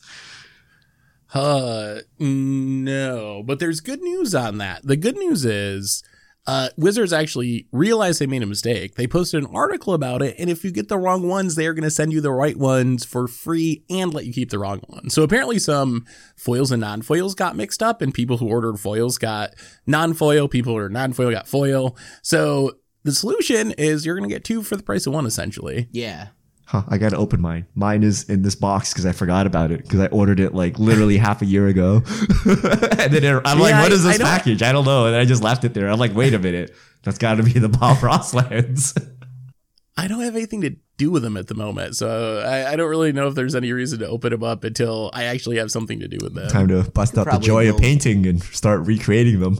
Uh, 1.33 2.01
no, 2.19 3.41
but 3.43 3.57
there's 3.57 3.79
good 3.79 4.01
news 4.01 4.35
on 4.35 4.59
that. 4.59 4.81
The 4.83 4.97
good 4.97 5.15
news 5.15 5.45
is, 5.45 6.03
uh, 6.47 6.69
Wizards 6.77 7.13
actually 7.13 7.67
realized 7.71 8.19
they 8.19 8.27
made 8.27 8.41
a 8.41 8.47
mistake. 8.47 8.95
They 8.95 9.07
posted 9.07 9.43
an 9.43 9.49
article 9.53 9.93
about 9.93 10.21
it, 10.21 10.35
and 10.39 10.49
if 10.49 10.63
you 10.63 10.71
get 10.71 10.87
the 10.87 10.97
wrong 10.97 11.27
ones, 11.27 11.55
they 11.55 11.67
are 11.67 11.73
going 11.73 11.83
to 11.83 11.91
send 11.91 12.11
you 12.11 12.21
the 12.21 12.31
right 12.31 12.57
ones 12.57 13.05
for 13.05 13.27
free 13.27 13.83
and 13.89 14.13
let 14.13 14.25
you 14.25 14.33
keep 14.33 14.49
the 14.49 14.59
wrong 14.59 14.81
ones. 14.87 15.13
So 15.13 15.23
apparently, 15.23 15.59
some 15.59 16.05
foils 16.35 16.71
and 16.71 16.81
non 16.81 17.01
foils 17.01 17.35
got 17.35 17.55
mixed 17.55 17.83
up, 17.83 18.01
and 18.01 18.13
people 18.13 18.37
who 18.37 18.47
ordered 18.47 18.79
foils 18.79 19.17
got 19.17 19.51
non 19.85 20.13
foil. 20.13 20.47
People 20.47 20.73
who 20.73 20.79
are 20.79 20.89
non 20.89 21.13
foil 21.13 21.31
got 21.31 21.47
foil. 21.47 21.95
So 22.23 22.77
the 23.03 23.11
solution 23.11 23.71
is 23.73 24.05
you're 24.05 24.17
going 24.17 24.27
to 24.27 24.33
get 24.33 24.43
two 24.43 24.63
for 24.63 24.75
the 24.75 24.83
price 24.83 25.05
of 25.07 25.13
one, 25.13 25.25
essentially. 25.25 25.87
Yeah. 25.91 26.29
Huh, 26.71 26.83
I 26.87 26.99
gotta 26.99 27.17
open 27.17 27.41
mine. 27.41 27.65
Mine 27.73 28.03
is 28.03 28.29
in 28.29 28.43
this 28.43 28.53
box 28.53 28.93
because 28.93 29.03
I 29.07 29.11
forgot 29.11 29.47
about 29.47 29.71
it 29.71 29.81
because 29.81 30.01
I 30.01 30.05
ordered 30.07 30.39
it 30.39 30.53
like 30.53 30.77
literally 30.77 31.17
half 31.27 31.41
a 31.41 31.45
year 31.45 31.65
ago. 31.65 32.03
and 32.45 33.11
then 33.11 33.23
it- 33.23 33.41
I'm 33.43 33.57
like, 33.59 33.71
Yeah, 33.71 33.81
what 33.81 33.91
is 33.91 34.05
I- 34.05 34.11
this 34.11 34.21
I 34.21 34.23
package? 34.23 34.61
I 34.61 34.71
don't 34.71 34.85
know. 34.85 35.07
And 35.07 35.15
I 35.15 35.25
just 35.25 35.41
left 35.41 35.63
it 35.63 35.73
there. 35.73 35.89
I'm 35.89 35.97
like, 35.97 36.13
wait 36.13 36.35
a 36.35 36.39
minute. 36.39 36.75
That's 37.01 37.17
gotta 37.17 37.41
be 37.41 37.53
the 37.53 37.69
Bob 37.69 38.03
Ross 38.03 38.35
lands. 38.35 38.93
I 39.97 40.07
don't 40.07 40.21
have 40.21 40.35
anything 40.35 40.61
to 40.61 40.75
do 40.97 41.09
with 41.09 41.23
them 41.23 41.37
at 41.37 41.47
the 41.47 41.55
moment, 41.55 41.95
so 41.95 42.39
I, 42.45 42.73
I 42.73 42.75
don't 42.75 42.89
really 42.89 43.11
know 43.13 43.27
if 43.29 43.35
there's 43.35 43.55
any 43.55 43.71
reason 43.73 43.99
to 43.99 44.07
open 44.07 44.29
them 44.31 44.43
up 44.43 44.63
until 44.63 45.09
I 45.13 45.23
actually 45.23 45.57
have 45.57 45.71
something 45.71 45.99
to 46.01 46.07
do 46.07 46.19
with 46.21 46.35
them. 46.35 46.49
Time 46.49 46.67
to 46.67 46.83
bust 46.91 47.17
out 47.17 47.23
the 47.25 47.31
Probably 47.31 47.47
joy 47.47 47.69
of 47.69 47.77
painting 47.79 48.27
and 48.27 48.43
start 48.43 48.85
recreating 48.85 49.39
them. 49.39 49.57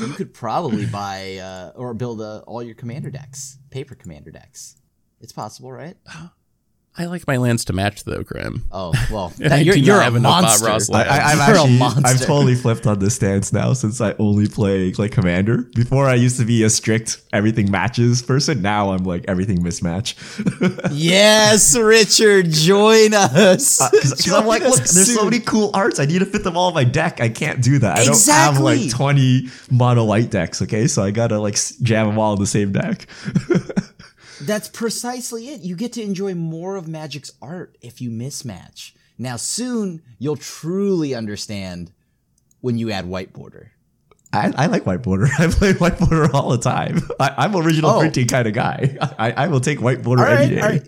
You 0.00 0.12
could 0.14 0.32
probably 0.34 0.86
buy 0.86 1.36
uh, 1.36 1.72
or 1.74 1.94
build 1.94 2.20
uh, 2.20 2.42
all 2.46 2.62
your 2.62 2.74
commander 2.74 3.10
decks, 3.10 3.58
paper 3.70 3.94
commander 3.94 4.30
decks. 4.30 4.76
It's 5.20 5.32
possible, 5.32 5.72
right? 5.72 5.96
I 6.98 7.04
like 7.06 7.26
my 7.26 7.36
lands 7.36 7.64
to 7.66 7.72
match 7.72 8.04
though, 8.04 8.24
Krim. 8.24 8.64
Oh 8.72 8.92
well, 9.10 9.28
that- 9.38 9.64
you're, 9.64 9.74
do 9.74 9.80
not 9.80 9.86
you're 9.86 10.00
a 10.00 10.04
have 10.04 10.16
enough 10.16 10.32
Bob 10.32 10.42
monster. 10.42 10.66
Ross 10.66 10.90
I, 10.90 11.02
I, 11.02 11.32
I've 11.32 11.48
You're 11.48 11.56
a 11.56 11.60
actually, 11.60 11.78
monster. 11.78 12.02
I've 12.06 12.20
totally 12.22 12.54
flipped 12.54 12.86
on 12.86 12.98
this 12.98 13.14
stance 13.16 13.52
now 13.52 13.72
since 13.74 14.00
I 14.00 14.14
only 14.18 14.46
play 14.48 14.92
like 14.92 15.12
Commander. 15.12 15.58
Before 15.74 16.06
I 16.06 16.14
used 16.14 16.38
to 16.38 16.44
be 16.46 16.62
a 16.62 16.70
strict 16.70 17.22
everything 17.32 17.70
matches 17.70 18.22
person. 18.22 18.62
Now 18.62 18.92
I'm 18.92 19.04
like 19.04 19.24
everything 19.28 19.58
mismatch. 19.58 20.14
yes, 20.92 21.76
Richard, 21.76 22.50
join 22.50 23.12
us. 23.14 23.78
Because 23.90 24.28
Uh, 24.32 24.38
I'm 24.38 24.46
like, 24.46 24.62
us 24.62 24.70
look, 24.78 24.84
there's 24.88 25.14
so 25.14 25.24
many 25.24 25.40
cool 25.40 25.70
arts. 25.74 26.00
I 26.00 26.06
need 26.06 26.20
to 26.20 26.26
fit 26.26 26.44
them 26.44 26.56
all 26.56 26.68
in 26.68 26.74
my 26.74 26.84
deck. 26.84 27.20
I 27.20 27.28
can't 27.28 27.62
do 27.62 27.78
that. 27.80 27.98
I 27.98 28.04
don't 28.04 28.26
have 28.26 28.58
like 28.58 28.90
20 28.90 29.48
mono 29.70 30.04
white 30.04 30.30
decks. 30.30 30.62
Okay, 30.62 30.86
so 30.86 31.02
I 31.02 31.10
gotta 31.10 31.38
like 31.38 31.58
jam 31.82 32.06
them 32.08 32.18
all 32.18 32.32
in 32.32 32.38
the 32.40 32.46
same 32.46 32.72
deck. 32.72 33.06
That's 34.42 34.68
precisely 34.68 35.48
it. 35.48 35.60
You 35.62 35.76
get 35.76 35.92
to 35.94 36.02
enjoy 36.02 36.34
more 36.34 36.76
of 36.76 36.86
Magic's 36.88 37.32
art 37.40 37.76
if 37.80 38.00
you 38.00 38.10
mismatch. 38.10 38.92
Now, 39.18 39.36
soon 39.36 40.02
you'll 40.18 40.36
truly 40.36 41.14
understand 41.14 41.90
when 42.60 42.76
you 42.78 42.90
add 42.90 43.06
white 43.06 43.32
border. 43.32 43.72
I, 44.32 44.52
I 44.56 44.66
like 44.66 44.84
white 44.84 45.02
border. 45.02 45.28
I 45.38 45.46
play 45.46 45.72
white 45.74 45.98
border 45.98 46.28
all 46.34 46.50
the 46.50 46.58
time. 46.58 47.00
I, 47.18 47.34
I'm 47.38 47.56
original 47.56 47.90
Oh. 47.92 48.00
printing 48.00 48.26
kind 48.26 48.46
of 48.46 48.52
guy. 48.54 48.98
I, 49.18 49.30
I 49.32 49.46
will 49.48 49.60
take 49.60 49.80
white 49.80 50.02
border 50.02 50.24
right, 50.24 50.40
any 50.40 50.54
day. 50.56 50.60
right. 50.60 50.86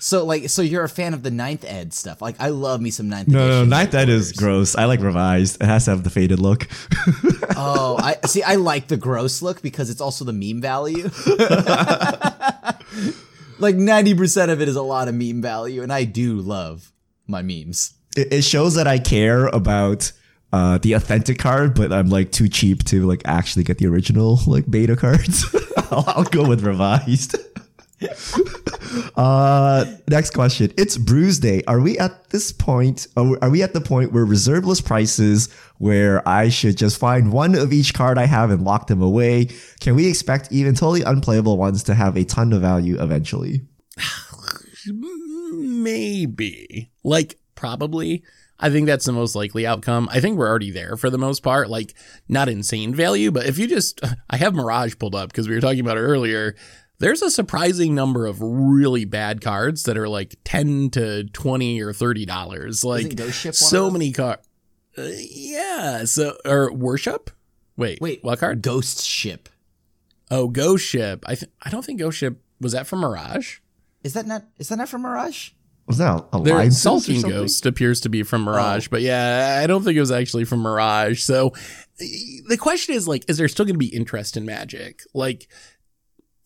So, 0.00 0.24
like, 0.24 0.48
so 0.50 0.62
you're 0.62 0.82
a 0.82 0.88
fan 0.88 1.14
of 1.14 1.22
the 1.22 1.30
ninth 1.30 1.64
ed 1.64 1.92
stuff? 1.94 2.20
Like, 2.20 2.34
I 2.40 2.48
love 2.48 2.80
me 2.80 2.90
some 2.90 3.08
ninth. 3.08 3.28
No, 3.28 3.46
no, 3.46 3.64
ninth 3.64 3.94
ed 3.94 4.08
is 4.08 4.32
gross. 4.32 4.74
I 4.74 4.86
like 4.86 4.98
revised. 4.98 5.62
It 5.62 5.66
has 5.66 5.84
to 5.84 5.92
have 5.92 6.02
the 6.02 6.10
faded 6.10 6.40
look. 6.40 6.66
Oh, 7.56 7.96
I 8.00 8.16
see. 8.26 8.42
I 8.42 8.56
like 8.56 8.88
the 8.88 8.96
gross 8.96 9.42
look 9.42 9.62
because 9.62 9.90
it's 9.90 10.00
also 10.00 10.24
the 10.24 10.32
meme 10.32 10.60
value. 10.60 11.08
Like 13.58 13.76
ninety 13.76 14.14
percent 14.14 14.50
of 14.50 14.60
it 14.60 14.68
is 14.68 14.76
a 14.76 14.82
lot 14.82 15.08
of 15.08 15.14
meme 15.14 15.42
value, 15.42 15.82
and 15.82 15.92
I 15.92 16.04
do 16.04 16.36
love 16.40 16.92
my 17.26 17.42
memes. 17.42 17.94
it, 18.16 18.32
it 18.32 18.42
shows 18.42 18.74
that 18.74 18.86
I 18.86 18.98
care 18.98 19.46
about 19.46 20.12
uh, 20.52 20.78
the 20.78 20.92
authentic 20.92 21.38
card, 21.38 21.74
but 21.74 21.92
I'm 21.92 22.10
like 22.10 22.30
too 22.30 22.48
cheap 22.48 22.84
to 22.86 23.06
like 23.06 23.22
actually 23.24 23.64
get 23.64 23.78
the 23.78 23.86
original 23.86 24.38
like 24.46 24.70
beta 24.70 24.96
cards. 24.96 25.44
I'll, 25.90 26.04
I'll 26.08 26.24
go 26.24 26.46
with 26.46 26.62
revised. 26.62 27.36
uh, 29.16 29.84
next 30.08 30.30
question. 30.30 30.72
It's 30.76 30.96
Bruise 30.96 31.38
Day. 31.38 31.62
Are 31.66 31.80
we 31.80 31.98
at 31.98 32.30
this 32.30 32.52
point? 32.52 33.06
Are 33.16 33.50
we 33.50 33.62
at 33.62 33.72
the 33.72 33.80
point 33.80 34.12
where 34.12 34.24
reserveless 34.24 34.80
prices, 34.80 35.52
where 35.78 36.26
I 36.28 36.48
should 36.48 36.76
just 36.76 36.98
find 36.98 37.32
one 37.32 37.54
of 37.54 37.72
each 37.72 37.94
card 37.94 38.18
I 38.18 38.26
have 38.26 38.50
and 38.50 38.64
lock 38.64 38.86
them 38.86 39.02
away? 39.02 39.48
Can 39.80 39.94
we 39.94 40.08
expect 40.08 40.50
even 40.52 40.74
totally 40.74 41.02
unplayable 41.02 41.56
ones 41.56 41.82
to 41.84 41.94
have 41.94 42.16
a 42.16 42.24
ton 42.24 42.52
of 42.52 42.60
value 42.60 43.00
eventually? 43.00 43.62
Maybe. 45.52 46.90
Like, 47.04 47.38
probably. 47.54 48.22
I 48.62 48.70
think 48.70 48.86
that's 48.86 49.04
the 49.04 49.12
most 49.12 49.34
likely 49.34 49.66
outcome. 49.66 50.08
I 50.12 50.20
think 50.20 50.38
we're 50.38 50.48
already 50.48 50.70
there 50.70 50.96
for 50.96 51.10
the 51.10 51.18
most 51.18 51.42
part. 51.42 51.68
Like, 51.68 51.94
not 52.28 52.48
insane 52.48 52.94
value, 52.94 53.32
but 53.32 53.44
if 53.44 53.58
you 53.58 53.66
just, 53.66 54.00
I 54.30 54.36
have 54.36 54.54
Mirage 54.54 54.94
pulled 54.98 55.16
up 55.16 55.30
because 55.30 55.48
we 55.48 55.54
were 55.54 55.60
talking 55.60 55.80
about 55.80 55.96
it 55.96 56.02
earlier. 56.02 56.54
There's 57.02 57.20
a 57.20 57.30
surprising 57.30 57.96
number 57.96 58.26
of 58.26 58.38
really 58.40 59.04
bad 59.04 59.40
cards 59.40 59.82
that 59.82 59.98
are 59.98 60.08
like 60.08 60.36
10 60.44 60.90
to 60.90 61.24
20 61.24 61.82
or 61.82 61.92
$30. 61.92 62.84
Like, 62.84 63.16
Ghost 63.16 63.40
Ship 63.40 63.48
one 63.48 63.50
of 63.50 63.56
so 63.56 63.90
many 63.90 64.12
cards. 64.12 64.48
Uh, 64.96 65.08
yeah. 65.18 66.04
So, 66.04 66.36
or 66.44 66.72
Worship? 66.72 67.30
Wait, 67.76 68.00
Wait, 68.00 68.22
what 68.22 68.38
card? 68.38 68.62
Ghost 68.62 69.04
Ship. 69.04 69.48
Oh, 70.30 70.46
Ghost 70.46 70.86
Ship. 70.86 71.24
I, 71.26 71.34
th- 71.34 71.50
I 71.60 71.70
don't 71.70 71.84
think 71.84 71.98
Ghost 71.98 72.18
Ship, 72.18 72.40
was 72.60 72.70
that 72.70 72.86
from 72.86 73.00
Mirage? 73.00 73.58
Is 74.04 74.12
that 74.14 74.26
not? 74.26 74.44
Is 74.58 74.68
that 74.68 74.76
not 74.76 74.88
from 74.88 75.02
Mirage? 75.02 75.50
Was 75.86 75.98
that 75.98 76.24
a 76.32 76.40
Their 76.40 76.54
line 76.54 76.70
Sulking 76.70 77.22
Ghost 77.22 77.66
appears 77.66 78.00
to 78.02 78.08
be 78.08 78.22
from 78.22 78.42
Mirage, 78.44 78.86
Oh. 78.86 78.90
but 78.92 79.02
yeah, 79.02 79.58
I 79.60 79.66
don't 79.66 79.82
think 79.82 79.96
it 79.96 80.00
was 80.00 80.12
actually 80.12 80.44
from 80.44 80.60
Mirage. 80.60 81.20
So 81.22 81.52
the 81.98 82.56
question 82.58 82.94
is 82.94 83.08
like, 83.08 83.24
is 83.28 83.36
there 83.38 83.48
still 83.48 83.64
going 83.64 83.74
to 83.74 83.78
be 83.78 83.88
interest 83.94 84.36
in 84.36 84.44
Magic? 84.44 85.02
Like, 85.12 85.48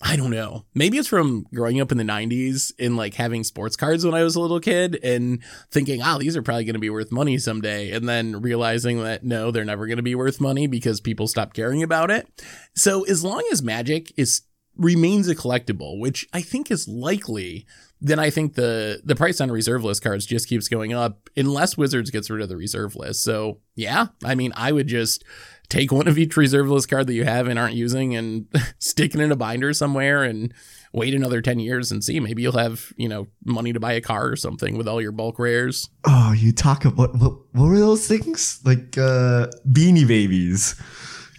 I 0.03 0.17
don't 0.17 0.31
know. 0.31 0.67
Maybe 0.75 0.99
it's 0.99 1.09
from 1.09 1.47
growing 1.55 1.81
up 1.81 1.91
in 1.91 1.97
the 1.97 2.05
90s 2.05 2.71
and 2.79 2.99
like 2.99 3.15
having 3.15 3.45
sports 3.45 3.77
cards 3.77 4.05
when 4.05 4.15
I 4.15 4.25
was 4.25 4.37
a 4.37 4.41
little 4.41 4.61
kid 4.61 4.99
and 5.03 5.43
thinking, 5.71 6.03
ah, 6.03 6.19
these 6.19 6.37
are 6.37 6.43
probably 6.43 6.65
going 6.65 6.75
to 6.75 6.81
be 6.81 6.91
worth 6.91 7.11
money 7.11 7.39
someday. 7.39 7.91
And 7.93 8.07
then 8.07 8.43
realizing 8.43 9.03
that 9.03 9.25
no, 9.25 9.51
they're 9.51 9.65
never 9.65 9.87
going 9.87 9.97
to 9.97 10.03
be 10.03 10.15
worth 10.15 10.39
money 10.39 10.67
because 10.67 11.01
people 11.01 11.27
stop 11.27 11.55
caring 11.55 11.83
about 11.83 12.11
it. 12.11 12.29
So 12.75 13.05
as 13.05 13.25
long 13.25 13.43
as 13.51 13.63
Magic 13.63 14.13
is 14.19 14.43
remains 14.77 15.29
a 15.29 15.35
collectible, 15.35 15.99
which 15.99 16.27
I 16.33 16.43
think 16.43 16.71
is 16.71 16.87
likely, 16.87 17.67
then 18.01 18.19
I 18.19 18.29
think 18.29 18.55
the 18.55 19.01
the 19.05 19.17
price 19.17 19.41
on 19.41 19.51
reserve 19.51 19.83
list 19.83 20.03
cards 20.03 20.27
just 20.27 20.49
keeps 20.49 20.69
going 20.69 20.93
up 20.93 21.31
unless 21.37 21.79
Wizards 21.79 22.11
gets 22.11 22.29
rid 22.29 22.43
of 22.43 22.49
the 22.49 22.57
reserve 22.57 22.95
list. 22.97 23.23
So 23.23 23.61
yeah, 23.75 24.09
I 24.23 24.35
mean, 24.35 24.53
I 24.55 24.73
would 24.73 24.87
just 24.87 25.25
take 25.69 25.91
one 25.93 26.07
of 26.09 26.19
each 26.19 26.37
reserve 26.37 26.69
list 26.69 26.89
card 26.89 27.07
that 27.07 27.15
you 27.15 27.25
have 27.25 27.49
and 27.49 27.59
aren't 27.59 27.75
using 27.75 28.15
and 28.17 28.47
stick 28.79 29.15
it 29.15 29.21
in 29.21 29.33
a 29.33 29.37
binder 29.37 29.73
somewhere 29.73 30.23
and 30.23 30.53
wait 30.93 31.15
another 31.15 31.43
10 31.43 31.59
years 31.59 31.91
and 31.93 32.03
see 32.03 32.19
maybe 32.21 32.41
you'll 32.43 32.57
have 32.57 32.93
you 32.97 33.09
know 33.09 33.27
money 33.45 33.73
to 33.73 33.81
buy 33.81 33.93
a 33.93 34.01
car 34.01 34.29
or 34.29 34.37
something 34.37 34.79
with 34.79 34.89
all 34.89 35.01
your 35.03 35.13
bulk 35.13 35.39
rares 35.39 35.91
Oh, 36.07 36.33
you 36.33 36.53
talk 36.53 36.85
about 36.85 37.15
what? 37.17 37.37
What 37.53 37.69
were 37.69 37.79
those 37.79 38.07
things? 38.07 38.61
Like 38.65 38.97
uh, 38.97 39.49
Beanie 39.69 40.07
Babies. 40.07 40.75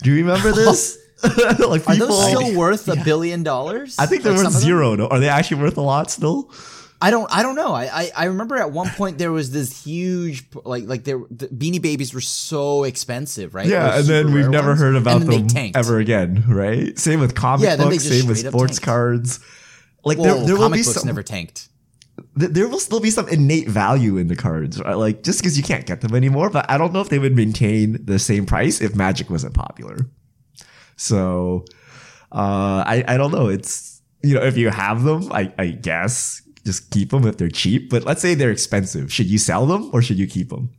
Do 0.04 0.12
you 0.12 0.18
remember 0.26 0.52
this? 0.64 0.98
like 1.60 1.88
Are 1.90 1.96
those 1.96 2.28
still 2.28 2.56
worth 2.56 2.88
a 2.90 2.96
billion 3.04 3.42
dollars? 3.42 3.96
I 3.98 4.06
think 4.06 4.22
they're 4.24 4.34
Like 4.34 4.44
worth 4.44 4.54
some 4.54 4.56
of 4.58 4.62
them? 4.62 4.68
zero. 4.68 4.96
No? 4.96 5.08
Are 5.08 5.20
they 5.20 5.30
actually 5.30 5.62
worth 5.62 5.78
a 5.78 5.82
lot 5.82 6.12
still? 6.12 6.52
I 7.00 7.12
don't. 7.12 7.28
I 7.32 7.44
don't 7.44 7.56
know. 7.56 7.74
I, 7.74 7.86
I 7.86 8.12
I 8.16 8.26
remember 8.26 8.56
at 8.58 8.72
one 8.72 8.90
point 8.90 9.20
there 9.20 9.32
was 9.32 9.52
this 9.52 9.84
huge 9.84 10.46
like 10.66 10.86
like 10.86 11.04
there 11.04 11.20
the 11.30 11.48
Beanie 11.48 11.82
Babies 11.82 12.12
were 12.14 12.22
so 12.22 12.84
expensive, 12.86 13.54
right? 13.54 13.68
Yeah, 13.68 14.00
and 14.00 14.06
then 14.06 14.34
we've 14.34 14.50
never 14.50 14.70
ones. 14.70 14.80
heard 14.82 14.96
about 14.96 15.22
them 15.22 15.48
ever 15.76 16.00
again, 16.00 16.44
right? 16.48 16.98
Same 16.98 17.20
with 17.20 17.36
comic 17.36 17.66
Yeah, 17.66 17.76
books, 17.78 18.04
same 18.04 18.26
with 18.28 18.40
sports 18.40 18.78
tanked. 18.78 18.84
cards. 18.86 19.40
Like 20.04 20.18
Whoa, 20.18 20.24
there, 20.24 20.46
there 20.48 20.56
will 20.58 20.70
be 20.70 20.82
books 20.82 20.94
some, 20.94 21.06
never 21.06 21.22
tanked. 21.22 21.70
th- 22.40 22.52
there 22.52 22.68
will 22.68 22.80
still 22.80 23.00
be 23.00 23.12
some 23.12 23.28
innate 23.30 23.68
value 23.70 24.18
in 24.18 24.28
the 24.28 24.36
cards, 24.36 24.80
right? 24.82 24.96
Like 24.98 25.22
just 25.22 25.40
because 25.40 25.56
you 25.56 25.64
can't 25.64 25.86
get 25.86 26.02
them 26.02 26.16
anymore, 26.16 26.50
but 26.50 26.66
I 26.68 26.80
don't 26.80 26.94
know 26.94 27.02
if 27.02 27.10
they 27.10 27.20
would 27.20 27.36
maintain 27.36 28.04
the 28.06 28.18
same 28.18 28.46
price 28.48 28.82
if 28.82 28.96
Magic 28.96 29.30
wasn't 29.30 29.54
popular. 29.54 29.98
So, 30.96 31.64
uh, 32.32 32.84
I 32.88 33.04
I 33.08 33.18
don't 33.18 33.32
know. 33.32 33.50
It's 33.50 34.02
you 34.24 34.34
know 34.34 34.42
if 34.44 34.58
you 34.58 34.70
have 34.70 35.04
them, 35.04 35.32
I 35.32 35.54
I 35.60 35.68
guess 35.68 36.42
just 36.68 36.92
keep 36.92 37.12
them 37.12 37.26
if 37.26 37.38
they're 37.38 37.50
cheap. 37.50 37.90
But 37.90 38.04
let's 38.04 38.22
say 38.22 38.36
they're 38.36 38.52
expensive, 38.52 39.12
should 39.12 39.28
you 39.28 39.38
sell 39.38 39.66
them 39.66 39.90
or 39.94 40.02
should 40.02 40.20
you 40.20 40.28
keep 40.28 40.50
them? 40.50 40.70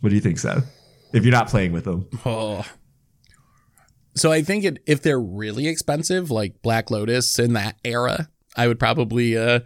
What 0.00 0.10
do 0.10 0.14
you 0.14 0.20
think, 0.20 0.38
Seth? 0.38 0.64
If 1.12 1.24
you're 1.24 1.32
not 1.32 1.48
playing 1.48 1.72
with 1.72 1.84
them, 1.84 2.08
Oh. 2.24 2.64
So 4.14 4.30
I 4.30 4.42
think 4.42 4.64
it, 4.64 4.82
if 4.86 5.02
they're 5.02 5.20
really 5.20 5.66
expensive, 5.68 6.30
like 6.30 6.60
Black 6.62 6.90
Lotus 6.90 7.38
in 7.38 7.54
that 7.54 7.76
era, 7.82 8.28
I 8.54 8.68
would 8.68 8.78
probably 8.78 9.38
uh, 9.38 9.60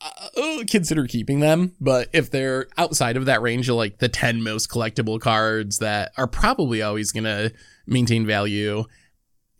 uh, 0.00 0.64
consider 0.68 1.06
keeping 1.06 1.40
them. 1.40 1.74
But 1.80 2.08
if 2.12 2.30
they're 2.30 2.66
outside 2.76 3.16
of 3.16 3.26
that 3.26 3.40
range 3.40 3.68
of 3.68 3.76
like 3.76 3.98
the 3.98 4.08
10 4.08 4.42
most 4.42 4.68
collectible 4.68 5.20
cards 5.20 5.78
that 5.78 6.10
are 6.16 6.26
probably 6.26 6.82
always 6.82 7.12
going 7.12 7.24
to 7.24 7.52
maintain 7.86 8.26
value, 8.26 8.84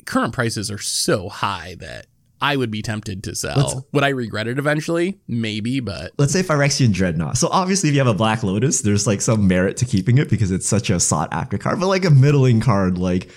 current 0.05 0.35
prices 0.35 0.69
are 0.71 0.79
so 0.79 1.29
high 1.29 1.77
that 1.79 2.07
I 2.45 2.57
would 2.57 2.70
be 2.70 2.82
tempted 2.82 3.24
to 3.24 3.34
sell. 3.34 3.57
Let's- 3.57 3.74
would 3.92 4.05
I 4.05 4.11
regret 4.11 4.47
it 4.49 4.59
eventually? 4.59 5.18
Maybe, 5.26 5.80
but 5.80 6.12
let's 6.18 6.32
say 6.32 6.42
Phyrexian 6.42 6.92
Dreadnought. 6.92 7.38
So 7.38 7.49
obviously, 7.51 7.88
if 7.88 7.95
you 7.95 8.01
have 8.01 8.07
a 8.07 8.12
Black 8.14 8.42
Lotus, 8.42 8.82
there's 8.82 9.07
like 9.07 9.22
some 9.22 9.49
merit 9.49 9.76
to 9.78 9.84
keeping 9.86 10.18
it 10.18 10.28
because 10.28 10.51
it's 10.51 10.68
such 10.68 10.90
a 10.90 11.01
sought 11.01 11.32
after 11.32 11.57
card. 11.57 11.80
But 11.80 11.86
like 11.88 12.05
a 12.05 12.11
middling 12.11 12.61
card 12.61 12.99
like 12.99 13.30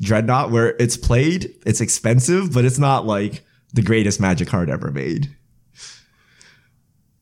Dreadnought, 0.00 0.50
where 0.52 0.76
it's 0.78 0.96
played, 0.96 1.54
it's 1.66 1.80
expensive, 1.80 2.52
but 2.52 2.64
it's 2.64 2.78
not 2.78 3.04
like 3.06 3.44
the 3.74 3.82
greatest 3.82 4.20
Magic 4.20 4.46
card 4.48 4.70
ever 4.70 4.90
made. 4.92 5.34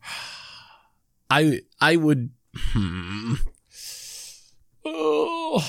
I 1.31 1.61
I 1.81 1.97
would. 1.97 2.31
Hmm. 2.55 3.35
Oh, 4.83 5.63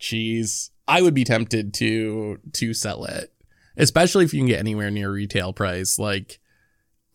jeez. 0.00 0.70
I 0.88 1.02
would 1.02 1.12
be 1.14 1.24
tempted 1.24 1.74
to 1.74 2.38
to 2.54 2.72
sell 2.72 3.04
it, 3.04 3.30
especially 3.76 4.24
if 4.24 4.32
you 4.34 4.40
can 4.40 4.48
get 4.48 4.58
anywhere 4.60 4.90
near 4.90 5.10
retail 5.10 5.52
price. 5.52 5.98
Like, 5.98 6.38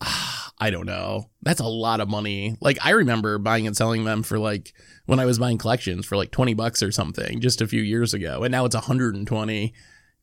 I 0.00 0.70
don't 0.70 0.86
know. 0.86 1.30
That's 1.42 1.60
a 1.60 1.66
lot 1.66 2.00
of 2.00 2.08
money. 2.08 2.56
Like, 2.60 2.78
I 2.84 2.90
remember 2.90 3.38
buying 3.38 3.66
and 3.66 3.76
selling 3.76 4.04
them 4.04 4.22
for 4.22 4.38
like 4.38 4.72
when 5.06 5.18
I 5.18 5.26
was 5.26 5.38
buying 5.38 5.58
collections 5.58 6.06
for 6.06 6.16
like 6.16 6.30
twenty 6.30 6.54
bucks 6.54 6.82
or 6.82 6.92
something 6.92 7.40
just 7.40 7.60
a 7.60 7.66
few 7.66 7.82
years 7.82 8.14
ago, 8.14 8.42
and 8.44 8.52
now 8.52 8.64
it's 8.64 8.76
hundred 8.76 9.14
and 9.16 9.26
twenty. 9.26 9.74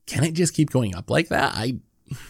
Can 0.06 0.24
it 0.24 0.32
just 0.32 0.54
keep 0.54 0.70
going 0.70 0.94
up 0.94 1.10
like 1.10 1.28
that? 1.28 1.52
I 1.54 1.78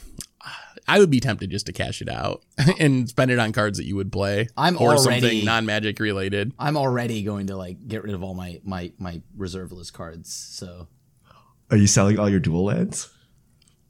I 0.88 0.98
would 0.98 1.10
be 1.10 1.20
tempted 1.20 1.50
just 1.50 1.66
to 1.66 1.72
cash 1.72 2.02
it 2.02 2.08
out 2.08 2.42
and 2.80 3.08
spend 3.08 3.30
it 3.30 3.38
on 3.38 3.52
cards 3.52 3.78
that 3.78 3.84
you 3.86 3.94
would 3.94 4.10
play. 4.10 4.48
I'm 4.56 4.76
or 4.76 4.96
already- 4.96 5.20
something 5.20 5.44
non-magic 5.44 6.00
related. 6.00 6.52
I'm 6.58 6.76
already 6.76 7.22
going 7.22 7.46
to 7.46 7.56
like 7.56 7.86
get 7.86 8.02
rid 8.02 8.14
of 8.14 8.24
all 8.24 8.34
my 8.34 8.60
my 8.64 8.92
my 8.98 9.22
reserve 9.36 9.70
list 9.70 9.92
cards. 9.92 10.32
So 10.34 10.88
Are 11.70 11.76
you 11.76 11.86
selling 11.86 12.18
all 12.18 12.28
your 12.28 12.40
dual 12.40 12.64
lands? 12.64 13.08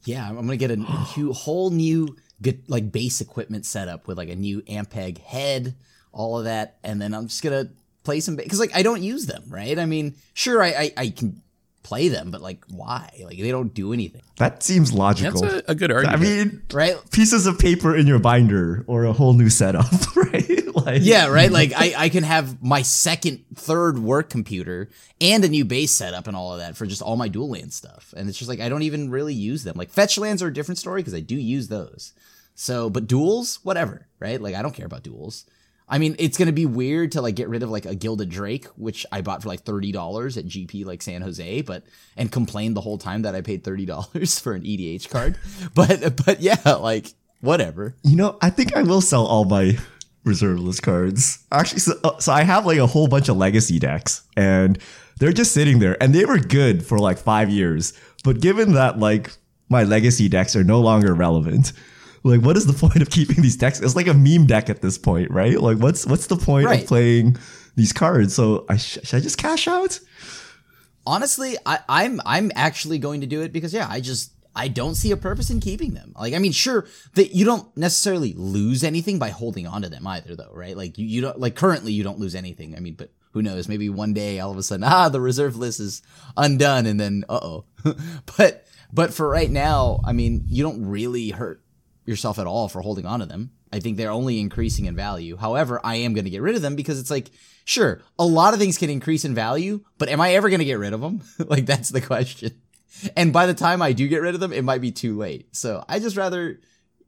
Yeah, 0.05 0.28
I'm, 0.28 0.36
gonna 0.36 0.57
get 0.57 0.70
a, 0.70 0.76
hu- 1.14 1.32
whole 1.32 1.70
new 1.70 2.16
good 2.42 2.62
like 2.68 2.90
bass 2.90 3.20
equipment 3.20 3.66
setup 3.66 4.07
with 4.07 4.18
like 4.18 4.28
a 4.28 4.36
new 4.36 4.62
Ampeg 4.62 5.18
head, 5.18 5.74
all 6.12 6.38
of 6.38 6.44
that, 6.44 6.78
and 6.82 7.01
then 7.01 7.14
I'm 7.14 7.28
just 7.28 7.42
gonna 7.42 7.68
play 8.03 8.20
some 8.20 8.36
because 8.36 8.61
like 8.61 8.74
I 8.74 8.82
don't 8.82 9.03
use 9.03 9.26
them, 9.26 9.44
right? 9.48 9.78
I 9.78 9.86
mean, 9.86 10.14
sure, 10.34 10.62
I, 10.62 10.68
I 10.68 10.92
I 10.96 11.09
can 11.11 11.42
play 11.83 12.09
them, 12.09 12.31
but 12.31 12.41
like 12.41 12.64
why? 12.68 13.11
Like 13.24 13.39
they 13.39 13.51
don't 13.51 13.72
do 13.72 13.93
anything, 13.93 14.22
That 14.37 14.62
seems 14.62 14.93
logical. 14.93 15.41
That's 15.43 15.68
a, 15.68 15.72
a 15.72 15.74
good 15.74 15.91
argument. 15.91 16.20
I 16.20 16.22
mean, 16.22 16.62
right? 16.72 16.97
pieces 17.11 17.47
of 17.47 17.59
paper 17.59 17.97
in 17.97 18.07
your 18.07 18.18
binder 18.18 18.85
or 18.87 19.05
a 19.05 19.12
whole 19.12 19.33
new 19.33 19.51
setup, 19.51 19.87
right? 20.16 20.74
Like, 20.74 21.03
Yeah, 21.03 21.28
right. 21.28 21.51
Like 21.51 21.72
I, 21.74 21.95
I 21.97 22.09
can 22.09 22.22
have 22.24 22.62
my 22.62 22.83
second, 22.83 23.45
third 23.55 23.99
work 23.99 24.31
computer 24.31 24.89
and 25.20 25.45
a 25.45 25.49
new 25.49 25.64
bass 25.64 25.93
setup 25.93 26.26
and 26.26 26.37
all 26.37 26.53
of 26.53 26.61
that 26.61 26.76
for 26.76 26.87
just 26.87 27.03
all 27.03 27.16
my 27.16 27.28
dual 27.28 27.51
land 27.51 27.72
stuff. 27.72 28.14
And 28.16 28.28
it's 28.28 28.39
just 28.39 28.49
like 28.49 28.61
I 28.61 28.68
don't 28.68 28.83
even 28.83 29.11
really 29.11 29.35
use 29.35 29.64
them. 29.64 29.76
Like 29.76 29.91
fetch 29.91 30.18
lands 30.18 30.43
are 30.43 30.49
a 30.49 30.53
different 30.53 30.78
story 30.78 31.01
because 31.01 31.14
I 31.14 31.20
do 31.20 31.37
use 31.37 31.68
those. 31.68 32.12
So, 32.55 32.91
but 32.91 33.07
duals, 33.07 33.59
whatever, 33.64 34.07
right? 34.18 34.41
Like 34.41 34.55
I 34.55 34.62
don't 34.62 34.74
care 34.74 34.87
about 34.87 35.03
duals. 35.03 35.45
I 35.91 35.99
mean, 35.99 36.14
it's 36.18 36.38
gonna 36.38 36.53
be 36.53 36.66
weird 36.66 37.12
to 37.12 37.20
like 37.20 37.34
get 37.34 37.49
rid 37.49 37.62
of 37.64 37.70
like 37.70 37.84
a 37.84 37.97
Gilded 37.97 38.30
Drake, 38.30 38.66
which 38.76 39.05
I 39.11 39.20
bought 39.22 39.43
for 39.43 39.49
like 39.49 39.62
thirty 39.62 39.91
dollars 39.91 40.36
at 40.36 40.47
GP 40.47 40.84
like 40.86 41.03
San 41.03 41.20
Jose, 41.20 41.62
but 41.62 41.82
and 42.16 42.30
complained 42.30 42.76
the 42.76 42.80
whole 42.80 42.97
time 42.97 43.22
that 43.22 43.34
I 43.34 43.41
paid 43.41 43.64
thirty 43.64 43.84
dollars 43.84 44.38
for 44.41 44.55
an 44.55 44.62
EDH 44.62 45.11
card. 45.11 45.36
But 45.74 46.24
but 46.24 46.41
yeah, 46.41 46.61
like 46.64 47.12
whatever. 47.41 47.97
You 48.03 48.16
know, 48.16 48.38
I 48.41 48.51
think 48.51 48.76
I 48.76 48.82
will 48.82 49.01
sell 49.01 49.26
all 49.26 49.45
my 49.45 49.78
reserve 50.24 50.61
list 50.61 50.82
cards. 50.82 51.45
Actually, 51.51 51.80
so, 51.80 51.93
uh, 52.05 52.18
so 52.18 52.32
I 52.32 52.43
have 52.43 52.66
like 52.66 52.78
a 52.78 52.86
whole 52.86 53.09
bunch 53.09 53.28
of 53.28 53.36
legacy 53.36 53.78
decks, 53.78 54.22
and 54.36 54.78
they're 55.18 55.32
just 55.32 55.53
sitting 55.53 55.80
there, 55.80 56.01
and 56.03 56.14
they 56.14 56.24
were 56.24 56.38
good 56.38 56.86
for 56.86 56.99
like 56.99 57.18
five 57.18 57.51
years. 57.51 57.93
But 58.22 58.41
given 58.41 58.74
that 58.74 58.99
like 58.99 59.32
my 59.68 59.84
legacy 59.84 60.28
decks 60.28 60.55
are 60.55 60.64
no 60.64 60.80
longer 60.80 61.14
relevant, 61.14 61.72
like 62.22 62.40
what 62.42 62.56
is 62.56 62.66
the 62.66 62.72
point 62.88 63.02
of 63.02 63.10
keeping 63.10 63.42
these 63.42 63.56
decks? 63.56 63.80
It's 63.80 63.96
like 63.96 64.06
a 64.06 64.14
meme 64.14 64.46
deck 64.46 64.68
at 64.70 64.82
this 64.82 64.98
point, 64.98 65.30
right? 65.30 65.60
Like 65.60 65.78
what's 65.78 66.06
what's 66.06 66.26
the 66.26 66.36
point 66.36 66.66
Right. 66.66 66.82
of 66.82 66.86
playing 66.88 67.36
these 67.76 67.92
cards? 67.92 68.34
So 68.34 68.66
I 68.68 68.76
sh- 68.76 68.98
should 69.02 69.16
I 69.16 69.20
just 69.20 69.38
cash 69.38 69.66
out? 69.68 69.98
honestly 71.06 71.56
I, 71.64 71.78
i'm 71.88 72.20
i'm 72.26 72.52
actually 72.54 72.98
going 72.98 73.22
to 73.22 73.26
do 73.26 73.40
it 73.40 73.52
because 73.54 73.72
yeah 73.72 73.86
i 73.88 74.00
just 74.02 74.32
i 74.54 74.68
don't 74.68 74.94
see 74.94 75.10
a 75.12 75.16
purpose 75.16 75.48
in 75.48 75.58
keeping 75.58 75.94
them 75.94 76.12
like 76.18 76.34
i 76.34 76.38
mean 76.38 76.52
sure 76.52 76.86
that 77.14 77.34
you 77.34 77.46
don't 77.46 77.74
necessarily 77.74 78.34
lose 78.34 78.84
anything 78.84 79.18
by 79.18 79.30
holding 79.30 79.66
on 79.66 79.80
to 79.80 79.88
them 79.88 80.06
either 80.06 80.36
though 80.36 80.50
right 80.52 80.76
like 80.76 80.98
you, 80.98 81.06
you 81.06 81.20
don't 81.22 81.40
like 81.40 81.54
currently 81.56 81.92
you 81.92 82.04
don't 82.04 82.18
lose 82.18 82.34
anything 82.34 82.76
i 82.76 82.80
mean 82.80 82.94
but 82.94 83.10
who 83.32 83.40
knows 83.40 83.66
maybe 83.66 83.88
one 83.88 84.12
day 84.12 84.40
all 84.40 84.50
of 84.50 84.58
a 84.58 84.62
sudden 84.62 84.84
ah 84.86 85.08
the 85.08 85.20
reserve 85.20 85.56
list 85.56 85.80
is 85.80 86.02
undone 86.36 86.84
and 86.84 87.00
then 87.00 87.24
uh-oh 87.30 87.64
but 88.36 88.66
but 88.92 89.12
for 89.12 89.26
right 89.26 89.50
now 89.50 90.00
i 90.04 90.12
mean 90.12 90.44
you 90.48 90.62
don't 90.62 90.84
really 90.86 91.30
hurt 91.30 91.62
yourself 92.11 92.38
at 92.38 92.46
all 92.46 92.68
for 92.68 92.82
holding 92.82 93.06
on 93.06 93.20
to 93.20 93.26
them. 93.26 93.52
I 93.72 93.80
think 93.80 93.96
they're 93.96 94.11
only 94.11 94.40
increasing 94.40 94.84
in 94.84 94.96
value. 94.96 95.36
However, 95.36 95.80
I 95.82 95.96
am 95.96 96.12
going 96.12 96.24
to 96.24 96.30
get 96.30 96.42
rid 96.42 96.56
of 96.56 96.62
them 96.62 96.76
because 96.76 96.98
it's 97.00 97.11
like, 97.11 97.30
sure, 97.64 98.02
a 98.18 98.26
lot 98.26 98.52
of 98.52 98.61
things 98.61 98.76
can 98.76 98.90
increase 98.90 99.24
in 99.24 99.34
value, 99.34 99.82
but 99.96 100.08
am 100.08 100.20
I 100.20 100.34
ever 100.34 100.48
going 100.48 100.58
to 100.58 100.64
get 100.64 100.78
rid 100.78 100.92
of 100.92 101.00
them? 101.00 101.22
like, 101.38 101.66
that's 101.66 101.88
the 101.88 102.00
question. 102.00 102.61
And 103.16 103.32
by 103.32 103.46
the 103.46 103.54
time 103.54 103.80
I 103.80 103.92
do 103.92 104.08
get 104.08 104.20
rid 104.20 104.34
of 104.34 104.40
them, 104.40 104.52
it 104.52 104.64
might 104.64 104.80
be 104.80 104.90
too 104.90 105.16
late. 105.16 105.54
So 105.54 105.84
I 105.88 106.00
just 106.00 106.16
rather 106.16 106.61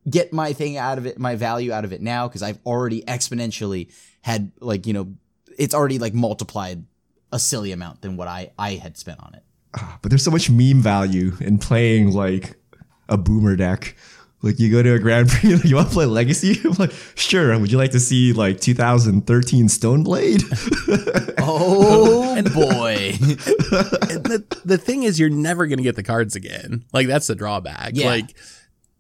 get 0.09 0.33
my 0.33 0.53
thing 0.53 0.77
out 0.77 0.99
of 0.99 1.07
it, 1.07 1.19
my 1.19 1.35
value 1.35 1.73
out 1.73 1.85
of 1.85 1.93
it 1.93 2.01
now, 2.01 2.29
because 2.29 2.43
I've 2.43 2.59
already 2.65 3.03
exponentially 3.03 3.93
had, 4.23 4.53
like, 4.61 4.87
you 4.87 4.93
know, 4.93 5.15
it's 5.59 5.75
already 5.75 5.99
like 5.99 6.15
multiplied 6.15 6.85
a 7.33 7.39
silly 7.39 7.73
amount 7.73 8.03
than 8.03 8.17
what 8.17 8.29
I, 8.29 8.53
I 8.59 8.75
had 8.75 8.97
spent 8.97 9.21
on 9.21 9.35
it. 9.35 9.43
Ah, 9.75 9.99
but 10.03 10.11
there's 10.11 10.25
so 10.25 10.31
much 10.31 10.51
meme 10.51 10.81
value 10.81 11.33
in 11.41 11.59
playing 11.59 12.13
like 12.13 12.57
a 13.09 13.17
boomer 13.17 13.57
deck. 13.57 13.97
Like 14.43 14.59
you 14.59 14.71
go 14.71 14.83
to 14.83 14.95
a 14.95 14.99
Grand 14.99 15.29
Prix, 15.31 15.55
like, 15.55 15.65
you 15.65 15.77
want 15.77 15.89
to 15.89 15.95
play 15.95 16.05
Legacy? 16.07 16.61
I'm 16.65 16.73
like, 16.73 16.93
sure. 17.15 17.57
Would 17.59 17.71
you 17.71 17.79
like 17.79 17.93
to 17.93 18.01
see 18.01 18.33
like 18.33 18.61
2013 18.61 19.67
Stoneblade? 19.67 21.29
Oh 21.45 22.41
boy. 22.55 23.15
And 23.19 24.25
the, 24.25 24.61
the 24.65 24.79
thing 24.79 25.03
is, 25.03 25.19
you're 25.19 25.29
never 25.29 25.67
going 25.67 25.79
to 25.79 25.83
get 25.83 25.97
the 25.97 26.03
cards 26.05 26.37
again. 26.37 26.85
Like, 26.93 27.09
that's 27.09 27.27
the 27.27 27.35
drawback. 27.35 27.91
Yeah. 27.95 28.07
Like, 28.07 28.37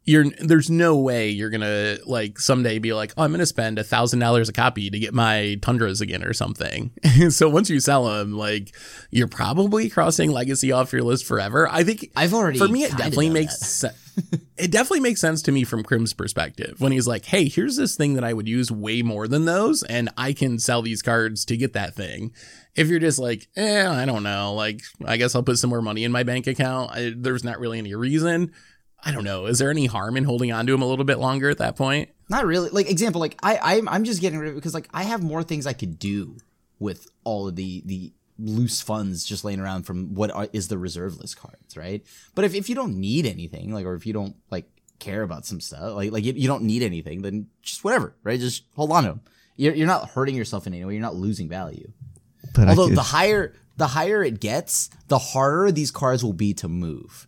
you're 0.04 0.24
there's 0.40 0.68
no 0.68 0.96
way 0.96 1.30
you're 1.30 1.50
gonna 1.50 1.98
like 2.06 2.38
someday 2.38 2.80
be 2.80 2.92
like, 2.92 3.12
oh, 3.16 3.22
I'm 3.22 3.30
gonna 3.30 3.46
spend 3.46 3.78
a 3.78 3.84
thousand 3.84 4.18
dollars 4.18 4.48
a 4.48 4.52
copy 4.52 4.90
to 4.90 4.98
get 4.98 5.14
my 5.14 5.58
tundras 5.62 6.00
again 6.00 6.24
or 6.24 6.32
something. 6.32 6.90
so 7.30 7.48
once 7.48 7.70
you 7.70 7.78
sell 7.78 8.06
them, 8.06 8.32
like 8.32 8.74
you're 9.10 9.28
probably 9.28 9.88
crossing 9.88 10.32
legacy 10.32 10.72
off 10.72 10.92
your 10.92 11.02
list 11.02 11.24
forever. 11.24 11.68
I 11.70 11.84
think 11.84 12.10
I've 12.16 12.34
already 12.34 12.58
for 12.58 12.66
me 12.68 12.82
it 12.82 12.96
definitely 12.96 13.30
makes 13.30 13.58
sense. 13.60 14.01
It 14.56 14.70
definitely 14.70 15.00
makes 15.00 15.20
sense 15.20 15.42
to 15.42 15.52
me 15.52 15.64
from 15.64 15.82
Krim's 15.82 16.12
perspective 16.12 16.80
when 16.80 16.92
he's 16.92 17.08
like, 17.08 17.24
hey, 17.24 17.48
here's 17.48 17.76
this 17.76 17.96
thing 17.96 18.14
that 18.14 18.22
I 18.22 18.32
would 18.32 18.46
use 18.46 18.70
way 18.70 19.02
more 19.02 19.26
than 19.26 19.44
those, 19.44 19.82
and 19.82 20.08
I 20.16 20.32
can 20.32 20.58
sell 20.58 20.82
these 20.82 21.02
cards 21.02 21.44
to 21.46 21.56
get 21.56 21.72
that 21.72 21.94
thing. 21.94 22.32
If 22.76 22.88
you're 22.88 23.00
just 23.00 23.18
like, 23.18 23.48
eh, 23.56 23.88
I 23.88 24.04
don't 24.04 24.22
know, 24.22 24.54
like, 24.54 24.82
I 25.04 25.16
guess 25.16 25.34
I'll 25.34 25.42
put 25.42 25.58
some 25.58 25.70
more 25.70 25.82
money 25.82 26.04
in 26.04 26.12
my 26.12 26.22
bank 26.22 26.46
account, 26.46 26.92
I, 26.92 27.12
there's 27.16 27.44
not 27.44 27.58
really 27.58 27.78
any 27.78 27.94
reason. 27.94 28.52
I 29.04 29.10
don't 29.10 29.24
know. 29.24 29.46
Is 29.46 29.58
there 29.58 29.70
any 29.70 29.86
harm 29.86 30.16
in 30.16 30.24
holding 30.24 30.52
on 30.52 30.66
to 30.66 30.74
him 30.74 30.82
a 30.82 30.86
little 30.86 31.04
bit 31.04 31.18
longer 31.18 31.50
at 31.50 31.58
that 31.58 31.74
point? 31.74 32.10
Not 32.28 32.46
really. 32.46 32.68
Like 32.70 32.88
example, 32.88 33.20
like 33.20 33.36
I 33.42 33.58
I'm, 33.60 33.88
I'm 33.88 34.04
just 34.04 34.20
getting 34.20 34.38
rid 34.38 34.48
of 34.48 34.54
it 34.54 34.58
because 34.58 34.74
like 34.74 34.88
I 34.94 35.02
have 35.02 35.22
more 35.22 35.42
things 35.42 35.66
I 35.66 35.72
could 35.72 35.98
do 35.98 36.36
with 36.78 37.08
all 37.24 37.48
of 37.48 37.56
the 37.56 37.82
the 37.84 38.12
loose 38.42 38.80
funds 38.80 39.24
just 39.24 39.44
laying 39.44 39.60
around 39.60 39.84
from 39.84 40.14
what 40.14 40.30
are, 40.30 40.48
is 40.52 40.68
the 40.68 40.78
reserve 40.78 41.18
list 41.18 41.36
cards, 41.36 41.76
right? 41.76 42.04
But 42.34 42.44
if, 42.44 42.54
if 42.54 42.68
you 42.68 42.74
don't 42.74 42.96
need 42.96 43.26
anything, 43.26 43.72
like 43.72 43.86
or 43.86 43.94
if 43.94 44.06
you 44.06 44.12
don't 44.12 44.36
like 44.50 44.66
care 44.98 45.22
about 45.22 45.46
some 45.46 45.60
stuff, 45.60 45.94
like 45.94 46.12
like 46.12 46.24
you, 46.24 46.32
you 46.34 46.48
don't 46.48 46.64
need 46.64 46.82
anything, 46.82 47.22
then 47.22 47.46
just 47.62 47.84
whatever, 47.84 48.14
right? 48.22 48.38
Just 48.38 48.64
hold 48.74 48.92
on 48.92 49.04
to 49.04 49.08
them. 49.10 49.20
You're 49.56 49.74
you're 49.74 49.86
not 49.86 50.10
hurting 50.10 50.34
yourself 50.34 50.66
in 50.66 50.74
any 50.74 50.84
way. 50.84 50.94
You're 50.94 51.02
not 51.02 51.14
losing 51.14 51.48
value. 51.48 51.92
But 52.54 52.68
Although 52.68 52.88
the 52.88 53.02
higher 53.02 53.54
the 53.76 53.86
higher 53.88 54.22
it 54.22 54.40
gets, 54.40 54.90
the 55.08 55.18
harder 55.18 55.72
these 55.72 55.90
cards 55.90 56.22
will 56.24 56.32
be 56.32 56.54
to 56.54 56.68
move. 56.68 57.26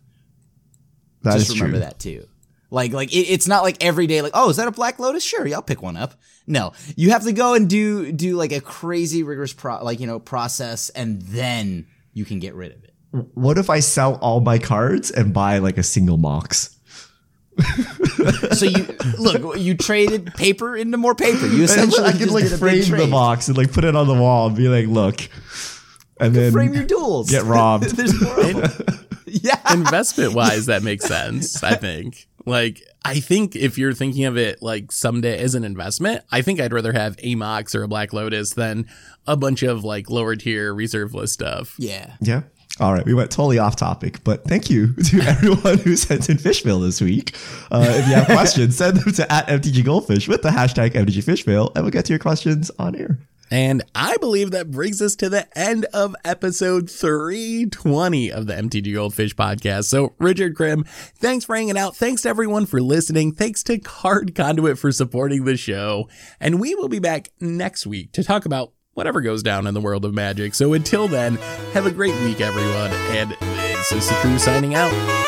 that 1.23 1.39
Just 1.39 1.51
remember 1.51 1.77
true. 1.77 1.79
that 1.79 1.99
too. 1.99 2.27
Like 2.75 2.91
like 2.91 3.13
it, 3.13 3.29
it's 3.29 3.47
not 3.47 3.63
like 3.63 3.77
every 3.81 4.05
day 4.05 4.21
like 4.21 4.33
oh 4.35 4.49
is 4.49 4.57
that 4.57 4.67
a 4.67 4.71
black 4.71 4.99
lotus 4.99 5.23
sure 5.23 5.47
yeah 5.47 5.55
I'll 5.55 5.61
pick 5.61 5.81
one 5.81 5.95
up 5.95 6.13
no 6.45 6.73
you 6.97 7.11
have 7.11 7.23
to 7.23 7.31
go 7.31 7.53
and 7.53 7.69
do 7.69 8.11
do 8.11 8.35
like 8.35 8.51
a 8.51 8.59
crazy 8.59 9.23
rigorous 9.23 9.53
pro 9.53 9.81
like 9.81 10.01
you 10.01 10.07
know 10.07 10.19
process 10.19 10.89
and 10.89 11.21
then 11.21 11.87
you 12.13 12.25
can 12.25 12.39
get 12.39 12.53
rid 12.53 12.73
of 12.73 12.83
it 12.83 12.93
What 13.33 13.57
if 13.57 13.69
I 13.69 13.79
sell 13.79 14.15
all 14.15 14.41
my 14.41 14.57
cards 14.59 15.09
and 15.09 15.33
buy 15.33 15.59
like 15.59 15.77
a 15.77 15.83
single 15.83 16.17
mox? 16.17 16.77
so 18.51 18.65
you 18.65 18.85
look 19.17 19.57
you 19.57 19.75
traded 19.77 20.33
paper 20.35 20.75
into 20.75 20.97
more 20.97 21.15
paper 21.15 21.47
you 21.47 21.63
essentially 21.63 22.05
I 22.05 22.11
could 22.11 22.29
like 22.29 22.43
did 22.43 22.51
a 22.51 22.57
big 22.57 22.59
frame 22.59 22.81
the 22.81 22.97
trade. 22.97 23.11
box 23.11 23.47
and 23.47 23.57
like 23.57 23.71
put 23.71 23.85
it 23.85 23.95
on 23.95 24.07
the 24.07 24.15
wall 24.15 24.47
and 24.47 24.57
be 24.57 24.67
like, 24.67 24.87
look. 24.87 25.29
And 26.19 26.35
then 26.35 26.51
frame 26.51 26.73
your 26.73 26.83
duals 26.83 27.29
get 27.29 27.43
robbed. 27.43 27.85
there's 27.95 28.21
more 28.21 28.39
of 28.41 28.53
them 28.77 28.97
yeah 29.27 29.73
investment 29.73 30.33
wise, 30.33 30.65
that 30.65 30.83
makes 30.83 31.05
sense. 31.05 31.63
I 31.63 31.75
think. 31.75 32.27
Like, 32.45 32.81
I 33.03 33.19
think 33.19 33.55
if 33.55 33.77
you're 33.77 33.93
thinking 33.93 34.25
of 34.25 34.37
it 34.37 34.61
like 34.61 34.91
someday 34.91 35.39
as 35.39 35.55
an 35.55 35.63
investment, 35.63 36.23
I 36.31 36.41
think 36.41 36.59
I'd 36.59 36.73
rather 36.73 36.93
have 36.93 37.15
a 37.19 37.35
Mox 37.35 37.75
or 37.75 37.83
a 37.83 37.87
Black 37.87 38.13
Lotus 38.13 38.51
than 38.51 38.87
a 39.27 39.35
bunch 39.35 39.63
of 39.63 39.83
like 39.83 40.09
lower 40.09 40.35
tier 40.35 40.73
reserve 40.73 41.13
list 41.13 41.33
stuff. 41.33 41.75
yeah 41.77 42.15
Yeah. 42.21 42.43
All 42.77 42.93
right, 42.93 43.05
we 43.05 43.13
went 43.13 43.31
totally 43.31 43.57
off 43.57 43.77
topic, 43.77 44.21
but 44.25 44.43
thank 44.43 44.69
you 44.69 44.93
to 45.05 45.21
everyone 45.21 45.77
who 45.77 45.95
sent 45.95 46.29
in 46.29 46.35
Fishmail 46.35 46.81
this 46.81 46.99
week. 46.99 47.33
Uh, 47.71 47.85
if 47.87 48.07
you 48.07 48.15
have 48.15 48.25
questions, 48.25 48.75
send 48.75 48.97
them 48.97 49.13
to 49.13 49.31
at 49.31 49.47
MTG 49.47 49.85
Goldfish 49.85 50.27
with 50.27 50.41
the 50.41 50.49
hashtag 50.49 50.91
MTG 50.91 51.23
Fishmail, 51.23 51.71
and 51.73 51.85
we'll 51.85 51.91
get 51.91 52.03
to 52.05 52.11
your 52.11 52.19
questions 52.19 52.69
on 52.77 52.95
air. 52.95 53.17
And 53.51 53.83
I 53.93 54.17
believe 54.17 54.51
that 54.51 54.71
brings 54.71 55.01
us 55.01 55.15
to 55.17 55.29
the 55.29 55.47
end 55.57 55.85
of 55.93 56.15
episode 56.25 56.89
320 56.89 58.31
of 58.31 58.47
the 58.47 58.53
MTG 58.53 58.93
Goldfish 58.93 59.35
podcast. 59.35 59.85
So, 59.85 60.13
Richard 60.19 60.55
Krim, 60.55 60.83
thanks 60.83 61.45
for 61.45 61.55
hanging 61.55 61.77
out. 61.77 61.95
Thanks 61.95 62.23
to 62.23 62.29
everyone 62.29 62.65
for 62.65 62.81
listening. 62.81 63.33
Thanks 63.33 63.63
to 63.63 63.77
Card 63.77 64.33
Conduit 64.35 64.79
for 64.79 64.91
supporting 64.91 65.45
the 65.45 65.57
show. 65.57 66.09
And 66.39 66.59
we 66.59 66.75
will 66.75 66.89
be 66.89 66.99
back 66.99 67.29
next 67.39 67.85
week 67.85 68.11
to 68.13 68.23
talk 68.23 68.45
about 68.45 68.73
whatever 68.93 69.21
goes 69.21 69.43
down 69.43 69.67
in 69.67 69.73
the 69.73 69.81
world 69.81 70.05
of 70.05 70.13
magic. 70.13 70.55
So, 70.55 70.73
until 70.73 71.07
then, 71.07 71.35
have 71.73 71.85
a 71.85 71.91
great 71.91 72.19
week, 72.21 72.41
everyone. 72.41 72.91
And 73.15 73.31
this 73.31 73.91
is 73.91 74.09
the 74.09 74.15
crew 74.15 74.39
signing 74.39 74.75
out. 74.75 75.24